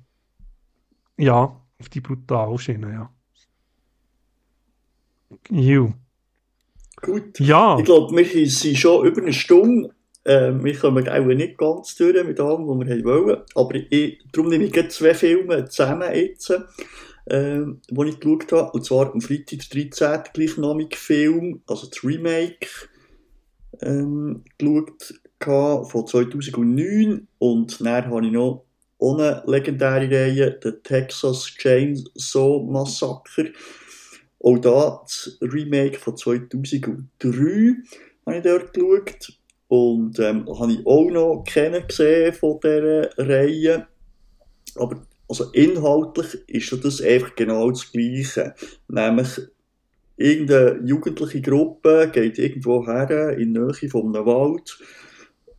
ja, 1.19 1.61
auf 1.79 1.89
die 1.89 2.01
Brutalschiene, 2.01 2.93
ja. 2.93 3.11
Ju. 5.51 5.93
Gut. 7.03 7.39
Ja. 7.41 7.79
Ich 7.79 7.85
glaube, 7.85 8.17
wir 8.17 8.51
sind 8.51 8.79
schon 8.79 9.07
über 9.07 9.21
eine 9.21 9.33
Stunde. 9.33 9.95
Äh, 10.25 10.53
wir 10.63 10.77
kommen 10.77 11.09
auch 11.09 11.25
nicht 11.25 11.59
ganz 11.59 11.95
durch 11.97 12.25
mit 12.25 12.41
allem, 12.41 12.67
was 12.67 12.87
wir 12.87 13.05
wollen. 13.05 13.43
Aber 13.55 13.75
ich, 13.75 14.19
darum 14.33 14.51
nehme 14.51 14.65
ich 14.65 14.91
zwei 14.91 15.15
Filme 15.15 15.67
zusammen 15.67 16.13
jetzt, 16.15 16.53
äh, 17.27 17.61
die 17.91 18.09
ich 18.09 18.21
geschaut 18.21 18.53
habe. 18.53 18.73
Und 18.73 18.85
zwar 18.85 19.13
am 19.13 19.21
Freitag, 19.21 19.69
der 19.71 19.85
13. 19.85 20.33
gleichnamige 20.33 20.97
Film, 20.97 21.63
also 21.67 21.87
das 21.87 22.03
Remake, 22.05 22.69
ähm, 23.83 24.45
geschaut 24.59 25.15
von 25.41 26.07
2009. 26.07 27.29
Und 27.39 27.81
dann 27.81 28.07
habe 28.07 28.27
ich 28.27 28.33
noch 28.33 28.65
ohne 28.99 29.43
legendäre 29.47 30.11
Reihe, 30.11 30.53
der 30.53 30.83
Texas 30.83 31.47
Chainsaw 31.47 32.65
Massacre. 32.65 33.53
Auch 34.41 34.59
da 34.59 35.01
das 35.03 35.39
Remake 35.41 35.99
von 35.99 36.17
2003 36.17 37.77
habe 38.25 38.37
ich 38.37 38.43
dort 38.43 38.73
geschaut. 38.73 39.33
Und 39.69 40.21
ähm, 40.21 40.47
habe 40.61 40.73
ich 40.73 40.87
auch 40.87 41.11
noch 41.11 41.45
kennen 41.45 41.83
von 42.33 42.61
dieser 42.61 43.11
Reihe. 43.19 43.89
Aber 44.77 45.03
also 45.29 45.51
inhaltlich 45.53 46.39
ist 46.47 46.85
das 46.85 47.03
einfach 47.03 47.35
genau 47.35 47.71
das 47.71 47.91
Gleiche. 47.91 48.55
Nämlich, 48.89 49.41
irgendeine 50.17 50.81
jugendliche 50.85 51.41
Gruppe 51.41 52.11
geht 52.13 52.39
irgendwo 52.39 52.87
her, 52.87 53.37
in 53.37 53.55
der 53.55 53.65
Nähe 53.65 53.91
von 53.91 54.15
einem 54.15 54.27
Wald, 54.27 54.79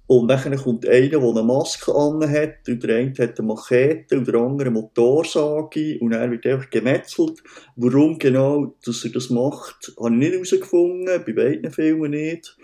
und 0.08 0.30
dann 0.30 0.56
kommt 0.56 0.88
einer, 0.88 1.10
der 1.10 1.20
eine 1.22 1.44
Maske 1.44 1.94
an 1.94 2.30
hat, 2.30 2.70
und 2.70 2.82
der 2.82 2.96
eine 2.96 3.14
hat 3.18 3.38
eine 3.38 3.48
Machete, 3.48 4.18
und 4.18 4.28
der 4.28 4.36
andere 4.36 4.70
eine 4.70 4.80
Motorsage, 4.80 6.00
und 6.00 6.14
er 6.14 6.32
wird 6.32 6.46
einfach 6.46 6.70
gemetzelt. 6.70 7.44
Warum 7.76 8.18
genau, 8.18 8.74
dass 8.86 9.04
er 9.04 9.12
das 9.12 9.30
macht, 9.30 9.94
habe 10.00 10.14
ich 10.14 10.20
nicht 10.20 10.32
herausgefunden, 10.32 11.24
bei 11.26 11.34
beiden 11.34 11.72
Filmen 11.72 12.12
nicht. 12.12 12.58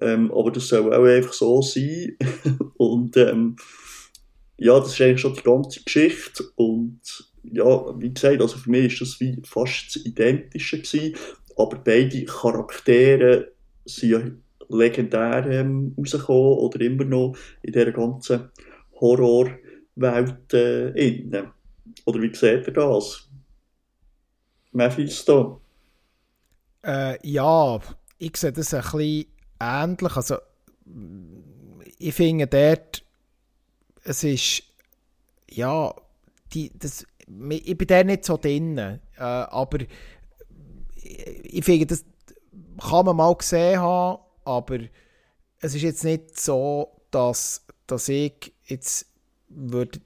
Ähm, 0.00 0.30
aber 0.32 0.50
das 0.50 0.68
soll 0.68 0.92
auch 0.92 1.04
einfach 1.04 1.34
so 1.34 1.60
sein. 1.60 2.16
und 2.78 3.14
ähm, 3.18 3.56
ja, 4.58 4.78
das 4.78 4.92
ist 4.92 5.00
eigentlich 5.00 5.20
schon 5.20 5.34
die 5.34 5.42
ganze 5.42 5.82
Geschichte. 5.82 6.44
Und 6.56 7.00
ja, 7.42 8.00
wie 8.00 8.12
gesagt, 8.12 8.40
also 8.40 8.56
für 8.56 8.70
mich 8.70 8.92
ist 8.92 9.00
das 9.02 9.20
wie 9.20 9.40
fast 9.44 9.94
das 9.94 10.04
Identische 10.04 10.78
gewesen. 10.78 11.16
Aber 11.56 11.78
beide 11.78 12.24
Charaktere 12.24 13.52
sind 13.84 14.10
ja 14.10 14.20
legendär 14.68 15.46
ähm, 15.46 15.94
rausgekommen 15.96 16.58
oder 16.58 16.80
immer 16.80 17.04
noch 17.04 17.36
in 17.62 17.72
dieser 17.72 17.92
ganzen 17.92 18.50
Horrorwelt 19.00 20.52
äh, 20.52 20.88
innen. 20.90 21.50
Oder 22.04 22.22
wie 22.22 22.34
seht 22.34 22.66
ihr 22.66 22.72
das? 22.72 23.28
Mephisto? 24.72 25.60
Äh, 26.84 27.18
ja, 27.26 27.80
ich 28.18 28.36
sehe 28.36 28.52
das 28.52 28.74
ein 28.74 28.82
bisschen 28.82 29.26
ähnlich. 29.60 30.16
Also, 30.16 30.36
ich 31.98 32.14
finde 32.14 32.46
dort, 32.46 33.02
es 34.06 34.22
ist, 34.24 34.62
ja, 35.50 35.94
die, 36.52 36.70
das, 36.78 37.06
ich 37.50 37.76
bin 37.76 37.88
da 37.88 38.04
nicht 38.04 38.24
so 38.24 38.36
drin, 38.36 38.78
äh, 38.78 39.00
aber 39.18 39.78
ich 40.96 41.64
finde, 41.64 41.86
das 41.86 42.04
kann 42.80 43.06
man 43.06 43.16
mal 43.16 43.34
gesehen 43.34 43.80
haben, 43.80 44.22
aber 44.44 44.78
es 45.60 45.74
ist 45.74 45.82
jetzt 45.82 46.04
nicht 46.04 46.38
so, 46.38 46.90
dass, 47.10 47.66
dass 47.86 48.08
ich 48.08 48.52
jetzt 48.66 49.06
würde 49.48 50.00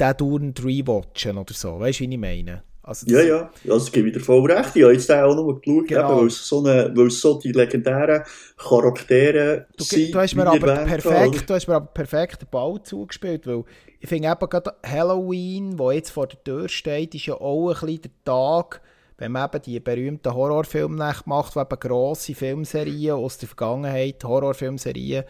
den 0.00 0.16
dauernd 0.16 0.64
rewatchen 0.64 1.36
oder 1.36 1.54
so. 1.54 1.80
Weißt 1.80 2.00
du, 2.00 2.04
wie 2.04 2.14
ich 2.14 2.20
meine? 2.20 2.62
Also 2.86 3.06
ja, 3.06 3.22
ja, 3.22 3.50
es 3.74 3.90
gibt 3.90 4.04
wieder 4.04 4.20
voll 4.20 4.44
recht. 4.50 4.76
Ich 4.76 4.82
habe 4.82 4.92
jetzt 4.92 5.10
auch 5.10 5.34
noch 5.34 5.46
mal 5.46 5.58
geschaut, 5.58 5.88
genau. 5.88 6.20
weil, 6.20 6.26
es 6.26 6.46
so 6.46 6.58
eine, 6.62 6.92
weil 6.94 7.10
so 7.10 7.38
die 7.38 7.50
legendären 7.50 8.22
Charaktere 8.58 9.66
du, 9.74 9.84
sind. 9.84 10.14
Du 10.14 10.18
hast, 10.18 10.34
mir 10.34 10.46
aber 10.46 10.84
perfekt, 10.84 11.48
du 11.48 11.54
hast 11.54 11.66
mir 11.66 11.76
aber 11.76 11.86
perfekt 11.86 12.42
den 12.42 12.48
Ball 12.50 12.82
zugespielt, 12.82 13.46
weil 13.46 13.64
ich 14.00 14.06
finde 14.06 14.28
eben 14.28 14.50
gerade 14.50 14.74
Halloween, 14.86 15.78
wo 15.78 15.92
jetzt 15.92 16.10
vor 16.10 16.26
der 16.26 16.44
Tür 16.44 16.68
steht, 16.68 17.14
ist 17.14 17.24
ja 17.24 17.34
auch 17.40 17.70
ein 17.70 17.86
bisschen 17.86 18.02
der 18.02 18.10
Tag, 18.26 18.82
wenn 19.16 19.32
man 19.32 19.48
eben 19.48 19.62
die 19.62 19.80
berühmten 19.80 20.34
Horrorfilme 20.34 21.14
macht, 21.24 21.56
wo 21.56 21.60
eben 21.62 21.80
grosse 21.80 22.34
Filmserien 22.34 23.14
aus 23.14 23.38
der 23.38 23.48
Vergangenheit, 23.48 24.22
Horrorfilmserien, 24.22 25.24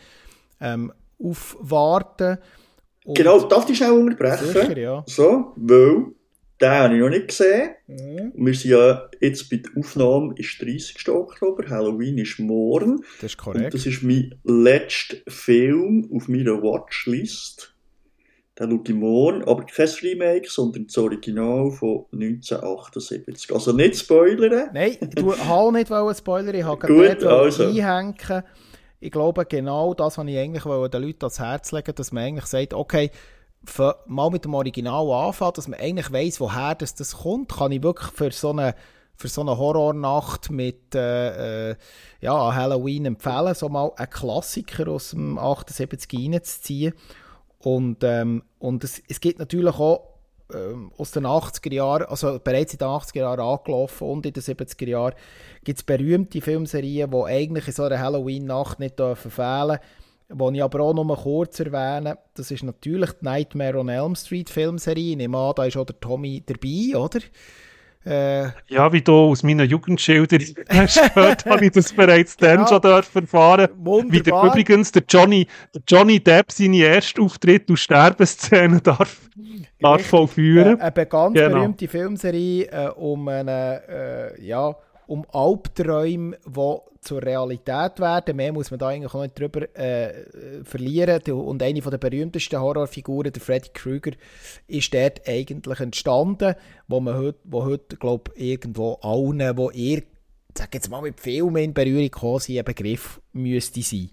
ähm, 0.60 0.93
aufwarten. 1.22 2.39
Und 3.05 3.16
genau, 3.16 3.39
darf 3.44 3.70
ich 3.70 3.76
schnell 3.76 3.93
unterbrechen? 3.93 4.47
Sicher, 4.48 4.76
ja. 4.76 5.05
So, 5.06 5.52
weil 5.55 6.06
den 6.60 6.70
habe 6.70 6.94
ich 6.94 7.01
noch 7.01 7.09
nicht 7.09 7.28
gesehen. 7.28 7.70
Mhm. 7.86 8.32
Wir 8.35 8.55
sind 8.55 8.70
ja 8.70 9.10
jetzt 9.20 9.51
bei 9.51 9.56
der 9.56 9.70
Aufnahme 9.76 10.35
ist 10.36 10.60
30. 10.60 11.09
Oktober, 11.09 11.68
Halloween 11.68 12.18
ist 12.18 12.39
morgen. 12.39 13.05
Das 13.20 13.32
ist 13.32 13.39
korrekt. 13.39 13.64
Und 13.64 13.74
das 13.74 13.86
ist 13.86 14.02
mein 14.02 14.35
letzter 14.44 15.16
Film 15.28 16.09
auf 16.14 16.28
meiner 16.28 16.62
Watchlist. 16.62 17.74
Den 18.59 18.70
schaue 18.70 18.82
ich 18.86 18.94
morgen, 18.94 19.43
aber 19.43 19.64
kein 19.64 19.89
Remake, 20.02 20.48
sondern 20.48 20.86
das 20.86 20.97
Original 20.97 21.72
von 21.72 22.05
1978. 22.12 23.52
Also 23.52 23.72
nicht 23.72 23.97
spoilern. 23.97 24.70
Nein, 24.72 24.97
du 25.01 25.32
hast 25.36 25.72
nicht 25.72 26.18
spoilern, 26.18 26.55
ich 26.55 26.62
habe 26.62 26.86
gerade 26.86 27.28
also. 27.28 27.64
einhängen. 27.64 28.14
Ich 29.01 29.10
glaube, 29.10 29.44
genau 29.44 29.93
das, 29.93 30.16
was 30.16 30.26
ich 30.26 30.39
eigentlich 30.39 30.62
den 30.62 31.02
Leuten 31.02 31.24
ans 31.24 31.40
Herz 31.40 31.72
legen 31.72 31.94
dass 31.97 32.12
man 32.12 32.24
eigentlich 32.24 32.47
sagt, 32.47 32.74
okay, 32.74 33.10
mal 34.07 34.31
mit 34.31 34.45
dem 34.45 34.55
Original 34.55 35.11
anfangen, 35.11 35.53
dass 35.55 35.69
man 35.69 35.81
eigentlich 35.81 36.12
weiss, 36.12 36.41
woher 36.41 36.74
das, 36.74 36.95
das 36.95 37.19
kommt, 37.19 37.53
kann 37.53 37.73
ich 37.73 37.82
wirklich 37.82 38.11
für 38.11 38.31
so 38.31 38.51
eine, 38.51 38.74
für 39.16 39.28
so 39.28 39.41
eine 39.41 39.57
Horrornacht 39.57 40.51
mit 40.51 40.95
äh, 40.95 41.70
äh, 41.70 41.77
ja, 42.20 42.55
Halloween 42.55 43.07
empfehlen, 43.07 43.55
so 43.55 43.69
mal 43.69 43.93
einen 43.97 44.11
Klassiker 44.11 44.89
aus 44.89 45.11
dem 45.11 45.39
78 45.39 46.11
reinzuziehen. 46.12 46.95
Und, 47.59 48.05
ähm, 48.05 48.43
und 48.59 48.85
es, 48.85 49.03
es 49.09 49.20
gibt 49.20 49.39
natürlich 49.39 49.74
auch 49.74 50.15
ähm, 50.53 50.93
aus 50.99 51.12
den 51.12 51.24
80er 51.24 51.73
Jahren, 51.73 52.05
also 52.05 52.39
bereits 52.43 52.74
in 52.74 52.78
den 52.78 52.89
80er 52.89 53.19
Jahren 53.19 53.41
angelaufen 53.41 54.09
und 54.09 54.27
in 54.27 54.32
den 54.32 54.43
70er 54.43 54.89
Jahren, 54.89 55.15
gibt 55.65 55.78
es 55.78 55.85
berühmte 55.85 56.41
Filmserien, 56.41 57.11
die 57.11 57.24
eigentlich 57.24 57.66
in 57.69 57.73
so 57.73 57.85
einer 57.85 57.99
Halloween-Nacht 57.99 58.81
nicht 58.81 58.99
dürfen 58.99 59.31
fehlen 59.31 59.69
dürfen. 59.69 60.03
Die 60.30 60.56
ich 60.56 60.62
aber 60.62 60.80
auch 60.80 61.05
mal 61.05 61.16
kurz 61.16 61.60
erwähne, 61.60 62.18
das 62.34 62.51
ist 62.51 62.62
natürlich 62.62 63.10
die 63.12 63.24
Nightmare 63.24 63.78
on 63.78 63.88
Elm 63.88 64.16
Street 64.16 64.48
Filmserie. 64.48 65.10
Ich 65.10 65.16
nehme 65.16 65.36
an, 65.36 65.52
da 65.55 65.64
ist 65.64 65.76
auch 65.76 65.84
der 65.84 66.01
Tommy 66.01 66.42
dabei, 66.44 66.96
oder? 66.98 67.20
Äh, 68.06 68.51
ja, 68.68 68.92
wie 68.92 69.01
du 69.01 69.12
aus 69.12 69.42
meiner 69.42 69.64
Jugendschilder 69.64 70.36
hast 70.68 71.14
gehört, 71.14 71.46
habe 71.46 71.64
ich 71.64 71.72
das 71.72 71.90
bereits 71.92 72.36
dann 72.36 72.60
ja, 72.60 72.66
schon 72.66 72.82
dort 72.82 73.14
erfahren. 73.14 73.68
Wunderbar. 73.76 74.12
Wie 74.12 74.22
der, 74.22 74.42
übrigens 74.42 74.92
der 74.92 75.05
Johnny, 75.09 75.46
Johnny 75.88 76.20
Depp 76.20 76.52
seine 76.52 76.76
erste 76.76 77.22
Auftritt 77.22 77.70
und 77.70 77.78
Sterbeszene 77.78 78.82
darf, 78.82 79.30
darf 79.80 80.05
vollführen. 80.06 80.78
Äh, 80.80 80.92
eine 80.94 81.06
ganz 81.06 81.34
genau. 81.34 81.48
berühmte 81.48 81.88
Filmserie 81.88 82.66
äh, 82.66 82.88
um, 82.88 83.26
eine, 83.28 83.82
äh, 84.36 84.46
ja, 84.46 84.76
um 85.06 85.24
Albträume, 85.32 86.39
die 86.47 86.76
zur 87.05 87.22
Realität 87.22 88.01
werden. 88.01 88.36
Mehr 88.36 88.52
muss 88.52 88.70
man 88.70 88.81
da 88.81 88.89
eigentlich 88.89 89.14
auch 89.14 89.22
nicht 89.22 89.39
drüber 89.39 89.76
äh, 89.76 90.64
verlieren. 90.64 91.20
Und 91.32 91.62
eine 91.62 91.81
der 91.81 91.98
berühmtesten 91.98 92.60
Horrorfiguren, 92.60 93.32
der 93.32 93.43
Freddy 93.43 93.68
Krueger, 93.72 94.12
ist 94.66 94.93
dort 94.94 95.28
eigentlich 95.28 95.81
entstanden, 95.81 96.55
wo 96.89 97.01
man 97.01 97.16
heute, 97.16 97.39
wo 97.44 97.64
heute 97.64 97.97
glaube 97.97 98.32
irgendwo 98.36 98.94
allen, 99.02 99.56
wo 99.56 99.70
ihr, 99.70 100.02
sag 100.56 100.74
jetzt 100.74 100.90
mal, 100.90 101.02
mit 101.02 101.20
Filmen 101.20 101.62
in 101.62 101.74
Berührung 101.74 102.10
kommen 102.10 102.40
sind, 102.40 102.59
ein 102.59 102.64
Begriff 102.64 103.20
müsste 103.32 103.82
sein. 103.82 104.10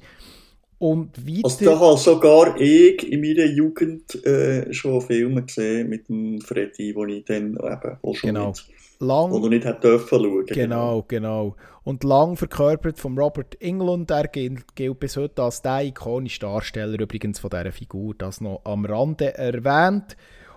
Und 0.77 1.15
weiter... 1.27 1.41
Also 1.43 1.65
da 1.65 1.79
habe 1.79 1.97
sogar 1.99 2.59
ich 2.59 3.11
in 3.11 3.21
meiner 3.21 3.45
Jugend 3.45 4.15
äh, 4.25 4.73
schon 4.73 4.99
Filme 5.01 5.43
gesehen 5.43 5.89
mit 5.89 6.09
dem 6.09 6.41
Freddy, 6.41 6.95
wo 6.95 7.05
ich 7.05 7.23
dann 7.23 7.51
eben 7.51 7.97
auch 8.01 8.15
schon 8.15 8.29
genau. 8.29 8.47
nicht, 8.47 8.65
lang, 9.01 9.31
wo 9.31 9.47
nicht 9.47 9.65
hätte 9.65 9.81
dürfen 9.81 10.07
schauen. 10.07 10.45
Genau, 10.45 11.03
genau. 11.07 11.55
Und 11.83 12.03
lang 12.03 12.37
verkörpert 12.37 12.99
von 12.99 13.17
Robert 13.17 13.59
Englund, 13.61 14.09
der 14.09 14.27
gilt, 14.27 14.75
gilt 14.75 14.99
bis 14.99 15.17
heute 15.17 15.43
als 15.43 15.61
der 15.61 15.83
ikonische 15.85 16.41
Darsteller 16.41 16.99
übrigens 16.99 17.39
von 17.39 17.49
dieser 17.49 17.71
Figur, 17.71 18.13
das 18.17 18.39
noch 18.39 18.61
am 18.63 18.85
Rande 18.85 19.37
erwähnt. 19.37 20.15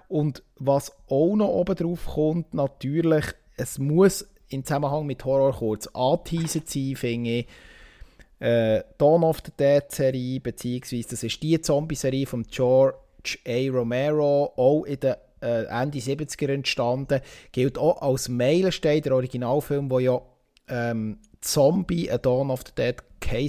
Und 0.08 0.42
was 0.56 0.92
auch 1.08 1.34
noch 1.34 1.48
oben 1.48 1.74
drauf 1.74 2.06
kommt, 2.06 2.54
natürlich, 2.54 3.24
es 3.56 3.78
muss 3.78 4.28
im 4.48 4.64
Zusammenhang 4.64 5.06
mit 5.06 5.24
Horror 5.24 5.54
kurz 5.54 5.86
angeteasert 5.88 6.68
sein, 6.68 6.96
finde 6.96 7.30
ich 7.30 7.46
äh, 8.40 8.82
Dawn 8.98 9.24
of 9.24 9.38
the 9.44 9.52
Dead 9.58 9.84
Serie, 9.88 10.40
beziehungsweise 10.40 11.08
das 11.08 11.22
ist 11.22 11.42
die 11.42 11.60
Zombie-Serie 11.60 12.26
von 12.26 12.44
George 12.44 13.38
A. 13.46 13.70
Romero, 13.70 14.52
auch 14.56 14.84
in 14.84 15.00
den 15.00 15.14
äh, 15.44 15.64
Ende 15.64 15.98
70er 15.98 16.52
entstanden, 16.52 17.20
gilt 17.52 17.78
auch 17.78 18.02
als 18.02 18.28
Meilenstein, 18.28 19.02
der 19.02 19.14
Originalfilm, 19.14 19.90
wo 19.90 19.98
ja 19.98 20.20
ähm, 20.68 21.18
Zombie, 21.40 22.10
A 22.10 22.18
Dawn 22.18 22.50
of 22.50 22.62
the 22.66 22.72
Dead 22.74 22.96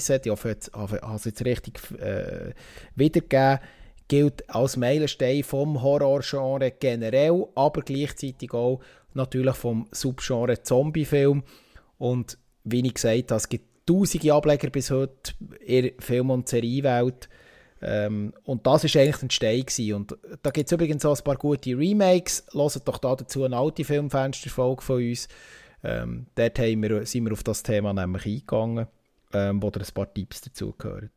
hat, 0.10 0.26
ich 0.26 0.32
hoffe, 0.32 0.58
ich 0.62 0.74
habe 0.74 1.16
es 1.16 1.26
jetzt 1.26 1.44
richtig 1.44 1.80
äh, 2.00 2.54
wiedergegeben, 2.96 3.60
gilt 4.08 4.50
als 4.50 4.78
Meilenstein 4.78 5.44
vom 5.44 5.82
Horrorgenre 5.82 6.72
generell, 6.72 7.46
aber 7.56 7.82
gleichzeitig 7.82 8.54
auch 8.54 8.80
natürlich 9.14 9.56
vom 9.56 9.88
Subgenre 9.92 10.62
Zombie-Film. 10.62 11.44
Und 11.98 12.38
wie 12.64 12.86
ich 12.86 12.94
gesagt 12.94 13.32
habe, 13.32 13.38
es 13.38 13.50
gibt 13.50 13.88
tausende 13.88 14.34
Ableger 14.34 14.70
bis 14.70 14.92
heute 14.92 15.34
in 15.66 15.92
Film- 16.00 16.30
und 16.30 16.48
Serienwelt. 16.48 17.30
Ähm, 17.81 18.34
und 18.43 18.65
das 18.65 18.84
war 18.84 19.02
eigentlich 19.02 19.22
ein 19.22 19.30
Stein. 19.30 19.93
Und 19.93 20.18
da 20.41 20.49
gibt 20.49 20.68
es 20.68 20.72
übrigens 20.72 21.06
auch 21.06 21.18
ein 21.18 21.23
paar 21.23 21.35
gute 21.35 21.77
Remakes. 21.77 22.45
Hört 22.53 22.88
doch 22.88 22.97
da 22.97 23.15
dazu 23.15 23.43
eine 23.43 23.57
alte 23.57 23.84
Filmfensterfolge 23.84 24.81
von 24.81 24.97
uns. 24.97 25.27
Ähm, 25.84 26.27
dort 26.35 26.57
wir, 26.57 27.06
sind 27.06 27.26
wir 27.26 27.34
auf 27.34 27.43
das 27.43 27.61
Thema 27.64 27.93
nämlich 27.93 28.26
eingegangen, 28.26 28.88
ähm, 29.34 29.61
wo 29.61 29.69
da 29.69 29.81
ein 29.81 29.93
paar 29.93 30.11
Tipps 30.11 30.41
dazugehören. 30.41 31.11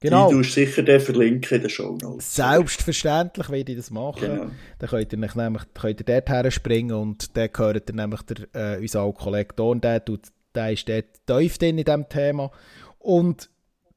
Genau. 0.00 0.28
Die 0.28 0.34
tust 0.34 0.52
sicher 0.52 0.82
den 0.82 1.00
verlinken 1.00 1.56
in 1.56 1.62
den 1.62 1.70
Show 1.70 1.96
Notes. 2.00 2.34
Selbstverständlich 2.34 3.48
werde 3.48 3.72
ich 3.72 3.78
das 3.78 3.90
machen. 3.90 4.20
Genau. 4.20 4.46
Dann 4.78 4.90
könnt 4.90 5.12
ihr, 5.12 5.18
nämlich, 5.18 5.62
könnt 5.72 6.00
ihr 6.00 6.04
dort 6.04 6.28
her 6.28 6.50
springen 6.50 6.94
und 6.94 7.36
dann 7.36 7.50
gehört 7.50 7.88
ihr 7.88 7.94
nämlich 7.96 8.20
der, 8.22 8.76
äh, 8.76 8.80
unser 8.80 9.00
alter 9.00 9.18
Kollege 9.18 9.54
Don, 9.56 9.80
der 9.80 10.04
tut 10.04 10.28
der 10.54 10.72
ist 10.72 10.88
dort 10.88 11.26
tief 11.26 11.60
in 11.62 11.78
diesem 11.78 12.08
Thema. 12.08 12.50
Und 12.98 13.50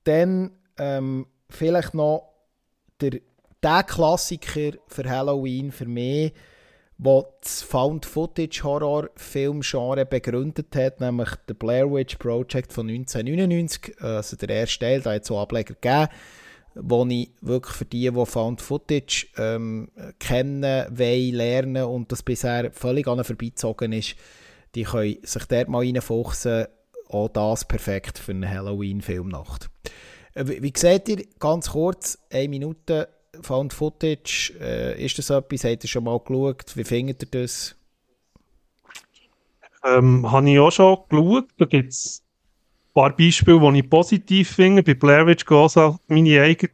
dann 0.06 0.52
ähm, 0.78 1.28
vielleicht 1.50 1.94
noch 1.94 2.34
der, 3.02 3.20
der 3.64 3.84
Klassiker 3.84 4.74
für 4.88 5.10
Halloween 5.10 5.72
für 5.72 5.86
mich, 5.86 6.34
der 6.98 7.26
das 7.42 7.64
Found-Footage-Horror-Film-Genre 7.64 10.06
begründet 10.06 10.76
hat, 10.76 11.00
nämlich 11.00 11.30
der 11.48 11.54
Blair 11.54 11.90
Witch 11.92 12.16
Project 12.16 12.74
von 12.74 12.90
1999, 12.90 14.02
also 14.02 14.36
der 14.36 14.50
erste 14.50 14.80
Teil, 14.80 15.02
da 15.02 15.14
hat 15.14 15.22
es 15.22 15.28
so 15.28 15.38
Ableger 15.38 15.76
gegeben, 15.76 16.08
wo 16.74 17.06
ich 17.06 17.30
wirklich 17.42 17.76
für 17.76 17.86
die, 17.86 18.10
die 18.10 18.26
Found-Footage 18.26 19.28
ähm, 19.38 19.92
kennen, 20.20 20.88
wollen, 20.90 21.34
lernen 21.34 21.84
und 21.84 22.12
das 22.12 22.24
bisher 22.24 22.72
völlig 22.72 23.08
an 23.08 23.24
vorbeizogen 23.24 23.94
ist, 23.94 24.16
die 24.76 24.84
können 24.84 25.18
sich 25.24 25.46
dort 25.46 25.70
mal 25.70 25.80
reinfuchsen. 25.80 26.68
Auch 27.10 27.30
das 27.30 27.66
perfekt 27.66 28.20
für 28.20 28.34
eine 28.34 28.50
Halloween-Filmnacht. 28.50 29.70
Äh, 30.38 30.62
wie, 30.62 30.74
seht 30.76 31.10
ihr, 31.10 31.26
ganz 31.40 31.72
kurz, 31.72 32.18
eine 32.32 32.48
Minute 32.48 33.10
Found 33.42 33.74
Footage, 33.74 34.54
äh, 34.60 35.04
ist 35.04 35.18
das 35.18 35.30
etwas? 35.30 35.64
Habt 35.64 35.84
ihr 35.84 35.90
schon 35.90 36.04
mal 36.04 36.20
geschaut? 36.20 36.76
Wie 36.76 36.84
findet 36.84 37.24
ihr 37.24 37.42
das? 37.42 37.76
Ähm, 39.84 40.32
habe 40.32 40.50
ich 40.50 40.60
auch 40.60 40.72
schon 40.72 40.98
geschaut. 41.10 41.48
Da 41.58 41.66
gibt 41.66 41.92
es 41.92 42.24
ein 42.90 42.94
paar 42.94 43.16
Beispiele, 43.16 43.60
die 43.60 43.80
ich 43.80 43.90
positiv 43.90 44.52
finde. 44.52 44.84
Bei 44.84 44.94
Blair 44.94 45.26
Witch 45.28 45.46
geht 45.46 45.78
auch 45.78 46.00
meine 46.08 46.42
eigene 46.42 46.72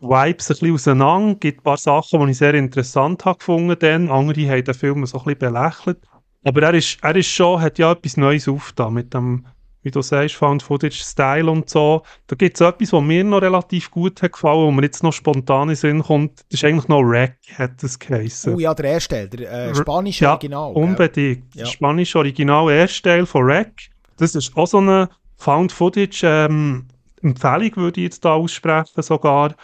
Vibes 0.00 0.50
ein 0.50 0.56
bisschen 0.56 0.74
auseinander. 0.74 1.32
Es 1.34 1.40
gibt 1.40 1.60
ein 1.60 1.64
paar 1.64 1.76
Sachen, 1.76 2.24
die 2.24 2.32
ich 2.32 2.38
sehr 2.38 2.54
interessant 2.54 3.24
habe 3.24 3.38
gefunden. 3.38 4.10
Andere 4.10 4.48
haben 4.48 4.64
den 4.64 4.74
Film 4.74 5.06
so 5.06 5.18
ein 5.18 5.24
bisschen 5.24 5.38
belächelt. 5.38 5.98
Aber 6.44 6.62
er 6.62 6.74
ist, 6.74 6.98
er 7.02 7.16
ist 7.16 7.28
schon, 7.28 7.60
hat 7.60 7.78
ja 7.78 7.92
etwas 7.92 8.16
Neues 8.16 8.48
aufgetan 8.48 8.94
mit 8.94 9.14
dem, 9.14 9.46
wie 9.86 9.90
du 9.90 10.02
sagst, 10.02 10.34
Found 10.34 10.62
Footage 10.62 11.02
Style 11.02 11.50
und 11.50 11.70
so. 11.70 12.02
Da 12.26 12.36
gibt 12.36 12.60
es 12.60 12.60
etwas, 12.60 12.92
was 12.92 13.02
mir 13.02 13.24
noch 13.24 13.40
relativ 13.40 13.90
gut 13.90 14.20
hat 14.20 14.32
gefallen, 14.32 14.66
wo 14.66 14.70
mir 14.70 14.82
jetzt 14.82 15.02
noch 15.02 15.12
spontan 15.12 15.70
in 15.70 15.76
Sinn 15.76 16.02
kommt. 16.02 16.40
Das 16.50 16.60
ist 16.60 16.64
eigentlich 16.64 16.88
noch 16.88 17.02
Rack, 17.02 17.38
hat 17.56 17.82
das 17.82 17.98
geheißen. 17.98 18.54
Oh 18.54 18.58
ja, 18.58 18.74
der 18.74 18.90
erste 18.90 19.14
Teil, 19.14 19.28
der 19.28 19.50
äh, 19.70 19.74
spanische 19.74 20.24
ja, 20.24 20.32
Original. 20.32 20.72
unbedingt. 20.72 21.54
Ja. 21.54 21.64
Der 21.64 21.70
spanische 21.70 22.18
Original, 22.18 22.70
erste 22.70 23.02
Teil 23.02 23.26
von 23.26 23.42
Rack. 23.44 23.72
Das 24.18 24.34
ist 24.34 24.56
auch 24.56 24.66
so 24.66 24.78
eine 24.78 25.08
Found 25.36 25.72
Footage 25.72 26.22
ähm, 26.24 26.86
Empfehlung, 27.22 27.76
würde 27.76 28.00
ich 28.00 28.04
jetzt 28.04 28.24
da 28.24 28.34
aussprechen 28.34 29.02
sogar. 29.02 29.54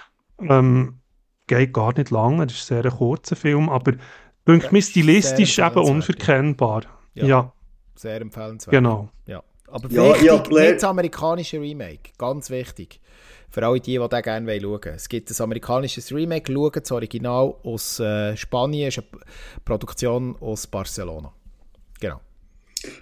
Ähm, 0.41 1.01
geht 1.47 1.75
gar 1.75 1.97
nicht 1.97 2.11
lange, 2.11 2.47
das 2.47 2.57
ist 2.57 2.73
ein 2.73 2.83
sehr 2.83 2.91
kurzer 2.93 3.37
Film, 3.37 3.69
aber 3.69 3.93
Dünkt 4.47 4.73
mir 4.73 4.83
stilistisch 4.83 5.59
eben 5.59 5.79
unverkennbar. 5.79 6.83
Ja. 7.15 7.25
ja. 7.25 7.53
Sehr 7.95 8.21
empfehlenswert. 8.21 8.73
Genau. 8.73 9.09
Ja. 9.27 9.43
Aber 9.73 9.91
ja, 9.91 10.11
wichtig, 10.11 10.27
ja, 10.27 10.37
nicht 10.37 10.75
das 10.77 10.85
amerikanische 10.85 11.61
Remake. 11.61 12.13
Ganz 12.19 12.51
wichtig. 12.51 13.01
Für 13.51 13.67
alle 13.67 13.81
die, 13.81 13.99
die 13.99 14.09
da 14.09 14.21
gerne 14.21 14.61
schauen 14.61 14.71
wollen. 14.71 14.95
Es 14.95 15.09
gibt 15.09 15.31
ein 15.31 15.43
amerikanisches 15.43 16.13
Remake. 16.13 16.53
Schauen 16.53 16.73
das 16.73 16.93
Original 16.93 17.55
aus 17.63 18.01
äh, 18.01 18.37
Spanien. 18.37 18.89
ist 18.89 18.99
eine 18.99 19.07
Produktion 19.65 20.37
aus 20.41 20.67
Barcelona. 20.67 21.33
Genau. 22.01 22.21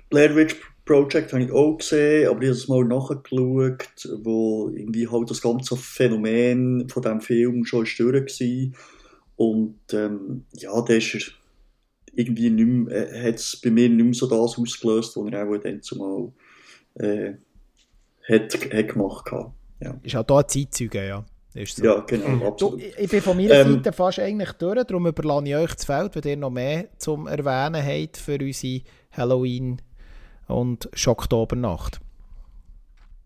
Blair 0.09 0.35
Witch 0.35 0.57
Project 0.85 1.33
habe 1.33 1.45
ich 1.45 1.53
auch 1.53 1.79
gesehen, 1.79 2.29
aber 2.29 2.43
ich 2.43 2.49
habe 2.49 2.59
es 2.59 2.69
mal 2.69 2.85
nachgeschaut, 2.85 4.09
wo 4.25 4.71
irgendwie 4.75 5.07
halt 5.07 5.31
das 5.31 5.41
ganze 5.41 5.77
Phänomen 5.77 6.89
von 6.89 7.03
diesem 7.03 7.21
Film 7.21 7.65
schon 7.65 7.87
durch 7.97 8.41
war. 8.41 8.73
Und 9.37 9.79
ähm, 9.93 10.47
ja, 10.55 10.83
der 10.83 10.97
ist 10.97 11.33
irgendwie 12.13 12.51
nicht 12.51 12.67
mehr, 12.67 13.13
äh, 13.13 13.29
hat 13.29 13.37
es 13.37 13.61
bei 13.63 13.71
mir 13.71 13.89
nicht 13.89 14.05
mehr 14.05 14.15
so 14.15 14.27
das 14.27 14.37
ausgelöst, 14.37 15.17
was 15.17 15.33
er 15.33 15.49
auch 15.49 15.57
dann 15.59 15.81
zumal 15.81 16.33
äh, 16.95 17.35
hat, 18.29 18.55
hat 18.55 18.89
gemacht 18.89 19.33
hat. 19.33 19.53
Ja. 19.81 19.95
Ist 20.03 20.17
auch 20.17 20.25
da 20.25 20.39
ein 20.39 20.49
Zeitzeuge, 20.49 21.07
ja. 21.07 21.25
Ist 21.55 21.77
so. 21.77 21.85
Ja, 21.85 22.01
genau, 22.01 22.29
mhm. 22.29 22.43
absolut. 22.43 22.81
Du, 22.81 22.85
ich 22.97 23.11
bin 23.11 23.21
von 23.21 23.37
meiner 23.37 23.55
ähm, 23.55 23.75
Seite 23.75 23.93
fast 23.93 24.21
eigentlich 24.21 24.53
durch, 24.53 24.85
darum 24.85 25.07
überlasse 25.07 25.49
ich 25.49 25.57
euch 25.57 25.75
das 25.75 25.85
Feld, 25.85 26.15
wenn 26.15 26.31
ihr 26.31 26.37
noch 26.37 26.51
mehr 26.51 26.89
zum 26.99 27.27
Erwähnen 27.27 27.85
habt 27.85 28.19
für 28.19 28.39
unsere 28.41 28.83
Halloween- 29.11 29.83
und 30.47 30.89
Schocktobernacht. 30.93 32.01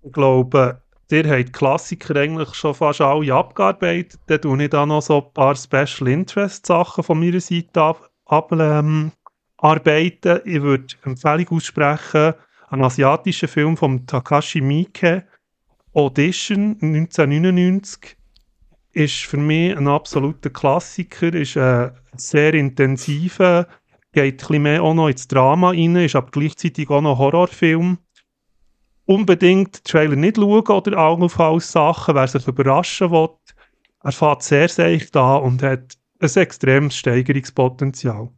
Ich 0.02 0.12
glaube, 0.12 0.80
ihr 1.10 1.28
habt 1.28 1.52
Klassiker 1.52 2.16
eigentlich 2.16 2.54
schon 2.54 2.74
fast 2.74 3.00
alle 3.00 3.34
abgearbeitet. 3.34 4.20
Dann 4.26 4.40
tue 4.40 4.62
ich 4.62 4.70
da 4.70 4.86
noch 4.86 5.02
so 5.02 5.22
ein 5.22 5.32
paar 5.34 5.56
Special 5.56 6.08
Interest 6.08 6.64
Sachen 6.64 7.04
von 7.04 7.20
meiner 7.20 7.40
Seite 7.40 7.80
ab, 7.80 8.10
ab 8.24 8.52
ähm, 8.52 9.12
arbeiten. 9.58 10.40
Ich 10.44 10.62
würde 10.62 10.86
Empfehlung 11.04 11.48
aussprechen, 11.48 12.34
einen 12.74 12.84
asiatischen 12.84 13.48
Film 13.48 13.76
von 13.76 14.06
Takashi 14.06 14.60
Miike, 14.60 15.24
Audition 15.94 16.76
1999, 16.82 18.16
ist 18.92 19.24
für 19.24 19.36
mich 19.36 19.76
ein 19.76 19.88
absoluter 19.88 20.51
Klassiker, 20.51 21.32
ist 21.32 21.56
ein 21.56 21.92
sehr 22.16 22.55
intensiver, 22.55 23.66
geht 24.12 24.34
ein 24.34 24.36
bisschen 24.36 24.62
mehr 24.62 24.82
auch 24.82 24.94
noch 24.94 25.09
ins 25.09 25.28
Drama 25.28 25.70
rein, 25.70 25.96
ist 25.96 26.16
aber 26.16 26.30
gleichzeitig 26.30 26.90
auch 26.90 27.01
noch 27.01 27.12
ein 27.12 27.18
Horrorfilm 27.18 27.98
unbedingt 29.06 29.84
Trailer 29.84 30.16
nicht 30.16 30.36
schauen 30.36 30.66
oder 30.66 30.98
Augen 30.98 31.24
auf 31.24 31.38
alles 31.38 31.70
Sachen, 31.70 32.14
wer 32.14 32.26
sich 32.26 32.46
überraschen 32.46 33.10
will. 33.10 33.28
Er 34.02 34.12
fährt 34.12 34.42
sehr 34.42 34.68
seicht 34.68 35.16
an 35.16 35.42
und 35.42 35.62
hat 35.62 35.96
ein 36.20 36.30
extremes 36.34 36.96
Steigerungspotenzial. 36.96 38.30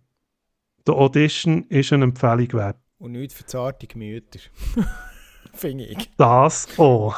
Die 0.86 0.92
Audition 0.92 1.64
ist 1.68 1.92
eine 1.92 2.04
Empfehlung 2.04 2.52
wert. 2.52 2.85
Und 2.98 3.12
nicht 3.12 3.32
für 3.32 3.46
zarte 3.46 3.86
Gemüter. 3.86 4.40
Finde 5.52 5.84
ich. 5.84 6.10
Das 6.16 6.68
auch. 6.78 7.16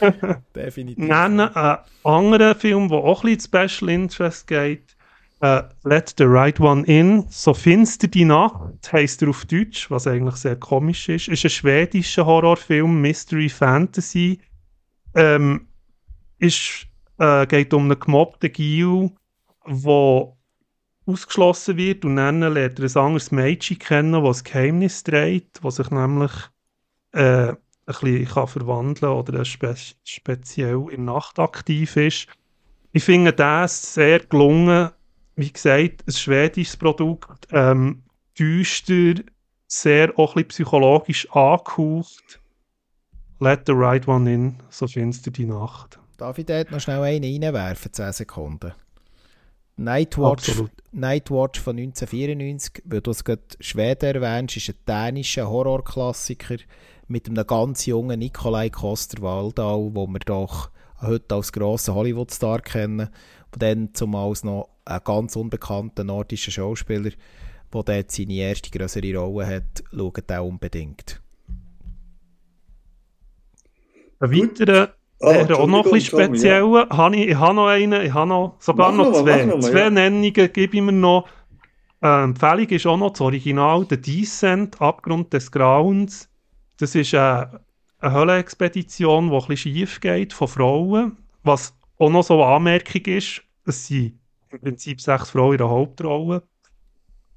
Definitiv. 0.54 0.98
Nennen 0.98 1.40
einen 1.40 1.78
anderen 2.02 2.58
Film, 2.58 2.88
der 2.88 2.98
auch 2.98 3.24
ein 3.24 3.36
bisschen 3.36 3.68
Special 3.68 3.90
Interest 3.90 4.46
geht, 4.46 4.96
Uh, 5.44 5.62
Let 5.82 6.14
the 6.18 6.24
Right 6.24 6.60
One 6.60 6.84
In, 6.86 7.26
so 7.28 7.52
finster 7.52 8.06
die 8.06 8.24
Nacht, 8.24 8.92
heisst 8.92 9.22
er 9.22 9.30
auf 9.30 9.44
Deutsch, 9.44 9.90
was 9.90 10.06
eigentlich 10.06 10.36
sehr 10.36 10.54
komisch 10.54 11.08
ist. 11.08 11.26
Ist 11.26 11.44
ein 11.44 11.50
schwedischer 11.50 12.24
Horrorfilm, 12.24 13.00
Mystery 13.00 13.48
Fantasy. 13.48 14.38
Ähm, 15.16 15.66
ist, 16.38 16.86
äh, 17.18 17.44
geht 17.48 17.74
um 17.74 17.90
einen 17.90 17.98
gemobbten 17.98 18.52
Gil, 18.52 19.10
der 19.66 20.32
ausgeschlossen 21.06 21.76
wird 21.76 22.04
und 22.04 22.16
dann 22.16 22.40
lernt 22.40 22.78
er 22.78 22.84
ein 22.84 23.04
anderes 23.04 23.30
Mädchen 23.32 23.78
kennen, 23.78 24.24
das 24.24 24.40
ein 24.40 24.44
Geheimnis 24.44 25.02
trägt, 25.02 25.64
das 25.64 25.76
sich 25.76 25.90
nämlich 25.90 26.32
äh, 27.12 27.48
ein 27.48 27.56
bisschen 27.86 28.26
kann 28.26 28.46
verwandeln 28.46 29.12
oder 29.12 29.44
spe 29.44 29.74
speziell 30.04 30.86
in 30.90 31.06
der 31.06 31.14
Nacht 31.14 31.38
aktiv 31.38 31.96
ist. 31.96 32.28
Ich 32.92 33.04
finde 33.04 33.32
das 33.32 33.94
sehr 33.94 34.20
gelungen. 34.20 34.90
Wie 35.34 35.50
gesagt, 35.50 36.04
ein 36.06 36.12
schwedisches 36.12 36.76
Produkt, 36.76 37.48
ähm, 37.50 38.02
düster, 38.38 39.14
sehr 39.66 40.18
auch 40.18 40.36
ein 40.36 40.44
bisschen 40.44 40.66
psychologisch 40.66 41.28
angehaucht. 41.30 42.40
Let 43.40 43.62
the 43.66 43.72
right 43.72 44.06
one 44.06 44.32
in, 44.32 44.56
so 44.68 44.86
finster 44.86 45.30
die 45.30 45.46
Nacht. 45.46 45.98
Darf 46.18 46.38
ich 46.38 46.46
dort 46.46 46.70
noch 46.70 46.80
schnell 46.80 47.00
einen 47.00 47.42
reinwerfen, 47.42 47.92
10 47.92 48.12
Sekunden? 48.12 48.72
Nightwatch, 49.82 50.62
Nightwatch 50.92 51.60
von 51.60 51.76
1994, 51.76 52.82
weil 52.84 53.00
du 53.00 53.10
es 53.10 53.24
gerade 53.24 53.42
Schweden 53.60 54.14
erwähnst, 54.14 54.56
ist 54.56 54.68
ein 54.68 54.76
dänischer 54.86 55.48
Horrorklassiker 55.48 56.56
mit 57.08 57.28
einem 57.28 57.46
ganz 57.46 57.86
jungen 57.86 58.20
Nikolai 58.20 58.70
Koster-Waldau, 58.70 59.90
wo 59.94 60.06
wir 60.06 60.20
doch 60.20 60.70
heute 61.00 61.34
als 61.34 61.52
grossen 61.52 61.94
Hollywood-Star 61.94 62.60
kennen, 62.60 63.08
und 63.52 63.62
dann 63.62 63.92
zumals 63.92 64.44
noch 64.44 64.70
einen 64.84 65.04
ganz 65.04 65.36
unbekannten 65.36 66.06
nordischen 66.06 66.52
Schauspieler, 66.52 67.10
der 67.74 67.82
dort 67.82 68.10
seine 68.10 68.34
erste 68.34 68.70
größere 68.70 69.16
Rolle 69.18 69.46
hat, 69.46 69.82
schaut 69.90 70.30
auch 70.32 70.46
unbedingt. 70.46 71.20
Ein 74.20 74.30
weiterer 74.30 74.94
Ah, 75.22 75.44
der 75.44 75.58
auch 75.58 75.66
noch 75.68 75.84
ein 75.86 75.92
bisschen 75.92 76.18
speziell. 76.18 76.64
Ja. 76.64 76.88
Habe 76.90 77.16
ich, 77.16 77.28
ich 77.28 77.36
habe 77.36 77.54
noch 77.54 77.68
einen, 77.68 78.02
ich 78.02 78.12
habe 78.12 78.28
noch, 78.28 78.56
sogar 78.58 78.90
mach 78.90 79.04
noch, 79.04 79.22
zwei. 79.22 79.44
Noch, 79.44 79.60
zwei 79.60 79.80
ja. 79.80 79.90
Nennungen 79.90 80.32
gebe 80.32 80.76
ich 80.76 80.82
mir 80.82 80.92
noch. 80.92 81.28
Äh, 82.02 82.24
Empfehlung 82.24 82.68
ist 82.68 82.86
auch 82.86 82.96
noch 82.96 83.10
das 83.10 83.20
Original, 83.20 83.84
der 83.84 83.98
Descent, 83.98 84.80
Abgrund 84.80 85.32
des 85.32 85.52
Grauens. 85.52 86.28
Das 86.78 86.96
ist 86.96 87.14
eine, 87.14 87.60
eine 88.00 88.12
Höhlenexpedition, 88.12 89.30
die 89.30 89.36
ein 89.36 89.46
bisschen 89.46 89.74
schief 89.74 90.00
geht, 90.00 90.32
von 90.32 90.48
Frauen. 90.48 91.16
Was 91.44 91.76
auch 91.98 92.10
noch 92.10 92.24
so 92.24 92.42
eine 92.42 92.56
Anmerkung 92.56 93.02
ist, 93.02 93.42
es 93.64 93.86
sind 93.86 94.18
im 94.50 94.60
Prinzip 94.60 95.00
sechs 95.00 95.30
Frauen 95.30 95.52
in 95.52 95.58
der 95.58 95.68
Hauptrolle, 95.68 96.42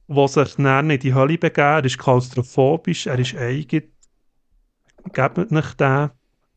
die 0.07 0.27
sich 0.27 0.55
dann 0.55 0.89
in 0.89 0.99
die 0.99 1.13
Hölle 1.13 1.37
begeben. 1.37 1.67
Er 1.67 1.85
ist 1.85 1.99
klaustrophobisch, 1.99 3.05
er 3.05 3.19
ist 3.19 3.35
eigen. 3.35 3.83
Gebt 5.13 5.51
nicht 5.51 5.79
den. 5.79 6.09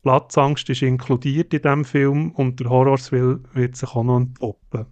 Platzangst 0.03 0.69
ist 0.69 0.81
inkludiert 0.81 1.53
in 1.53 1.61
diesem 1.61 1.85
Film 1.85 2.31
und 2.31 2.59
der 2.59 2.69
Horrorswill 2.69 3.41
wird 3.53 3.75
sich 3.75 3.89
auch 3.89 4.03
noch 4.03 4.17
entpoppen. 4.17 4.85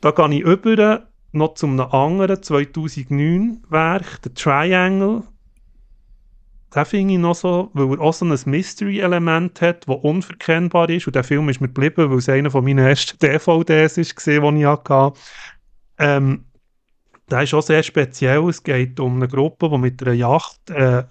Da 0.00 0.10
gehe 0.10 0.34
ich 0.34 0.40
über 0.40 1.06
noch 1.32 1.54
zu 1.54 1.66
einem 1.66 1.80
anderen 1.80 2.42
2009 2.42 3.62
Werk, 3.68 4.20
The 4.22 4.30
Triangle. 4.30 5.22
Den 6.74 6.84
finde 6.84 7.14
ich 7.14 7.20
noch 7.20 7.34
so, 7.34 7.70
weil 7.72 7.92
er 7.92 8.00
auch 8.00 8.12
so 8.12 8.24
ein 8.24 8.38
Mystery-Element 8.44 9.60
hat, 9.62 9.88
das 9.88 9.96
unverkennbar 9.96 10.90
ist. 10.90 11.06
Und 11.06 11.16
der 11.16 11.24
Film 11.24 11.48
ist 11.48 11.60
mir 11.60 11.68
geblieben, 11.68 12.10
weil 12.10 12.18
es 12.18 12.28
einer 12.28 12.50
von 12.50 12.64
meinen 12.64 12.86
ersten 12.86 13.18
DVDs 13.22 13.96
war, 13.96 14.52
die 14.52 14.60
ich 14.60 14.66
hatte. 14.66 15.12
Ähm, 15.98 16.44
der 17.30 17.42
ist 17.42 17.54
auch 17.54 17.62
sehr 17.62 17.82
speziell. 17.82 18.48
Es 18.48 18.62
geht 18.62 19.00
um 19.00 19.16
eine 19.16 19.28
Gruppe, 19.28 19.70
die 19.70 19.78
mit 19.78 20.02
einer 20.02 20.12
Yacht, 20.12 20.70
äh, 20.70 21.04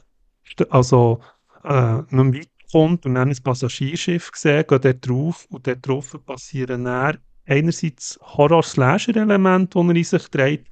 also 0.69 1.19
äh, 1.65 2.03
noch 2.15 2.33
weiterkommt 2.33 3.05
und 3.05 3.15
dann 3.15 3.29
ein 3.29 3.43
Passagierschiff 3.43 4.31
gesehen, 4.31 4.65
geht 4.67 4.85
dort 4.85 5.07
drauf 5.07 5.47
und 5.49 5.67
dort 5.67 5.87
drauf 5.87 6.17
passieren 6.25 6.85
dann 6.85 7.17
einerseits 7.45 8.19
Horror-Slasher-Elemente, 8.21 9.79
die 9.79 9.87
er 9.87 9.95
in 9.95 10.03
sich 10.03 10.27
trägt, 10.29 10.71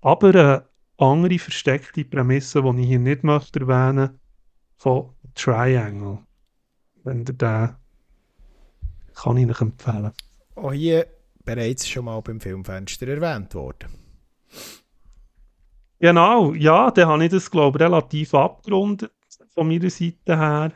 aber 0.00 0.28
eine 0.28 0.64
andere 0.98 1.38
versteckte 1.38 2.04
Prämisse, 2.04 2.62
die 2.62 2.82
ich 2.82 2.88
hier 2.88 2.98
nicht 2.98 3.24
möchte 3.24 3.60
erwähnen 3.60 4.20
von 4.76 5.10
Triangle. 5.34 6.18
Wenn 7.02 7.18
ihr 7.18 7.24
den 7.24 7.76
kann 9.14 9.36
ich 9.36 9.48
euch 9.48 9.60
empfehlen. 9.60 10.12
Auch 10.56 10.72
hier 10.72 11.06
bereits 11.44 11.88
schon 11.88 12.06
mal 12.06 12.20
beim 12.20 12.40
Filmfenster 12.40 13.08
erwähnt 13.08 13.54
worden. 13.54 13.90
Genau, 16.00 16.52
ja, 16.52 16.90
dann 16.90 17.08
habe 17.08 17.24
ich 17.24 17.30
das, 17.30 17.50
glaube 17.50 17.78
ich, 17.78 17.84
relativ 17.84 18.34
abgerundet 18.34 19.12
von 19.54 19.68
meiner 19.68 19.90
Seite 19.90 20.38
her. 20.38 20.72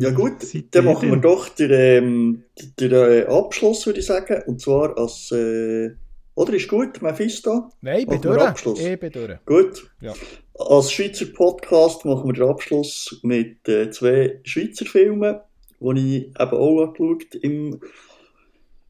Ja 0.00 0.10
gut, 0.10 0.42
Seid 0.42 0.66
dann 0.74 0.84
machen 0.84 1.10
wir 1.10 1.16
doch 1.16 1.48
den, 1.48 1.70
ähm, 1.70 2.44
den, 2.78 2.90
den 2.90 3.26
Abschluss, 3.26 3.86
würde 3.86 4.00
ich 4.00 4.06
sagen. 4.06 4.42
Und 4.46 4.60
zwar 4.60 4.96
als... 4.98 5.32
Äh, 5.32 5.94
oder 6.34 6.52
ist 6.52 6.68
gut, 6.68 7.02
Mephisto? 7.02 7.70
Nein, 7.80 8.00
ich 8.00 8.06
bin 8.06 8.20
durch. 8.20 8.78
Ich 8.78 9.00
bin 9.00 9.10
durch. 9.10 9.44
Gut. 9.44 9.90
Ja. 10.00 10.14
Als 10.54 10.92
Schweizer 10.92 11.26
Podcast 11.26 12.04
machen 12.04 12.28
wir 12.28 12.34
den 12.34 12.48
Abschluss 12.48 13.18
mit 13.22 13.66
äh, 13.66 13.90
zwei 13.90 14.38
Schweizer 14.44 14.86
Filmen, 14.86 15.40
die 15.80 16.16
ich 16.16 16.26
eben 16.26 16.56
auch 16.56 16.82
angeschaut 16.84 17.34
im 17.42 17.80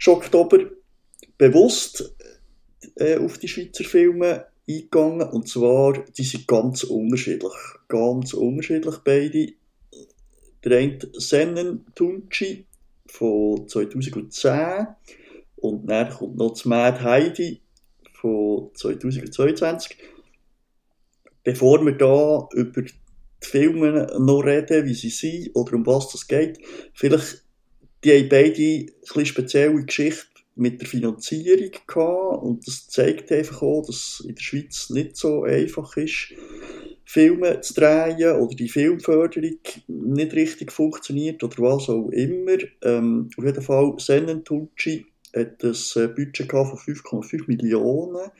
Oktober. 0.07 0.59
Bewusst 1.39 2.15
äh, 2.97 3.17
auf 3.17 3.39
die 3.39 3.49
Schweizer 3.49 3.85
Filme 3.85 4.45
eingegangen. 4.69 5.29
Und 5.29 5.49
zwar, 5.49 6.05
die 6.05 6.25
sind 6.25 6.47
ganz 6.47 6.85
unterschiedlich. 6.85 7.53
Ganz 7.89 8.35
unterschiedlich 8.35 8.97
beide. 9.05 9.53
Der 10.65 10.79
eine 10.79 10.99
Sennen 11.15 11.87
Tunchi 11.95 12.67
von 13.07 13.69
2010 13.69 14.87
und 15.57 15.87
dann 15.87 16.11
kommt 16.11 16.37
noch 16.37 16.51
das 16.51 16.65
Mad 16.65 17.01
Heidi 17.01 17.61
von 18.13 18.71
2022. 18.75 19.97
Bevor 21.45 21.85
wir 21.85 21.93
da 21.93 22.49
über 22.53 22.83
die 22.83 22.93
Filme 23.41 24.09
noch 24.19 24.41
reden, 24.41 24.85
wie 24.87 24.95
sie 24.95 25.11
sind 25.11 25.55
oder 25.55 25.75
um 25.75 25.87
was 25.87 26.13
es 26.15 26.27
geht, 26.27 26.59
vielleicht 26.93 27.45
die 28.05 28.13
haben 28.13 28.29
beide 28.29 28.63
ein 28.63 28.87
bisschen 29.01 29.27
spezielle 29.27 29.85
Geschichte 29.85 30.38
mit 30.59 30.81
der 30.81 30.89
Finanzierung 30.89 31.71
gehabt. 31.87 32.43
Und 32.43 32.67
das 32.67 32.89
zeigt 32.89 33.31
einfach 33.33 33.63
auch, 33.63 33.85
dass 33.87 34.23
in 34.27 34.35
der 34.35 34.43
Schweiz 34.43 34.91
nicht 34.91 35.17
so 35.17 35.45
einfach 35.45 35.97
ist, 35.97 36.33
Filme 37.05 37.61
zu 37.61 37.73
drehen 37.73 38.33
oder 38.33 38.55
die 38.55 38.69
Filmförderung 38.69 39.59
nicht 39.87 40.33
richtig 40.35 40.73
funktioniert 40.73 41.43
oder 41.43 41.57
was 41.59 41.89
auch 41.89 42.11
immer. 42.11 42.59
Ähm, 42.83 43.31
auf 43.37 43.45
jeden 43.45 43.63
Fall, 43.63 43.95
Sennentucci 43.97 45.07
hat 45.35 45.65
ein 45.65 45.73
äh, 45.73 46.09
Budget 46.09 46.51
von 46.51 46.67
5,5 46.67 47.45
Millionen, 47.47 48.31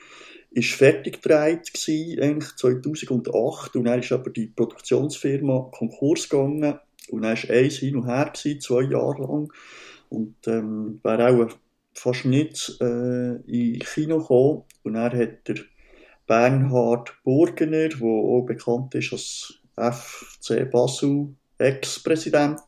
ist 0.51 0.73
fertig 0.73 1.23
gedreht 1.23 1.73
gewesen, 1.73 2.21
eigentlich 2.21 2.57
2008 2.57 3.77
und 3.77 3.85
dann 3.85 4.01
ist 4.01 4.13
aber 4.13 4.31
die 4.31 4.49
Produktionsfirma 4.49 5.71
Konkurs 5.73 6.29
gegangen. 6.29 6.79
Und 7.11 7.23
dann 7.23 7.37
war 7.39 7.51
eins 7.51 7.77
hin 7.77 7.97
und 7.97 8.07
her 8.07 8.33
gewesen, 8.35 8.61
zwei 8.61 8.83
Jahre 8.83 9.23
lang. 9.23 9.53
Und 10.11 10.35
ähm, 10.47 11.01
wäre 11.03 11.29
auch 11.29 11.55
fast 11.99 12.25
nicht 12.25 12.77
äh, 12.81 13.37
in 13.47 13.79
Kino 13.81 14.19
gekommen. 14.19 14.63
Und 14.83 14.95
dann 14.95 15.13
hat 15.13 15.49
der 15.49 15.57
Bernhard 16.27 17.13
Burgener, 17.25 17.89
der 17.89 18.03
auch 18.03 18.47
bekannt 18.47 18.95
ist 18.95 19.13
als 19.13 19.61
FC 19.77 20.71
Basel 20.71 21.35
Ex-Präsident, 21.59 22.61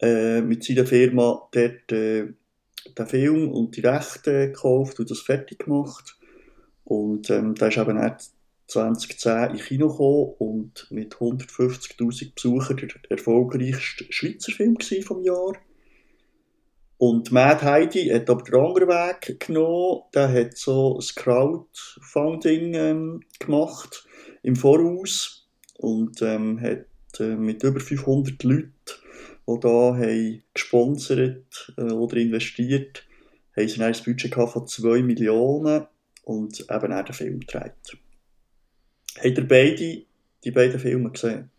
äh, 0.00 0.40
mit 0.40 0.64
seiner 0.64 0.86
Firma 0.86 1.48
dort 1.52 1.92
äh, 1.92 2.32
den 2.98 3.06
Film 3.06 3.52
und 3.52 3.76
die 3.76 3.80
Rechte 3.80 4.48
gekauft 4.48 4.98
und 4.98 5.10
das 5.10 5.20
fertig 5.20 5.60
gemacht. 5.60 6.16
Und 6.84 7.30
ähm, 7.30 7.54
da 7.54 7.68
ist 7.68 7.76
eben 7.78 7.98
auch 7.98 8.16
2010 8.66 9.50
in 9.50 9.56
Kino 9.58 10.36
und 10.38 10.86
mit 10.90 11.14
150.000 11.14 12.34
Besuchern 12.34 12.76
der 12.76 13.10
erfolgreichste 13.10 14.06
Schweizer 14.10 14.52
Film 14.52 14.76
vom 15.04 15.22
Jahr. 15.22 15.52
Und 17.04 17.32
Mad 17.32 17.64
Heidi 17.64 18.10
hat 18.10 18.30
aber 18.30 18.44
den 18.44 18.54
anderen 18.54 18.86
Weg 18.86 19.40
genommen. 19.40 20.02
Der 20.14 20.32
hat 20.32 20.56
so 20.56 21.00
ein 21.00 21.04
Crowdfunding 21.16 22.74
ähm, 22.74 23.20
gemacht 23.40 24.06
im 24.44 24.54
Voraus 24.54 25.48
und 25.78 26.22
ähm, 26.22 26.60
hat 26.60 26.86
äh, 27.18 27.34
mit 27.34 27.64
über 27.64 27.80
500 27.80 28.40
Leuten, 28.44 28.70
die 29.48 29.60
da 29.60 29.96
haben 29.96 30.42
gesponsert 30.54 31.74
äh, 31.76 31.90
oder 31.90 32.18
investiert, 32.18 33.04
haben 33.56 33.66
sie 33.66 33.82
ein 33.82 33.96
Budget 34.04 34.34
von 34.34 34.68
2 34.68 35.02
Millionen 35.02 35.88
und 36.22 36.60
eben 36.60 36.92
auch 36.92 37.04
den 37.04 37.14
Film 37.14 37.40
gedreht. 37.40 37.98
Habt 39.16 39.38
ihr 39.38 39.48
beide, 39.48 40.04
die 40.44 40.50
beiden 40.52 40.78
Filme 40.78 41.10
gesehen? 41.10 41.50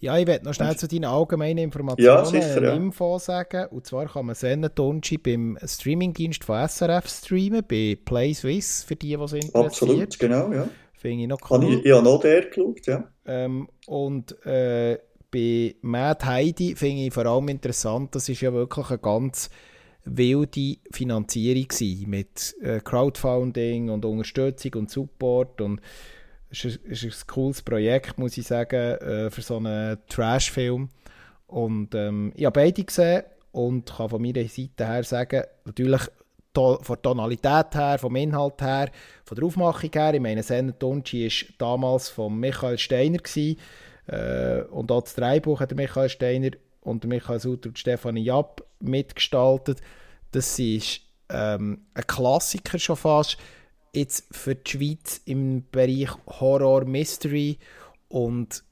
Ja, 0.00 0.16
ich 0.16 0.26
werde 0.26 0.46
noch 0.46 0.54
schnell 0.54 0.74
zu 0.76 0.88
deinen 0.88 1.04
allgemeinen 1.04 1.58
Informationen 1.58 2.06
ja, 2.06 2.24
sicher, 2.24 2.62
ja. 2.62 2.74
Info 2.74 3.18
sagen. 3.18 3.66
Und 3.70 3.86
zwar 3.86 4.06
kann 4.06 4.26
man 4.26 4.34
Sennentonchi 4.34 5.18
beim 5.18 5.58
Streamingdienst 5.62 6.42
von 6.42 6.66
SRF 6.66 7.06
streamen, 7.06 7.62
bei 7.68 7.98
Play 8.02 8.32
Swiss, 8.32 8.82
für 8.82 8.96
die, 8.96 9.08
die 9.08 9.22
es 9.22 9.32
interessiert. 9.34 9.66
Absolut, 9.66 10.18
genau, 10.18 10.52
ja. 10.52 10.68
Finde 10.94 11.22
ich 11.22 11.28
noch 11.28 11.50
cool. 11.50 11.64
Ich, 11.64 11.84
ich 11.84 11.92
habe 11.92 12.02
noch 12.02 12.20
der 12.20 12.46
geschaut, 12.46 12.86
ja. 12.86 13.04
Ähm, 13.26 13.68
und 13.86 14.44
äh, 14.46 14.98
bei 15.30 15.76
Mad 15.82 16.24
Heidi 16.24 16.74
finde 16.76 17.02
ich 17.04 17.12
vor 17.12 17.26
allem 17.26 17.48
interessant, 17.48 18.14
das 18.14 18.28
ist 18.28 18.40
ja 18.40 18.52
wirklich 18.52 18.88
eine 18.88 18.98
ganz 18.98 19.50
wilde 20.04 20.76
Finanzierung 20.90 21.68
gewesen, 21.68 22.10
mit 22.10 22.56
äh, 22.62 22.80
Crowdfunding 22.80 23.90
und 23.90 24.04
Unterstützung 24.04 24.72
und 24.76 24.90
Support 24.90 25.60
und 25.60 25.80
ist, 26.50 26.64
ist 26.64 27.04
ein 27.04 27.26
cooles 27.26 27.62
Projekt, 27.62 28.18
muss 28.18 28.36
ich 28.36 28.46
sagen, 28.46 28.76
äh, 28.76 29.30
für 29.30 29.42
so 29.42 29.56
einen 29.56 29.98
Trash-Film. 30.08 30.88
Und 31.46 31.94
ähm, 31.94 32.32
ich 32.36 32.44
habe 32.44 32.60
beide 32.60 32.84
gesehen 32.84 33.22
und 33.52 33.90
kann 33.96 34.08
von 34.08 34.22
meiner 34.22 34.46
Seite 34.48 34.86
her 34.86 35.02
sagen, 35.04 35.42
natürlich 35.64 36.02
to 36.52 36.78
von 36.82 36.96
der 36.96 37.02
Tonalität 37.02 37.74
her, 37.74 37.98
vom 37.98 38.16
Inhalt 38.16 38.60
her, 38.60 38.90
von 39.24 39.36
der 39.36 39.44
Aufmachung 39.44 39.90
her. 39.92 40.14
Ich 40.14 40.20
meine, 40.20 40.42
Senna 40.42 40.72
Tunci 40.72 41.26
war 41.26 41.54
damals 41.58 42.08
von 42.08 42.38
Michael 42.38 42.78
Steiner 42.78 43.18
gewesen, 43.18 43.56
äh, 44.06 44.62
und 44.70 44.90
auch 44.90 45.02
das 45.02 45.14
Dreibuch 45.14 45.60
hat 45.60 45.74
Michael 45.74 46.08
Steiner 46.08 46.50
und 46.80 47.04
Michael 47.04 47.38
Suter 47.38 47.68
und 47.68 47.78
Stefanie 47.78 48.24
Japp 48.24 48.64
mitgestaltet. 48.80 49.80
Das 50.32 50.58
ist 50.58 51.00
ähm, 51.28 51.82
ein 51.94 52.06
Klassiker 52.06 52.78
schon 52.78 52.96
fast 52.96 53.36
jetzt 53.92 54.24
für 54.30 54.54
die 54.54 54.70
Schweiz 54.70 55.20
im 55.24 55.64
Bereich 55.70 56.10
Horror 56.26 56.84
Mystery. 56.84 57.58
Und 58.08 58.62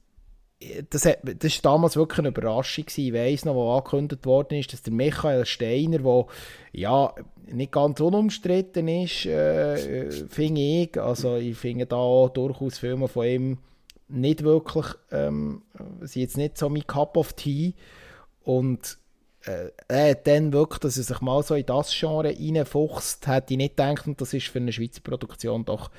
äh, 0.59 0.83
das, 0.89 1.05
hat, 1.05 1.19
das 1.23 1.53
ist 1.53 1.65
damals 1.65 1.95
wirklich 1.95 2.19
eine 2.19 2.29
Überraschung 2.29 2.85
gewesen. 2.85 3.05
Ich 3.07 3.13
weiss 3.13 3.45
noch, 3.45 3.55
wo 3.55 3.71
angekündigt 3.73 4.25
worden 4.25 4.59
ist, 4.59 4.73
dass 4.73 4.81
der 4.81 4.93
Michael 4.93 5.45
Steiner, 5.45 5.99
der 5.99 6.25
ja 6.73 7.13
nicht 7.47 7.71
ganz 7.71 7.99
unumstritten 7.99 8.87
ist, 8.87 9.25
äh, 9.25 10.11
finde 10.29 10.61
ich, 10.61 10.99
also 10.99 11.37
ich 11.37 11.57
finde 11.57 11.87
da 11.87 11.95
auch 11.95 12.29
durchaus 12.29 12.77
Filme 12.77 13.07
von 13.07 13.25
ihm 13.25 13.57
nicht 14.07 14.43
wirklich, 14.43 14.85
ähm, 15.11 15.63
sind 16.01 16.21
jetzt 16.21 16.37
nicht 16.37 16.57
so 16.57 16.69
mein 16.69 16.85
Cup 16.85 17.15
of 17.17 17.33
Tea. 17.33 17.73
Und 18.41 18.97
äh, 19.45 20.15
dann 20.23 20.53
wirklich, 20.53 20.79
dass 20.79 20.97
er 20.97 21.03
sich 21.03 21.21
mal 21.21 21.43
so 21.43 21.55
in 21.55 21.65
das 21.65 21.93
Genre 21.97 22.29
reinfuchst, 22.29 23.27
hätte 23.27 23.53
ich 23.53 23.57
nicht 23.57 23.77
gedacht 23.77 24.07
und 24.07 24.19
das 24.19 24.33
ist 24.33 24.47
für 24.47 24.59
eine 24.59 24.71
Schweizer 24.71 25.01
Produktion 25.01 25.65
doch 25.65 25.89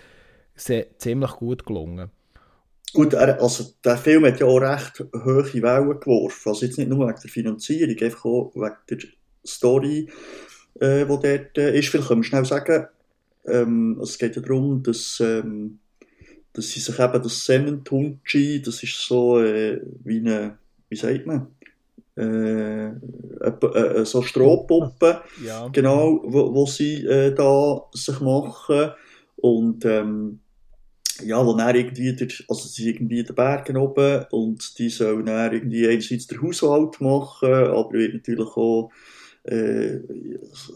sehr, 0.54 0.98
ziemlich 0.98 1.32
gut 1.32 1.64
gelungen. 1.64 2.10
Gut, 2.92 3.14
also 3.14 3.72
der 3.84 3.96
Film 3.96 4.26
hat 4.26 4.40
ja 4.40 4.46
auch 4.46 4.58
recht 4.58 5.04
hohe 5.24 5.62
Wellen 5.62 6.00
geworfen, 6.00 6.48
also 6.48 6.66
jetzt 6.66 6.76
nicht 6.76 6.88
nur 6.88 7.06
wegen 7.06 7.20
der 7.20 7.30
Finanzierung, 7.30 7.96
einfach 8.00 8.24
auch 8.24 8.52
wegen 8.54 8.76
der 8.90 8.98
Story, 9.46 10.08
äh, 10.80 11.04
die 11.04 11.06
dort 11.06 11.58
äh, 11.58 11.78
ist. 11.78 11.88
Vielleicht 11.88 12.08
können 12.08 12.22
wir 12.22 12.26
schnell 12.26 12.44
sagen, 12.44 12.86
ähm, 13.46 13.98
es 14.02 14.18
geht 14.18 14.34
ja 14.34 14.42
darum, 14.42 14.82
dass, 14.82 15.20
ähm, 15.20 15.78
dass 16.52 16.70
sie 16.70 16.80
sich 16.80 16.98
eben 16.98 17.22
das 17.22 17.44
Sennentunchi, 17.44 18.60
das 18.60 18.82
ist 18.82 19.06
so 19.06 19.40
äh, 19.40 19.80
wie 20.02 20.18
eine, 20.18 20.58
wie 20.88 20.96
sagt 20.96 21.26
man, 21.26 21.46
äh, 22.20 22.88
äh, 23.47 24.05
so 24.05 24.22
Strohpuppen, 24.22 25.16
ja. 25.44 25.68
genau, 25.68 26.20
wo, 26.24 26.55
wo 26.55 26.66
sie 26.66 27.05
äh, 27.06 27.34
da 27.34 27.82
sich 27.92 28.20
machen. 28.20 28.90
Und 29.36 29.84
ähm, 29.86 30.40
ja, 31.24 31.44
wo 31.44 31.55
dann 31.55 31.74
irgendwie, 31.74 32.14
der, 32.14 32.28
also 32.48 32.68
sie 32.68 32.84
sind 32.84 32.97
irgendwie 32.97 33.20
in 33.20 33.26
den 33.26 33.34
Bergen 33.34 33.76
oben 33.76 34.24
und 34.30 34.78
die 34.78 34.88
sollen 34.88 35.26
dann 35.26 35.52
irgendwie 35.52 35.88
einerseits 35.88 36.26
den 36.26 36.42
Haushalt 36.42 37.01
machen, 37.01 37.52
aber 37.52 37.92
wird 37.92 38.14
natürlich 38.14 38.56
auch 38.56 38.90
äh, 39.44 39.98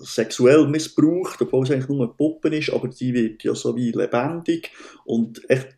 sexuell 0.03 0.67
missbraucht, 0.67 1.41
obwohl 1.43 1.65
es 1.65 1.71
eigentlich 1.71 1.89
nur 1.89 2.07
eine 2.07 2.15
Puppe 2.15 2.49
ist, 2.49 2.71
aber 2.71 2.89
die 2.89 3.13
wird 3.13 3.45
ja 3.45 3.55
so 3.55 3.77
wie 3.77 3.93
lebendig. 3.93 4.73
Und 5.05 5.49
echt 5.51 5.77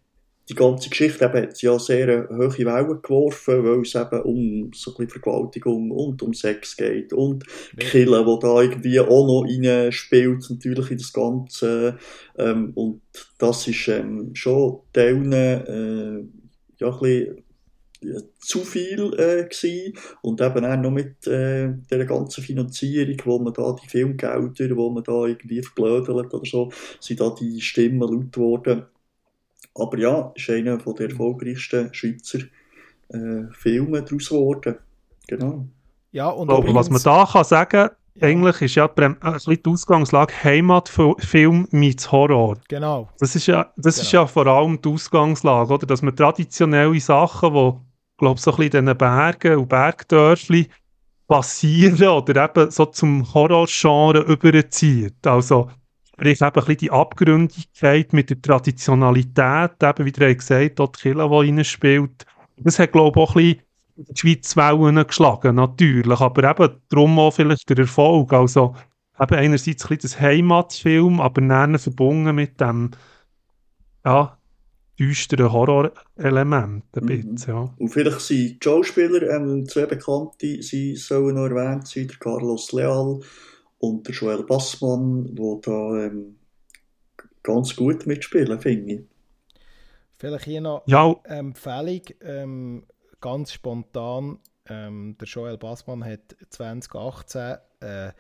die 0.49 0.55
ganze 0.55 0.91
Geschichte 0.91 1.25
eben 1.25 1.43
hat 1.43 1.61
ja 1.61 1.79
sehr 1.79 2.29
hohe 2.29 2.59
Wellen 2.59 3.03
geworfen, 3.03 3.65
weil 3.65 3.81
es 3.81 3.95
eben 3.95 4.23
um 4.23 4.71
so 4.73 4.93
ein 4.93 4.97
bisschen 4.97 5.09
Vergewaltigung 5.09 5.91
und 5.91 6.23
um 6.23 6.35
Sex 6.35 6.77
geht 6.77 7.13
und 7.13 7.45
ja. 7.79 7.89
Killen, 7.89 8.27
wo 8.27 8.37
da 8.37 8.63
irgendwie 8.63 9.01
auch 9.01 9.27
noch 9.27 9.45
rein 9.45 9.91
spielt, 9.91 10.49
natürlich 10.49 10.91
in 10.93 10.99
das 10.99 11.13
Ganze. 11.13 11.99
Ähm, 12.39 12.71
und 12.75 13.03
das 13.39 13.67
ist 13.67 13.89
ähm, 13.89 14.31
schon 14.35 14.81
Teilen 14.93 15.33
äh, 15.33 16.23
ja, 16.79 16.93
ein 16.93 17.01
bisschen 17.01 17.45
ja, 18.03 18.21
zu 18.39 18.61
viel 18.61 19.15
äh, 19.15 19.49
gewesen. 19.49 19.99
und 20.23 20.41
eben 20.41 20.65
auch 20.65 20.77
noch 20.77 20.91
mit 20.93 21.27
äh, 21.27 21.73
der 21.91 22.05
ganzen 22.05 22.45
Finanzierung, 22.45 23.17
wo 23.25 23.39
man 23.41 23.53
da 23.53 23.75
die 23.83 23.89
Filmgelder, 23.89 24.77
wo 24.77 24.91
man 24.91 25.03
da 25.03 25.25
irgendwie 25.25 25.63
verblödelt 25.63 26.33
oder 26.33 26.47
so, 26.47 26.71
sind 27.01 27.21
da 27.21 27.31
die 27.31 27.61
Stimmen 27.61 28.01
laut 28.01 28.33
geworden 28.33 28.85
aber 29.79 29.99
ja, 29.99 30.33
ist 30.35 30.51
einer 30.51 30.77
der 30.79 31.11
erfolgreichsten 31.11 31.93
Schweizer 31.93 32.41
äh, 33.09 33.45
Filme 33.53 34.03
daraus 34.03 34.29
geworden. 34.29 34.77
Genau. 35.29 35.67
Ja, 36.13 36.29
und 36.29 36.51
Aber 36.51 36.75
was 36.75 36.89
man 36.89 37.03
da 37.03 37.29
kann 37.31 37.45
sagen 37.45 37.91
ja. 38.15 38.27
eigentlich 38.27 38.63
ist 38.63 38.75
ja 38.77 38.89
ein 38.89 39.17
bisschen 39.19 39.63
die 39.63 39.71
Ausgangslage 39.71 40.33
Heimatfilm 40.43 41.69
mit 41.71 42.11
Horror. 42.11 42.57
Genau. 42.69 43.11
Das 43.19 43.35
ist 43.37 43.47
ja, 43.47 43.71
das 43.77 43.97
genau. 43.97 44.07
ist 44.07 44.13
ja 44.13 44.27
vor 44.27 44.47
allem 44.47 44.81
die 44.81 44.89
Ausgangslage, 44.89 45.75
oder? 45.75 45.87
dass 45.87 46.03
man 46.03 46.17
traditionelle 46.17 46.99
Sachen, 47.01 47.53
die, 47.53 47.73
glaube 48.19 48.41
so 48.41 48.53
ein 48.53 48.57
bisschen 48.57 48.79
in 48.79 48.87
den 48.87 48.97
Bergen 48.97 49.59
und 49.59 49.69
Bergdörfli 49.69 50.69
passieren 51.29 52.09
oder 52.09 52.45
eben 52.45 52.71
so 52.71 52.87
zum 52.87 53.35
Horrorgenre 53.35 54.21
überzieht. 54.21 55.27
Also 55.27 55.71
Sprich 56.19 56.41
eben 56.41 56.47
ein 56.47 56.53
bisschen 56.53 56.77
die 56.79 56.91
Abgründigkeit 56.91 58.13
mit 58.15 58.31
der 58.31 58.41
Traditionalität, 58.41 59.83
eben 59.83 60.07
wie 60.07 60.25
ihr 60.25 60.35
gesagt 60.35 60.81
habt, 60.81 60.97
die 60.97 61.01
Kille, 61.03 61.29
die 61.29 61.51
reinspielt. 61.51 62.27
Das 62.57 62.79
hat, 62.79 62.93
glaube 62.93 63.21
ich, 63.21 63.29
auch 63.29 63.37
ein 63.37 63.43
bisschen 63.43 63.63
die 63.97 64.17
Schweiz 64.19 64.57
Wellen 64.57 65.07
geschlagen, 65.07 65.57
natürlich. 65.57 66.21
Aber 66.21 66.51
eben 66.51 66.81
darum 66.89 67.19
auch 67.19 67.33
vielleicht 67.33 67.69
der 67.69 67.79
Erfolg. 67.79 68.33
Also 68.33 68.75
eben 69.21 69.35
einerseits 69.35 69.85
ein 69.85 69.89
bisschen 69.89 69.99
das 70.03 70.21
Heimatfilm, 70.21 71.21
aber 71.21 71.43
dann 71.43 71.79
verbunden 71.79 72.35
mit 72.35 72.61
dem, 72.61 72.93
ja, 74.05 74.39
düsteren 74.99 75.53
Horrorelement 75.53 76.85
ein 76.97 77.03
mhm. 77.03 77.07
bisschen, 77.07 77.55
ja. 77.55 77.75
Und 77.77 77.89
vielleicht 77.89 78.21
sind 78.21 78.39
die 78.39 78.59
Schauspieler, 78.63 79.23
ähm, 79.31 79.69
zwei 79.69 79.87
Bekannte, 79.87 80.63
sie 80.63 80.97
sollen 80.97 81.35
noch 81.35 81.49
erwähnt 81.49 81.87
sein, 81.87 82.09
der 82.09 82.17
Carlos 82.17 82.73
Leal 82.73 83.21
und 83.79 84.07
der 84.07 84.15
Joel 84.15 84.43
Bassmann, 84.45 85.35
der 85.35 85.59
da 85.63 86.05
ähm, 86.05 86.37
ganz 87.43 87.77
gut 87.77 88.07
mitspielen, 88.07 88.61
finde 88.61 88.95
ich. 88.95 89.01
Vielleicht 90.19 90.45
hier 90.45 90.61
noch 90.61 90.83
ja. 90.87 91.15
eine 91.25 91.39
Empfehlung, 91.39 92.03
ähm, 92.23 92.87
ganz 93.21 93.53
spontan. 93.53 94.39
Ähm, 94.69 95.17
der 95.21 95.29
Joel 95.29 95.59
Bassmann 95.59 96.05
hat 96.05 96.37
2018 96.51 97.57
einen 97.81 98.13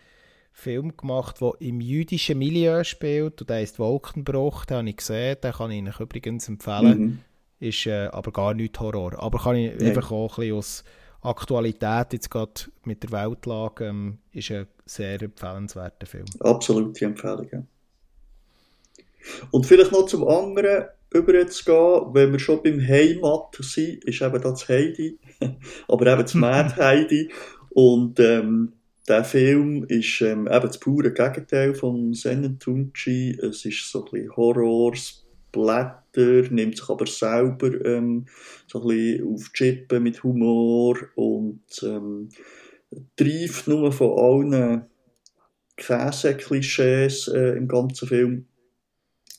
Film 0.53 0.97
gemacht, 0.97 1.41
der 1.41 1.53
im 1.61 1.81
jüdischen 1.81 2.39
Milieu 2.39 2.85
spielt. 2.85 3.41
Und 3.41 3.51
der 3.51 3.57
heißt 3.57 3.78
Wolkenbruch, 3.78 4.66
den 4.66 4.77
habe 4.78 4.89
ich 4.91 4.97
gesehen. 4.97 5.37
Den 5.43 5.53
kann 5.53 5.70
ich 5.70 5.89
euch 5.89 6.01
übrigens 6.01 6.49
empfehlen. 6.49 6.99
Mhm. 6.99 7.19
Ist 7.59 7.87
äh, 7.87 8.09
aber 8.09 8.33
gar 8.33 8.55
nicht 8.55 8.78
Horror. 8.78 9.19
Aber 9.19 9.39
kann 9.39 9.57
ich 9.57 9.74
nee. 9.78 9.89
einfach 9.89 10.11
auch 10.11 10.39
ein 10.39 10.43
bisschen 10.43 10.59
aus 10.59 10.85
Aktualität 11.22 12.12
jetzt 12.12 12.30
gerade 12.30 12.52
mit 12.84 13.02
der 13.02 13.12
Weltlage 13.12 13.86
ähm, 13.86 14.18
ist 14.32 14.51
ein 14.51 14.66
sehr 14.84 15.20
empfehlenswerter 15.22 16.06
Film. 16.06 16.26
Absolute 16.40 17.05
Empfehlung, 17.05 17.48
ja. 17.52 17.62
Und 19.51 19.66
vielleicht 19.66 19.93
noch 19.93 20.06
zum 20.06 20.26
anderen 20.26 20.86
überzugehen, 21.12 22.14
wenn 22.14 22.32
wir 22.32 22.38
schon 22.38 22.62
beim 22.62 22.80
Heimat 22.80 23.56
sind, 23.60 24.05
ist 24.05 24.22
eben 24.22 24.40
das 24.40 24.68
Heidi, 24.68 25.18
aber 25.88 26.06
eben 26.06 26.22
das 26.22 26.34
Mad 26.34 26.76
Heidi. 26.76 27.30
Und 27.70 28.20
ähm, 28.20 28.72
der 29.09 29.24
Film 29.24 29.84
ist 29.84 30.20
ähm, 30.20 30.47
eben 30.47 30.66
das 30.66 30.78
pure 30.78 31.12
Gegenteil 31.12 31.74
von 31.74 32.12
Sennentunci. 32.14 33.38
Es 33.40 33.64
ist 33.64 33.90
so 33.90 34.05
ein 34.05 34.10
bisschen 34.10 34.36
Horror, 34.36 34.94
Blätter, 36.16 36.52
nimmt 36.52 36.76
sich 36.76 36.88
aber 36.88 37.06
selber 37.06 37.84
ähm, 37.84 38.26
so 38.66 38.82
ein 38.82 38.88
bisschen 38.88 39.34
auf 39.34 39.52
Chippen 39.52 40.02
mit 40.02 40.22
Humor 40.22 40.97
und 41.14 41.62
ähm, 41.82 42.28
trifft 43.16 43.68
nur 43.68 43.93
von 43.93 44.18
allen 44.18 44.86
Käse-Klischees 45.76 47.28
äh, 47.28 47.56
im 47.56 47.68
ganzen 47.68 48.09
Film 48.09 48.47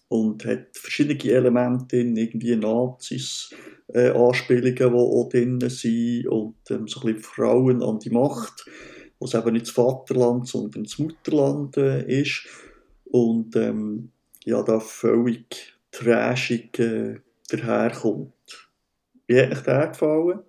und 0.09 0.45
hat 0.45 0.67
verschiedene 0.73 1.19
Elemente 1.19 1.97
drin, 1.97 2.15
irgendwie 2.15 2.55
Nazis, 2.55 3.53
äh, 3.87 4.09
Anspielungen, 4.09 4.75
die 4.75 4.83
auch 4.83 5.29
drin 5.29 5.59
sind 5.69 6.27
und 6.27 6.55
ähm, 6.69 6.87
so 6.87 7.01
ein 7.01 7.13
bisschen 7.13 7.23
Frauen 7.23 7.83
an 7.83 7.99
die 7.99 8.09
Macht, 8.09 8.65
was 9.19 9.33
eben 9.33 9.53
nicht 9.53 9.67
das 9.67 9.73
Vaterland, 9.73 10.47
sondern 10.47 10.83
das 10.83 10.99
Mutterland 10.99 11.75
äh, 11.77 12.21
ist 12.21 12.45
und 13.05 13.55
ähm, 13.55 14.11
ja, 14.45 14.61
da 14.63 14.79
völlig 14.79 15.76
trashig 15.97 16.77
äh, 16.79 17.19
daherkommt. 17.49 18.33
Wie 19.27 19.41
hat 19.41 19.51
euch 19.51 19.63
der 19.63 19.87
gefallen, 19.87 20.39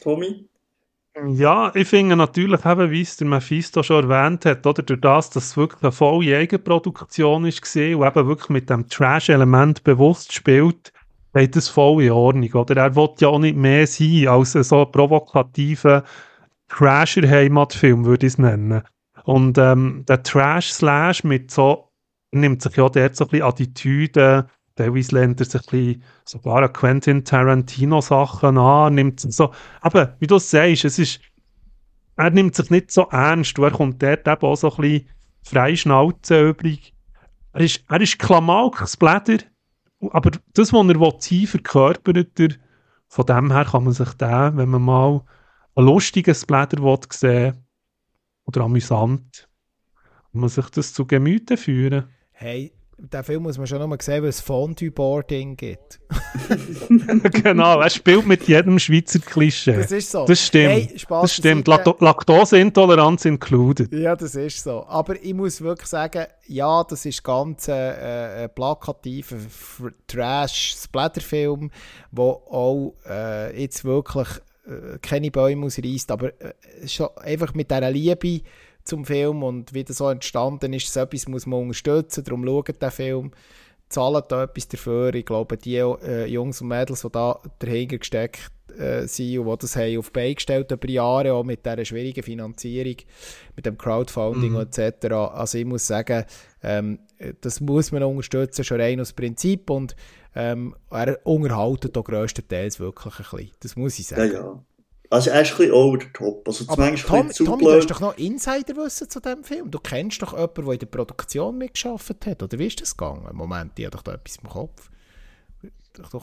Tommy? 0.00 0.48
Ja, 1.26 1.72
ich 1.74 1.88
finde 1.88 2.14
natürlich 2.14 2.64
eben, 2.64 2.90
wie 2.90 3.02
es 3.02 3.16
der 3.16 3.26
Mephisto 3.26 3.82
schon 3.82 4.08
erwähnt 4.08 4.44
hat, 4.44 4.64
oder 4.66 4.82
durch 4.82 5.00
das, 5.00 5.30
dass 5.30 5.46
es 5.46 5.56
wirklich 5.56 5.82
eine 5.82 5.90
volle 5.90 6.36
Eigenproduktion 6.36 7.44
ist 7.44 7.62
gesehen 7.62 7.96
und 7.96 8.06
eben 8.06 8.28
wirklich 8.28 8.50
mit 8.50 8.70
dem 8.70 8.88
Trash-Element 8.88 9.82
bewusst 9.82 10.32
spielt, 10.32 10.92
geht 11.34 11.56
das 11.56 11.68
voll 11.68 12.04
in 12.04 12.12
Ordnung, 12.12 12.52
oder? 12.52 12.76
Er 12.76 12.94
will 12.94 13.10
ja 13.18 13.28
auch 13.28 13.40
nicht 13.40 13.56
mehr 13.56 13.86
sein 13.86 14.28
als 14.28 14.52
so 14.52 14.84
ein 14.84 14.92
provokativer 14.92 16.04
Trasher-Heimatfilm, 16.68 18.04
würde 18.04 18.26
ich 18.26 18.34
es 18.34 18.38
nennen. 18.38 18.82
Und 19.24 19.58
ähm, 19.58 20.04
der 20.08 20.22
Trash-Slash 20.22 21.24
mit 21.24 21.50
so, 21.50 21.87
nimmt 22.30 22.62
sich 22.62 22.76
ja 22.76 22.88
dort 22.88 23.16
so 23.16 23.24
ein 23.24 23.30
bisschen 23.30 23.46
Attitüden 23.46 24.44
lehnt 24.86 25.40
er 25.40 25.46
sich 25.46 25.60
ein 25.60 25.70
bisschen 25.70 26.02
sogar 26.24 26.62
an 26.62 26.72
Quentin 26.72 27.24
Tarantino 27.24 28.00
Sachen 28.00 28.58
an, 28.58 28.94
nimmt 28.94 29.20
so, 29.20 29.52
aber 29.80 30.16
wie 30.20 30.26
du 30.26 30.38
sagst, 30.38 30.84
es 30.84 30.98
ist, 30.98 31.20
er 32.16 32.30
nimmt 32.30 32.54
sich 32.54 32.70
nicht 32.70 32.90
so 32.90 33.08
ernst, 33.10 33.58
er 33.58 33.70
kommt 33.70 34.02
dort 34.02 34.26
eben 34.26 34.42
auch 34.42 34.56
so 34.56 34.70
ein 34.70 34.76
bisschen 34.76 35.08
frei 35.42 35.76
Schnauze 35.76 36.50
übrig. 36.50 36.94
Er 37.52 37.60
ist, 37.62 37.82
er 37.88 38.00
ist 38.00 38.18
Klamauk-Splatter, 38.18 39.38
aber 40.10 40.30
das, 40.54 40.72
was 40.72 40.88
er 40.88 41.20
sein 41.20 41.46
verkörpert 41.46 42.40
er. 42.40 42.48
Von 43.08 43.26
dem 43.26 43.50
her 43.50 43.64
kann 43.64 43.84
man 43.84 43.94
sich 43.94 44.12
da, 44.14 44.54
wenn 44.56 44.68
man 44.68 44.82
mal 44.82 45.22
ein 45.74 45.84
lustiges 45.84 46.42
Splatter 46.42 46.98
sehen 47.10 47.64
oder 48.44 48.62
amüsant, 48.62 49.48
kann 50.32 50.40
man 50.40 50.50
sich 50.50 50.68
das 50.70 50.92
zu 50.92 51.06
Gemüte 51.06 51.56
führen. 51.56 52.08
Hey, 52.40 52.70
den 52.98 53.24
Film 53.24 53.42
muss 53.42 53.58
man 53.58 53.66
schon 53.66 53.80
noch 53.80 53.88
mal 53.88 54.00
sehen, 54.00 54.22
weil 54.22 54.28
es 54.28 54.40
Fondue-Boarding 54.40 55.56
gibt. 55.56 55.98
genau, 57.42 57.80
er 57.80 57.90
spielt 57.90 58.28
mit 58.28 58.46
jedem 58.46 58.78
Schweizer 58.78 59.18
Klischee. 59.18 59.74
Das 59.74 59.90
ist 59.90 60.12
so. 60.12 60.24
Das 60.24 60.46
stimmt. 60.46 60.68
Hey, 60.68 60.96
das 61.08 61.34
stimmt. 61.34 61.66
Laktoseintoleranz 61.66 63.24
included. 63.24 63.92
Ja, 63.92 64.14
das 64.14 64.36
ist 64.36 64.62
so. 64.62 64.86
Aber 64.86 65.20
ich 65.20 65.34
muss 65.34 65.60
wirklich 65.60 65.88
sagen, 65.88 66.26
ja, 66.46 66.84
das 66.84 67.06
ist 67.06 67.24
ganz 67.24 67.66
äh, 67.66 68.44
äh, 68.44 68.48
plakativer 68.48 69.36
Trash-Splatterfilm, 70.06 71.72
der 72.12 72.24
auch 72.24 72.94
äh, 73.04 73.60
jetzt 73.60 73.84
wirklich 73.84 74.28
äh, 74.64 74.98
keine 75.02 75.32
Bäume 75.32 75.66
ausreißt, 75.66 76.12
aber 76.12 76.28
äh, 76.40 76.86
schon 76.86 77.08
einfach 77.16 77.52
mit 77.54 77.68
dieser 77.68 77.90
Liebe 77.90 78.42
zum 78.88 79.04
Film 79.04 79.42
und 79.42 79.74
wie 79.74 79.84
das 79.84 79.98
so 79.98 80.08
entstanden 80.08 80.72
ist, 80.72 80.92
so 80.92 81.00
etwas 81.00 81.28
muss 81.28 81.46
man 81.46 81.60
unterstützen, 81.60 82.24
darum 82.24 82.44
schaut 82.44 82.80
den 82.80 82.90
Film, 82.90 83.30
zahlen 83.88 84.22
da 84.28 84.44
etwas 84.44 84.68
dafür. 84.68 85.14
Ich 85.14 85.26
glaube, 85.26 85.56
die 85.56 85.76
äh, 85.76 86.26
Jungs 86.26 86.60
und 86.60 86.68
Mädels, 86.68 87.02
die 87.02 87.10
da 87.10 87.38
dahinter 87.58 87.98
gesteckt 87.98 88.50
äh, 88.78 89.06
sind 89.06 89.38
und 89.38 89.50
die 89.50 89.58
das 89.58 89.76
haben 89.76 89.98
auf 89.98 90.10
die 90.10 90.34
gestellt 90.34 90.70
über 90.70 90.88
Jahre, 90.88 91.34
auch 91.34 91.44
mit 91.44 91.64
dieser 91.64 91.84
schwierigen 91.84 92.22
Finanzierung, 92.22 92.96
mit 93.56 93.66
dem 93.66 93.78
Crowdfunding 93.78 94.52
mhm. 94.52 94.60
etc. 94.60 95.06
Also 95.12 95.58
ich 95.58 95.64
muss 95.64 95.86
sagen, 95.86 96.24
ähm, 96.62 97.00
das 97.40 97.60
muss 97.60 97.92
man 97.92 98.02
unterstützen, 98.02 98.64
schon 98.64 98.80
rein 98.80 99.00
aus 99.00 99.12
Prinzip 99.12 99.70
und 99.70 99.96
ähm, 100.34 100.74
er 100.90 101.18
unterhaltet 101.26 101.96
da 101.96 102.00
grösstenteils 102.00 102.78
wirklich 102.78 103.14
ein 103.18 103.36
bisschen. 103.36 103.50
Das 103.60 103.76
muss 103.76 103.98
ich 103.98 104.06
sagen. 104.06 104.32
Ja, 104.32 104.40
ja. 104.40 104.64
Also 105.10 105.30
er 105.30 105.40
ist 105.40 105.52
ein 105.52 105.56
bisschen 105.56 105.72
over 105.72 105.98
the 106.00 106.08
top. 106.12 106.46
Also 106.46 106.64
Aber 106.68 106.94
Tom, 106.94 107.30
Tommy, 107.30 107.64
du 107.64 107.72
hast 107.72 107.90
doch 107.90 108.00
noch 108.00 108.16
Insiderwissen 108.18 109.08
zu 109.08 109.20
diesem 109.20 109.42
Film. 109.42 109.70
Du 109.70 109.78
kennst 109.78 110.20
doch 110.20 110.32
jemanden, 110.32 110.64
der 110.64 110.72
in 110.74 110.78
der 110.80 110.86
Produktion 110.86 111.56
mitgearbeitet 111.56 112.26
hat. 112.26 112.42
Oder 112.42 112.58
wie 112.58 112.66
ist 112.66 112.80
das 112.80 112.96
gegangen? 112.96 113.26
Moment, 113.32 113.72
ich 113.78 113.86
habe 113.86 113.96
doch 113.96 114.02
da 114.02 114.12
etwas 114.12 114.36
im 114.36 114.48
Kopf. 114.50 114.90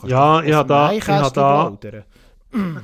ja, 0.04 0.42
ich 0.42 0.52
habe 0.52 0.68
da... 0.68 0.92
Ich 0.92 1.06
habe 1.06 1.34
da 1.34 1.76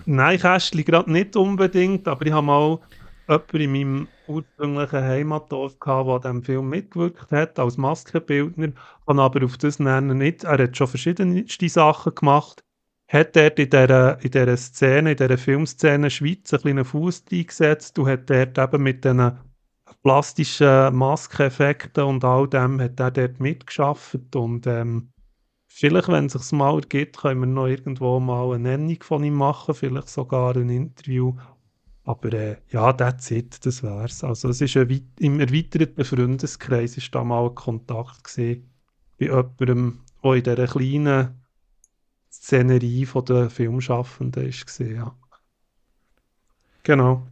Nein, 0.06 0.38
Kästchen 0.40 0.84
gerade 0.84 1.10
nicht 1.10 1.36
unbedingt, 1.36 2.08
aber 2.08 2.26
ich 2.26 2.32
habe 2.32 2.46
mal 2.46 2.80
jemanden 3.28 3.60
in 3.60 3.72
meinem 3.72 4.08
ursprünglichen 4.26 5.02
Heimatdorf 5.02 5.78
gehabt, 5.78 6.08
der 6.08 6.14
an 6.14 6.20
diesem 6.22 6.42
Film 6.42 6.68
mitgewirkt 6.68 7.30
hat, 7.30 7.58
als 7.60 7.76
Maskenbildner, 7.76 8.72
kann 9.06 9.18
aber 9.20 9.44
auf 9.44 9.56
das 9.56 9.78
nennen 9.78 10.18
nicht. 10.18 10.42
Er 10.42 10.58
hat 10.58 10.76
schon 10.76 10.88
verschiedenste 10.88 11.68
Sachen 11.68 12.14
gemacht 12.14 12.64
hat 13.12 13.36
dort 13.36 13.58
in 13.58 13.68
dieser, 13.68 14.22
in 14.24 14.30
dieser 14.30 14.56
Szene, 14.56 15.10
in 15.10 15.16
dieser 15.16 15.36
Filmszene 15.36 16.08
Schweiz 16.08 16.52
einen 16.52 16.62
kleinen 16.62 16.84
Fuß 16.84 17.24
eingesetzt 17.30 17.98
und 17.98 18.06
hat 18.06 18.30
dort 18.30 18.56
eben 18.56 18.82
mit 18.82 19.04
diesen 19.04 19.38
plastischen 20.02 20.94
Maskeneffekten 20.96 22.04
und 22.04 22.24
all 22.24 22.48
dem 22.48 22.80
hat 22.80 22.98
er 22.98 23.10
dort 23.10 23.38
mitgeschafft 23.38 24.34
und 24.34 24.66
ähm, 24.66 25.10
vielleicht, 25.68 26.08
wenn 26.08 26.26
es 26.26 26.32
sich 26.32 26.52
mal 26.52 26.76
ergibt, 26.76 27.18
können 27.18 27.40
wir 27.40 27.46
noch 27.46 27.66
irgendwo 27.66 28.18
mal 28.18 28.54
eine 28.54 28.76
Nennung 28.76 29.02
von 29.02 29.22
ihm 29.22 29.34
machen, 29.34 29.74
vielleicht 29.74 30.08
sogar 30.08 30.56
ein 30.56 30.70
Interview. 30.70 31.34
Aber 32.04 32.32
äh, 32.32 32.56
ja, 32.70 32.92
that's 32.94 33.30
it, 33.30 33.64
das 33.64 33.82
wär's. 33.82 34.24
Also 34.24 34.48
es 34.48 34.60
ist 34.60 34.76
ein, 34.76 35.12
im 35.20 35.38
erweiterten 35.38 36.04
Freundeskreis 36.04 36.96
ist 36.96 37.14
da 37.14 37.22
mal 37.22 37.46
ein 37.46 37.54
Kontakt 37.54 38.24
gesehen 38.24 38.70
bei 39.18 39.26
jemandem, 39.26 40.00
der 40.24 40.32
in 40.32 40.42
dieser 40.42 40.66
kleinen 40.66 41.41
Szenerie 42.32 43.06
der 43.28 43.50
Filmschaffenden 43.50 44.46
war. 44.46 44.86
Ja. 44.86 45.16
Genau. 46.82 47.26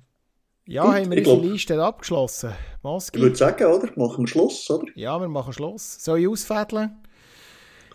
Ja, 0.67 0.85
Gut, 0.85 0.95
haben 0.95 1.11
wir 1.11 1.19
unsere 1.19 1.41
glaub, 1.41 1.53
Liste 1.53 1.83
abgeschlossen. 1.83 2.53
Maski. 2.83 3.19
Ich 3.19 3.23
würde 3.25 3.37
sagen, 3.37 3.65
oder? 3.65 3.91
Machen 3.97 4.25
wir 4.25 4.29
Schluss, 4.29 4.71
oder? 4.71 4.87
Ja, 4.95 5.19
wir 5.21 5.29
machen 5.29 5.53
Schluss. 5.53 6.05
Soll 6.05 6.21
ich 6.21 6.29
ausfädeln? 6.29 6.93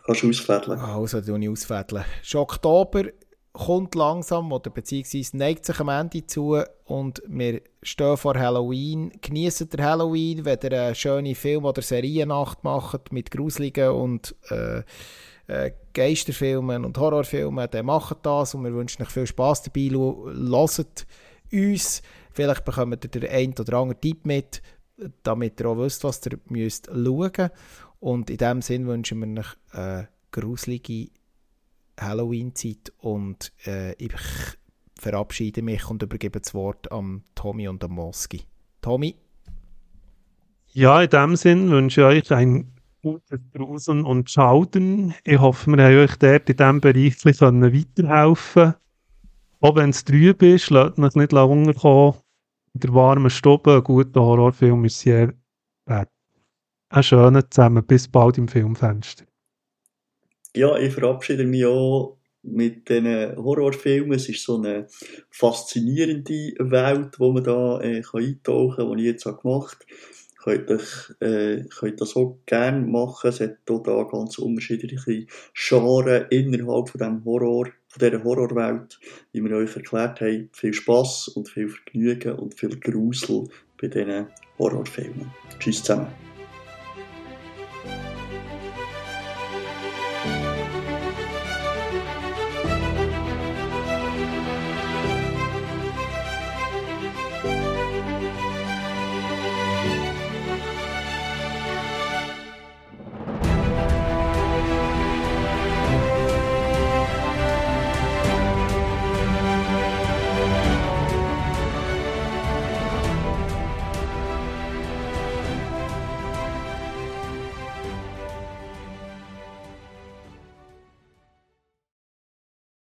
Kannst 0.05 0.23
du 0.23 0.29
ausfädeln. 0.29 0.79
Also, 0.79 1.21
du 1.21 1.37
ich 1.37 1.49
ausfädeln. 1.49 2.03
Schon 2.21 2.41
Oktober 2.41 3.03
kommt 3.53 3.95
langsam, 3.95 4.51
oder 4.51 4.69
beziehungsweise 4.69 5.37
neigt 5.37 5.65
sich 5.65 5.79
am 5.79 5.87
Ende 5.87 6.27
zu 6.27 6.61
und 6.83 7.23
wir 7.27 7.61
stehen 7.81 8.17
vor 8.17 8.37
Halloween. 8.37 9.13
Genießt 9.21 9.73
der 9.73 9.85
Halloween, 9.85 10.43
wenn 10.43 10.59
ihr 10.61 10.71
eine 10.73 10.95
schöne 10.95 11.35
Film- 11.35 11.63
oder 11.63 11.81
Seriennacht 11.81 12.63
macht 12.65 13.13
mit 13.13 13.31
Gruseligen 13.31 13.91
und 13.91 14.35
äh, 14.49 14.83
äh, 15.47 15.71
Geisterfilmen 15.95 16.85
und 16.85 16.97
Horrorfilmen, 16.97 17.67
dann 17.71 17.85
macht 17.87 18.17
das 18.23 18.53
und 18.53 18.63
wir 18.63 18.73
wünschen 18.73 19.01
euch 19.01 19.09
viel 19.09 19.25
Spaß 19.25 19.63
dabei. 19.63 19.89
Hört 19.89 21.07
uns, 21.51 22.01
vielleicht 22.31 22.65
bekommt 22.65 23.03
ihr 23.03 23.09
den 23.09 23.29
einen 23.29 23.53
oder 23.57 23.77
anderen 23.77 23.99
Tipp 23.99 24.25
mit, 24.25 24.61
damit 25.23 25.59
ihr 25.59 25.67
auch 25.67 25.77
wisst, 25.77 26.03
was 26.03 26.21
ihr 26.25 26.37
müsst 26.49 26.87
schauen 26.87 27.49
Und 27.99 28.29
in 28.29 28.37
diesem 28.37 28.61
Sinn 28.61 28.87
wünschen 28.87 29.19
wir 29.19 29.41
euch 29.41 29.47
eine 29.71 30.09
gruselige 30.31 31.09
Halloween-Zeit 31.99 32.91
und 32.97 33.53
äh, 33.65 33.93
ich 33.93 34.13
verabschiede 34.99 35.61
mich 35.61 35.89
und 35.89 36.03
übergebe 36.03 36.39
das 36.39 36.53
Wort 36.53 36.91
an 36.91 37.23
Tommy 37.35 37.67
und 37.67 37.83
an 37.83 37.91
Moski. 37.91 38.43
Tommy? 38.81 39.15
Ja, 40.73 41.01
in 41.01 41.09
dem 41.09 41.35
Sinn 41.37 41.71
wünsche 41.71 42.01
ich 42.01 42.29
euch 42.29 42.37
ein 42.37 42.74
Gutes 43.05 43.39
draußen 43.53 44.03
und 44.03 44.31
Schauden. 44.31 45.13
Ich 45.23 45.37
hoffe, 45.37 45.69
wir 45.69 45.83
haben 45.83 45.95
euch 45.95 46.15
dort 46.15 46.49
in 46.49 46.57
diesem 46.57 46.81
Bereich 46.81 47.23
weiterhelfen 47.23 48.73
Auch 49.59 49.75
wenn 49.75 49.91
es 49.91 50.03
trüb 50.03 50.41
ist, 50.41 50.71
lasst 50.71 50.97
euch 50.97 51.13
nicht 51.13 51.31
runterkommen. 51.31 52.15
In 52.73 52.79
der 52.79 52.93
warmen 52.95 53.29
Stube, 53.29 53.75
ein 53.75 53.83
guter 53.83 54.21
Horrorfilm 54.21 54.85
ist 54.85 55.01
sehr 55.01 55.35
wert. 55.85 56.09
Einen 56.89 57.03
schönen 57.03 57.43
zusammen. 57.47 57.85
Bis 57.85 58.07
bald 58.07 58.39
im 58.39 58.47
Filmfenster. 58.47 59.25
Ja, 60.55 60.75
ich 60.75 60.95
verabschiede 60.95 61.45
mich 61.45 61.63
auch 61.63 62.17
mit 62.41 62.89
diesen 62.89 63.35
Horrorfilmen. 63.35 64.13
Es 64.13 64.29
ist 64.29 64.43
so 64.43 64.57
eine 64.57 64.87
faszinierende 65.29 66.55
Welt, 66.57 67.19
wo 67.19 67.31
man 67.31 67.43
da 67.43 67.81
äh, 67.81 68.01
eintauchen 68.13 68.87
kann, 68.87 68.97
die 68.97 69.03
ich 69.03 69.09
jetzt 69.11 69.27
auch 69.27 69.39
gemacht 69.39 69.77
habe 69.79 70.24
könnt, 70.45 70.69
euch, 70.69 71.11
äh, 71.19 71.63
könnt 71.77 71.99
das 71.99 72.15
auch 72.15 72.37
gerne 72.45 72.85
machen. 72.85 73.29
Es 73.29 73.39
hat 73.39 73.57
auch 73.69 73.81
da 73.81 74.03
ganz 74.03 74.37
unterschiedliche 74.37 75.25
Genres 75.53 76.25
innerhalb 76.29 76.89
von 76.89 76.99
dem 76.99 77.25
Horror, 77.25 77.65
von 77.87 77.99
dieser 77.99 78.23
Horrorwelt, 78.23 78.99
wie 79.31 79.43
wir 79.43 79.57
euch 79.57 79.75
erklärt 79.75 80.21
haben. 80.21 80.49
Viel 80.53 80.73
Spass 80.73 81.27
und 81.29 81.49
viel 81.49 81.69
Vergnügen 81.69 82.33
und 82.33 82.53
viel 82.53 82.79
Grusel 82.79 83.47
bei 83.81 83.87
diesen 83.87 84.27
Horrorfilmen. 84.59 85.31
Tschüss 85.59 85.83
zusammen. 85.83 86.24